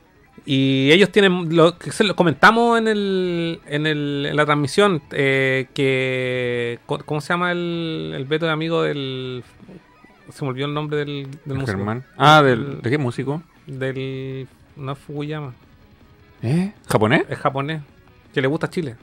[0.50, 5.02] Y ellos tienen, lo que se lo comentamos en el, en, el, en la transmisión,
[5.12, 9.44] eh, que, ¿cómo se llama el, el Beto de amigo del,
[10.32, 12.06] se me olvidó el nombre del, del el músico, Germán.
[12.18, 13.44] Ah, del, El- ¿de qué músico?
[13.66, 14.48] del,
[14.78, 15.54] no es Fukuyama,
[16.42, 16.72] ¿Eh?
[16.90, 17.24] ¿Japonés?
[17.28, 17.82] es japonés,
[18.34, 18.96] que le gusta Chile,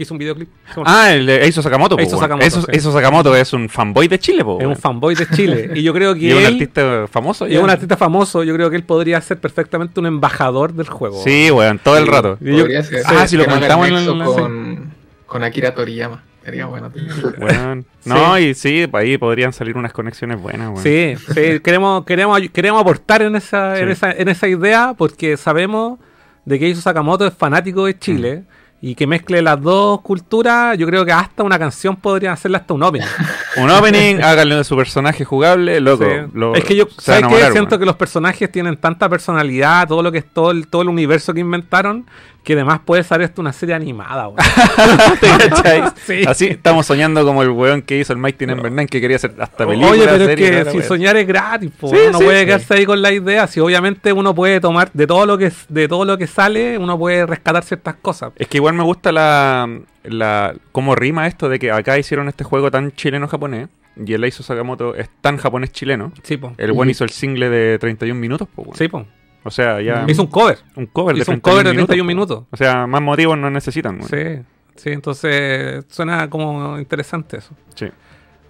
[0.00, 0.48] que hizo un videoclip,
[0.86, 1.98] Ah, el de Eizo Sakamoto.
[1.98, 2.18] Eizo.
[2.18, 2.66] Sakamoto, Eizo- sí.
[2.72, 5.92] Eizo Sakamoto es un fanboy de Chile, po, es un fanboy de Chile, y yo
[5.92, 7.46] creo que Y es un él, artista famoso.
[7.46, 10.88] y es un artista famoso, yo creo que él podría ser perfectamente un embajador del
[10.88, 11.22] juego.
[11.22, 12.38] Sí, weón, todo el rato.
[12.40, 13.02] Yo- ser.
[13.04, 14.94] Ah, sí, lo comentamos en el- con,
[15.26, 16.22] con Akira Toriyama.
[16.42, 16.90] Sería bueno.
[18.06, 20.82] No, y sí, ahí podrían salir unas conexiones buenas, weón.
[20.82, 25.98] Sí, sí, queremos, queremos, queremos aportar en esa, en esa, en esa idea porque sabemos
[26.46, 28.49] de que Eizo Sakamoto es fanático de Chile Mm.
[28.82, 32.72] Y que mezcle las dos culturas, yo creo que hasta una canción podría hacerle hasta
[32.74, 33.06] un opening.
[33.56, 36.04] Un opening, háganle de su personaje jugable, loco.
[36.04, 36.10] Sí.
[36.34, 40.12] lo- es que yo, ¿sabes enamorar, Siento que los personajes tienen tanta personalidad, todo lo
[40.12, 42.06] que es todo el, todo el universo que inventaron,
[42.54, 44.38] que además puede ser esto una serie animada, weón.
[46.06, 46.24] Sí.
[46.26, 49.34] Así estamos soñando como el weón que hizo el Mighty Number 9 que quería hacer
[49.38, 49.92] hasta películas.
[49.92, 52.86] Oye, pero es que si soñar es gratis, po, Sí, uno sí, puede quedarse ahí
[52.86, 53.46] con la idea.
[53.46, 56.98] Si obviamente uno puede tomar de todo lo que de todo lo que sale, uno
[56.98, 58.32] puede rescatar ciertas cosas.
[58.36, 59.68] Es que igual me gusta la,
[60.04, 64.42] la cómo rima esto de que acá hicieron este juego tan chileno-japonés y el Eizo
[64.42, 66.12] Sakamoto es tan japonés-chileno.
[66.22, 66.54] Sí, po.
[66.58, 68.78] El buen hizo el single de 31 minutos, pues, weón.
[68.78, 69.06] Sí, po.
[69.44, 70.58] O sea, ya Hizo un cover.
[70.76, 72.08] un cover de un 31 cover de minutos, 31 po.
[72.08, 72.44] minutos.
[72.50, 74.02] O sea, más motivos no necesitan.
[74.02, 74.42] Sí,
[74.76, 77.50] sí, entonces suena como interesante eso.
[77.74, 77.86] Sí.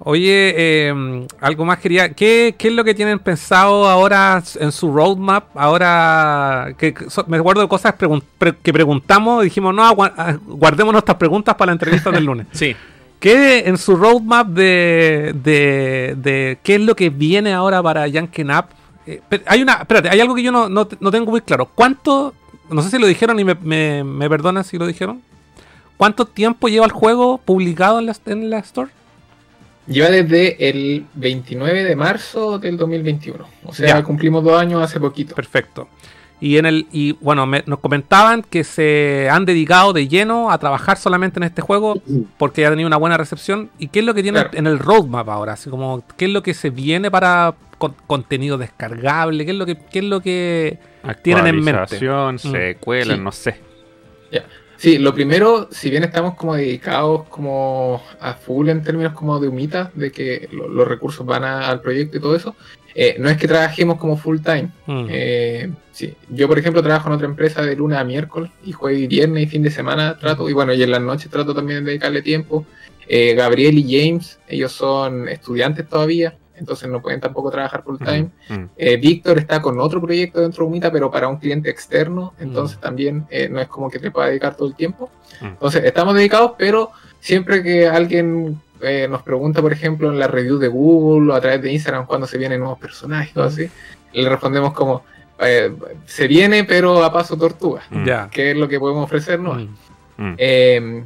[0.02, 2.12] Oye, eh, algo más quería.
[2.14, 5.54] ¿Qué, ¿Qué es lo que tienen pensado ahora en su roadmap?
[5.54, 10.38] Ahora, que que so- me acuerdo de cosas pregun- pre- que preguntamos dijimos, no, ah,
[10.46, 12.46] guardemos nuestras preguntas para la entrevista del lunes.
[12.52, 12.74] Sí.
[13.18, 18.44] ¿Qué en su roadmap de, de, de qué es lo que viene ahora para Yankee
[18.44, 18.70] Nap?
[19.30, 21.66] Eh, hay una, espérate, hay algo que yo no, no, no tengo muy claro.
[21.74, 22.34] ¿Cuánto,
[22.70, 25.22] no sé si lo dijeron y me, me, me perdonan si lo dijeron?
[25.96, 28.90] ¿Cuánto tiempo lleva el juego publicado en la, en la store?
[29.86, 33.44] Lleva desde el 29 de marzo del 2021.
[33.64, 34.02] O sea, Ya.
[34.04, 35.34] cumplimos dos años hace poquito.
[35.34, 35.88] Perfecto.
[36.42, 40.56] Y en el y bueno, me- nos comentaban que se han dedicado de lleno a
[40.58, 42.00] trabajar solamente en este juego
[42.38, 43.68] porque ha tenido una buena recepción.
[43.78, 44.56] ¿Y qué es lo que tiene Claro.
[44.56, 45.52] en el roadmap ahora?
[45.54, 49.64] Así como qué es lo que se viene para con- contenido descargable, qué es lo
[49.66, 50.78] que qué es lo que
[51.22, 51.80] tienen en mente.
[51.80, 52.38] Actualización, Mm.
[52.38, 53.22] secuelas, Sí.
[53.24, 53.56] no sé.
[54.76, 59.46] Sí, lo primero, si bien estamos como dedicados como a full en términos como de
[59.46, 62.56] humita, de que lo- los recursos van a- al proyecto y todo eso,
[62.94, 64.70] eh, no es que trabajemos como full time.
[64.86, 65.06] Mm.
[65.10, 66.14] Eh, sí.
[66.30, 69.42] Yo, por ejemplo, trabajo en otra empresa de lunes a miércoles y jueves y viernes
[69.42, 72.22] y fin de semana trato, y bueno, y en las noches trato también de dedicarle
[72.22, 72.64] tiempo.
[73.06, 78.30] Eh, Gabriel y James, ellos son estudiantes todavía, entonces no pueden tampoco trabajar full time.
[78.48, 78.64] Mm.
[78.76, 82.78] Eh, Víctor está con otro proyecto dentro de Humita, pero para un cliente externo, entonces
[82.78, 85.10] también eh, no es como que te pueda dedicar todo el tiempo.
[85.40, 85.46] Mm.
[85.46, 90.58] Entonces, estamos dedicados, pero siempre que alguien eh, nos pregunta, por ejemplo, en la review
[90.58, 93.68] de Google o a través de Instagram cuando se vienen nuevos personajes o así,
[94.12, 95.02] le respondemos como,
[96.04, 97.82] se viene, pero a paso tortuga.
[98.04, 98.28] Ya.
[98.30, 99.62] ¿Qué es lo que podemos ofrecernos?
[100.18, 100.22] Mm.
[100.22, 100.34] Mm.
[100.36, 101.04] Eh,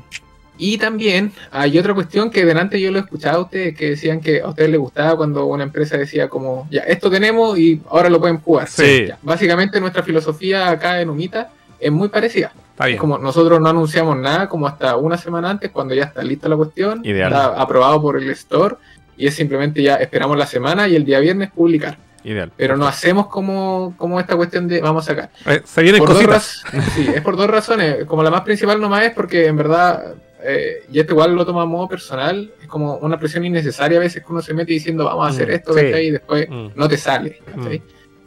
[0.56, 4.20] y también hay otra cuestión que delante yo lo he escuchado a ustedes que decían
[4.20, 8.08] que a ustedes les gustaba cuando una empresa decía como, ya, esto tenemos y ahora
[8.08, 8.68] lo pueden jugar.
[8.68, 9.06] Sí.
[9.08, 11.50] Ya, Básicamente nuestra filosofía acá en Umita
[11.80, 12.52] es muy parecida.
[12.70, 12.96] Está bien.
[12.96, 16.48] Es como nosotros no anunciamos nada como hasta una semana antes cuando ya está lista
[16.48, 17.32] la cuestión, Ideal.
[17.32, 18.76] está aprobado por el store
[19.16, 21.98] y es simplemente ya esperamos la semana y el día viernes publicar.
[22.24, 22.50] Ideal.
[22.56, 25.30] Pero no hacemos como, como esta cuestión de vamos a sacar.
[25.46, 26.62] Eh, se vienen Por dos cositas.
[26.72, 28.06] raz- sí, es por dos razones.
[28.06, 30.14] Como la más principal nomás es porque en verdad,
[30.46, 34.00] eh, y esto igual lo toma a modo personal, es como una presión innecesaria a
[34.02, 35.80] veces que uno se mete diciendo vamos a hacer Mm, esto, sí.
[35.86, 36.66] Y después Mm.
[36.74, 37.38] no te sale.
[37.54, 37.82] ¿cachai?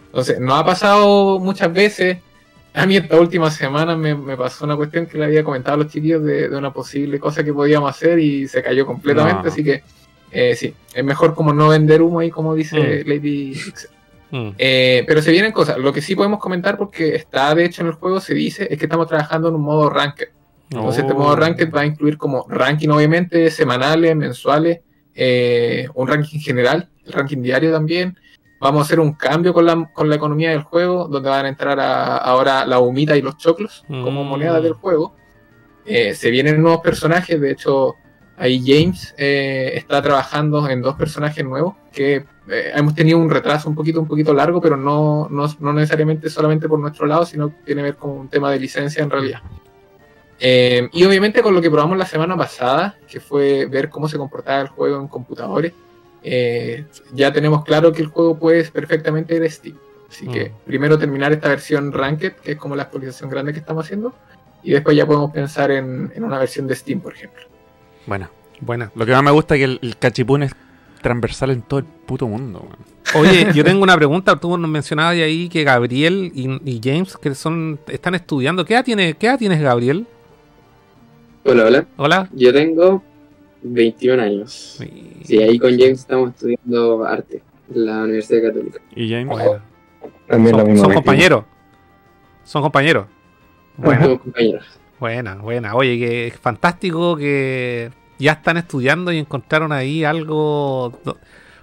[0.08, 2.18] Entonces, no ha pasado muchas veces.
[2.74, 5.84] A mí esta última semana me, me pasó una cuestión que le había comentado a
[5.84, 9.50] los chiquillos de, de una posible cosa que podíamos hacer y se cayó completamente, No.
[9.50, 9.84] así que
[10.32, 13.90] eh, sí, es mejor como no vender humo ahí como dice Lady Pixel.
[14.30, 14.50] Mm.
[14.58, 15.78] Eh, pero se vienen cosas.
[15.78, 18.78] Lo que sí podemos comentar, porque está de hecho en el juego, se dice, es
[18.78, 20.28] que estamos trabajando en un modo ranked.
[20.70, 21.18] Entonces, este Oh.
[21.20, 24.82] modo ranked va a incluir como ranking, obviamente, semanales, mensuales,
[25.16, 28.18] eh, un ranking general, el ranking diario también.
[28.60, 31.50] Vamos a hacer un cambio con la, con la economía del juego, donde van a
[31.50, 34.28] entrar a- ahora la humita y los choclos como Mm.
[34.28, 35.16] monedas del juego.
[35.86, 37.96] Eh, se vienen nuevos personajes, de hecho,
[38.36, 43.70] ahí James eh, está trabajando en dos personajes nuevos que eh, hemos tenido un retraso
[43.70, 47.50] un poquito, un poquito largo, pero no, no, no necesariamente solamente por nuestro lado, sino
[47.50, 49.40] que tiene que ver con un tema de licencia en realidad.
[50.40, 54.18] Eh, y obviamente con lo que probamos la semana pasada, que fue ver cómo se
[54.18, 55.74] comportaba el juego en computadores,
[56.24, 59.76] eh, ya tenemos claro que el juego puede perfectamente ir a Steam.
[60.10, 60.52] Así que Mm.
[60.66, 64.14] primero terminar esta versión Ranked, que es como la actualización grande que estamos haciendo,
[64.64, 67.44] y después ya podemos pensar en, en una versión de Steam, por ejemplo.
[68.06, 68.30] Bueno,
[68.62, 68.92] Buena.
[68.96, 70.52] lo que más me gusta es que el, el cachipún es
[71.02, 72.60] transversal en todo el puto mundo.
[73.14, 73.26] weón.
[73.26, 74.36] Oye, yo tengo una pregunta.
[74.38, 78.66] Tú nos mencionabas de ahí que Gabriel y, y James que son están estudiando.
[78.66, 80.06] ¿Qué edad, tiene, ¿Qué edad tienes, Gabriel?
[81.48, 81.86] Hola, hola.
[81.98, 82.30] Hola.
[82.34, 83.04] Yo tengo
[83.64, 84.52] 21 años.
[85.24, 87.42] Sí, ahí con James estamos estudiando arte
[87.74, 88.80] en la Universidad Católica.
[88.96, 89.28] Y James.
[89.28, 89.62] Bueno.
[90.28, 90.84] También lo Son, mismo.
[90.86, 91.46] son compañeros.
[92.44, 93.06] Son compañeros.
[93.78, 94.66] Bueno, Somos compañeros.
[95.00, 95.76] buena, buena.
[95.76, 101.00] Oye, que es fantástico que ya están estudiando y encontraron ahí algo.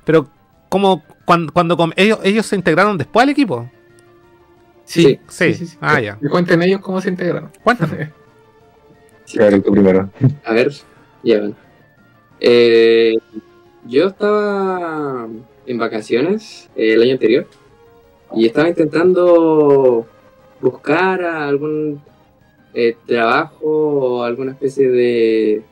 [0.05, 0.29] Pero,
[0.71, 1.03] ¿cómo?
[1.27, 3.69] Cuando, cuando ellos, ellos se integraron después al equipo?
[4.85, 5.55] Sí, Sí.
[5.81, 6.19] Ah, ya.
[6.31, 7.51] Cuenten ellos cómo se integraron.
[7.63, 8.11] Cuéntame.
[9.33, 10.11] Gabriel, tú primero.
[10.45, 10.73] A ver,
[11.23, 11.57] ya van.
[12.41, 13.15] Eh,
[13.87, 15.29] yo estaba
[15.67, 17.47] en vacaciones eh, el año anterior
[18.35, 20.07] y estaba intentando
[20.61, 22.01] buscar a algún
[22.75, 25.63] eh, trabajo o alguna especie de,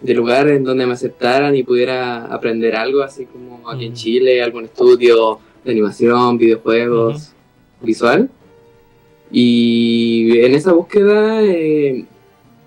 [0.00, 3.96] de lugar en donde me aceptaran y pudiera aprender algo, así como aquí en Mm.
[3.96, 7.32] Chile, algún estudio de animación, videojuegos,
[7.80, 8.30] visual.
[9.30, 12.04] Y en esa búsqueda, eh,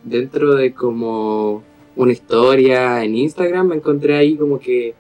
[0.06, 1.64] dentro de como
[1.96, 4.94] una historia en Instagram, me encontré ahí como que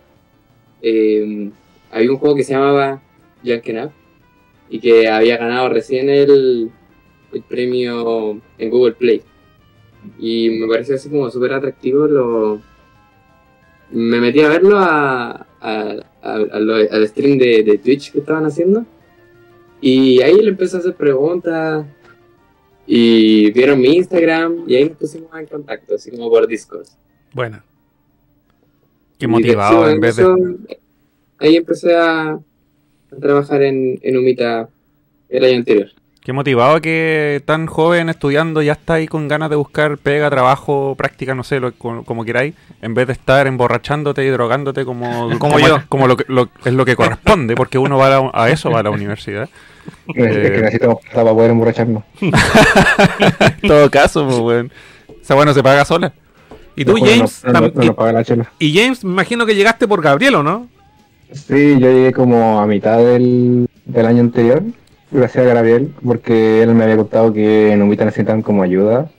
[0.82, 1.50] eh,
[1.92, 3.02] había un juego que se llamaba
[3.44, 3.92] Junkin' Up
[4.70, 6.72] y que había ganado recién el,
[7.48, 9.22] premio en Google Play.
[10.20, 12.08] Y me pareció así como súper atractivo.
[12.08, 12.62] Lo...
[13.92, 18.86] Me metí a verlo a, a- al stream de, de Twitch que estaban haciendo.
[19.82, 21.86] Y ahí le empecé a hacer preguntas.
[22.88, 24.64] Y vieron mi Instagram.
[24.68, 26.86] Y ahí nos pusimos en contacto, así como por Discord.
[27.34, 27.64] Buena.
[29.18, 30.26] Qué motivado en vez de.
[31.40, 32.40] Ahí empecé a, a
[33.20, 34.70] trabajar en, en Umita
[35.30, 35.88] el año anterior.
[36.22, 40.96] Qué motivado que tan joven estudiando ya está ahí con ganas de buscar pega, trabajo,
[40.98, 45.30] práctica, no sé, lo, como, como queráis, en vez de estar emborrachándote y drogándote como,
[45.40, 45.84] Como yo.
[45.88, 48.72] como lo, que- lo- es lo que corresponde, porque uno va a, la- a eso
[48.72, 49.50] va a la universidad.
[50.08, 50.62] Es que Eh.
[50.62, 52.04] necesitamos plata para poder emborracharnos.
[53.62, 54.72] En todo caso, pues, weón.
[55.22, 56.14] Esa bueno se paga sola.
[56.76, 58.52] Y tú, no- James, no, no, no nos paga la chela.
[58.60, 60.68] y, y James, me imagino que llegaste por Gabriel, ¿o no?
[61.32, 64.62] Sí, yo llegué como a mitad del, del año anterior,
[65.12, 69.10] gracias a Gabriel, porque él me había contado que en Umita necesitan como ayuda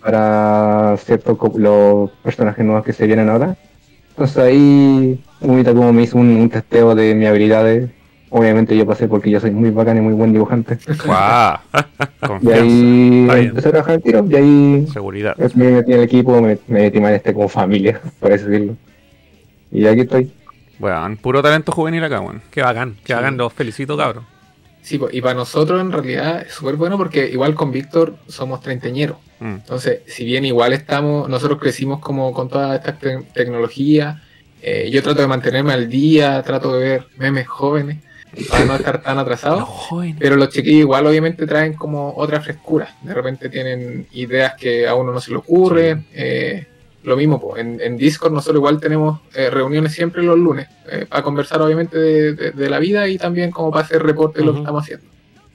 [0.00, 3.56] para ciertos los personajes nuevos que se vienen ahora.
[4.10, 7.90] Entonces ahí Umita como me hizo un, un testeo de mis habilidades.
[8.36, 10.76] Obviamente yo pasé porque yo soy muy bacán y muy buen dibujante.
[11.06, 11.56] ¡Guau!
[12.22, 13.32] Y Confianza.
[13.34, 15.36] ahí empecé a trabajar el tiro y ahí Seguridad.
[15.54, 18.76] me metí en el equipo, me, me metí en este como familia, por así decirlo.
[19.70, 20.32] Y aquí estoy.
[20.80, 22.42] Weón, puro talento juvenil acá, weón.
[22.50, 24.24] Qué bacán, qué bacán, los felicito, cabrón.
[24.82, 29.18] Sí, y para nosotros en realidad es súper bueno porque igual con Víctor somos treintañeros.
[29.38, 29.46] Mm.
[29.54, 34.22] Entonces, si bien igual estamos, nosotros crecimos como con toda esta te- tecnología,
[34.60, 37.98] eh, yo trato de mantenerme al día, trato de ver memes jóvenes
[38.50, 39.66] para no estar tan atrasado.
[40.18, 42.94] Pero los chiquillos igual obviamente traen como otra frescura.
[43.02, 46.06] De repente tienen ideas que a uno no se le ocurren.
[46.12, 46.66] eh,
[47.04, 51.04] lo mismo, po, en, en Discord nosotros igual tenemos eh, reuniones siempre los lunes eh,
[51.06, 54.46] para conversar obviamente de, de- de la vida y también como para hacer reporte de
[54.46, 55.04] lo que estamos haciendo.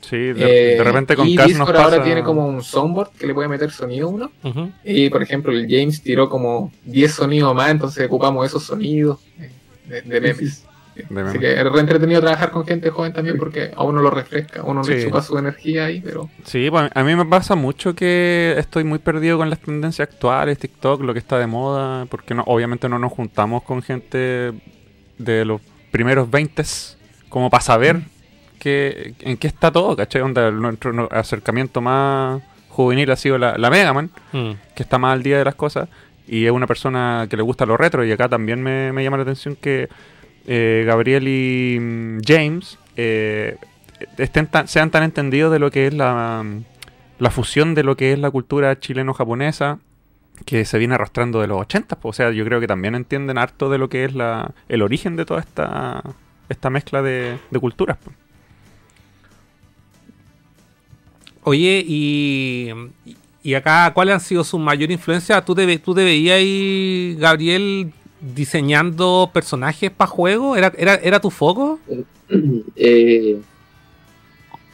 [0.02, 1.84] Sí, de, Eh, de repente con y Cas nos Discord pasa...
[1.86, 4.32] ahora tiene como un soundboard que le puede meter sonido uno.
[4.84, 9.18] Y por ejemplo, el James tiró como 10 sonidos más, entonces ocupamos esos sonidos
[9.88, 10.66] de, de memes.
[11.10, 14.10] De Así que es re entretenido trabajar con gente joven también porque a uno lo
[14.10, 15.06] refresca, a uno le Sí.
[15.06, 19.00] chupa su energía ahí, pero Sí, pues, a mí me pasa mucho que estoy muy
[19.00, 23.00] perdido con las tendencias actuales, TikTok, lo que está de moda, porque no, obviamente no
[23.00, 24.52] nos juntamos con gente
[25.18, 25.62] de los
[25.92, 26.64] primeros 20
[27.30, 28.00] como para saber
[28.60, 30.22] que, en qué está todo, ¿cachai?
[30.22, 34.52] Onda, nuestro acercamiento más juvenil ha sido la, la Mega Man, Mm.
[34.76, 35.90] que está más al día de las cosas,
[36.28, 39.18] y es una persona que le gusta lo retro, y acá también me, me llama
[39.18, 39.90] la atención que
[40.48, 43.58] eh, Gabriel y mm, James eh,
[44.18, 46.64] estén tan- sean tan entendidos de lo que es la, mm,
[47.20, 49.80] la fusión de lo que es la cultura chileno-japonesa,
[50.46, 53.38] que se viene arrastrando de los 80, pues, o sea, yo creo que también entienden
[53.38, 57.98] harto de lo que es la, el origen de toda esta, mezcla de, culturas.
[61.44, 62.70] Oye, y,
[63.44, 65.44] y acá, ¿cuáles han sido sus mayores influencias?
[65.44, 70.58] ¿Tú te, tú te veías Gabriel, diseñando personajes para juegos?
[70.58, 71.80] ¿Era, era, ¿Era tu foco?
[72.76, 73.40] Eh,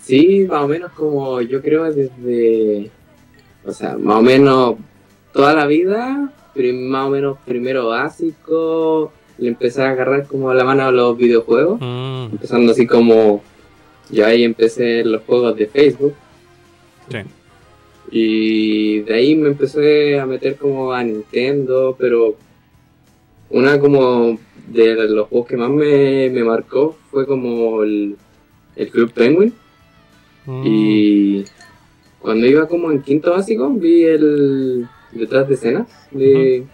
[0.01, 2.91] sí, más o menos como yo creo desde,
[3.65, 4.75] o sea, más o menos
[5.31, 10.83] toda la vida, más o menos primero básico, le empecé a agarrar como la mano
[10.83, 13.41] a los videojuegos, Mm, empezando así como,
[14.09, 16.13] yo ahí empecé los juegos de Facebook.
[17.09, 17.17] Sí.
[18.11, 22.35] Y de ahí me empecé a meter como a Nintendo, pero
[23.49, 28.15] una como de los juegos que más me, me marcó fue como el,
[28.75, 29.53] el Club Penguin.
[30.45, 30.63] mm.
[30.65, 31.45] Y
[32.19, 36.65] cuando iba como en quinto básico vi el detrás de escenas de,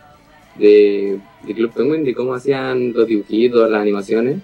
[0.58, 4.42] de, de Club Penguin, de cómo hacían los dibujitos, las animaciones.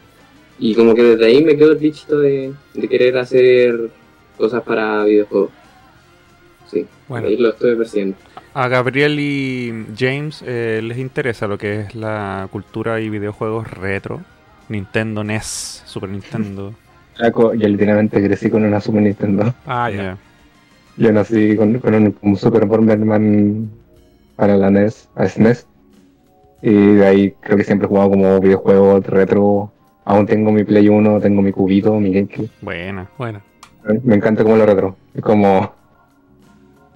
[0.59, 3.89] Y como que desde ahí me quedó el bichito de, de querer hacer
[4.37, 5.51] cosas para videojuegos.
[6.67, 7.27] Sí, Bueno.
[7.27, 8.17] ahí lo estoy persiguiendo.
[8.53, 14.21] A Gabriel y James eh, les interesa lo que es la cultura y videojuegos retro.
[14.69, 16.73] Nintendo, NES, Super Nintendo.
[17.19, 19.53] Yo literalmente crecí con una Super Nintendo.
[19.65, 20.17] Ah, ya.
[20.97, 23.69] Yo nací con, con un, un Super Bomberman
[24.35, 25.67] para la NES, a SNES.
[26.61, 29.71] Y de ahí creo que siempre he jugado como videojuegos retro.
[30.05, 32.49] Aún tengo mi Play 1, tengo mi cubito, mi GameCube.
[32.61, 33.09] Buena.
[33.17, 33.41] Bueno.
[34.03, 34.95] Me encanta como lo retro.
[35.13, 35.73] Es como...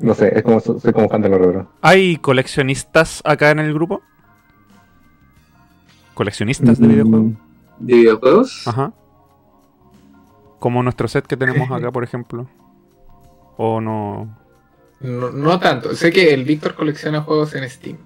[0.02, 1.72] No sé, es como soy como fan de lo retro.
[1.82, 4.02] ¿Hay coleccionistas acá en el grupo?
[6.14, 7.32] ¿Coleccionistas de videojuegos?
[7.32, 7.36] Mm,
[7.80, 8.68] ¿De videojuegos?
[8.68, 8.94] Ajá.
[10.60, 12.48] Como nuestro set que tenemos acá, por ejemplo.
[13.58, 14.38] O no.
[15.00, 15.96] no, no tanto.
[15.96, 17.98] Sé que el Víctor colecciona juegos en Steam.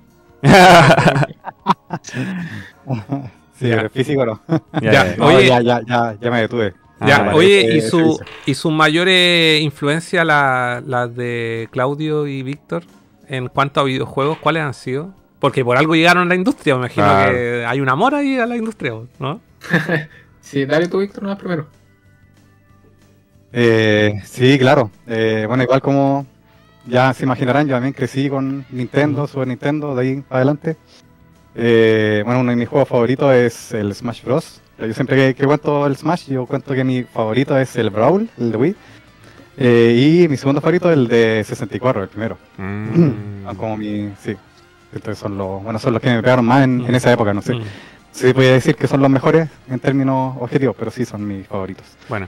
[3.58, 3.88] Sí, Ya.
[3.90, 4.42] físico no.
[4.82, 5.16] Ya, Ya, ya.
[5.18, 5.48] No, Oye.
[5.48, 6.74] ya, ya, ya, ya me detuve.
[7.02, 7.34] Ya, vale.
[7.38, 8.26] oye, ¿y eh, su, servicio.
[8.46, 12.84] y su mayor eh, influencia, la, la de Claudio y Víctor,
[13.28, 15.14] en cuanto a videojuegos, cuáles han sido?
[15.40, 17.34] Porque por algo llegaron a la industria, me imagino Claro.
[17.34, 19.42] que hay un amor ahí a la industria, ¿no?
[20.42, 21.68] Sí, dale tú, Víctor, nomás primero.
[23.52, 24.92] Eh, sí, claro.
[25.08, 26.26] Eh, bueno, igual como
[26.86, 30.78] ya se imaginarán, yo también crecí con Nintendo, Super Nintendo, de ahí adelante.
[31.56, 34.62] Eh, bueno, uno de mis juegos favoritos es el Smash Bros.
[34.78, 38.30] Yo siempre que, que cuento el Smash, yo cuento que mi favorito es el Brawl,
[38.38, 38.76] el de Wii.
[39.58, 42.38] Eh, y mi segundo favorito es el de 64, el primero.
[42.58, 43.46] Mm.
[43.46, 44.36] Son como mi, sí.
[44.94, 47.42] Entonces son los, bueno, son los que me pegaron más en, en esa época, no
[47.42, 47.56] sé.
[47.56, 47.62] Mm.
[48.12, 51.86] Sí, podría decir que son los mejores en términos objetivos, pero sí son mis favoritos.
[52.10, 52.28] Bueno,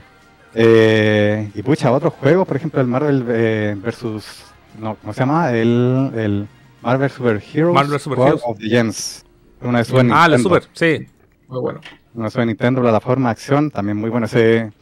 [0.54, 4.24] Eh, y pucha, otros juegos, por ejemplo, el Marvel eh, versus.
[4.78, 5.50] No, ¿Cómo se llama?
[5.52, 6.48] El, el
[6.82, 7.74] Marvel Super Heroes.
[7.74, 8.42] Marvel Super War Heroes.
[8.46, 9.24] of the Gems.
[9.60, 10.38] Una de Super Ah, la.
[10.38, 11.06] Super, sí.
[11.48, 11.80] Muy bueno.
[12.24, 13.70] De Super Nintendo, plataforma, acción.
[13.70, 14.72] También muy bueno ese.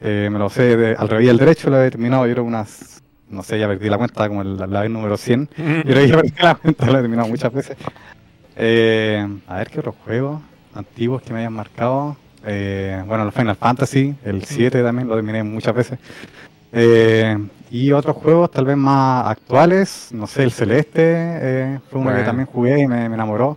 [0.00, 2.26] eh, me lo sé de- al revés al derecho, lo he terminado.
[2.26, 3.02] Yo creo unas.
[3.30, 5.48] No sé, ya perdí la cuenta, como el- la vez número 100.
[5.56, 7.76] Yo creo que ya perdí la cuenta, lo he terminado muchas veces.
[8.56, 10.40] Eh, a ver qué otros juegos
[10.74, 12.16] antiguos que me hayan marcado.
[12.46, 15.98] Eh, bueno, los Final Fantasy, el 7 también lo terminé muchas veces.
[16.72, 17.38] Eh,
[17.70, 22.14] y otros juegos tal vez más actuales, no sé, el Celeste eh, fue uno que
[22.16, 22.26] Bueno.
[22.26, 23.56] también jugué y me, me enamoró.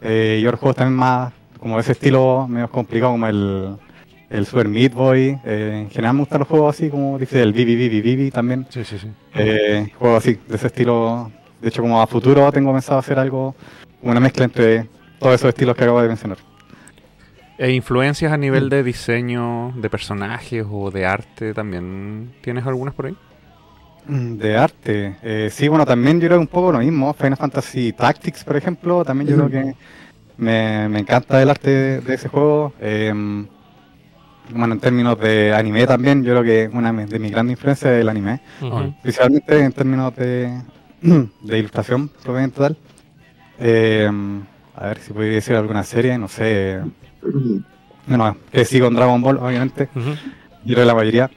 [0.00, 1.32] Eh, y otros juegos también más
[1.64, 3.76] como ese estilo medio complicado como el,
[4.28, 5.38] el Super Meat Boy.
[5.46, 8.66] Eh, en general me gustan los juegos así como dice el Vivi Vivi Vivi también.
[8.68, 9.08] sí, sí, sí.
[9.34, 11.32] Eh, juegos así, de ese estilo.
[11.62, 13.54] De hecho, como a futuro tengo pensado hacer algo,
[14.02, 16.36] una mezcla entre todos esos estilos que acabo de mencionar.
[17.56, 22.34] ¿E influencias a nivel de diseño de personajes o de arte también?
[22.42, 23.16] ¿Tienes algunas por ahí?
[24.06, 25.16] Mm, De arte.
[25.22, 27.14] Eh, sí, bueno, también yo creo que un poco lo mismo.
[27.14, 29.76] Final Fantasy Tactics, por ejemplo, también yo creo que
[30.36, 32.72] me, me encanta el arte de, de ese juego.
[32.80, 33.12] Eh,
[34.50, 38.00] bueno, en términos de anime también, yo creo que una de mis grandes influencias es
[38.02, 38.40] el anime.
[38.60, 38.94] Ujú.
[39.02, 40.62] Principalmente en términos de,
[41.02, 42.76] de ilustración, propiamente tal.
[43.58, 44.10] Eh,
[44.76, 46.80] a ver si podría decir alguna serie, no sé.
[48.06, 49.88] Bueno, que sí con Dragon Ball, obviamente.
[49.94, 50.10] Ujú.
[50.64, 51.30] Yo creo que la mayoría.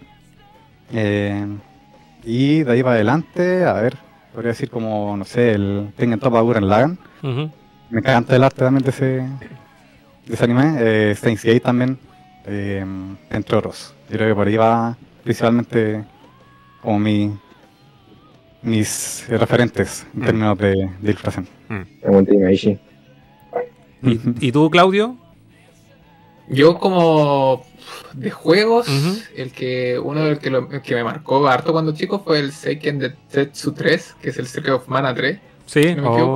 [0.92, 1.46] Eh,
[2.24, 3.96] y de ahí para adelante, a ver,
[4.34, 6.98] podría decir como, no sé, el Tengen Toppa Gurren Lagann.
[7.24, 7.52] Ujú.
[7.90, 10.76] Me encanta el arte también de ese, de ese anime.
[10.80, 11.98] Eh, Steins Gate también,
[12.46, 12.86] eh,
[13.30, 13.94] entre otros.
[14.10, 16.04] Yo creo que por ahí va principalmente
[16.82, 17.34] como mi,
[18.62, 20.26] mis referentes en Mm.
[20.26, 21.48] términos de, de ilustración.
[22.32, 22.80] Imaishi.
[24.04, 25.18] ¿Y, y tú, Claudio?
[26.50, 27.66] Yo como
[28.14, 28.88] de juegos,
[29.36, 32.52] el que uno del que, lo- el que me marcó harto cuando chico fue el
[32.54, 35.40] Seiken de Tetsu 3, que es el Secret of Mana 3.
[35.66, 35.84] Sí.
[35.84, 36.34] si no me equivoco.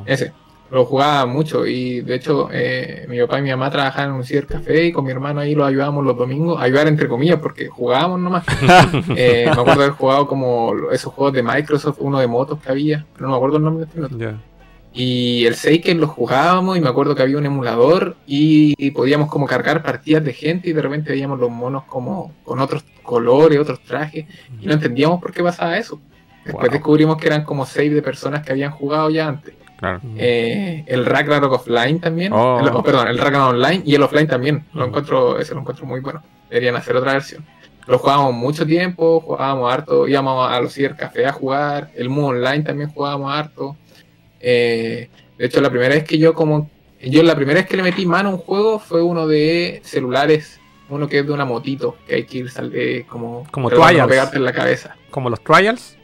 [0.00, 0.04] Oh.
[0.06, 0.32] Ese.
[0.70, 4.24] Lo jugaba mucho y de hecho eh, mi papá y mi mamá trabajaban en un
[4.24, 8.20] cibercafé y con mi hermano ahí lo ayudábamos los domingos, ayudar entre comillas porque jugábamos
[8.20, 8.44] nomás.
[9.16, 12.70] Eh, me acuerdo de haber jugado como esos juegos de Microsoft, uno de motos que
[12.70, 14.18] había, pero no me acuerdo el nombre de este otro.
[14.92, 19.28] Y el Seiken lo jugábamos y me acuerdo que había un emulador y, y podíamos
[19.28, 23.58] como cargar partidas de gente y de repente veíamos los monos como con otros colores,
[23.58, 24.26] otros trajes
[24.60, 26.00] y no entendíamos por qué pasaba eso.
[26.44, 26.72] Después Wow.
[26.72, 29.54] descubrimos que eran como save de personas que habían jugado ya antes.
[29.80, 30.00] Claro.
[30.16, 32.32] Eh, el Ragnarok Offline también.
[32.32, 32.60] Oh.
[32.60, 34.64] El- oh, perdón, el Ragnarok Online y el Offline también.
[34.74, 36.22] Lo encuentro, ese lo encuentro muy bueno.
[36.48, 37.44] Deberían hacer otra versión.
[37.86, 41.90] Lo jugábamos mucho tiempo, jugábamos harto, íbamos a los cibercafés a jugar.
[41.96, 43.76] El Mu Online también jugábamos harto.
[44.38, 45.08] Eh,
[45.38, 46.70] de hecho, la primera vez que yo como...
[47.02, 50.60] Yo la primera vez que le metí mano a un juego fue uno de celulares.
[50.90, 53.46] Uno que es de una motito, que hay que ir sal- eh, como...
[53.50, 54.96] Como de no pegarte en la cabeza.
[55.10, 55.96] Como los trials.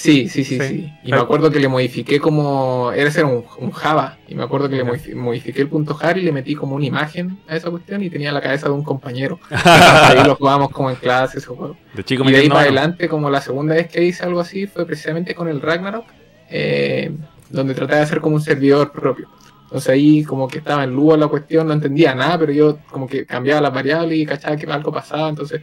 [0.00, 0.66] Sí, sí, sí, Sí.
[0.66, 0.92] sí.
[1.04, 2.90] Y me acuerdo que le modifiqué como.
[2.92, 4.16] Era ser un, un Java.
[4.28, 7.38] Y me acuerdo que le modifiqué el punto JAR y le metí como una imagen
[7.46, 9.38] a esa cuestión y tenía la cabeza de un compañero.
[9.50, 11.76] Ahí lo jugábamos como en clase ese juego.
[11.92, 14.66] De chico Y de ahí para adelante, como la segunda vez que hice algo así,
[14.66, 16.06] fue precisamente con el Ragnarok,
[16.48, 17.12] eh,
[17.50, 19.28] donde traté de hacer como un servidor propio.
[19.64, 23.06] Entonces ahí como que estaba en Lua la cuestión, no entendía nada, pero yo como
[23.06, 25.60] que cambiaba las variables y cachaba que algo pasaba, entonces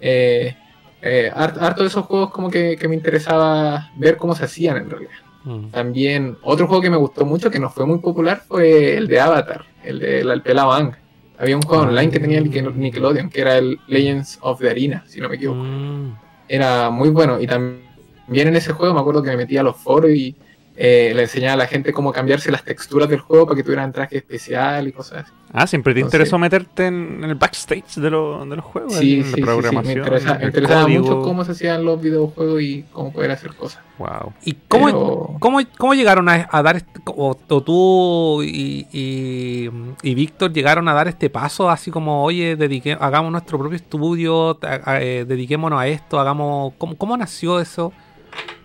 [0.00, 0.54] eh,
[1.02, 4.76] eh, hart- harto de esos juegos como que, que me interesaba ver cómo se hacían
[4.76, 5.12] en realidad.
[5.44, 5.68] Mm.
[5.70, 9.20] También otro juego que me gustó mucho, que no fue muy popular, fue el de
[9.20, 10.92] Avatar, el de el, pelado Ang.
[11.38, 14.70] Había un juego online que tenía el Nickel- Nickelodeon, que era el Legends of the
[14.70, 16.14] Arena, si no me equivoco Mm.
[16.48, 17.40] era muy bueno.
[17.40, 20.36] Y también en ese juego me acuerdo que me metía a los foros y
[20.84, 23.92] eh, le enseñaba a la gente cómo cambiarse las texturas del juego para que tuvieran
[23.92, 25.32] traje especial y cosas así.
[25.52, 28.94] Ah, siempre te Entonces- interesó meterte en, en el backstage de, lo- de los juegos.
[28.94, 31.00] Sí, en sí, la sí, me, interesa- me interesaba código.
[31.04, 33.80] mucho cómo se hacían los videojuegos y cómo poder hacer cosas.
[33.98, 34.32] Wow.
[34.44, 39.70] ¿Y cómo, Pero- cómo, cómo llegaron a, a dar, este- o, o tú y, y,
[40.02, 44.58] y Víctor llegaron a dar este paso así como, oye, dedique, hagamos nuestro propio estudio,
[44.62, 47.92] a- a- eh, dediquémonos a esto, hagamos, ¿cómo, cómo nació eso?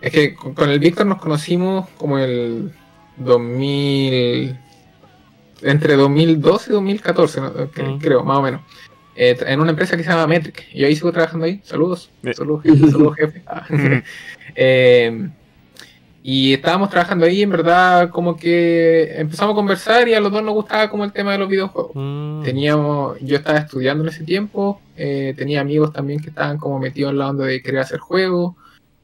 [0.00, 2.72] Es que con, con el Víctor nos conocimos como el
[3.16, 4.56] 2000.
[5.62, 7.70] Entre 2012 y 2014, ¿no?
[7.72, 7.98] Que- Mm.
[7.98, 8.60] creo, más o menos.
[9.16, 10.66] Eh, en una empresa que se llama Metric.
[10.72, 11.60] Y ahí sigo trabajando ahí.
[11.64, 12.10] Saludos.
[12.32, 12.78] Saludos, jefe.
[12.90, 13.42] Saludos, jefe.
[13.46, 13.66] Ah.
[14.60, 15.28] Eh,
[16.22, 20.42] y estábamos trabajando ahí, en verdad, como que empezamos a conversar y a los dos
[20.42, 21.92] nos gustaba como el tema de los videojuegos.
[21.94, 22.42] Mm.
[22.42, 27.12] Teníamos, yo estaba estudiando en ese tiempo, eh, tenía amigos también que estaban como metidos
[27.12, 28.54] en la onda de querer hacer juegos.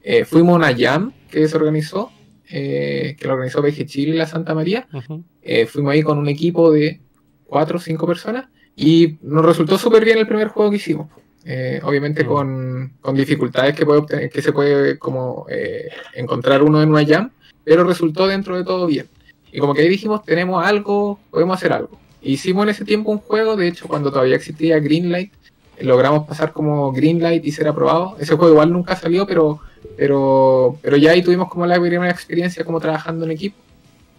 [0.07, 2.11] Eh, fuimos a una jam que se organizó,
[2.47, 4.87] eh, que la organizó VG Chile y la Santa María.
[4.93, 5.23] Ujú.
[5.41, 6.99] Eh, fuimos ahí con un equipo de
[7.47, 8.45] cuatro o cinco personas
[8.75, 11.07] y nos resultó súper bien el primer juego que hicimos.
[11.43, 12.27] Eh, obviamente Mm.
[12.27, 17.03] con, con dificultades que, puede obtener- que se puede como eh, encontrar uno en una
[17.05, 17.31] jam,
[17.63, 19.07] pero resultó dentro de todo bien.
[19.51, 21.97] Y como que ahí dijimos, tenemos algo, podemos hacer algo.
[22.21, 25.31] Hicimos en ese tiempo un juego, de hecho cuando todavía existía Greenlight,
[25.77, 28.17] eh, logramos pasar como Greenlight y ser aprobado.
[28.19, 29.61] Ese juego igual nunca salió, pero,
[29.97, 33.57] pero, pero ya ahí tuvimos como la primera experiencia como trabajando en equipo.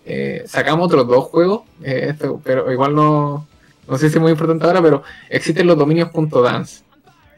[0.04, 3.46] Eh, sacamos otros dos juegos, eh, esto- pero igual no,
[3.88, 6.10] no sé si es muy importante ahora, pero existen los dominios
[6.42, 6.82] .dance.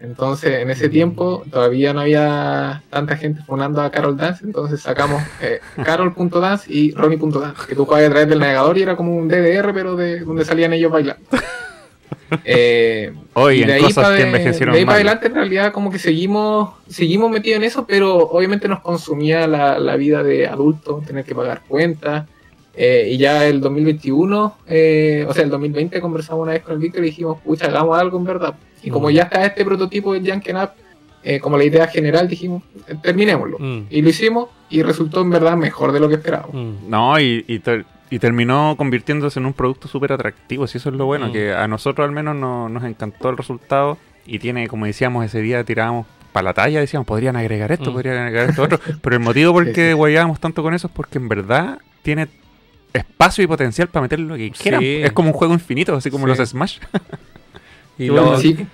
[0.00, 5.20] Entonces, en ese tiempo todavía no había tanta gente funando a Carol Dance, entonces sacamos
[5.40, 9.26] eh, Carol.dance y Ronnie.dance, que tú podías a través del navegador y era como un
[9.26, 11.24] DDR, pero de donde salían ellos bailando.
[12.44, 15.06] Eh, Hoy y de en ahí cosas para que envejecieron de ahí para mal.
[15.08, 19.78] adelante en realidad como que seguimos seguimos metidos en eso, pero obviamente nos consumía la,
[19.78, 22.26] la vida de adulto, tener que pagar cuentas.
[22.80, 26.78] eh, y ya el 2021, eh, o sea, el 2020 conversamos una vez con el
[26.80, 28.54] Víctor y dijimos, pucha, hagamos algo en verdad.
[28.82, 29.12] Y como Mm.
[29.12, 30.76] ya está este prototipo de Janken App,
[31.24, 32.62] eh, como la idea general, dijimos,
[33.02, 33.58] terminémoslo.
[33.58, 33.86] Mm.
[33.90, 36.54] Y lo hicimos y resultó en verdad mejor de lo que esperábamos.
[36.54, 36.88] Mm.
[36.88, 37.58] No, y, y,
[38.10, 40.66] y terminó convirtiéndose en un producto súper atractivo.
[40.66, 41.32] Si eso es lo bueno, Mm.
[41.32, 43.98] que a nosotros al menos no- nos encantó el resultado.
[44.26, 47.94] Y tiene, como decíamos ese día, tirábamos para la talla, decíamos, podrían agregar esto, Mm.
[47.94, 48.78] podrían agregar esto otro.
[49.02, 49.92] Pero el motivo por el Sí, que sí.
[49.94, 52.28] guayábamos tanto con eso es porque en verdad tiene
[52.92, 54.80] espacio y potencial para meter lo que quieran.
[54.80, 55.00] Sí.
[55.02, 56.36] Es como un juego infinito, así como Sí.
[56.38, 56.78] los Smash.
[57.98, 58.66] Y, Qué Sí,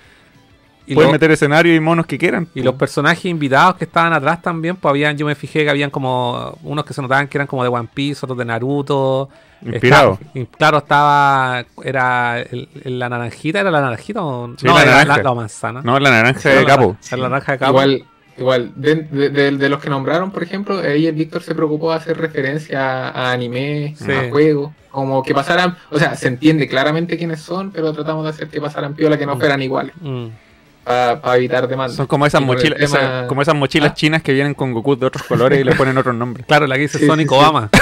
[0.87, 2.47] y Pueden meter escenarios y monos que quieran.
[2.53, 5.89] y los personajes invitados que estaban atrás también, pues habían, yo me fijé que habían
[5.89, 9.29] como unos que se notaban que eran como de One Piece, otros de Naruto.
[9.65, 10.13] Inspirado.
[10.21, 14.75] Estaba- y claro, estaba, era el- el- la naranjita, ¿era la naranjita o Sí, no?
[14.75, 15.17] la era naranja.
[15.17, 15.81] la, la manzana.
[15.81, 16.97] No, la naranja de capo.
[17.11, 17.71] la naranja de capo.
[17.71, 18.03] Igual,
[18.37, 21.91] igual de, de- de- de los que nombraron, por ejemplo, ahí el Víctor se preocupó
[21.91, 24.11] de hacer referencia a, anime, Sí.
[24.11, 28.29] a juegos, como que pasaran, o sea, se entiende claramente quiénes son, pero tratamos de
[28.31, 29.39] hacer que pasaran piola, que no Mm.
[29.39, 30.27] fueran iguales, Mm.
[30.85, 31.97] Para evitar demandas.
[31.97, 33.95] Son como esas mochilas, tema- como esas mochilas ¿Ah?
[33.95, 36.45] chinas que vienen con Goku de otros colores y le ponen otros nombres.
[36.47, 37.39] Claro, la que dice Sí, Sonic sí, sí.
[37.41, 37.69] Obama.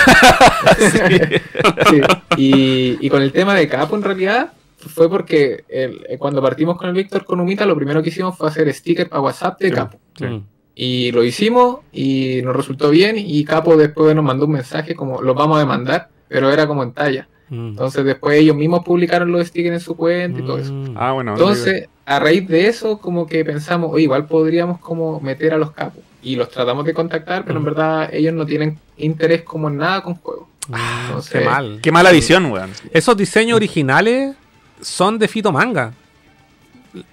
[1.89, 2.01] Sí.
[2.37, 6.77] Y, y con el tema de Capo, en realidad, fue porque el- eh, cuando partimos
[6.77, 9.69] con el Víctor con Humita, lo primero que hicimos fue hacer sticker para WhatsApp de
[9.69, 9.73] Sí.
[9.75, 9.99] Capo.
[10.17, 10.25] Sí.
[10.25, 10.43] Mm.
[10.75, 15.21] Y lo hicimos y nos resultó bien y Capo después nos mandó un mensaje como
[15.21, 17.27] los vamos a demandar, pero era como en talla.
[17.49, 17.69] Mm.
[17.69, 20.73] Entonces después ellos mismos publicaron los stickers en su cuenta y todo eso.
[20.73, 20.95] Mm.
[20.97, 21.33] Ah, bueno.
[21.33, 25.71] Entonces, a raíz de eso, como que pensamos, oye, igual podríamos como meter a los
[25.71, 26.03] capos.
[26.21, 30.01] Y los tratamos de contactar, pero en verdad ellos no tienen interés como en nada
[30.01, 30.47] con juegos.
[30.71, 31.79] Ah, Entonces- qué mal.
[31.81, 32.71] Qué mala visión, weón.
[32.91, 34.35] Esos diseños originales
[34.81, 35.93] son de Fito Manga.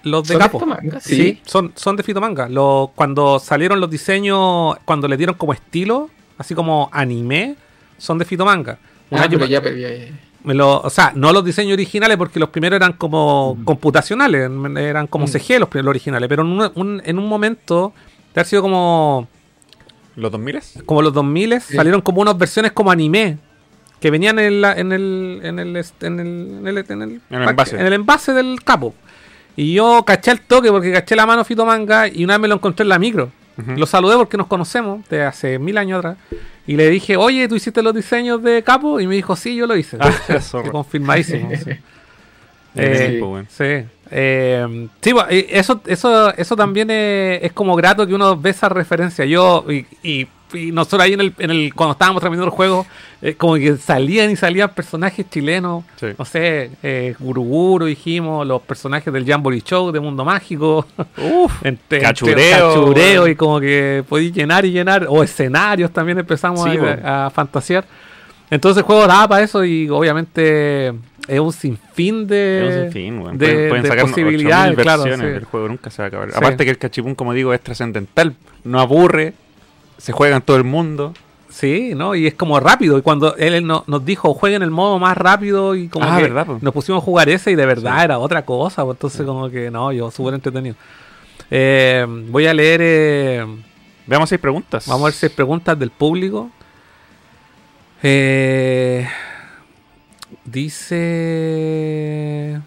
[0.03, 0.57] Los de ¿Son Capo.
[0.59, 1.03] estos mangas?
[1.03, 1.41] Sí, Sí.
[1.45, 2.47] son, son de Fito Manga.
[2.47, 7.55] Los- cuando salieron los diseños, cuando le dieron como estilo, así como anime,
[7.97, 8.77] son de Fito Manga.
[9.09, 10.05] Un Ah, año pero ya, pero ya- ya-
[10.43, 15.07] me lo- o sea, no los diseños originales, porque los primeros eran como computacionales, eran
[15.07, 15.27] como Mm.
[15.27, 17.93] CG los, pri- los originales, pero en un, un- en un momento,
[18.33, 19.27] de haber sido como,
[20.15, 21.75] ¿Los 2000 como los 2000 Sí.
[21.75, 23.37] salieron como unas versiones como anime,
[23.99, 27.41] que venían en, la- en el, en, el, en, el, en, el, en el En
[27.41, 27.79] el envase.
[27.79, 28.93] en el envase del capo.
[29.55, 32.47] Y yo caché el toque porque caché la mano Fito Manga y una vez me
[32.47, 33.31] lo encontré en la micro.
[33.57, 33.71] Ujú.
[33.77, 36.17] Lo saludé porque nos conocemos de hace mil años atrás.
[36.67, 38.99] Y le dije, oye, ¿tú hiciste los diseños de Capo?
[38.99, 39.97] Y me dijo, sí, yo lo hice.
[39.99, 40.11] Ah.
[40.63, 41.49] Que confirmadísimo.
[41.63, 41.71] sí.
[42.75, 43.45] Eh.
[43.49, 43.87] Sí.
[44.13, 48.69] Eh, sí, pues, eso, eso, eso también es, es como grato que uno ve esa
[48.69, 49.25] referencia.
[49.25, 52.85] Yo, y, y y nosotros ahí en el, en el cuando estábamos transmitiendo el juego,
[53.21, 56.07] eh, como que salían y salían personajes chilenos, Sí.
[56.17, 60.85] no sé, eh, Guruguru dijimos, los personajes del Jamboree Show de Mundo Mágico,
[61.17, 62.35] Uf, entre, Cachureo.
[62.35, 67.29] entre cachureo y como que podéis llenar y llenar, o escenarios también empezamos Sí, a,
[67.33, 67.85] fantasear.
[68.49, 70.89] Entonces el juego daba para eso y obviamente
[71.27, 73.37] es un sinfín de, Es un sinfín, weón.
[73.37, 75.09] de- Pueden, pueden de sacar posibilidades, 8000 claro, sí.
[75.23, 76.29] El juego nunca se va a acabar.
[76.35, 78.35] Aparte que el cachipún, como digo, es trascendental.
[78.65, 79.33] No aburre.
[80.01, 81.13] Se juega en todo el mundo.
[81.49, 82.15] Sí, ¿no?
[82.15, 82.97] Y es como rápido.
[82.97, 86.15] Y cuando él, él no- nos dijo, jueguen el modo más rápido y como Ah,
[86.17, 88.03] que ¿verdad, nos pusimos a jugar ese y de verdad Sí.
[88.05, 88.83] era otra cosa.
[88.85, 90.75] pues, Entonces como que no, yo súper entretenido.
[91.51, 93.45] Eh, voy a leer, eh,
[94.07, 94.87] Veamos si hay preguntas.
[94.87, 96.49] vamos a ver si hay preguntas del público.
[98.01, 99.07] Eh,
[101.31, 102.61] dice...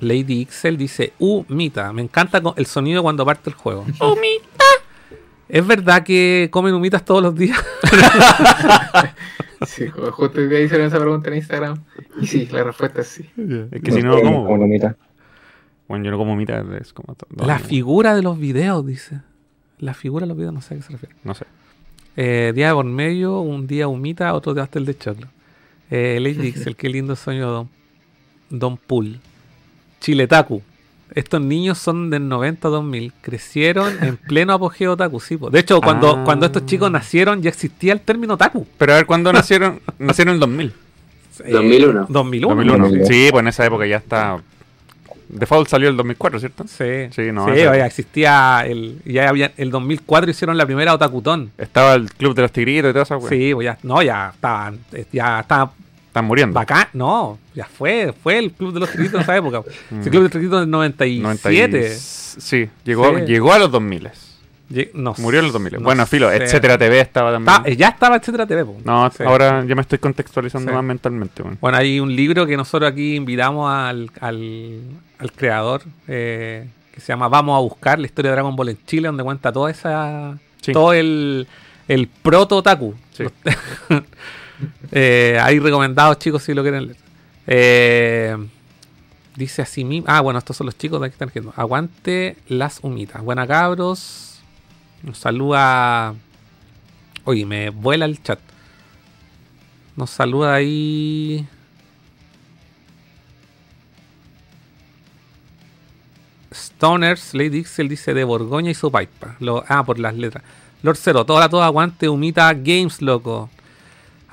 [0.00, 3.82] Lady Ixel dice, uh, Mita, me encanta el sonido cuando parte el juego.
[4.00, 4.64] Humita.
[5.48, 7.58] ¿Es verdad que comen humitas todos los días?
[9.66, 11.82] Sí, ju- justo hoy día hicieron esa pregunta en Instagram.
[12.20, 13.30] Y sí, la respuesta es sí.
[13.70, 14.66] Es que si no, como ¿cómo?
[14.66, 14.96] mitad.
[15.88, 16.70] Bueno, yo no como mitad.
[16.74, 19.20] Es como La no, figura de los videos, dice.
[19.78, 21.14] La figura de los videos, no sé a qué se refiere.
[21.24, 21.46] No sé.
[22.16, 25.28] Eh, día de por medio, un día humita, otro día pastel de choclo.
[25.90, 27.68] Eh, Lady Dixel, qué lindo sueño, Don,
[28.50, 29.18] Don Pool.
[30.00, 30.60] Chiletaku.
[31.14, 33.12] Estos niños son del 90-2000.
[33.20, 35.20] Crecieron en pleno apogeo Taku.
[35.20, 35.48] Sí, po.
[35.50, 36.22] de hecho, cuando, Ah.
[36.24, 38.66] cuando estos chicos nacieron ya existía el término Taku.
[38.78, 39.80] Pero a ver, ¿cuándo nacieron?
[39.98, 40.72] nacieron en el 2000.
[41.44, 42.06] Eh, 2001.
[42.08, 42.54] 2001.
[42.64, 43.06] 2001.
[43.06, 43.28] sí.
[43.30, 44.38] Pues en esa época ya está.
[45.28, 46.64] Default salió el 2004, ¿cierto?
[46.68, 49.00] Sí, Sí, no, Sí, oiga, existía el.
[49.04, 51.50] Ya había, el 2004 hicieron la primera Otakutón.
[51.58, 53.28] Estaba el Club de los Tigritos y toda esa weá.
[53.30, 55.72] Sí, pues ya, no, ya estaban, eh, ya estaba
[56.14, 56.54] Están muriendo.
[56.54, 59.62] bacán, no, ya fue, fue el Club de los Tigritos en esa época.
[59.90, 59.96] Mm.
[59.96, 61.22] el Club de los Tigritos del 97.
[61.22, 63.24] 90 y- Sí, llegó, Sí.
[63.26, 64.10] llegó a los 2000.
[64.70, 65.72] Lle- no Murió en los 2000.
[65.74, 66.36] no bueno, filo, sé.
[66.36, 67.62] etcétera TV estaba también.
[67.64, 68.64] Ta- ya estaba etcétera TV.
[68.64, 68.76] po.
[68.84, 69.22] no, Sí.
[69.24, 70.74] ahora ya me estoy contextualizando Sí.
[70.74, 71.42] más mentalmente.
[71.60, 74.80] Bueno, hay un libro que nosotros aquí invitamos al, al,
[75.18, 78.78] al creador eh, que se llama Vamos a buscar la historia de Dragon Ball en
[78.86, 80.38] Chile, donde cuenta toda esa.
[80.72, 81.46] Todo el,
[81.88, 82.94] el proto Taku.
[83.12, 83.24] Sí.
[84.92, 86.96] Eh, ahí recomendados, chicos, si lo quieren leer.
[87.46, 88.36] Eh,
[89.36, 90.06] dice así mismo.
[90.08, 91.52] Ah, bueno, estos son los chicos de aquí están.
[91.56, 93.22] Aguante las humitas.
[93.22, 94.40] Buena cabros.
[95.02, 96.14] Nos saluda.
[97.24, 98.38] Oye, me vuela el chat.
[99.96, 101.46] Nos saluda ahí.
[106.52, 109.36] Stoners, Lady Ixel dice de Borgoña y su paipa.
[109.40, 110.44] Lo, ah, por las letras.
[110.82, 113.50] Lord Zero, toda todo aguante, humita Games, loco.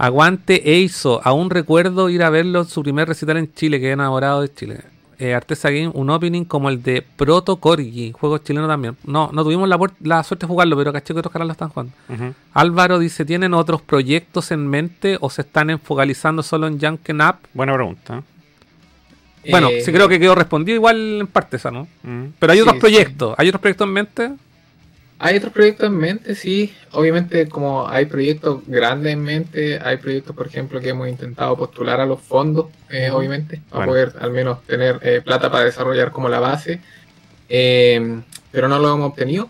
[0.03, 4.41] Aguante Eizo, aún recuerdo ir a verlo en su primer recital en Chile, que enamorado
[4.41, 4.79] de Chile.
[5.19, 8.97] Eh, Artesa Game, un opening como el de Proto Corgi, juego chileno también.
[9.03, 11.93] No, no tuvimos la, suerte de jugarlo, pero caché que otros canales lo están jugando.
[12.53, 17.35] Álvaro dice, ¿tienen otros proyectos en mente o se están enfocalizando solo en Junken Up?
[17.53, 18.23] Buena pregunta.
[19.51, 21.87] Bueno, Eh, sí creo que quedó respondido igual en parte esa, ¿no?
[22.39, 22.79] Pero hay Sí, otros sí.
[22.79, 23.35] proyectos.
[23.37, 24.31] ¿Hay otros proyectos en mente?
[25.23, 26.73] Hay otros proyectos en mente, sí.
[26.93, 32.01] Obviamente, como hay proyectos grandes en mente, hay proyectos, por ejemplo, que hemos intentado postular
[32.01, 33.91] a los fondos, eh, obviamente, para Bueno.
[33.91, 36.81] poder al menos tener eh, plata para desarrollar como la base.
[37.49, 38.19] Eh,
[38.51, 39.47] pero no lo hemos obtenido.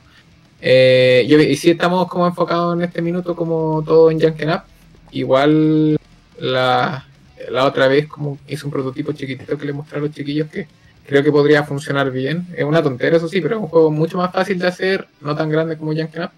[0.60, 4.64] Eh, y, y sí estamos como enfocados en este minuto como todo en Junkin' Up.
[5.12, 5.98] Igual
[6.38, 7.06] la,
[7.50, 10.68] la otra vez como hice un prototipo chiquitito que le mostré a los chiquillos que
[11.12, 12.48] creo que podría funcionar bien.
[12.56, 15.36] Es una tontera, eso sí, pero es un juego mucho más fácil de hacer, no
[15.36, 16.30] tan grande como Junkin' Up.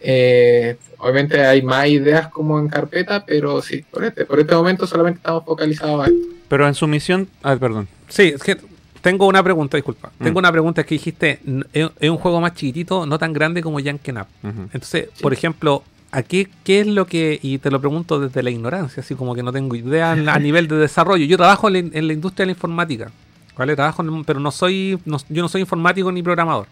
[0.00, 4.88] Eh, obviamente hay más ideas como en carpeta, pero sí, por este, por este momento
[4.88, 6.26] solamente estamos focalizados a esto.
[6.48, 7.28] Pero en su misión.
[7.44, 7.86] Ah, perdón.
[8.08, 8.56] Sí, es que
[9.00, 10.10] tengo una pregunta, disculpa.
[10.18, 10.24] Mm.
[10.24, 11.38] Tengo una pregunta que dijiste,
[11.72, 14.26] es un juego más chiquitito, no tan grande como Junkin' Up.
[14.42, 19.00] Entonces, por ejemplo, ¿a qué, es lo que, y te lo pregunto desde la ignorancia,
[19.00, 21.24] así como que no tengo idea a nivel de desarrollo.
[21.24, 23.12] Yo trabajo en la industria de la informática,
[23.58, 23.76] ¿vale?
[23.76, 26.66] Trabajo en- pero no soy, yo no soy informático ni programador.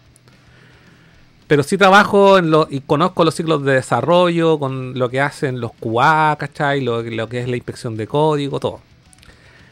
[1.47, 5.61] Pero sí trabajo en lo, y conozco los ciclos de desarrollo, con lo que hacen
[5.61, 6.81] los QA, ¿cachai?
[6.81, 8.81] Lo, lo que es la inspección de código, todo.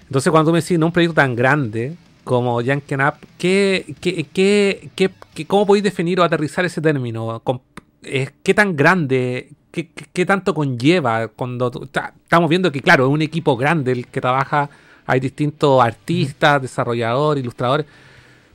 [0.04, 4.26] Entonces, cuando tú me decís, no un proyecto tan grande como Junkin' Up, ¿qué, qué,
[4.96, 7.42] qué, ¿cómo podéis definir o aterrizar ese término?
[8.02, 11.70] ¿Qué tan grande, qué, qué- tanto conlleva cuando
[12.24, 14.70] estamos viendo que, claro, es un equipo grande el que trabaja,
[15.06, 17.86] hay distintos artistas, desarrolladores, ilustradores,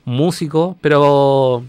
[0.05, 1.65] músicos, pero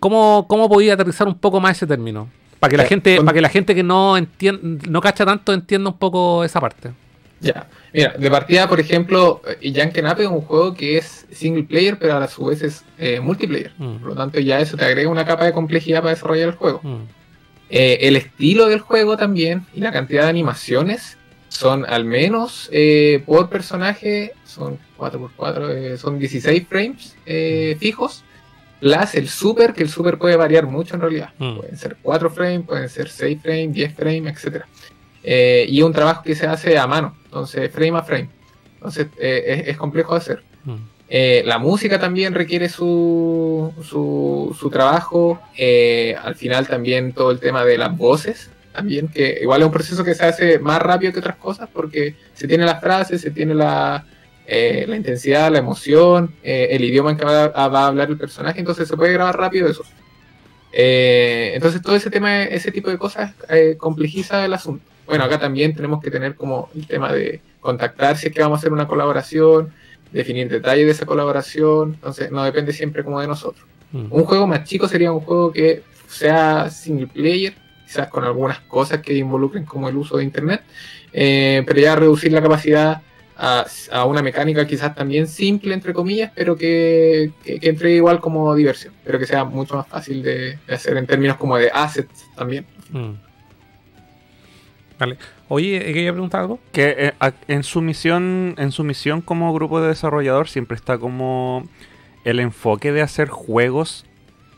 [0.00, 2.28] ¿cómo, cómo podía aterrizar un poco más ese término?
[2.58, 5.24] Para que la Ya, gente, con- para que la gente que no entiende, no cacha
[5.24, 6.90] tanto entienda un poco esa parte.
[7.38, 11.64] Ya, mira, de partida, por ejemplo, eh, Junkin' Up es un juego que es single
[11.64, 13.72] player, pero a su vez es eh, multiplayer.
[13.76, 13.96] Mm.
[13.96, 16.80] Por lo tanto, ya eso te agrega una capa de complejidad para desarrollar el juego.
[16.82, 17.02] Mm.
[17.68, 21.18] Eh, el estilo del juego también y la cantidad de animaciones
[21.56, 28.24] son al menos eh, por personaje, son 4x4, eh, son 16 frames eh, fijos,
[28.80, 31.30] plus el super, que el super puede variar mucho en realidad.
[31.38, 31.56] Mm.
[31.56, 34.64] Pueden ser 4 frames, pueden ser 6 frames, 10 frames, etc.
[35.22, 38.28] Eh, y un trabajo que se hace a mano, entonces frame a frame.
[38.74, 40.42] Entonces es, es complejo de hacer.
[40.64, 40.76] Mm.
[41.44, 45.40] La música también requiere su, su, su trabajo.
[46.22, 50.04] Al final también todo el tema de las voces, también, que igual es un proceso
[50.04, 53.54] que se hace más rápido que otras cosas porque se tiene las frases, se tiene
[53.54, 54.04] la,
[54.46, 58.10] eh, la intensidad, la emoción, eh, el idioma en que va a, va a hablar
[58.10, 59.82] el personaje, entonces se puede grabar rápido eso.
[60.72, 63.32] Eh, entonces todo ese tema, ese tipo de cosas
[63.78, 64.84] complejiza el asunto.
[65.06, 68.58] Bueno, acá también tenemos que tener como el tema de contactar si es que vamos
[68.58, 69.72] a hacer una colaboración,
[70.12, 73.64] definir detalles de esa colaboración, entonces no depende siempre como de nosotros.
[73.92, 74.06] Mm.
[74.10, 77.54] Un juego más chico sería un juego que sea single player,
[77.86, 80.62] quizás con algunas cosas que involucren como el uso de internet,
[81.12, 83.00] eh, pero ya reducir la capacidad
[83.36, 88.20] a, a una mecánica quizás también simple, entre comillas, pero que, que, que entre igual
[88.20, 91.70] como diversión, pero que sea mucho más fácil de, de hacer en términos como de
[91.72, 92.66] assets también.
[92.90, 93.12] Mm.
[94.98, 95.18] Vale.
[95.48, 96.58] Oye, ¿quería preguntar algo?
[96.72, 101.68] Que eh, en su misión, en su misión como grupo de desarrollador siempre está como
[102.24, 104.06] el enfoque de hacer juegos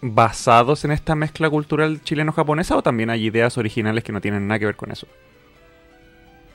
[0.01, 4.59] basados en esta mezcla cultural chileno-japonesa o también hay ideas originales que no tienen nada
[4.59, 5.07] que ver con eso.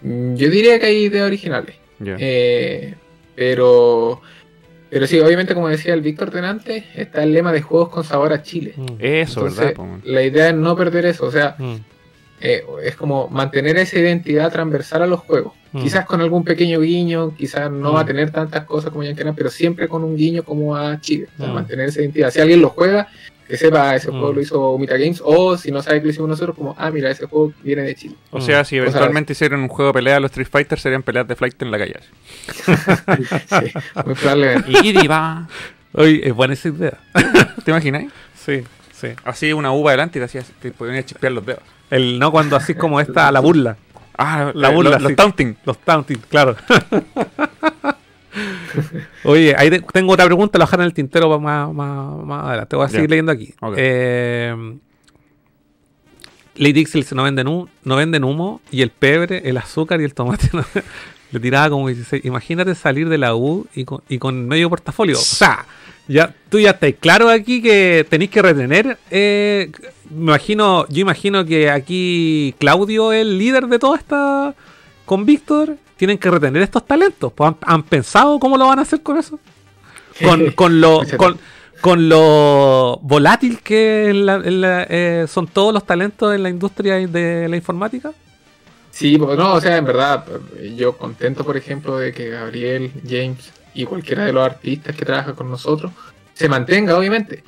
[0.01, 1.75] Mm, Yo diría que hay ideas originales.
[1.99, 2.15] Ya.
[2.19, 2.95] Eh,
[3.35, 4.21] pero,
[4.89, 8.33] pero sí, obviamente, como decía el Víctor Tenante, está el lema de juegos con sabor
[8.33, 8.73] a Chile.
[8.75, 8.85] Mm.
[8.99, 9.99] Eso, Entonces, ¿verdad?
[10.03, 11.75] La idea es no perder eso, o sea, Mm.
[12.41, 15.53] eh, es como mantener esa identidad transversal a los juegos.
[15.71, 15.81] Mm.
[15.83, 17.95] Quizás con algún pequeño guiño, quizás no Mm.
[17.95, 21.27] va a tener tantas cosas como Yankana, pero siempre con un guiño como a Chile.
[21.35, 21.53] O sea, Mm.
[21.53, 22.29] mantener esa identidad.
[22.31, 23.07] Si alguien lo juega,
[23.53, 24.13] que sepa, ese Mm.
[24.13, 26.89] juego lo hizo Umita Games, o si no sabe que lo hicimos nosotros, como, ah,
[26.89, 28.15] mira, ese juego viene de Chile.
[28.31, 30.79] O sea, si O sea, eventualmente hicieran un juego de pelea a los Street Fighter,
[30.79, 31.95] serían peleas de flight en la calle.
[32.65, 33.73] Sí,
[34.05, 34.71] muy probablemente.
[34.83, 35.47] Y va.
[35.93, 36.97] Oye, es buena esa idea.
[37.63, 38.05] ¿Te imaginas?
[38.35, 39.09] Sí, sí.
[39.23, 41.61] Así una uva delante y te hacías, te podían chispear los dedos.
[41.91, 43.77] El no cuando así como esta, la burla.
[44.17, 45.15] Ah, La eh, burla, los, los sí.
[45.15, 45.57] taunting.
[45.65, 46.55] Los taunting, claro.
[49.23, 52.45] Oye, ahí te- tengo otra pregunta, la dejar en el tintero para más, más, más
[52.45, 52.75] adelante.
[52.75, 53.53] Voy a seguir leyendo aquí.
[53.61, 53.75] Ok.
[53.77, 54.75] Eh,
[56.55, 57.47] Lady dice, no venden,
[57.83, 60.63] no venden humo y el pebre, el azúcar y el tomate no-
[61.31, 62.23] le tiraba como 16.
[62.25, 65.17] Imagínate salir de la U y con, y con medio portafolio.
[65.17, 65.65] O sea,
[66.07, 68.99] ya, tú ya estás claro aquí que tenéis que retener.
[69.09, 69.71] eh,
[70.11, 74.53] me imagino, yo imagino que aquí Claudio es el líder de toda esta.
[75.05, 77.31] Con Víctor, tienen que retener estos talentos.
[77.33, 79.39] Pues, ¿han, han pensado cómo lo van a hacer con eso?
[80.21, 80.99] Con, con lo.
[80.99, 81.39] Muchas Con,
[81.79, 86.49] con lo volátil que en la- en la- eh, son todos los talentos en la
[86.49, 88.11] industria de la informática.
[88.91, 90.25] Sí, pues no, o sea, en verdad,
[90.75, 95.33] yo contento, por ejemplo, de que Gabriel, James y cualquiera de los artistas que trabaja
[95.33, 95.91] con nosotros
[96.33, 97.43] se mantenga, obviamente.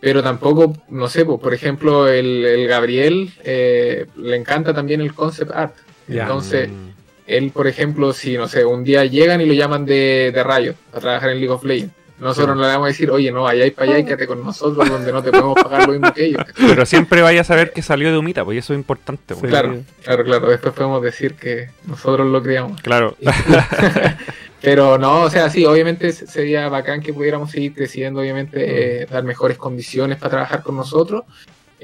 [0.00, 5.14] Pero tampoco, no sé, pues, por ejemplo, el, el Gabriel eh, le encanta también el
[5.14, 5.74] concept art.
[6.08, 6.90] Entonces, Mm.
[7.26, 10.74] Él, por ejemplo, si, no sé, un día llegan y lo llaman de, de Rayo
[10.92, 11.94] a trabajar en League of Legends.
[12.20, 14.88] Nosotros no le vamos a decir, oye, no, vayáis para allá y quédate con nosotros,
[14.88, 16.42] donde no te podemos pagar lo mismo que ellos.
[16.56, 19.34] Pero siempre vaya a saber que salió de Humita, pues eso es importante.
[19.34, 19.50] pues.
[19.50, 20.48] Claro, claro, claro.
[20.48, 22.80] Después podemos decir que nosotros lo criamos.
[22.82, 23.16] Claro.
[24.60, 29.06] Pero no, o sea, sí, obviamente se- sería bacán que pudiéramos seguir creciendo, obviamente eh,
[29.10, 31.24] dar mejores condiciones para trabajar con nosotros.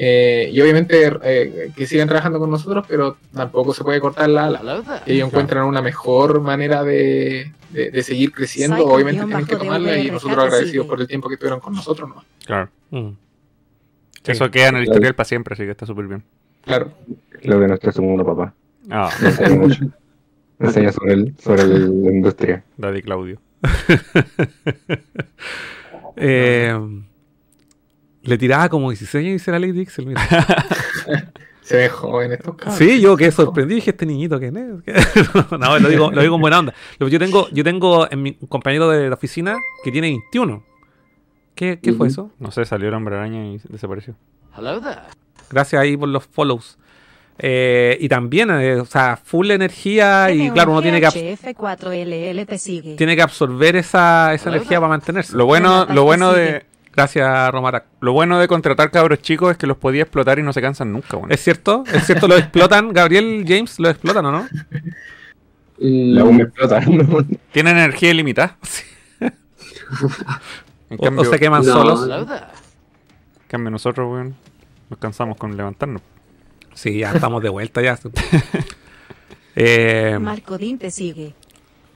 [0.02, 4.46] Eh, y obviamente eh, que sigan trabajando con nosotros, pero tampoco se puede cortar la
[4.46, 5.02] ala.
[5.04, 9.58] Ellos encuentran una mejor manera de, de- de seguir creciendo, Psycho obviamente tienen que de
[9.60, 12.24] tomarla y nosotros agradecidos por el tiempo que estuvieron con nosotros, ¿no?
[12.46, 12.70] Claro.
[12.90, 13.08] Mm.
[14.22, 14.32] Sí.
[14.32, 16.22] Eso queda en el historial para siempre, así que está súper bien.
[16.64, 16.92] Claro.
[17.42, 18.54] Lo que no es segundo papá.
[18.90, 19.84] Ah, Me enseña mucho.
[20.58, 22.64] Enseña sobre, el, sobre el- la industria.
[22.78, 23.38] Daddy Claudio.
[26.16, 26.76] Eh,
[28.22, 30.06] le tiraba como 16 años y dice la Lady Dixel.
[30.06, 30.20] mira.
[31.62, 32.76] Se ve joven estos cabros.
[32.76, 34.52] Sí, yo que sorprendí, dije, este niñito que es.
[35.52, 36.74] no, lo digo, lo digo en buena onda.
[36.98, 40.64] Yo tengo, yo tengo en mi un compañero de la oficina que tiene 21.
[41.54, 42.32] ¿Qué, qué fue eso?
[42.40, 44.16] No sé, salió el hombre araña y desapareció.
[45.50, 46.76] Gracias ahí por los follows.
[47.38, 52.46] Eh, y también, eh, o sea, full energía y claro, uno tiene que, ab- HF4LL
[52.46, 52.96] te sigue.
[52.96, 55.36] tiene que absorber esa, esa energía para mantenerse.
[55.36, 56.64] Lo bueno, lo bueno de.
[56.92, 57.86] Gracias, Romarac.
[58.00, 60.92] Lo bueno de contratar cabros chicos es que los podía explotar y no se cansan
[60.92, 61.32] nunca, bueno.
[61.32, 61.84] ¿Es cierto?
[61.92, 62.26] ¿Es cierto?
[62.28, 62.88] ¿Lo explotan?
[62.92, 64.48] Gabriel, James, ¿lo explotan o no?
[65.78, 66.80] La U me explota.
[66.80, 67.24] ¿no?
[67.52, 68.56] Tienen energía ilimitada.
[70.90, 71.72] En O, cambio, o se queman No.
[71.72, 72.08] solos.
[72.28, 74.34] en cambio nosotros, weón,
[74.88, 76.02] nos cansamos con levantarnos.
[76.74, 77.96] Sí, ya estamos de vuelta ya.
[79.54, 81.34] eh, Marco Din te sigue.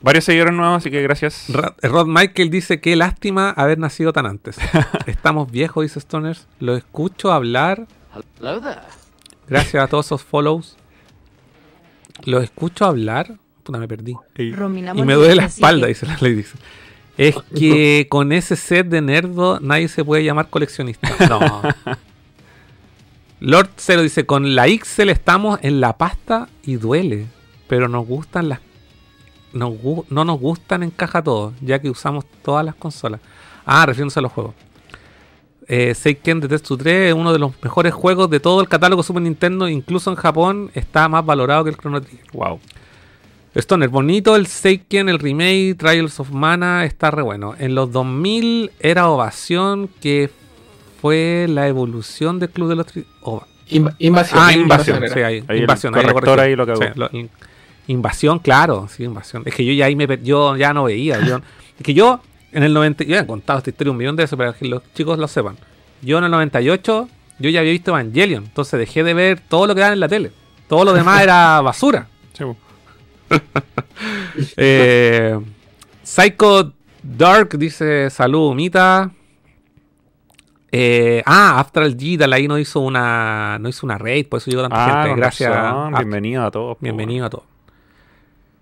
[0.05, 1.47] Varios seguidores nuevos, así que gracias.
[1.48, 4.56] Ra- Rod Michael dice que lástima haber nacido tan antes.
[5.06, 6.47] Estamos viejos, dice Stoners.
[6.60, 7.86] Lo escucho hablar.
[9.48, 10.76] Gracias a todos esos follows.
[12.24, 13.39] Lo escucho hablar.
[13.62, 14.14] Puta, me perdí.
[14.52, 16.35] Romina Y me duele la espalda, dice la ley.
[16.35, 16.59] Dice.
[17.16, 21.09] Es que con ese set de nerdo nadie se puede llamar coleccionista.
[21.31, 21.62] No.
[23.40, 27.26] Lord Zero dice, con la Ixel estamos en la pasta y duele.
[27.68, 28.60] Pero nos gustan las...
[29.55, 33.20] nos gu- no nos gustan en caja todos, ya que usamos todas las consolas.
[33.64, 34.55] Ah, refiriéndose a los juegos.
[35.66, 39.02] Eh, Seiken de Tetsu 3 es uno de los mejores juegos de todo el catálogo
[39.02, 39.66] Super Nintendo.
[39.68, 42.26] Incluso en Japón está más valorado que el Chrono Trigger.
[42.35, 42.60] Wow.
[43.55, 47.55] Stoner, bonito el Seiken, el remake, Trials of Mana, está re bueno.
[47.59, 50.28] En los 2000 era Ovación, que
[51.01, 52.86] fue la evolución del Club de los...
[52.86, 54.40] Tri- Ova- Inv- invasión.
[54.43, 55.14] Ah, Invasión, era.
[55.14, 55.94] sí, ahí, Ahí el Invasión.
[55.94, 56.82] corrector lo ahí lo cagó.
[56.82, 57.31] Sí, lo- in-
[57.86, 59.43] invasión, claro, sí, Invasión.
[59.47, 61.20] Es que yo ya ahí me yo ya no veía.
[61.20, 61.36] Yo,
[61.78, 62.20] es que yo
[62.52, 64.82] en el 90, yo he contado esta historia un millón de veces para que los
[64.94, 65.56] chicos lo sepan.
[66.02, 67.09] Yo en el 98,
[67.39, 70.09] yo ya había visto Evangelion, entonces dejé de ver todo lo que daban en la
[70.09, 70.31] tele.
[70.69, 72.09] Todo lo demás era basura.
[74.56, 75.39] Eh,
[76.02, 79.11] Psycho Dark dice salud, Mita.
[80.73, 84.62] Eh, ah, Astral Gita ahí no hizo una no hizo una raid, por eso llegó
[84.62, 85.20] tanta Ah, gente.
[85.20, 85.52] Gracias.
[85.97, 86.77] Bienvenido a todos.
[86.81, 87.53] Bienvenido a todos.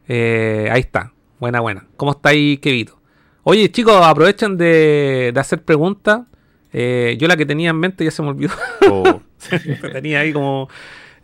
[0.09, 1.12] Eh, ahí está.
[1.39, 1.87] Buena, buena.
[1.97, 2.99] ¿Cómo está ahí, Kevito?
[3.45, 6.23] Oye, chicos, aprovechen de, de hacer preguntas.
[6.73, 8.53] Eh, yo la que tenía en mente ya se me olvidó.
[8.91, 9.20] Oh.
[9.93, 10.69] tenía ahí como...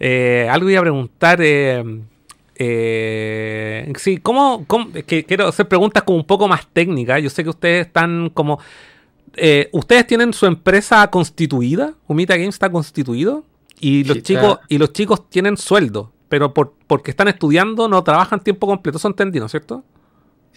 [0.01, 1.39] eh, algo iba a preguntar.
[1.43, 1.85] eh,
[2.57, 7.23] eh, sí, ¿cómo, cómo- es que quiero hacer preguntas como un poco más técnicas.
[7.23, 8.59] Yo sé que ustedes están como...
[9.37, 11.95] eh, ¿Ustedes tienen su empresa constituida?
[12.07, 13.45] ¿Humita Games está constituido?
[13.81, 18.41] Y los chicos y los chicos tienen sueldo, pero por, porque están estudiando no trabajan
[18.41, 18.99] tiempo completo.
[18.99, 19.85] Eso entendí, ¿no es cierto?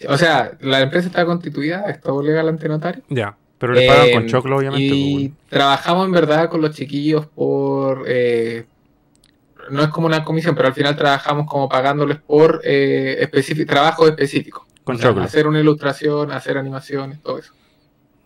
[0.08, 3.02] O sea, la empresa está constituida, es todo legal ante notario.
[3.08, 3.36] Ya.
[3.58, 4.88] Pero le pagan Eh, con choclo, obviamente.
[4.88, 5.34] pues, Y bueno.
[5.48, 8.04] trabajamos en verdad con los chiquillos por.
[8.08, 8.66] eh,
[9.70, 14.08] no es como una comisión, pero al final trabajamos como pagándoles por eh, específico, trabajo
[14.08, 14.66] específico.
[14.82, 15.22] Con O sea, choclo.
[15.22, 17.52] hacer una ilustración, hacer animaciones, todo eso.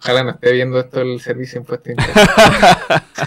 [0.07, 2.12] Ojalá no esté viendo esto el servicio de impuesto interno.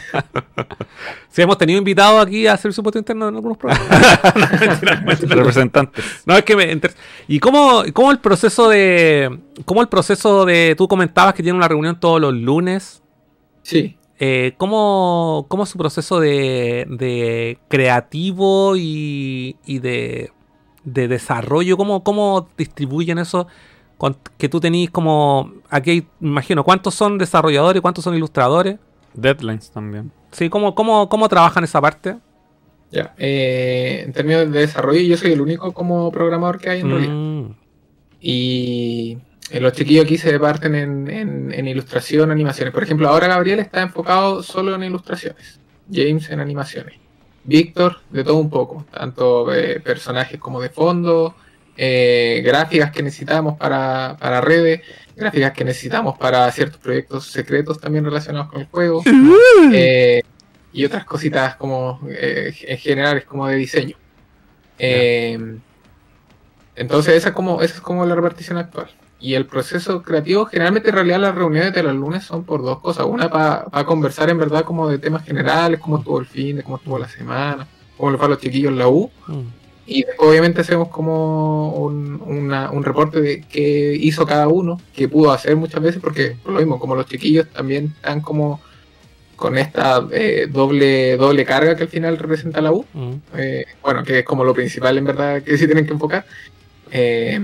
[1.31, 3.87] Sí, hemos tenido invitados aquí a hacer su puesto interno en algunos programas.
[5.21, 6.03] Representantes.
[6.25, 6.93] No, es que me inter-
[7.27, 9.39] ¿Y cómo, cómo el proceso de.
[9.65, 10.73] ¿Cómo el proceso de.
[10.75, 13.03] Tú comentabas que tiene una reunión todos los lunes.
[13.61, 13.95] Sí.
[14.19, 20.31] Eh, ¿cómo, ¿Cómo es su proceso de, de creativo y, y de,
[20.83, 21.77] de desarrollo?
[21.77, 23.47] ¿Cómo, ¿Cómo distribuyen eso?
[23.99, 25.51] Con- que tú tenés como.
[25.69, 27.81] Aquí imagino, ¿cuántos son desarrolladores?
[27.83, 28.79] ¿Cuántos son ilustradores?
[29.13, 30.11] Deadlines también.
[30.31, 32.17] Sí, ¿cómo, cómo, cómo trabajan esa parte?
[32.91, 33.13] Ya.
[33.19, 37.13] eh, en términos de desarrollo, yo soy el único como programador que hay en realidad.
[37.13, 37.51] Mm,
[38.21, 39.17] Y
[39.51, 42.73] eh, los chiquillos aquí se parten en, en- en ilustración, animaciones.
[42.73, 45.59] Por ejemplo, ahora Gabriel está enfocado solo en ilustraciones.
[45.91, 46.95] James en animaciones.
[47.43, 51.35] Víctor de todo un poco, tanto eh, personajes como de fondo,
[51.81, 54.81] eh, gráficas que necesitamos para, para redes,
[55.15, 59.01] gráficas que necesitamos para ciertos proyectos secretos también relacionados con el juego,
[59.73, 60.21] eh,
[60.73, 63.95] y otras cositas como eh, en general como de diseño.
[64.77, 65.57] Eh,
[66.75, 68.89] entonces esa es como esa es como la repartición actual.
[69.21, 72.79] Y el proceso creativo, generalmente en realidad las reuniones de los lunes son por dos
[72.79, 73.05] cosas.
[73.05, 76.75] Una para conversar en verdad como de temas generales, cómo estuvo el fin, de cómo
[76.75, 77.65] estuvo la semana,
[77.95, 79.09] cómo le fue a los chiquillos en la U.
[79.27, 79.58] mm.
[79.91, 85.07] Y después, obviamente hacemos como un, una- un reporte de qué hizo cada uno, qué
[85.09, 88.61] pudo hacer muchas veces, porque por lo mismo, como los chiquillos también están como
[89.35, 93.11] con esta eh, doble, doble carga que al final representa la U, Mm.
[93.37, 96.25] eh, bueno, que es como lo principal en verdad que sí tienen que enfocar.
[96.91, 97.39] Eh,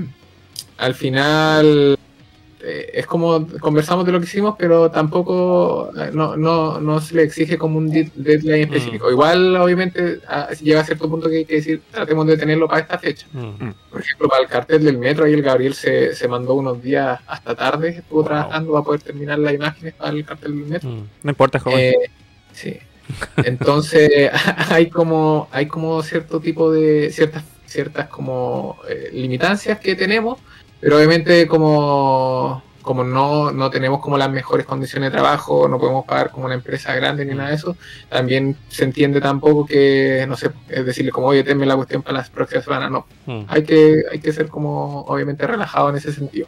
[0.77, 1.97] al final
[2.65, 7.15] eh, es como conversamos de lo que hicimos, pero tampoco eh, no, no, no se
[7.15, 9.11] le exige como un dead- deadline específico.
[9.11, 12.81] Igual, obviamente, a- llega a cierto punto que hay que decir, tratemos de tenerlo para
[12.81, 13.27] esta fecha.
[13.33, 13.69] Mm.
[13.91, 17.19] Por ejemplo, para el cartel del metro, ahí el Gabriel se, se mandó unos días
[17.27, 18.27] hasta tarde, estuvo Wow.
[18.27, 20.89] trabajando para poder terminar las imágenes para el cartel del metro.
[20.89, 21.03] Mm.
[21.23, 21.79] No importa, joven.
[21.79, 21.93] Eh,
[22.51, 22.77] sí.
[23.43, 24.31] Entonces
[24.69, 30.39] hay como hay como cierto tipo de ciertas ciertas como eh, limitancias que tenemos,
[30.81, 36.05] pero obviamente como como no, no tenemos como las mejores condiciones de trabajo, no podemos
[36.05, 37.75] pagar como una empresa grande ni nada de eso,
[38.09, 42.17] también se entiende tampoco que, no sé, es decirle como, oye, tenme la cuestión para
[42.19, 43.45] las próximas semanas, no, Mm.
[43.47, 46.47] hay que, hay que ser como obviamente relajado en ese sentido.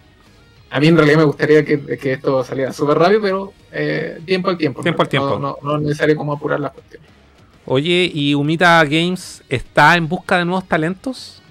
[0.70, 4.52] A mí en realidad me gustaría que, que esto saliera súper rápido, pero eh, tiempo
[4.52, 4.84] al tiempo.
[4.84, 5.40] Tiempo al tiempo.
[5.40, 7.10] No, no, no es necesario como apurar las cuestiones.
[7.66, 11.42] Oye, ¿y Umita Games está en busca de nuevos talentos?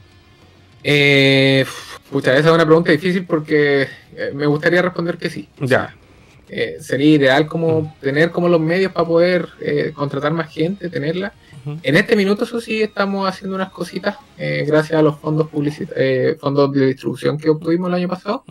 [0.84, 1.64] Eh,
[2.10, 3.82] pucha, esa es una pregunta difícil porque
[4.16, 5.48] eh, me gustaría responder que sí.
[5.60, 5.94] Ya.
[6.48, 11.32] Eh, sería ideal como tener como los medios para poder eh, contratar más gente, tenerla.
[11.82, 15.48] En este minuto, eso sí, estamos haciendo unas cositas eh, gracias a los fondos
[15.96, 18.44] eh, fondos de distribución que obtuvimos el año pasado.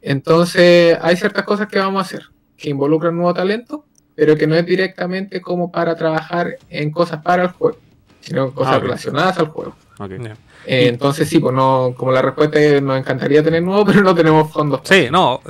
[0.00, 2.22] Entonces, hay ciertas cosas que vamos a hacer
[2.56, 7.42] que involucran nuevo talento, pero que no es directamente como para trabajar en cosas para
[7.42, 7.78] el juego,
[8.20, 9.74] sino en cosas Ah, relacionadas al juego.
[9.98, 10.12] Ok.
[10.22, 10.36] Ya.
[10.66, 14.14] Eh, entonces, sí, pues no, como la respuesta es, nos encantaría tener nuevo, pero no
[14.14, 14.80] tenemos fondos.
[14.84, 15.40] Sí, no.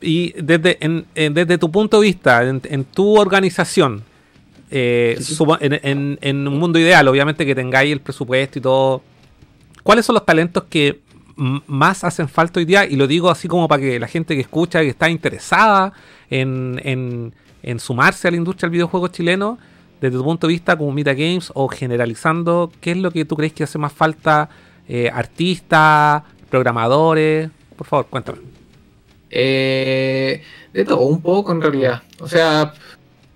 [0.00, 4.02] Y desde, en- en- desde tu punto de vista, en, en tu organización,
[4.70, 9.02] eh, supo- en, en- un mundo ideal, obviamente que tengáis el presupuesto y todo,
[9.82, 11.00] ¿cuáles son los talentos que
[11.36, 12.84] más hacen falta hoy día?
[12.84, 15.92] Y lo digo así como para que la gente que escucha, que está interesada
[16.30, 19.58] en, en- en sumarse a la industria del videojuego chileno,
[20.02, 23.36] desde tu punto de vista como Mita Games o generalizando, ¿qué es lo que tú
[23.36, 24.50] crees que hace más falta?
[24.88, 28.38] Eh, artistas, programadores, por favor, cuéntame.
[29.30, 30.42] Eh,
[30.72, 32.02] de todo, un poco en realidad.
[32.18, 32.74] O sea,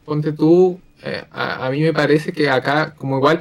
[0.04, 3.40] ponte tú, eh, a, a mí me parece que acá, como igual,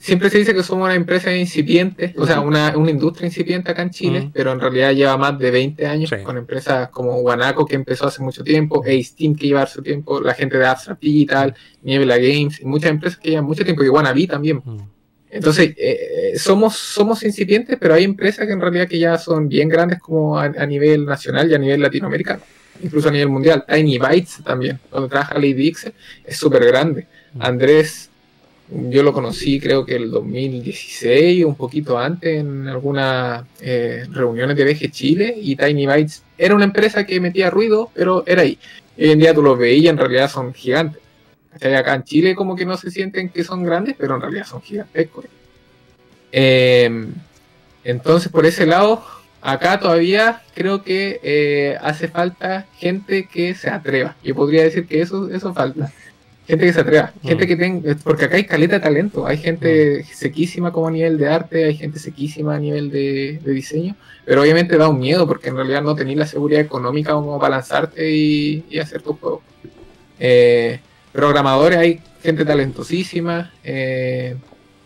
[0.00, 3.82] siempre se dice que somos una empresa incipiente, o sea, una, una industria incipiente acá
[3.82, 6.16] en Chile, pero en realidad lleva más de 20 años Sí.
[6.24, 10.32] con empresas como Guanaco, que empezó hace mucho tiempo, Ace que lleva su tiempo, la
[10.34, 14.26] gente de Abstract Digital, Niebla Games, y muchas empresas que llevan mucho tiempo, y Wannabe
[14.26, 14.62] también.
[14.64, 14.78] Mm.
[15.32, 19.68] Entonces, eh, somos, somos incipientes, pero hay empresas que en realidad que ya son bien
[19.68, 22.42] grandes como a, a nivel nacional y a nivel latinoamericano,
[22.82, 23.64] incluso a nivel mundial.
[23.68, 25.92] Tiny Bytes también, donde trabaja Lady X,
[26.24, 27.06] es súper grande.
[27.38, 28.09] Andrés,
[28.72, 34.64] yo lo conocí creo que el 2016, un poquito antes, en algunas eh, reuniones de
[34.64, 38.58] VG Chile, y Tiny Bytes era una empresa que metía ruido, pero era ahí.
[38.96, 41.00] Hoy en día tú los veías y en realidad son gigantes.
[41.54, 44.62] Acá en Chile como que no se sienten que son grandes, pero en realidad son
[44.62, 45.24] gigantescos.
[46.32, 47.08] Eh,
[47.82, 49.02] entonces, por ese lado,
[49.40, 54.16] acá todavía creo que eh, hace falta gente que se atreva.
[54.22, 55.92] Yo podría decir que eso, eso falta.
[56.50, 57.48] Gente que se atreva, gente Mm.
[57.48, 61.28] que tenga, porque acá hay caleta de talento, hay gente sequísima como a nivel de
[61.28, 63.94] arte, hay gente sequísima a nivel de, de diseño,
[64.24, 67.56] pero obviamente da un miedo porque en realidad no tenéis la seguridad económica como para
[67.56, 69.42] lanzarte y, y hacer tu juego.
[70.18, 70.80] Eh,
[71.12, 74.36] programadores hay gente talentosísima, eh,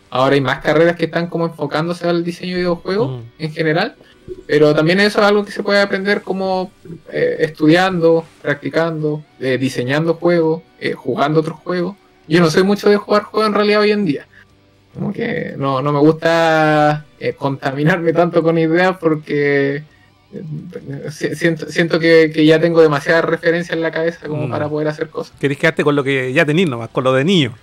[0.09, 3.23] ahora hay más carreras que están como enfocándose al diseño de videojuegos Mm.
[3.43, 3.95] en general,
[4.47, 6.71] pero también eso es algo que se puede aprender como
[7.11, 11.95] eh, estudiando, practicando, eh, diseñando juegos, eh, jugando otros juegos.
[12.27, 14.27] Yo no soy mucho de jugar juegos en realidad hoy en día.
[14.93, 19.83] Como que no, no me gusta eh, contaminarme tanto con ideas porque
[21.11, 24.51] si- siento, siento que, que ya tengo demasiadas referencias en la cabeza como Mm.
[24.51, 25.33] para poder hacer cosas.
[25.39, 27.53] Querés quedarte con lo que ya tenís nomás, con lo de niño.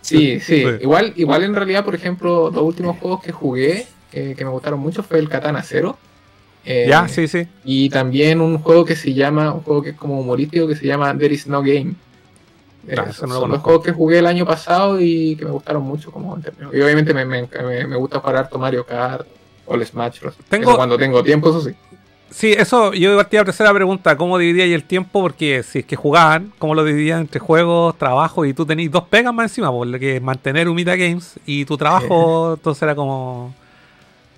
[0.00, 0.64] Sí, sí.
[0.80, 5.02] Igual, igual en realidad, por ejemplo, los últimos juegos que jugué, que me gustaron mucho,
[5.02, 5.98] fue el Katana Zero.
[6.70, 7.46] Eh, ya, sí, sí.
[7.64, 10.86] Y también un juego que se llama, un juego que es como humorístico, que se
[10.86, 11.94] llama There is no game.
[12.86, 15.44] Eh, Ah, ese no lo son los juegos que jugué el año pasado y que
[15.46, 16.38] me gustaron mucho como
[16.72, 17.46] Y obviamente me, me,
[17.86, 19.26] me- gusta jugar harto Mario Kart
[19.66, 20.34] o el Smash Bros.
[20.48, 21.74] Tengo- Eso cuando tengo tiempo, eso sí.
[22.30, 25.22] Sí, eso yo partía a la tercera pregunta, ¿cómo dividíais el tiempo?
[25.22, 29.04] Porque si es que jugaban, ¿cómo lo dividían entre juegos, trabajo y tú tenéis dos
[29.04, 29.70] pegas más encima?
[29.70, 33.54] Por lo que mantener Humita Games y tu trabajo, entonces era como...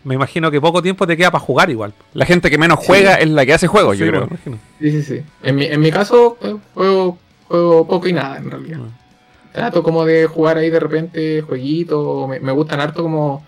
[0.05, 1.93] Me imagino que poco tiempo te queda para jugar igual.
[2.15, 4.23] La gente que menos juega es la que hace juegos, yo creo.
[4.23, 4.59] me imagino.
[4.81, 5.23] Sí, sí, sí.
[5.43, 7.19] En mi, en mi caso, eh, juego,
[7.49, 8.79] juego poco y nada, en realidad.
[8.79, 9.53] Mm.
[9.53, 12.29] Trato como de jugar ahí de repente jueguitos.
[12.29, 13.45] Me, me gustan harto como,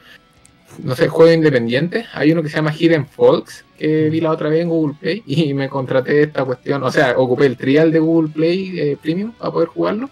[0.83, 2.07] no sé, juegos independientes.
[2.12, 5.23] Hay uno que se llama Hidden Folks, que vi la otra vez en Google Play
[5.27, 6.83] y me contraté esta cuestión.
[6.83, 10.11] O sea, ocupé el trial de Google Play eh, Premium para poder jugarlo.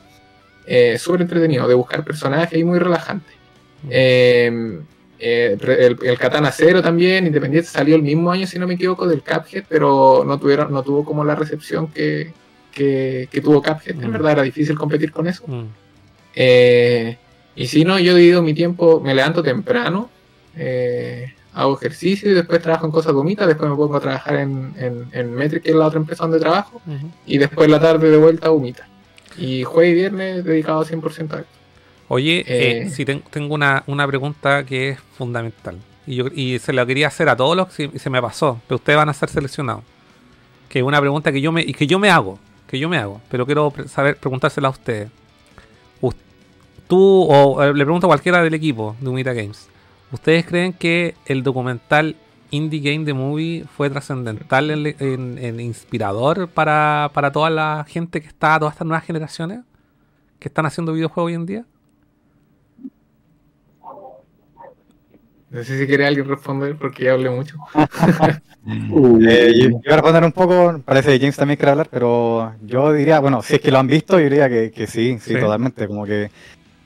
[0.67, 3.33] Eh, Súper entretenido, de buscar personajes y muy relajante.
[3.89, 4.81] Eh,
[5.20, 9.06] eh, el, el Katana Zero también, independiente, salió el mismo año, si no me equivoco,
[9.06, 12.32] del Cuphead, pero no, tuvieron, no tuvo como la recepción que,
[12.72, 14.01] que, que tuvo Cuphead.
[14.02, 14.12] En Mm.
[14.12, 15.44] verdad era difícil competir con eso.
[15.47, 15.64] Mm.
[16.34, 17.16] Eh,
[17.56, 20.09] y si no, yo divido mi tiempo, me levanto temprano,
[20.56, 24.72] eh, hago ejercicio y después trabajo en cosas gomitas, después me pongo a trabajar en,
[24.78, 26.80] en, en Metric, que es la otra empresa donde trabajo,
[27.26, 28.88] y después la tarde de vuelta a Humita.
[29.36, 31.44] Y jueves y viernes dedicado 100% a esto.
[32.12, 32.91] Oye, eh, Eh.
[32.91, 35.78] sí, ten- tengo una, una pregunta que es fundamental.
[36.09, 38.77] Y, yo, y se la quería hacer a todos los y se me pasó, pero
[38.77, 39.85] ustedes van a ser seleccionados.
[40.69, 42.99] Que es una pregunta que yo me, y que yo me hago, que yo me
[42.99, 45.09] hago, pero quiero saber, preguntársela a ustedes.
[46.01, 46.16] Us-
[46.89, 46.99] Tú,
[47.31, 49.69] o eh, le pregunto a cualquiera del equipo de Unita Games,
[50.11, 52.16] ¿ustedes creen que el documental
[52.51, 58.20] Indie Game The Movie fue trascendental, en, en- en inspirador para, para toda la gente
[58.20, 59.61] que está, todas estas nuevas generaciones
[60.41, 61.65] que están haciendo videojuegos hoy en día?
[65.51, 67.56] No sé si quiere alguien responder porque ya hablé mucho.
[68.66, 72.52] Eh, yo, yo voy a responder un poco, parece que James también quiere hablar, pero
[72.62, 75.35] yo diría, bueno, si es que lo han visto, yo diría que, que sí, sí,
[75.35, 75.40] Sí.
[75.40, 76.31] totalmente, como que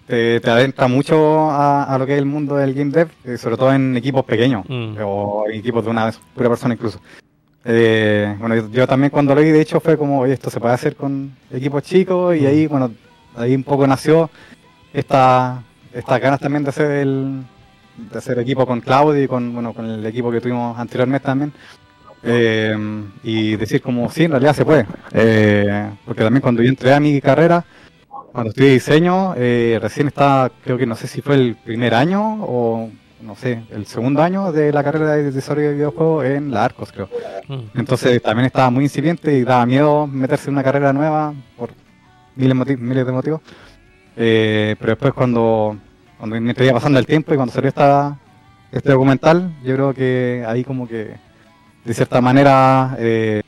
[0.07, 3.37] te, te adentra mucho a, a lo que es el mundo del game dev, eh,
[3.39, 4.97] sobre todo en equipos pequeños, Mm.
[5.05, 7.01] o en equipos de una pura persona incluso.
[7.65, 10.61] Eh, bueno, yo, yo también cuando lo vi, de hecho, fue como, oye, esto se
[10.61, 12.93] puede hacer con equipos chicos, y ahí, bueno,
[13.37, 14.31] ahí un poco nació
[14.93, 15.61] esta,
[15.93, 17.43] estas ganas también de hacer el
[17.97, 21.53] de hacer equipo con Claudio y con bueno con el equipo que tuvimos anteriormente también
[22.27, 22.75] Eh,
[23.23, 26.99] y decir como sí en realidad se puede Eh, porque también cuando yo entré a
[27.01, 27.65] mi carrera
[28.33, 32.21] cuando estudié diseño eh, recién estaba creo que no sé si fue el primer año
[32.45, 32.91] o
[33.21, 36.91] no sé el segundo año de la carrera de desarrollo de videojuegos en la Arcos
[36.93, 37.09] creo
[37.49, 37.79] Mm.
[37.79, 41.71] entonces también estaba muy incipiente y daba miedo meterse en una carrera nueva por
[42.37, 43.41] miles, miles de motivos.
[44.17, 45.77] Eh, pero después cuando,
[46.25, 48.19] cuando mientras iba pasando el tiempo y cuando salió esta,
[48.73, 51.17] este documental, yo creo que ahí como que
[51.85, 53.43] de cierta manera eh,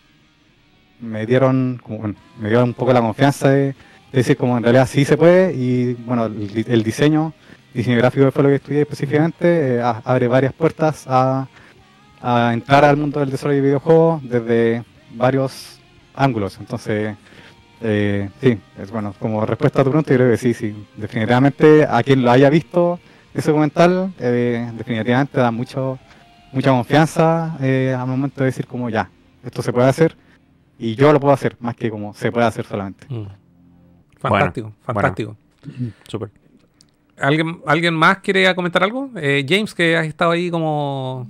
[1.00, 1.80] me dieron
[2.38, 3.74] me dio un poco la confianza de, de
[4.12, 7.32] decir como en realidad sí se puede y bueno el, el diseño
[7.72, 11.48] diseño gráfico fue lo que estudié específicamente eh, abre varias puertas a,
[12.20, 14.84] a entrar al mundo del desarrollo de videojuegos desde
[15.14, 15.80] varios
[16.14, 16.58] ángulos.
[16.60, 17.16] Entonces
[17.80, 20.86] eh, sí, es bueno, como respuesta a tu pregunta, yo creo que sí, sí.
[20.96, 22.98] Definitivamente, a quien lo haya visto
[23.34, 25.98] ese documental, eh, definitivamente da mucho,
[26.52, 29.10] mucha confianza eh, al momento de decir como ya,
[29.44, 30.16] esto se puede hacer
[30.78, 33.06] y yo lo puedo hacer, más que como se puede hacer solamente.
[33.08, 33.26] Mm.
[34.18, 35.36] Fantástico, Bueno, fantástico.
[36.08, 36.30] Súper.
[37.18, 39.10] ¿Alguien, ¿Alguien más quiere comentar algo?
[39.16, 41.26] Eh, James, que has estado ahí como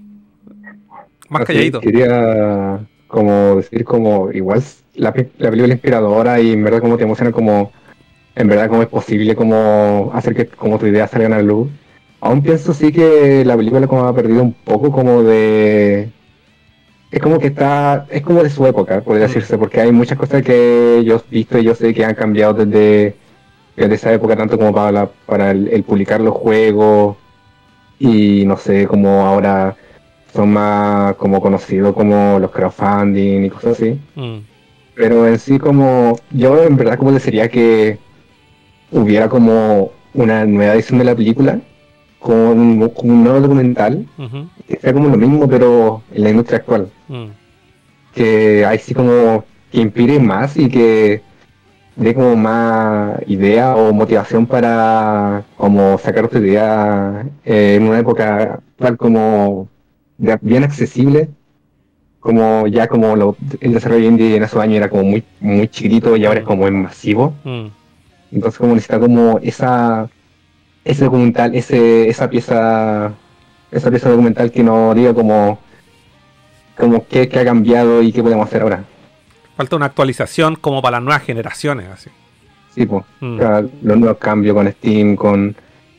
[1.28, 1.80] más calladito.
[1.80, 4.62] Quería como decir como igual
[4.96, 7.72] la, la película inspiradora y en verdad como te emociona como
[8.34, 11.68] en verdad como es posible como hacer que como tu idea salga a la luz.
[12.20, 16.08] Aún pienso sí que la película como ha perdido un poco como de
[17.10, 20.42] es como que está es como de su época podría decirse porque hay muchas cosas
[20.42, 23.14] que yo he visto y yo sé que han cambiado desde,
[23.76, 27.16] desde esa época tanto como para la- para el, el publicar los juegos
[27.98, 29.76] y no sé como ahora
[30.34, 33.98] son más como conocidos como los crowdfunding y cosas así.
[34.16, 34.38] Mm.
[34.96, 37.98] Pero en sí como yo en verdad como desearía que
[38.90, 41.60] hubiera como una nueva edición de la película
[42.18, 44.06] con, con un nuevo documental
[44.66, 46.88] que sea como lo mismo pero en la industria actual.
[47.08, 47.26] Mm.
[48.14, 51.20] Que ahí sí como que inspire más y que
[51.96, 58.54] dé como más idea o motivación para como sacar tu idea eh, en una época
[58.54, 59.68] actual como
[60.18, 61.28] de- bien accesible
[62.26, 66.16] como ya como lo- el desarrollo indie en esos años era como muy muy chiquitito
[66.16, 67.66] y ahora es como es masivo Mm.
[68.32, 70.08] entonces como necesita como esa
[70.84, 73.12] ese documental ese esa pieza
[73.70, 75.60] esa pieza documental que nos diga como
[76.76, 78.82] como qué, qué ha cambiado y qué podemos hacer ahora
[79.56, 82.10] Falta una actualización como para las nuevas generaciones, así.
[82.74, 83.38] sí pues Mm.
[83.82, 85.54] los nuevos cambios con Steam con,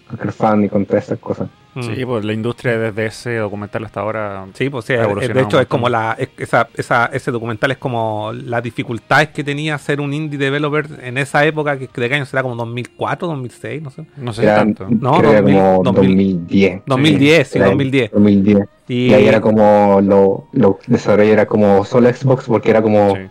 [0.09, 1.47] con crowdfunding con todas esas cosas.
[1.83, 4.45] Sí, pues la industria desde ese documental hasta ahora.
[4.53, 7.71] Sí, pues sí, Ha de evolucionado hecho es como la es- esa, esa, ese documental
[7.71, 12.09] es como las dificultades que tenía ser un indie developer en esa época que de
[12.09, 14.05] qué año será como 2004, 2006, no sé.
[14.17, 14.87] No sé Era, tanto.
[14.89, 18.11] No, creo que era 2000, como 2010 2010, sí, Era 2010.
[18.11, 22.81] 2010 Y, y ahí era como lo, lo desarrollo era como solo Xbox porque era
[22.81, 23.21] como Sí.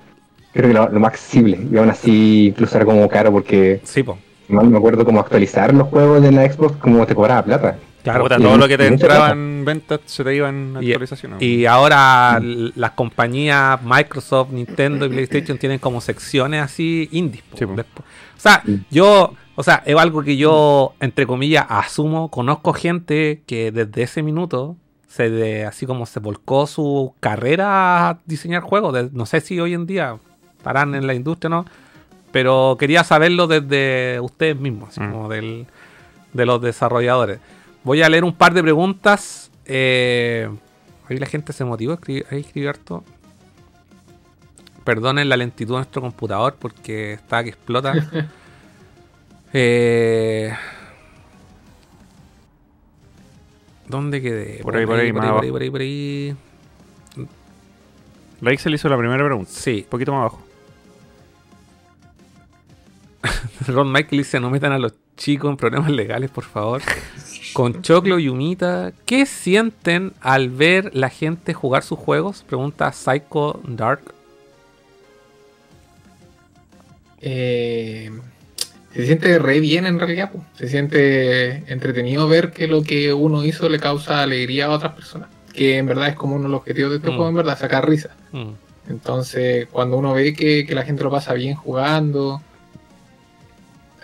[0.52, 4.02] creo que lo, lo más accesible y aún así incluso era como caro porque sí,
[4.02, 4.18] pues.
[4.48, 7.76] mal me acuerdo como actualizar los juegos de la Xbox como te cobraba plata
[8.12, 10.90] Claro, Puta, todo lo que te mucha entraba en ventas se te iba en Y-
[10.92, 11.42] actualizaciones.
[11.42, 17.42] Y ahora las compañías Microsoft, Nintendo y PlayStation tienen como secciones así indies.
[17.56, 17.74] Sí, O
[18.36, 24.02] sea, yo, o sea, es algo que yo, entre comillas, asumo, conozco gente que desde
[24.02, 24.76] ese minuto
[25.08, 28.92] se de, así como se volcó su carrera a diseñar juegos.
[28.92, 30.18] De- no sé si hoy en día
[30.58, 31.66] estarán en la industria o no,
[32.32, 35.10] pero quería saberlo desde ustedes mismos, así Mm.
[35.10, 35.66] como del,
[36.34, 37.38] de los desarrolladores.
[37.86, 39.48] Voy a leer un par de preguntas.
[39.64, 40.50] Eh,
[41.08, 43.04] ahí la gente se motivó a escribir, a escribir harto.
[44.82, 47.94] Perdonen la lentitud de nuestro computador porque está que explota.
[49.58, 50.52] Eh,
[53.88, 54.60] ¿Dónde quedé?
[54.62, 56.36] Por ahí, por ahí, por ahí, por ahí, por ahí, por ahí.
[58.42, 59.50] La Excel hizo la primera pregunta.
[59.50, 59.82] Sí.
[59.84, 60.42] Un poquito más abajo.
[63.68, 66.82] Ron Michael dice, no metan a los chicos en problemas legales, por favor.
[67.56, 72.44] Con Choclo y Humita, ¿qué sienten al ver la gente jugar sus juegos?
[72.46, 74.02] Pregunta Psycho Dark.
[77.22, 78.10] Eh,
[78.92, 80.44] se siente re bien en realidad, po.
[80.54, 85.30] se siente entretenido ver que lo que uno hizo le causa alegría a otras personas,
[85.54, 87.14] que en verdad es como uno de los objetivos de este Mm.
[87.16, 88.10] juego, en verdad, sacar risa.
[88.32, 88.50] Mm.
[88.90, 92.42] Entonces, cuando uno ve que, que la gente lo pasa bien jugando.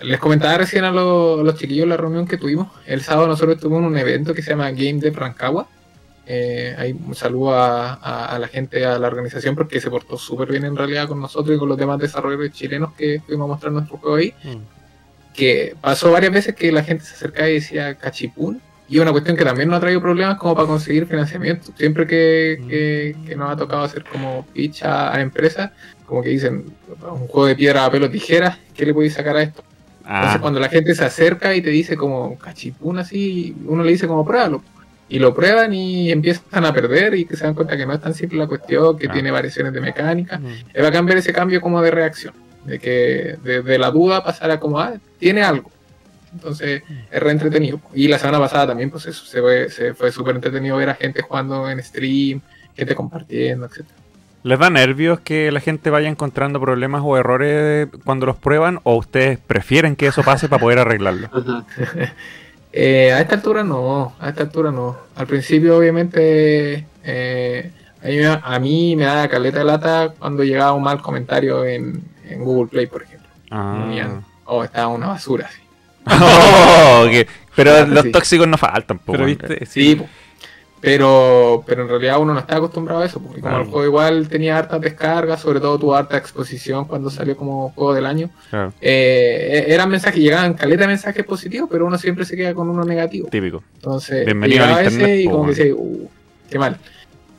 [0.02, 2.68] Les comentaba recién a, los- a los chiquillos la reunión que tuvimos.
[2.86, 5.68] El sábado nosotros tuvimos un evento que se llama Game Dev Rancagua.
[6.26, 10.16] Eh, ahí un saludo a, a- a la gente, a la organización, porque se portó
[10.16, 13.48] súper bien en realidad con nosotros y con los demás desarrolladores chilenos que fuimos a
[13.48, 14.32] mostrar nuestro juego ahí.
[14.44, 14.56] Mm.
[15.34, 18.60] Que pasó varias veces que la gente se acercaba y decía cachipún.
[18.88, 21.72] Y una cuestión que también nos ha traído problemas como para conseguir financiamiento.
[21.78, 25.70] Siempre que, que- que nos ha tocado hacer como pitch a, a empresas,
[26.04, 26.66] como que dicen,
[27.10, 29.64] un juego de piedra, papel o tijera, ¿qué le podéis sacar a esto?
[30.06, 33.92] Entonces Ah, cuando la gente se acerca y te dice como cachipún así, uno le
[33.92, 34.62] dice como pruébalo.
[35.08, 38.00] Y lo prueban y empiezan a perder y que se dan cuenta que no es
[38.00, 39.12] tan simple la cuestión, que Ah.
[39.12, 40.38] tiene variaciones de mecánica.
[40.38, 40.82] Mm.
[40.82, 42.32] Va a cambiar ese cambio como de reacción.
[42.64, 45.70] De que de, de la duda pasar a como, ah, tiene algo.
[46.32, 47.80] Entonces es re entretenido.
[47.92, 50.94] Y la semana pasada también, pues eso, se fue, se fue súper entretenido ver a
[50.94, 52.40] gente jugando en stream,
[52.74, 53.84] gente compartiendo, etc.
[54.44, 58.80] ¿Les da nervios que la gente vaya encontrando problemas o errores cuando los prueban?
[58.82, 61.28] ¿O ustedes prefieren que eso pase para poder arreglarlo?
[62.74, 64.96] Eh, a esta altura no, a esta altura no.
[65.16, 67.70] Al principio, obviamente, eh,
[68.02, 71.66] a, mí, me- a mí me da caleta de lata cuando llegaba un mal comentario
[71.66, 73.28] en, en Google Play, por ejemplo.
[73.50, 73.76] Ah.
[73.78, 75.48] Ponían, oh, estaba una basura.
[75.50, 75.60] así.
[76.06, 77.06] Oh.
[77.54, 78.10] Pero los Sí.
[78.12, 80.08] tóxicos no faltan, Pero viste, Sí, po.
[80.82, 83.20] Pero, pero en realidad uno no está acostumbrado a eso.
[83.20, 83.32] po.
[83.38, 87.36] Y como el juego igual tenía hartas descargas, sobre todo tuvo harta exposición cuando salió
[87.36, 91.96] como juego del año, Claro, eh, eran mensajes, llegaban caleta de mensajes positivos, pero uno
[91.98, 93.28] siempre se queda con uno negativo.
[93.28, 93.62] típico.
[93.76, 96.10] Entonces, Bienvenido llegaba al ese y como que decía, uh,
[96.50, 96.76] qué mal.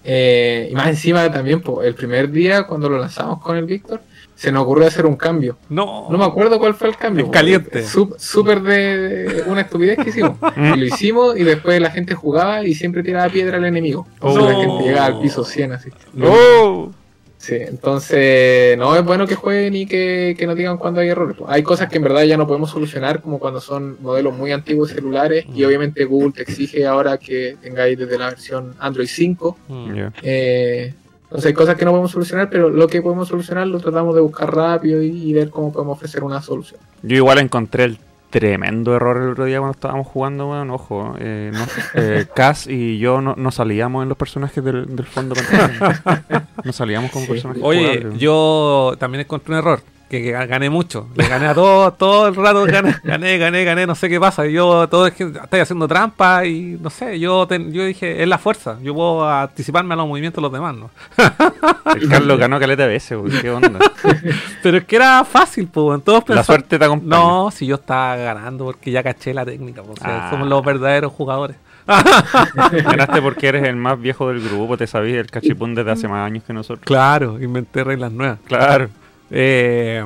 [0.06, 4.02] Eh, y más encima también, po, el primer día cuando lo lanzamos con el Víctor,
[4.44, 5.58] se nos ocurrió hacer un cambio.
[5.70, 7.22] No, No me acuerdo cuál fue el cambio.
[7.26, 7.82] En po, caliente.
[7.84, 10.36] sup- Súper de, una estupidez que hicimos.
[10.58, 10.74] Mm.
[10.74, 14.06] Y lo hicimos y después la gente jugaba y siempre tiraba piedra al enemigo.
[14.16, 14.50] Entonces Oh.
[14.50, 15.90] la gente llegaba al piso 100 así.
[16.22, 16.92] ¡Oh!
[17.38, 21.36] Sí, entonces no es bueno que jueguen y que, que nos digan cuando hay errores.
[21.38, 24.52] Pues, Hay cosas que en verdad ya no podemos solucionar, como cuando son modelos muy
[24.54, 29.58] antiguos celulares, y obviamente Google te exige ahora que tengáis desde la versión Android 5.
[29.68, 29.94] Mm.
[29.96, 30.14] Ya.
[30.22, 30.94] Eh,
[31.34, 34.22] entonces hay cosas que no podemos solucionar, pero lo que podemos solucionar lo tratamos de
[34.22, 36.80] buscar rápido y, y ver cómo podemos ofrecer una solución.
[37.02, 37.98] Yo igual encontré el
[38.30, 40.70] tremendo error el otro día cuando estábamos jugando, weón.
[40.72, 41.66] Ojo, eh, no,
[41.96, 45.36] eh, Cass y yo no, no salíamos en los personajes del, del fondo.
[46.64, 47.32] No salíamos como Sí.
[47.32, 48.20] personajes Oye, jugables.
[48.20, 49.82] yo también encontré un error.
[50.10, 51.08] Que, que gané mucho.
[51.16, 54.46] Le gané a todos, todo el rato gané, gané, gané, gané, no sé qué pasa.
[54.46, 58.28] Yo todo es que estoy haciendo trampa y no sé, yo ten- yo dije, es
[58.28, 58.78] la fuerza.
[58.84, 60.92] Yo puedo anticiparme a los movimientos de los demás, ¿no?
[61.96, 63.42] El Carlos ganó caleta de veces, weón.
[63.42, 63.80] ¿Qué onda?
[64.64, 66.04] Pero es que era fácil, pues.
[66.04, 67.18] Todos La pensaban- suerte te acompaña.
[67.18, 70.30] No, si yo estaba ganando porque ya caché la técnica, pues, o sea, Ah.
[70.30, 71.58] somos los verdaderos jugadores.
[71.86, 76.26] Ganaste porque eres el más viejo del grupo, te sabías el cachipún desde hace más
[76.26, 76.86] años que nosotros.
[76.86, 78.40] Claro, inventé reglas nuevas.
[78.48, 78.90] Claro.
[79.36, 80.06] Eh,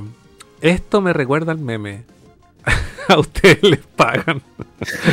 [0.61, 2.05] esto me recuerda al meme.
[3.09, 4.41] A ustedes les pagan.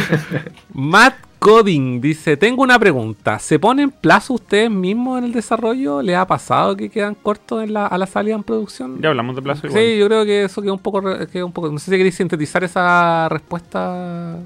[0.72, 3.40] Matt Coding dice: Tengo una pregunta.
[3.40, 6.00] ¿Se ponen plazo ustedes mismos en el desarrollo?
[6.00, 9.02] ¿Les ha pasado que quedan cortos en la, a la salida en producción?
[9.02, 9.82] Ya hablamos de plazo igual.
[9.82, 11.02] Sí, yo creo que eso queda un poco.
[11.26, 14.38] queda un poco no sé si queréis sintetizar esa respuesta.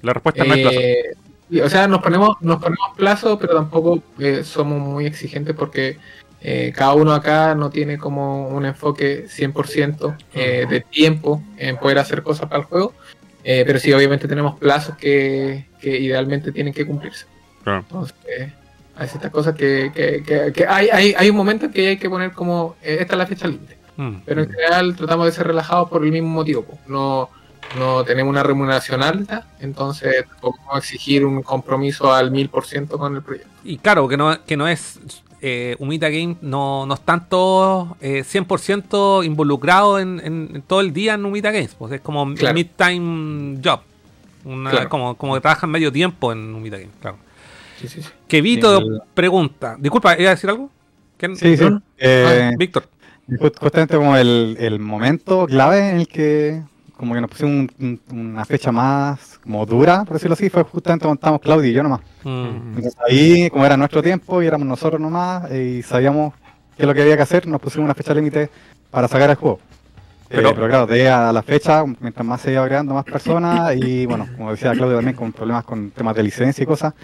[0.00, 0.80] La respuesta no es plazo.
[0.80, 5.98] Eh, o sea, nos ponemos, nos ponemos plazo, pero tampoco eh, somos muy exigentes porque
[6.42, 11.98] eh, cada uno acá no tiene como un enfoque 100% eh, de tiempo en poder
[11.98, 12.92] hacer cosas para el juego.
[13.44, 17.26] Eh, pero sí, obviamente tenemos plazos que, que idealmente tienen que cumplirse.
[17.64, 17.80] Claro.
[17.80, 18.52] Entonces,
[18.96, 21.96] hay ciertas cosas que, que- que- que hay, hay, hay un momento en que hay
[21.96, 23.76] que poner como, eh, esta es la fecha límite.
[23.96, 24.16] Mm.
[24.24, 26.64] Pero en general tratamos de ser relajados por el mismo motivo.
[26.86, 27.30] No,
[27.78, 33.16] no tenemos una remuneración alta, entonces podemos exigir un compromiso al mil por ciento con
[33.16, 33.50] el proyecto.
[33.64, 34.98] Y claro, que no, que no es.
[35.44, 40.92] Eh, Umita Game no, no están todos eh, 100% involucrados en, en- en todo el
[40.92, 41.74] día en Umita Games.
[41.76, 42.54] Pues es como Claro.
[42.54, 43.80] mid-time job.
[44.44, 44.88] Una- Claro.
[44.88, 47.16] como, como que trabajan medio tiempo en Umita Games, claro.
[47.80, 48.08] Sí, sí, sí.
[48.28, 48.80] Que Vito
[49.14, 49.76] pregunta.
[49.78, 50.70] Disculpa, ¿iba a decir algo?
[51.16, 51.34] ¿Quién?
[51.36, 51.64] Sí, sí.
[51.98, 52.84] Eh, Ah, Víctor.
[53.28, 56.62] Ju- Justamente como el, el momento clave en el que
[57.02, 60.62] como que nos pusimos un- un- una fecha más como dura, por decirlo así, fue
[60.62, 61.98] justamente cuando estábamos Claudio y yo nomás.
[62.22, 62.76] Mm.
[62.76, 66.32] Entonces ahí, como era nuestro tiempo y éramos nosotros nomás eh, y sabíamos
[66.76, 68.48] qué es lo que había que hacer, nos pusimos una fecha límite
[68.88, 69.58] para sacar el juego.
[70.30, 73.74] Eh, Pero- Pero, claro, de a la fecha, mientras más se iba agregando más personas
[73.74, 76.94] y bueno, como decía Claudio también con problemas con temas de licencia y cosas,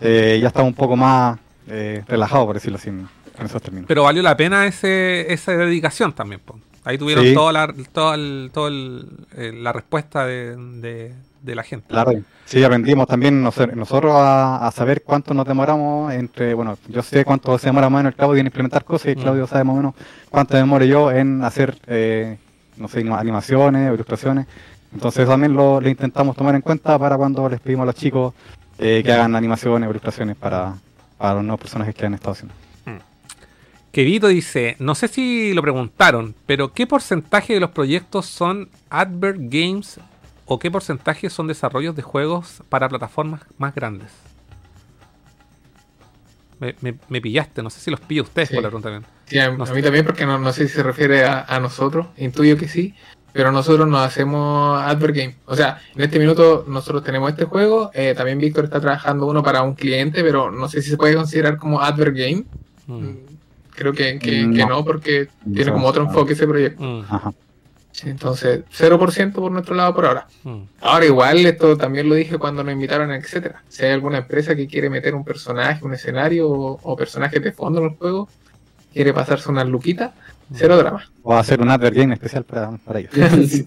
[0.00, 1.38] eh, ya estaba un poco más
[1.68, 3.06] eh, relajado, por decirlo así, en
[3.38, 3.86] en esos términos.
[3.88, 6.40] Pero valió la pena ese, esa dedicación también.
[6.44, 6.58] po.
[6.84, 7.34] Ahí tuvieron Sí.
[7.34, 9.06] toda la, toda el- todo el-
[9.36, 11.86] eh, la respuesta de, de- de la gente.
[11.88, 12.12] Claro,
[12.44, 17.24] sí, aprendimos también noso- nosotros a, a saber cuánto nos demoramos entre, bueno, yo sé
[17.24, 19.20] cuánto se demora más en el Claudio en implementar cosas y Mm.
[19.22, 19.94] Claudio sabe más o menos
[20.30, 22.38] cuánto demoro yo en hacer, eh,
[22.76, 24.46] no sé, anima- animaciones o ilustraciones.
[24.92, 28.34] Entonces también lo, lo intentamos tomar en cuenta para cuando les pedimos a los chicos
[28.78, 30.74] eh, que hagan animaciones o ilustraciones para,
[31.18, 32.54] para los nuevos personajes que han estado haciendo.
[33.92, 39.38] Querido dice, no sé si lo preguntaron, pero ¿qué porcentaje de los proyectos son Advert
[39.38, 40.00] Games
[40.46, 44.10] o qué porcentaje son desarrollos de juegos para plataformas más grandes?
[46.58, 48.54] Me, me- me pillaste, no sé si los pillo ustedes Sí.
[48.54, 49.10] por la pregunta también.
[49.26, 51.60] Sí, a, No a mí también, porque no, no sé si se refiere a, a
[51.60, 52.94] nosotros, intuyo que sí,
[53.32, 55.36] pero nosotros no hacemos advert game.
[55.46, 59.42] O sea, en este minuto nosotros tenemos este juego, eh, también Víctor está trabajando uno
[59.42, 62.44] para un cliente, pero no sé si se puede considerar como advert game.
[62.86, 63.31] Mm,
[63.74, 64.54] Creo que, que, No.
[64.54, 66.82] que no, porque No tiene como otro enfoque ese proyecto.
[66.82, 67.32] mm, Ajá.
[68.04, 70.26] Entonces, 0% por nuestro lado por ahora.
[70.44, 70.60] mm.
[70.80, 73.62] Ahora igual, esto también lo dije cuando nos invitaron, etcétera.
[73.68, 77.52] Si hay alguna empresa que quiere meter un personaje, un escenario o, o personajes de
[77.52, 78.28] fondo en el juego,
[78.92, 80.12] quiere pasarse unas luquitas,
[80.54, 81.04] cero drama.
[81.22, 83.12] O hacer un advert especial para, para ellos.
[83.48, 83.66] Sí.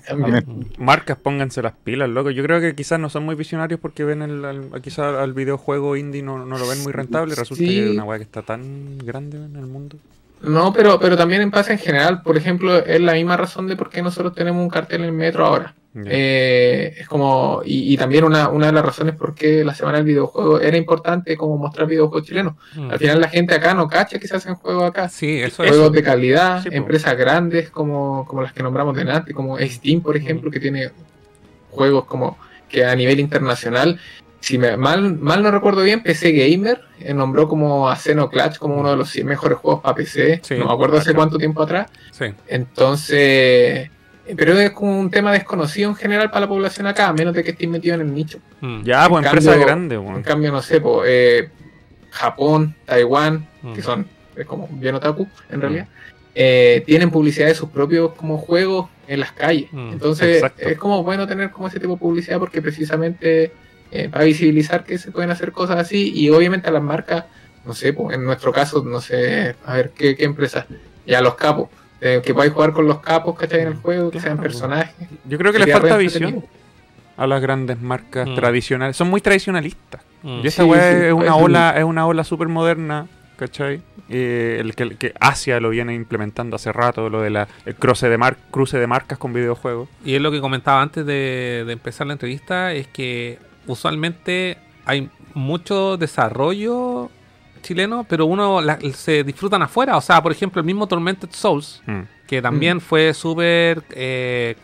[0.77, 2.31] Marcas, pónganse las pilas, loco.
[2.31, 5.95] Yo creo que quizás no son muy visionarios porque ven el, al- quizás al videojuego
[5.95, 7.35] indie no, no lo ven muy rentable.
[7.35, 7.67] Resulta Sí.
[7.67, 9.97] que es una weá que está tan grande en el mundo.
[10.45, 12.21] No, pero, pero también en pasa en general.
[12.21, 15.11] Por ejemplo, es la misma razón de por qué nosotros tenemos un cartel en el
[15.13, 15.75] metro ahora.
[16.05, 19.99] Eh, es como, y, y también una, una de las razones por qué la semana
[19.99, 22.55] del videojuego era importante como mostrar videojuegos chilenos.
[22.75, 22.91] Mm.
[22.91, 25.07] Al final la gente acá no cacha que se hacen juegos acá.
[25.07, 25.69] Sí, eso es.
[25.69, 30.17] juegos de calidad, Sí, empresas grandes como, como las que nombramos delante, como Steam, por
[30.17, 30.89] ejemplo, que tiene
[31.71, 33.97] juegos como que a nivel internacional.
[34.45, 38.75] Si me, mal, mal no recuerdo bien, PC Gamer eh, nombró como a Xenoclash como
[38.75, 40.39] uno de los 100 mejores juegos para PC.
[40.43, 41.89] Sí, no me acuerdo hace cuánto tiempo atrás.
[42.11, 42.25] Sí.
[42.47, 43.89] Entonces,
[44.37, 47.43] pero es como un tema desconocido en general para la población acá, a menos de
[47.43, 48.37] que estés metido en el nicho.
[48.61, 50.21] Mm, Ya, pues En empresas cambio- grandes, En weón.
[50.21, 51.49] cambio, no sé, po, eh,
[52.11, 53.73] Japón, Taiwán, Mm.
[53.73, 55.87] que son eh, como bien otaku en realidad,
[56.35, 59.69] eh, tienen publicidad de sus propios como juegos en las calles.
[59.71, 60.61] Mm, Entonces exacto.
[60.69, 63.51] es como bueno tener como ese tipo de publicidad porque precisamente
[64.03, 67.25] eh, va a visibilizar que se pueden hacer cosas así y obviamente a las marcas,
[67.65, 70.65] no sé, po, en nuestro caso, no sé, a ver, ¿qué, qué empresa?
[71.05, 71.69] Ya los capos.
[72.01, 73.61] eh, que podáis jugar con los capos, ¿cachai?
[73.61, 74.93] En el juego, que sean personajes.
[75.23, 76.43] Yo creo que les falta visión
[77.17, 78.35] a las grandes marcas Mm.
[78.35, 78.97] tradicionales.
[78.97, 80.01] Son muy tradicionalistas.
[80.21, 80.41] mm.
[80.43, 83.07] Y esta Sí, weá sí, es una ola, es una ola súper moderna,
[83.37, 83.81] ¿cachai?
[84.09, 87.73] Eh, el que, el que Asia lo viene implementando hace rato, lo de la el
[87.75, 89.87] cruce de mar, cruce de marcas con videojuegos.
[90.03, 95.09] Y es lo que comentaba antes de, de empezar la entrevista, es que usualmente hay
[95.33, 97.09] mucho desarrollo
[97.61, 99.97] chileno, pero uno la- se disfrutan afuera.
[99.97, 102.01] O sea, por ejemplo, el mismo Tormented Souls, Mm.
[102.27, 104.55] que también fue súper eh,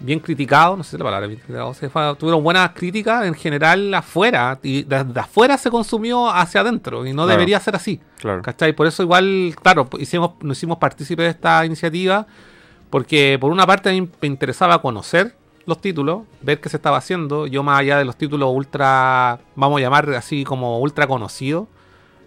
[0.00, 3.24] bien criticado, no sé si la palabra bien criticado, o sea, fue- tuvieron buenas críticas
[3.24, 7.28] en general afuera, y desde afuera se consumió hacia adentro, y no Claro.
[7.38, 8.00] debería ser así.
[8.18, 8.42] Claro.
[8.42, 8.72] ¿Cachai?
[8.72, 12.26] Por eso igual, claro, hicimos, nos hicimos partícipes de esta iniciativa,
[12.90, 15.36] porque por una parte a mí me interesaba conocer
[15.66, 19.78] los títulos, ver qué se estaba haciendo, yo más allá de los títulos ultra, vamos
[19.78, 21.68] a llamar así como ultra conocidos,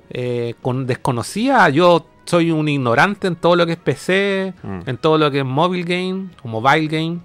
[0.09, 4.79] eh, con, desconocía, yo soy un ignorante en todo lo que es PC, Mm.
[4.89, 7.19] en todo lo que es mobile game o mobile game.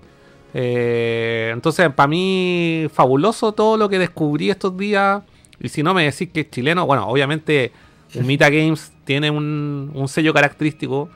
[0.52, 5.22] Eh, entonces, para mí, fabuloso todo lo que descubrí estos días.
[5.60, 7.72] Y si no me decís que es chileno, bueno, obviamente
[8.14, 11.08] Mita Games tiene un, un sello característico,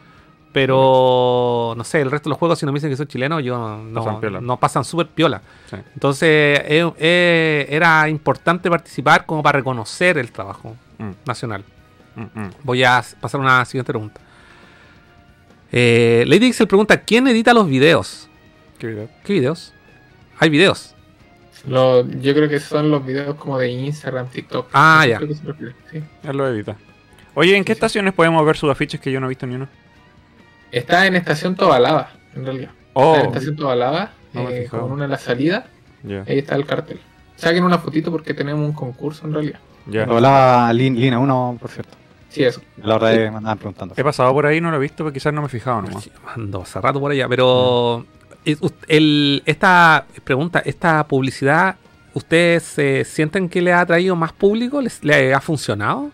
[0.54, 3.42] pero no sé, el resto de los juegos, si no me dicen que son chilenos,
[3.42, 4.40] yo no, Pasan piola.
[4.40, 5.42] no pasan súper piola.
[5.68, 5.76] Sí.
[5.94, 6.28] Entonces,
[6.64, 11.64] eh, eh, era importante participar como para reconocer el trabajo Mm, nacional.
[12.14, 12.50] mm, mm.
[12.62, 14.20] Voy a pasar a una siguiente pregunta.
[15.72, 18.28] Eh, Lady Excel pregunta: ¿Quién edita los videos?
[18.78, 19.08] Qué video.
[19.24, 19.72] ¿Qué videos?
[20.38, 20.94] Hay videos.
[21.66, 24.68] Lo- yo creo que son los videos como de Instagram, TikTok.
[24.72, 25.16] Ah, ya.
[25.16, 26.00] creo que se refiere, sí.
[26.22, 26.76] Él lo edita.
[27.34, 29.56] Oye, ¿en qué Sí, estaciones podemos ver sus afiches que yo no he visto ni
[29.56, 29.66] uno?
[30.74, 32.70] Está en Estación Tobalaba, en realidad.
[32.94, 35.66] Oh, Está en Estación Tobalaba, No eh, con una en la salida.
[36.02, 37.00] ya, Ahí está el cartel.
[37.36, 39.58] Saquen una fotito porque tenemos un concurso en realidad.
[39.86, 40.06] ya.
[40.06, 41.96] Lo hablaba Lin- Lina 1, por cierto.
[42.28, 42.60] Sí, eso.
[42.82, 43.94] La otra vez me andaban preguntando.
[43.96, 46.04] He pasado por ahí, no lo he visto, pero quizás no me he fijado nomás.
[46.04, 48.04] Sí, Ando hace rato por allá, pero
[48.88, 51.76] el- esta pregunta, esta publicidad,
[52.12, 54.80] ¿ustedes eh, sienten que le ha traído más público?
[54.80, 56.10] ¿Les, ¿Le ha funcionado?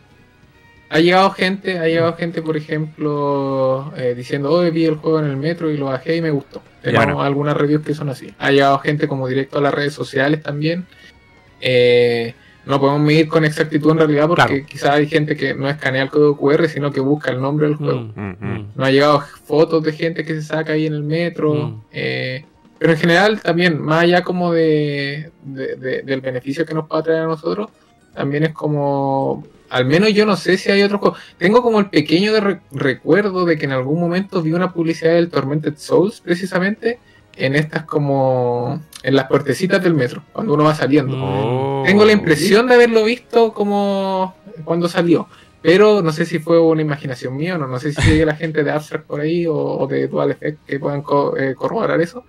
[0.92, 5.26] Ha llegado gente, ha llegado gente, por ejemplo, eh, diciendo, hoy vi el juego en
[5.26, 6.62] el metro y lo bajé y me gustó.
[6.82, 7.22] Tenemos Bueno.
[7.22, 8.34] algunas reviews que son así.
[8.38, 10.86] Ha llegado gente como directo a las redes sociales también.
[11.60, 12.34] Eh,
[12.66, 14.66] no podemos medir con exactitud en realidad porque Claro.
[14.68, 17.76] quizás hay gente que no escanea el código QR, sino que busca el nombre del
[17.76, 18.00] juego.
[18.00, 18.66] Mm, Mm, mm.
[18.74, 21.82] No ha llegado fotos de gente que se saca ahí en el metro.
[21.92, 22.44] Eh,
[22.78, 27.02] pero en general también, más allá como de, de- de- del beneficio que nos puede
[27.04, 27.68] traer a nosotros,
[28.14, 31.18] también es como, al menos yo no sé si hay otros juegos.
[31.38, 35.12] Tengo como el pequeño de re- recuerdo de que en algún momento vi una publicidad
[35.14, 36.98] del Tormented Souls precisamente
[37.36, 41.16] en estas como, en las puertecitas del metro, cuando uno va saliendo.
[41.18, 41.82] Oh.
[41.86, 44.34] Tengo la impresión de haberlo visto como
[44.64, 45.26] cuando salió.
[45.62, 47.66] Pero no sé si fue una imaginación mía o no.
[47.66, 50.64] No sé si sigue la gente de Abstract por ahí o, o de Dual Effect
[50.66, 52.24] que puedan co- eh, corroborar eso.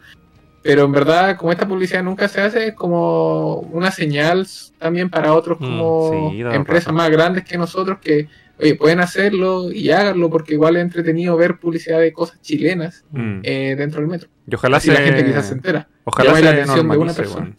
[0.63, 4.45] Pero en verdad, como esta publicidad nunca se hace, es como una señal
[4.77, 6.95] también para otros Mm, como sí, empresas razón.
[6.95, 8.27] más grandes que nosotros que
[8.59, 13.39] oye, pueden hacerlo y háganlo porque igual es entretenido ver publicidad de cosas chilenas Mm.
[13.41, 14.29] eh, dentro del metro.
[14.47, 15.87] Y ojalá Así se, la gente quizás se entera.
[16.03, 17.53] ojalá Llama se la atención de una persona.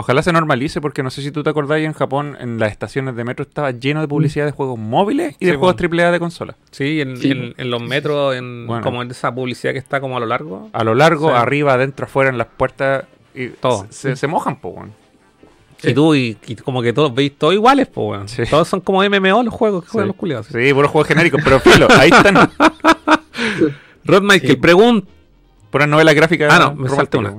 [0.00, 3.14] Ojalá se normalice porque no sé si tú te acordás, en Japón en las estaciones
[3.16, 5.96] de metro estaba lleno de publicidad de juegos móviles y de Sí, juegos bueno.
[6.02, 6.56] AAA de consola.
[6.70, 7.30] Sí, en, Sí.
[7.30, 8.82] en- en los metros, en, Bueno.
[8.82, 10.70] como en esa publicidad que está como a lo largo.
[10.72, 11.34] A lo largo, Sí.
[11.36, 13.04] arriba, adentro, afuera, en las puertas.
[13.34, 13.86] Y Todo.
[13.90, 14.92] Se, se mojan, po, weón.
[15.82, 18.28] Y tú, y, y como que todos veis todos iguales, pues, weón.
[18.28, 18.42] Sí.
[18.50, 20.46] Todos son como MMO los juegos que juegan los culiados.
[20.46, 22.34] Sí, puros juegos genéricos, pero filo, ahí están.
[24.04, 24.56] Rod Michael Sí.
[24.56, 25.06] pregunta.
[25.70, 26.52] Puras novelas gráficas.
[26.52, 27.34] Ah, no, me salté una.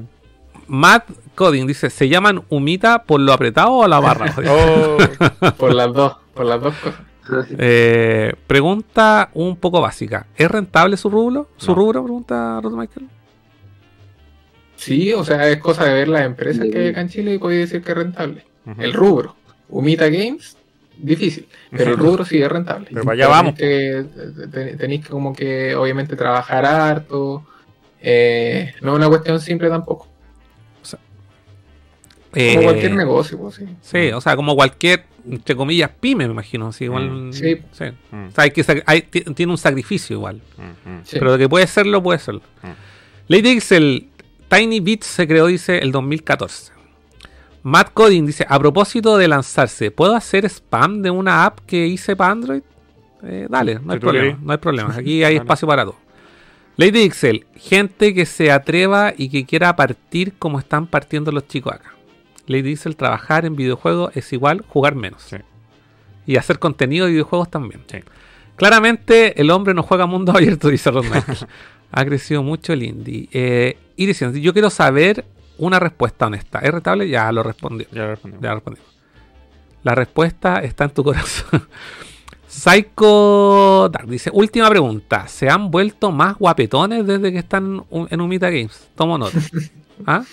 [0.68, 4.34] Matt Coding dice: ¿se llaman humita por lo apretado o la barra?
[4.49, 4.98] Oh,
[5.58, 6.99] Por las dos, por las dos cosas.
[7.58, 11.48] Eh, pregunta un poco básica: ¿es rentable su rubro?
[11.58, 11.76] ¿Su No.
[11.76, 12.03] rubro?
[12.03, 13.08] Pregunta Rod Michael.
[14.76, 17.38] Sí, o sea, es cosa de ver las empresas que hay acá en Chile y
[17.38, 18.44] puede decir que es rentable.
[18.80, 19.36] El rubro,
[19.70, 20.58] Humita Games,
[20.98, 22.88] difícil, pero el rubro sí es rentable.
[22.91, 23.56] Pero allá vamos.
[23.56, 27.45] Tenéis que como que obviamente trabajar harto,
[28.02, 30.08] eh, no es una cuestión simple tampoco.
[32.34, 33.66] Eh, Como cualquier negocio, pues, sí.
[33.82, 36.68] Sí, o sea, como cualquier, entre comillas, pyme, me imagino.
[36.70, 37.34] Así, igual, Mm.
[37.34, 37.58] Sí.
[37.72, 37.86] sí.
[38.12, 40.41] Mm, O sea, hay que, hay- tiene un sacrificio igual.
[40.58, 41.02] mm, mm.
[41.03, 41.18] Sí.
[41.20, 42.41] Pero de que puede serlo, puede serlo.
[42.64, 42.68] Mm.
[43.28, 44.08] Lady Excel,
[44.49, 46.72] Tiny Bits se creó, dice, el 2014.
[47.64, 52.16] Matt Coding dice, a propósito de lanzarse, ¿puedo hacer spam de una app que hice
[52.16, 52.62] para Android?
[53.24, 54.41] Eh, dale, no hay problema, querés.
[54.41, 54.95] no hay problema.
[54.98, 55.98] Aquí hay espacio para todo.
[56.78, 61.74] Lady Excel, gente que se atreva y que quiera partir como están partiendo los chicos
[61.74, 61.94] acá.
[62.52, 65.23] Lady Excel, trabajar en videojuegos es igual jugar menos.
[65.23, 65.38] Sí.
[66.26, 67.82] Y hacer contenido de videojuegos también.
[67.88, 67.99] Sí.
[68.56, 71.06] Claramente el hombre no juega mundo abierto, dice Ron
[71.91, 73.28] ha crecido mucho el indie.
[73.32, 75.26] Eh, y diciendo, yo quiero saber
[75.57, 76.60] una respuesta honesta.
[76.60, 77.07] ¿Es rentable?
[77.10, 77.88] Ya lo respondió.
[77.91, 78.44] Ya respondimos.
[78.44, 78.90] Ya respondimos.
[79.84, 81.68] La respuesta está en tu corazón.
[82.48, 85.28] Psycho Dark dice, última pregunta.
[85.28, 88.90] ¿Se han vuelto más guapetones desde que están en Humita Games?
[88.94, 89.40] Tomo nota.
[90.07, 90.23] ¿Ah?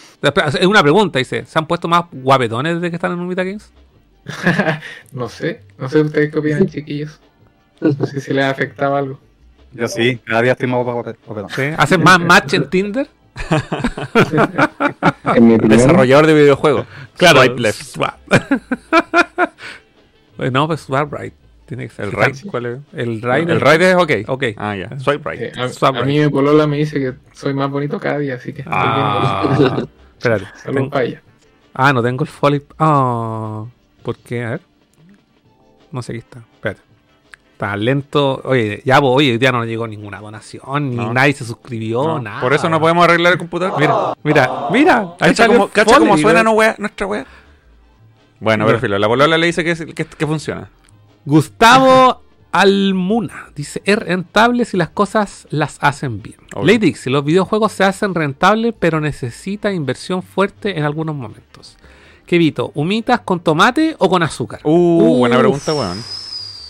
[0.61, 1.45] Es una pregunta, dice.
[1.47, 3.71] ¿Se han puesto más guapetones desde que están en Humita Games?
[5.13, 7.19] No sé, no sé ustedes qué opinan, chiquillos.
[7.81, 9.19] No sé si les ha afectado algo.
[9.73, 11.49] Yo sí, cada día estoy más guapo- guapetón.
[11.51, 11.75] ¿Sí?
[11.77, 13.09] ¿Hacen más match en Tinder?
[15.37, 16.87] En Desarrollador de videojuegos.
[17.17, 17.41] Claro.
[17.43, 17.83] Swipe left.
[17.83, 18.19] Swap.
[20.41, 21.35] Eh, no, pues swap right.
[21.69, 22.79] Tiene que ser El right, ¿cuál es?
[22.95, 23.47] El right.
[23.47, 24.13] El right es ok.
[24.29, 24.45] Ok.
[24.57, 24.99] Ah, ya.
[24.99, 25.43] Swipe right.
[25.43, 28.37] Eh, a, Swap a mí mi polola me dice que soy más bonito cada día,
[28.37, 28.87] así que estoy bien.
[28.87, 29.85] Ah,
[30.17, 30.47] espérate.
[30.65, 31.23] Tengo- para ella.
[31.75, 32.63] Ah, no tengo el folly.
[32.79, 33.67] Ah,
[34.03, 34.45] ¿por qué?
[34.45, 34.61] A ver.
[35.93, 36.39] No sé qué está.
[36.55, 36.81] Espérate.
[37.53, 38.41] Está lento.
[38.45, 41.13] Oye, ya, pues, oye, hoy día no llegó ninguna donación, ni No.
[41.13, 42.41] nadie se suscribió, No, nada.
[42.41, 43.79] Por eso no podemos arreglar el computador.
[43.79, 45.17] Mira, mira, mira.
[45.21, 47.27] Ahí cómo, el cacha cómo suena no, wea, nuestra wea.
[48.41, 50.71] Bueno, pero filo, la bolola le dice que, que, que funciona.
[51.29, 56.37] Gustavo Almuna dice: Es rentable si las cosas las hacen bien.
[56.63, 61.77] Lady si los videojuegos se hacen rentables, pero necesita inversión fuerte en algunos momentos.
[62.27, 62.73] ¿Qué evito?
[62.75, 64.61] ¿Humitas con tomate o con azúcar?
[64.65, 66.03] Uh, buena pregunta, weón.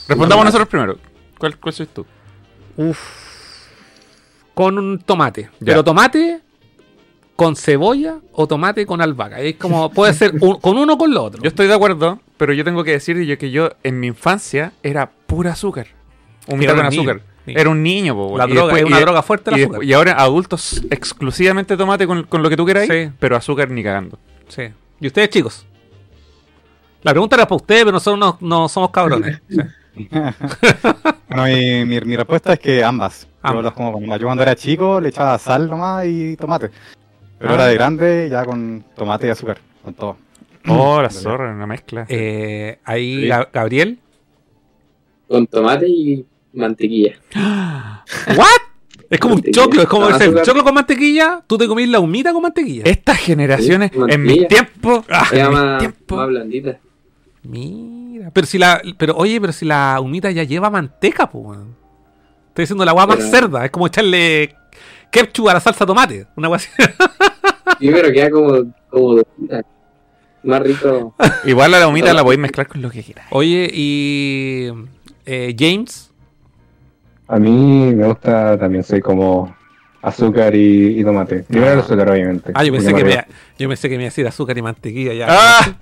[0.08, 0.98] Respondamos nosotros primero.
[1.38, 2.04] ¿Cuál, cuál sois tú?
[2.76, 2.98] Uf.
[4.54, 5.42] Con un tomate.
[5.60, 5.66] Ya.
[5.66, 6.40] Pero tomate
[7.36, 9.38] con cebolla o tomate con albahaca.
[9.40, 11.40] Es como, puede ser un- con uno o con lo otro.
[11.42, 14.72] Yo estoy de acuerdo, pero yo tengo que decir yo que yo en mi infancia
[14.82, 15.88] era pura azúcar.
[15.88, 17.20] Era con un niño, azúcar.
[17.44, 17.58] niño.
[17.60, 19.68] Era un niño, po, La y droga, después- es una y droga fuerte y, azúcar.
[19.70, 23.10] después- y ahora adultos exclusivamente tomate con, con lo que tú queráis, Sí.
[23.18, 24.18] pero azúcar ni cagando.
[24.48, 24.62] Sí.
[25.00, 25.66] ¿Y ustedes, chicos?
[27.02, 29.40] La pregunta era para ustedes, pero nosotros no, no somos cabrones.
[29.98, 30.08] Sí.
[31.28, 33.22] Bueno, mi, mi, mi respuesta es que ambas.
[33.24, 33.64] Yo, Ambas.
[33.64, 36.70] los como cuando yo cuando era chico le echaba sal nomás y tomate.
[37.38, 37.52] Pero Ah.
[37.52, 40.16] ahora de grande ya con tomate y azúcar, con todo.
[40.68, 42.06] Oh, la zorra, una mezcla.
[42.08, 43.28] Eh, ahí, Sí.
[43.52, 43.98] Gabriel.
[45.28, 46.24] Con tomate y
[46.54, 47.14] mantequilla.
[48.36, 48.46] ¿What?
[49.10, 51.42] Es como un choclo, es como Ah, es el choclo con mantequilla.
[51.46, 52.82] Tú te comís la humita con mantequilla.
[52.84, 56.78] Estas generaciones, Sí, en mi tiempo, Se en mi llama tiempo, más blandita.
[57.42, 58.30] Mira.
[58.32, 58.82] Pero si la.
[58.98, 61.58] Pero oye, pero si la humita ya lleva manteca, pues.
[62.48, 63.64] Estoy diciendo la agua más cerda.
[63.64, 64.54] Es como echarle
[65.10, 66.26] ketchup a la salsa de tomate.
[66.36, 66.68] Una agua así.
[67.80, 69.22] Sí, pero queda como, como.
[70.42, 71.14] Más rico.
[71.44, 73.26] Igual a la humita la podéis mezclar con lo que quieras.
[73.30, 74.68] Oye, y.
[75.26, 76.10] eh, James.
[77.26, 79.54] A mí me gusta también, soy como
[80.00, 81.40] azúcar y, y tomate.
[81.40, 82.52] Primero el azúcar, obviamente.
[82.54, 83.24] Ah, yo pensé, que me me,
[83.58, 85.26] yo pensé que me iba a decir azúcar y mantequilla ya.
[85.28, 85.76] ¡Ah!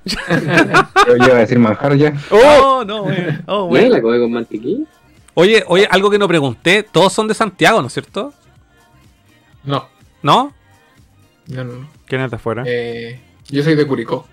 [1.07, 2.13] Yo iba a decir manjar ya.
[2.31, 3.05] Oh, no.
[3.47, 3.91] Oh, ¿Nadie weón.
[3.93, 4.85] la come con mantequilla?
[5.35, 6.83] Oye, oye, algo que no pregunté.
[6.83, 8.33] Todos son de Santiago, ¿no es cierto?
[9.65, 9.87] No,
[10.23, 10.53] ¿No?
[11.49, 11.89] no, no.
[12.07, 12.65] ¿Quién es de afuera?
[12.67, 14.27] Eh, yo soy de Curicó.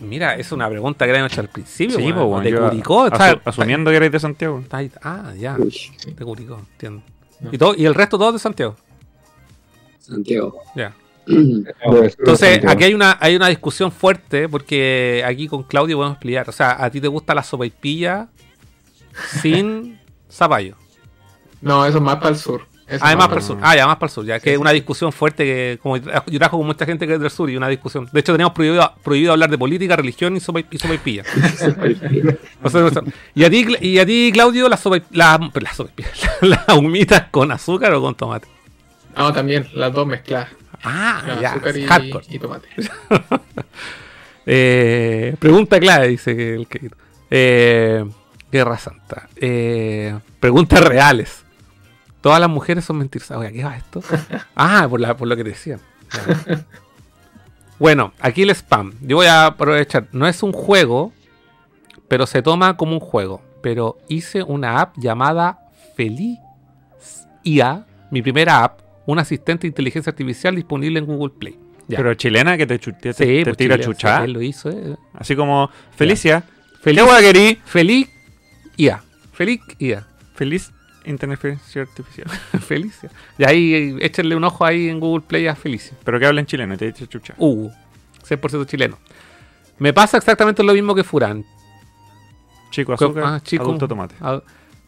[0.00, 1.96] Mira, es una pregunta que habían hecho al principio.
[1.96, 2.14] sí, weón.
[2.14, 3.06] pues, bueno, de yo Curicó.
[3.06, 4.62] asu- está- asumiendo que eres de Santiago.
[5.02, 5.56] ah, ya.
[5.56, 7.02] De Curicó, entiendo.
[7.40, 7.50] No.
[7.52, 8.76] ¿Y, todo, ¿Y el resto todos de Santiago?
[9.98, 10.60] Santiago.
[10.74, 10.94] Ya.
[11.26, 16.48] Entonces, aquí hay una, hay una discusión fuerte porque aquí con Claudio podemos explicar.
[16.48, 18.28] O sea, ¿a ti te gusta la sopaipilla
[19.42, 19.98] sin
[20.30, 20.76] zapallo?
[21.60, 22.66] No, eso es más para el sur.
[22.88, 23.58] Eso para el más sur.
[23.62, 26.86] Ah, ya, más que Sí, es una discusión fuerte que, como yo trabajo con mucha
[26.86, 28.08] gente que es del sur y una discusión.
[28.12, 31.24] De hecho, teníamos prohibido, prohibido hablar de política, religión y, sopa, y sopaipilla.
[32.62, 33.02] O sea, o sea,
[33.34, 36.10] y, a ti, y a ti, Claudio, la sopa, la, la, sopaipilla,
[36.42, 38.46] la, la humita con azúcar o con tomate.
[39.16, 40.50] No, también, las dos mezcladas.
[40.84, 42.26] Ah, ya, azúcar y, hardcore.
[42.28, 42.68] y tomate.
[44.48, 46.88] Eh, pregunta clave, dice que el que.
[47.30, 48.04] Eh,
[48.52, 49.28] Guerra Santa.
[49.34, 51.45] Eh, preguntas reales.
[52.26, 53.38] Todas las mujeres son mentirosas.
[53.38, 54.02] Oiga, ¿qué va esto?
[54.56, 55.78] Ah, por, la, por lo que decían.
[56.12, 56.64] Ya.
[57.78, 58.94] Bueno, aquí el spam.
[59.00, 60.08] Yo voy a aprovechar.
[60.10, 61.12] No es un juego,
[62.08, 63.42] pero se toma como un juego.
[63.62, 65.60] Pero hice una app llamada
[65.94, 66.40] Feliz
[67.44, 71.56] IA, mi primera app, un asistente de inteligencia artificial disponible en Google Play.
[71.86, 71.98] Ya.
[71.98, 74.18] Pero chilena que te, te, Sí, te pues, tira Chile, chucha.
[74.18, 74.96] sí, Él lo hizo, eh.
[75.14, 76.42] Así como Felicia.
[76.80, 77.58] Feliz, ¿Qué?
[77.64, 78.08] Feliz
[78.76, 79.00] IA.
[79.32, 80.08] Feliz IA.
[80.34, 80.72] Feliz
[81.06, 82.28] inteligencia artificial.
[82.66, 83.10] Felicia.
[83.38, 85.96] Y ahí eh, échenle un ojo ahí en Google Play a Felicia.
[86.04, 87.34] Pero que habla en chileno, te dice chucha.
[87.38, 87.70] Uh,
[88.28, 88.98] 100% chileno.
[89.78, 91.44] Me pasa exactamente lo mismo que Furán.
[92.70, 93.62] Chico azúcar, Ah, chico.
[93.64, 94.14] adulto tomate.
[94.20, 94.40] Ah,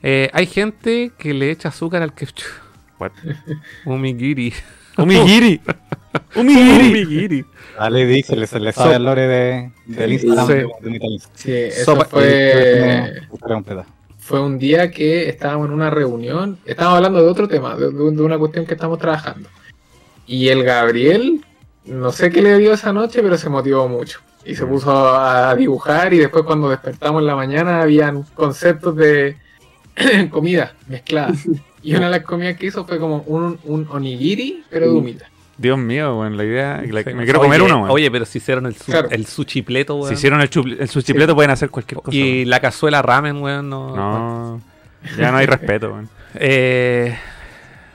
[0.02, 2.44] eh, hay gente que le echa azúcar al ketchup.
[2.98, 3.12] What?
[3.86, 4.52] Umigiri.
[4.96, 5.60] Umigiri.
[6.34, 7.44] Umigiri.
[7.78, 10.52] Dale, di, se le, se le sabe el lore de, del Instagram Sí.
[10.54, 11.30] de, de Insta.
[11.34, 13.22] Sí, eso Sopa- fue,
[13.64, 13.86] pedazo.
[14.28, 16.58] Fue un día que estábamos en una reunión.
[16.66, 19.48] Estábamos hablando de otro tema, de, una cuestión que estamos trabajando.
[20.26, 21.42] Y el Gabriel,
[21.86, 24.20] no sé qué le dio esa noche, pero se motivó mucho.
[24.44, 29.38] Y se puso a dibujar y después cuando despertamos en la mañana habían conceptos de
[30.30, 31.48] comida mezcladas.
[31.80, 35.30] Y una de las comidas que hizo fue como un, un onigiri, pero de humita.
[35.58, 36.82] Dios mío, weón, la idea.
[36.88, 37.12] la- Sí.
[37.14, 37.90] me quiero Oye, comer uno, weón.
[37.90, 39.08] Oye, pero si hicieron el, su, Claro.
[39.10, 40.08] el suchipleto, weón.
[40.08, 42.16] si hicieron el, chupl- el suchipleto pueden hacer cualquier cosa.
[42.16, 43.94] y la cazuela ramen, weón, no.
[43.96, 44.60] no,
[45.18, 46.08] ya no hay respeto, weón.
[46.34, 47.16] Eh,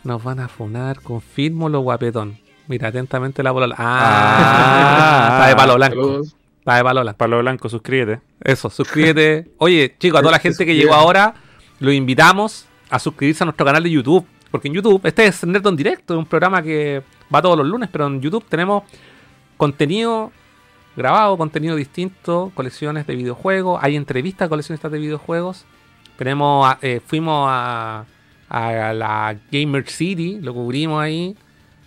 [0.04, 2.38] nos van a funar, confirmo lo guapetón.
[2.68, 3.76] Mira atentamente la polola.
[3.78, 5.34] Ah, Ah.
[5.38, 5.96] está de palo blanco.
[5.96, 6.36] Saludos.
[6.60, 7.18] Está de palo blanco.
[7.18, 8.22] Palo blanco, suscríbete.
[8.42, 9.52] Eso, suscríbete.
[9.58, 11.34] Oye, chicos, a toda la gente que llegó ahora,
[11.80, 14.26] lo invitamos a suscribirse a nuestro canal de YouTube.
[14.54, 17.02] Porque en YouTube, este es Nerd en Directo, es un programa que
[17.34, 18.84] va todos los lunes, pero en YouTube tenemos
[19.58, 20.32] contenido
[20.96, 25.66] grabado, contenido distinto, colecciones de videojuegos, hay entrevistas a coleccionistas de videojuegos.
[26.18, 28.06] Tenemos, eh, fuimos a,
[28.48, 31.36] la Gamer City, lo cubrimos ahí.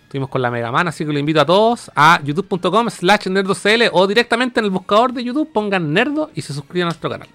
[0.03, 3.83] Estuvimos con la Mega Man, así que lo invito a todos a youtube.com slash nerdocl
[3.93, 7.29] o directamente en el buscador de YouTube pongan nerdo y se suscriban a nuestro canal.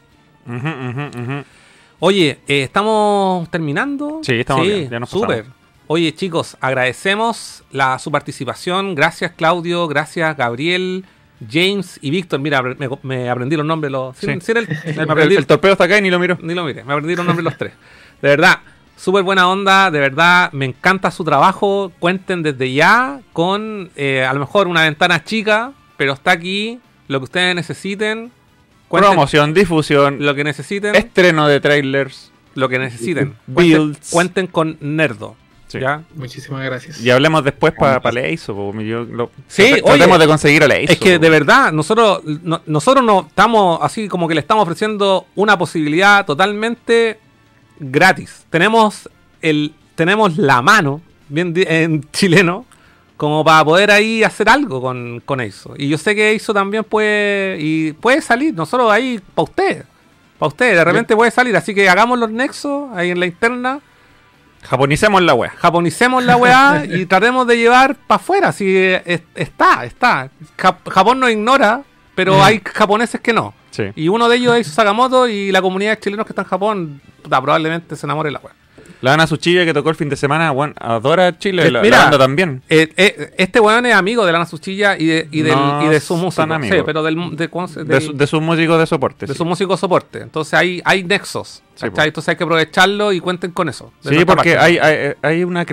[2.04, 4.18] Oye, eh, estamos terminando.
[4.24, 5.44] Sí, estamos bien, ya nos Súper.
[5.44, 5.56] pasamos.
[5.86, 8.96] Oye, chicos, agradecemos la, su participación.
[8.96, 9.86] Gracias, Claudio.
[9.86, 11.04] Gracias, Gabriel,
[11.48, 12.40] James y Víctor.
[12.40, 13.92] Mira, me, me aprendí los nombres.
[13.92, 14.26] Los, Sí.
[14.26, 16.36] sin- sin el- me El, aprendí- el torpedo está acá y ni lo miro.
[16.42, 17.72] ni lo mire, me aprendí los nombres los tres.
[18.20, 18.58] De verdad,
[18.96, 21.92] súper buena onda, de verdad, me encanta su trabajo.
[22.00, 27.20] Cuenten desde ya con eh, a lo mejor una ventana chica, pero está aquí lo
[27.20, 28.32] que ustedes necesiten.
[28.92, 32.30] Cuenten Promoción, difusión, lo que necesiten, estreno de trailers.
[32.54, 33.34] lo que necesiten.
[33.46, 34.10] Cuenten, Builds.
[34.10, 35.34] cuenten con Nerdo.
[35.68, 35.80] Sí.
[35.80, 36.02] ¿ya?
[36.14, 37.00] Muchísimas gracias.
[37.00, 40.62] Y hablemos después para pa Leiso, po, yo lo- Sí, trate- oye, tratemos de conseguir
[40.62, 40.92] a Leiso.
[40.92, 45.26] Es que de verdad, nosotros no, nosotros no estamos así como que le estamos ofreciendo
[45.36, 47.18] una posibilidad totalmente
[47.80, 48.44] gratis.
[48.50, 49.08] Tenemos
[49.40, 52.66] el tenemos la mano, bien di- en chileno,
[53.22, 55.74] como para poder ahí hacer algo con, con eso.
[55.78, 59.84] Y yo sé que eso también puede y puede salir, nosotros ahí para usted.
[60.40, 63.78] Para usted, de repente puede salir, así que hagamos los nexos ahí en la interna,
[64.64, 65.50] Japonicemos la wea.
[65.50, 68.50] japonicemos la weá y tratemos de llevar para afuera.
[68.50, 68.76] Si
[69.36, 70.28] está, está.
[70.58, 71.82] Jap- Japón nos ignora
[72.16, 73.54] pero hay japoneses que no.
[73.70, 73.84] Sí.
[73.94, 77.00] Y uno de ellos es Sakamoto y la comunidad de chilenos que está en Japón
[77.22, 78.52] probablemente se enamore la wea.
[79.02, 82.02] La Ana Suchilla que tocó el fin de semana, bueno, adora Chile, la, mira, la
[82.04, 82.62] banda también.
[82.68, 85.88] Eh, eh, este weón es amigo de Lana Suchilla y de, y del, No y
[85.88, 86.42] de su son músico.
[86.54, 86.78] amigos.
[86.78, 89.26] Sí, pero del, de, ¿cómo se- De, del- su- de sus músicos de soporte.
[89.26, 89.36] de sí.
[89.38, 90.20] su músico soporte.
[90.22, 91.62] Entonces hay, hay nexos.
[91.74, 91.86] Sí.
[91.86, 93.92] Entonces hay que aprovecharlo y cuenten con eso.
[94.04, 95.64] de Sí, porque hay, hay, hay una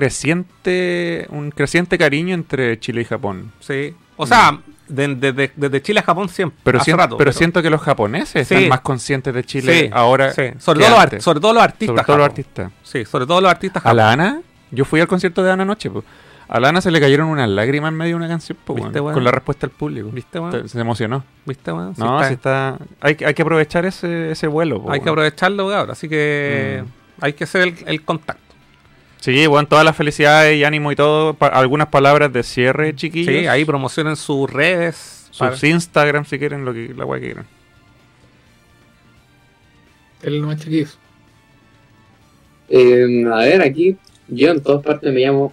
[0.44, 3.52] creciente un creciente cariño entre Chile y Japón.
[3.60, 3.94] Sí.
[4.16, 4.58] O sea,
[4.90, 6.58] de- de- de- desde Chile a Japón siempre.
[6.62, 8.54] Pero, hace sien- rato, pero siento que los japoneses Sí.
[8.54, 10.32] están más conscientes de Chile Sí, ahora.
[10.32, 10.42] sí.
[10.58, 11.24] Sobre, todo los ar- antes.
[11.24, 11.94] sobre todo los artistas.
[11.96, 12.72] Sobre todo los artistas.
[12.82, 13.86] Sí, sobre todo los artistas.
[13.86, 15.90] A la Ana, yo fui al concierto de Ana anoche.
[15.90, 16.04] po.
[16.52, 19.30] A la Ana se le cayeron unas lágrimas en medio de una canción con la
[19.30, 20.10] respuesta del público.
[20.12, 20.40] ¿Viste?
[20.50, 21.22] Te- Se emocionó.
[21.46, 22.76] ¿Viste, no, está- si está.
[23.00, 24.82] Hay, que- hay que aprovechar ese, ese vuelo.
[24.82, 25.92] po, Hay que aprovecharlo, cabrón.
[25.92, 27.24] Así que Mm.
[27.24, 28.49] hay que hacer el, el contacto.
[29.20, 31.34] Sí, bueno, todas las felicidades y ánimo y todo.
[31.34, 33.34] Pa- algunas palabras de cierre, chiquillos.
[33.34, 35.30] Sí, ahí promocionen sus redes.
[35.38, 37.46] para- Sus Instagram, si quieren, lo que, la guay que quieran.
[40.22, 40.98] El más chiquillos.
[42.68, 43.96] Eh, a ver, aquí
[44.28, 45.52] yo en todas partes me llamo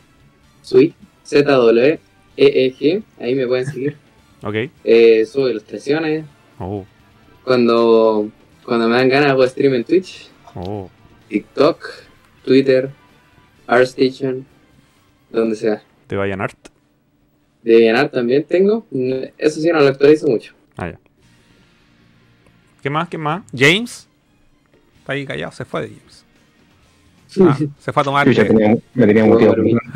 [0.62, 3.98] Sweet, Z-W-E-E-G, ahí me pueden seguir.
[4.44, 4.54] Ok.
[4.84, 6.24] Eh, subo ilustraciones.
[6.60, 6.86] Oh,
[7.44, 8.30] Cuando,
[8.64, 10.92] cuando me dan ganas hago stream en Twitch, oh.
[11.28, 11.84] TikTok,
[12.46, 12.92] Twitter,
[13.68, 14.46] ArtStation,
[15.30, 15.84] donde sea.
[16.08, 16.58] Te vayan art.
[17.64, 18.86] De ganar también tengo.
[19.38, 20.54] Eso sí no lo actualizo mucho.
[20.78, 21.00] Ah, ya.
[22.82, 23.10] ¿Qué más?
[23.10, 23.44] ¿Qué más?
[23.56, 24.08] James.
[25.00, 26.26] Está ahí callado, se fue de James.
[27.42, 28.28] Ah, se fue a tomar.
[28.28, 29.82] Yo ya tenía, me tenía mira.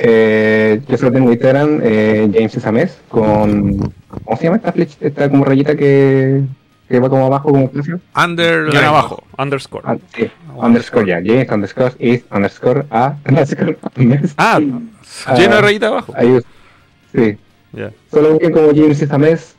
[0.00, 3.92] Eh, yo solo tengo Instagram, eh, James Sames, con.
[4.24, 5.08] ¿Cómo se llama esta flechita?
[5.08, 6.44] Esta como rayita que,
[6.88, 8.00] que va como abajo, como espacio.
[8.16, 9.22] Under Guión abajo.
[9.36, 9.82] Underscore.
[9.86, 11.20] Ah, sí, underscore ya.
[11.24, 14.34] James underscore is underscore a underscore mes.
[14.38, 14.58] Ah,
[15.26, 16.12] Ah, lleno de rayita abajo.
[16.16, 16.38] Ahí,
[17.14, 17.36] sí.
[17.72, 17.90] Ya.
[18.10, 19.54] Solo busquen como James Sames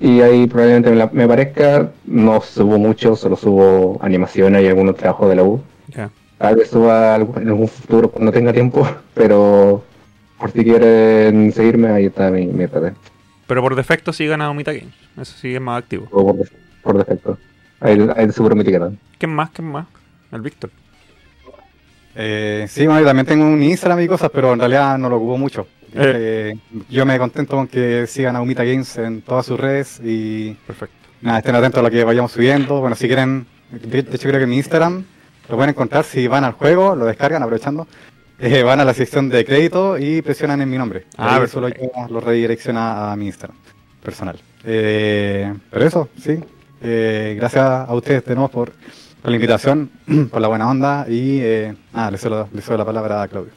[0.00, 1.90] y ahí probablemente me, la- me aparezca.
[2.06, 5.62] No subo mucho, solo subo animaciones y algunos trabajos de la U.
[5.88, 6.10] Ya.
[6.38, 9.82] Tal vez suba en algún futuro cuando tenga tiempo, pero
[10.38, 12.66] por si quieren seguirme, ahí está mi, mi.
[13.46, 14.94] Pero por defecto sigan a Omita Games.
[15.20, 16.08] Eso sí es más activo.
[16.10, 17.38] O por, def- por defecto.
[17.80, 18.98] Ahí, ahí seguro me etiquetan.
[19.18, 19.50] ¿Quién más?
[19.50, 19.86] ¿Quién más?
[20.32, 20.70] El Víctor.
[22.16, 25.16] Eh, sí, bueno, yo también tengo un Instagram y cosas, pero en realidad no lo
[25.16, 25.66] ocupo mucho.
[25.94, 26.54] Eh,
[26.88, 30.94] yo me contento con que sigan a Umita Games en todas sus redes y Perfecto.
[31.20, 32.80] nada, estén atentos a lo que vayamos subiendo.
[32.80, 35.04] Bueno, si quieren, de hecho creo que mi Instagram
[35.48, 37.86] lo pueden encontrar si van al juego, lo descargan aprovechando,
[38.38, 41.04] eh, van a la sección de crédito y presionan en mi nombre.
[41.16, 43.56] Ah, solo yo lo redirecciona a mi Instagram
[44.02, 44.38] personal.
[44.64, 46.38] Eh, pero eso, sí.
[46.82, 48.72] Eh, gracias a ustedes de nuevo por,
[49.22, 49.90] por la invitación,
[50.30, 53.52] por la buena onda y eh, nada, les cedo, les cedo la palabra a Claudio.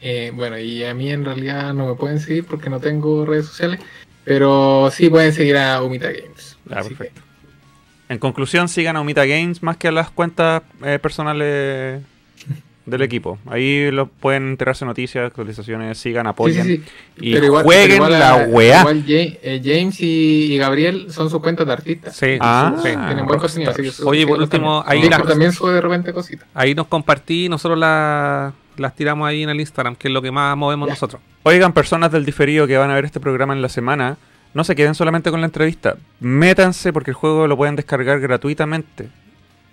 [0.00, 3.46] Eh, bueno, y a mí en realidad no me pueden seguir porque no tengo redes
[3.46, 3.80] sociales,
[4.24, 6.56] pero sí pueden seguir a Umita Games.
[6.70, 7.22] Ah, que- perfecto.
[8.08, 12.00] En conclusión, sigan a Omita Games más que a las cuentas eh, personales
[12.90, 13.38] del equipo.
[13.46, 16.64] Ahí lo pueden enterarse de noticias, actualizaciones, sigan, apoyen.
[16.64, 16.84] sí, sí.
[17.20, 18.80] Y igual- jueguen la weá.
[18.80, 22.16] Igual eh, James y, y Gabriel son sus cuentas de artistas.
[22.16, 22.88] Sí, Ah, sí.
[22.90, 26.46] Tienen buen contenido, así que eso- Oye, por último, ahí también sube de repente cositas.
[26.54, 30.30] Ahí nos compartí, nosotros la- las tiramos ahí en el Instagram, que es lo que
[30.30, 30.92] más movemos Ya.
[30.94, 31.20] nosotros.
[31.42, 34.16] Oigan, personas del diferido que van a ver este programa en la semana,
[34.54, 35.96] no se queden solamente con la entrevista.
[36.20, 39.08] Métanse porque el juego lo pueden descargar gratuitamente.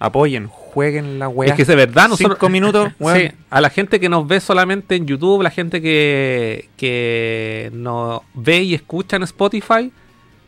[0.05, 1.49] Apoyen, jueguen la weá.
[1.49, 2.37] Es que es de verdad, nosotros.
[2.37, 3.19] Cinco minutos, weón.
[3.19, 8.21] Sí, a la gente que nos ve solamente en YouTube, la gente que, que nos
[8.33, 9.91] ve y escucha en Spotify,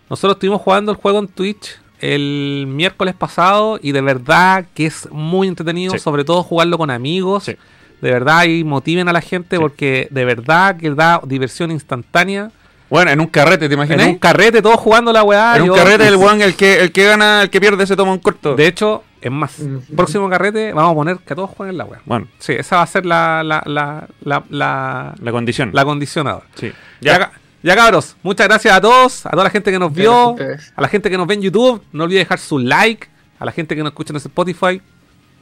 [0.09, 5.07] nosotros estuvimos jugando el juego en Twitch el miércoles pasado y de verdad que es
[5.11, 5.99] muy entretenido, Sí.
[5.99, 7.45] sobre todo jugarlo con amigos.
[7.45, 7.55] Sí.
[8.01, 12.51] De verdad, y motiven a la gente porque de verdad que da diversión instantánea.
[12.91, 14.01] Bueno, en un carrete, ¿te imaginas?
[14.05, 15.55] En un carrete, todos jugando la weá.
[15.55, 17.95] En un yo- carrete, el weón, el que, el que gana, el que pierde, se
[17.95, 18.55] toma un corto.
[18.55, 19.59] De hecho, es más,
[19.95, 22.01] próximo carrete vamos a poner que todos jueguen la weá.
[22.05, 25.71] Bueno, Sí, esa va a ser la, la, la, la, la, la condición.
[25.73, 26.45] la condición ahora.
[26.55, 26.71] Sí.
[27.01, 27.17] Ya.
[27.19, 27.31] Ya.
[27.63, 30.35] ya cabros, muchas gracias a todos, a toda la gente que nos vio,
[30.75, 33.07] a la gente que nos ve en YouTube, no olvide dejar su like,
[33.39, 34.81] a la gente que nos escucha en Spotify,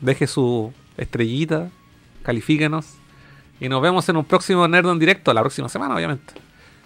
[0.02, 1.70] deje su estrellita,
[2.24, 2.86] califíquenos
[3.60, 6.34] y nos vemos en un próximo Nerd en directo, la próxima semana obviamente.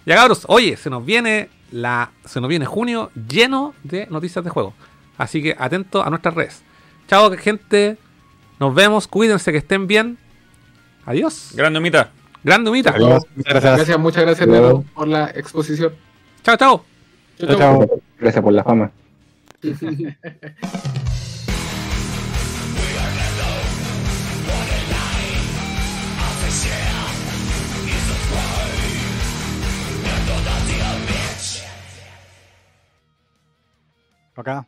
[0.06, 4.50] Ya cabros, oye, se nos viene la se nos viene junio lleno de noticias de
[4.50, 4.74] juego.
[5.18, 6.62] Así que atentos a nuestras redes.
[7.10, 7.98] Chao, gente.
[8.60, 9.08] Nos vemos.
[9.08, 10.16] Cuídense, que estén bien.
[11.04, 11.50] Adiós.
[11.56, 12.12] Grande humita.
[12.44, 12.92] Grande humita.
[12.92, 13.24] Gracias.
[13.44, 13.98] gracias.
[13.98, 15.92] Muchas gracias, Nero, por la exposición.
[16.44, 16.84] Chao, chao.
[17.36, 18.00] Chao, chao.
[18.16, 18.92] Gracias por la fama.
[34.36, 34.58] Acá.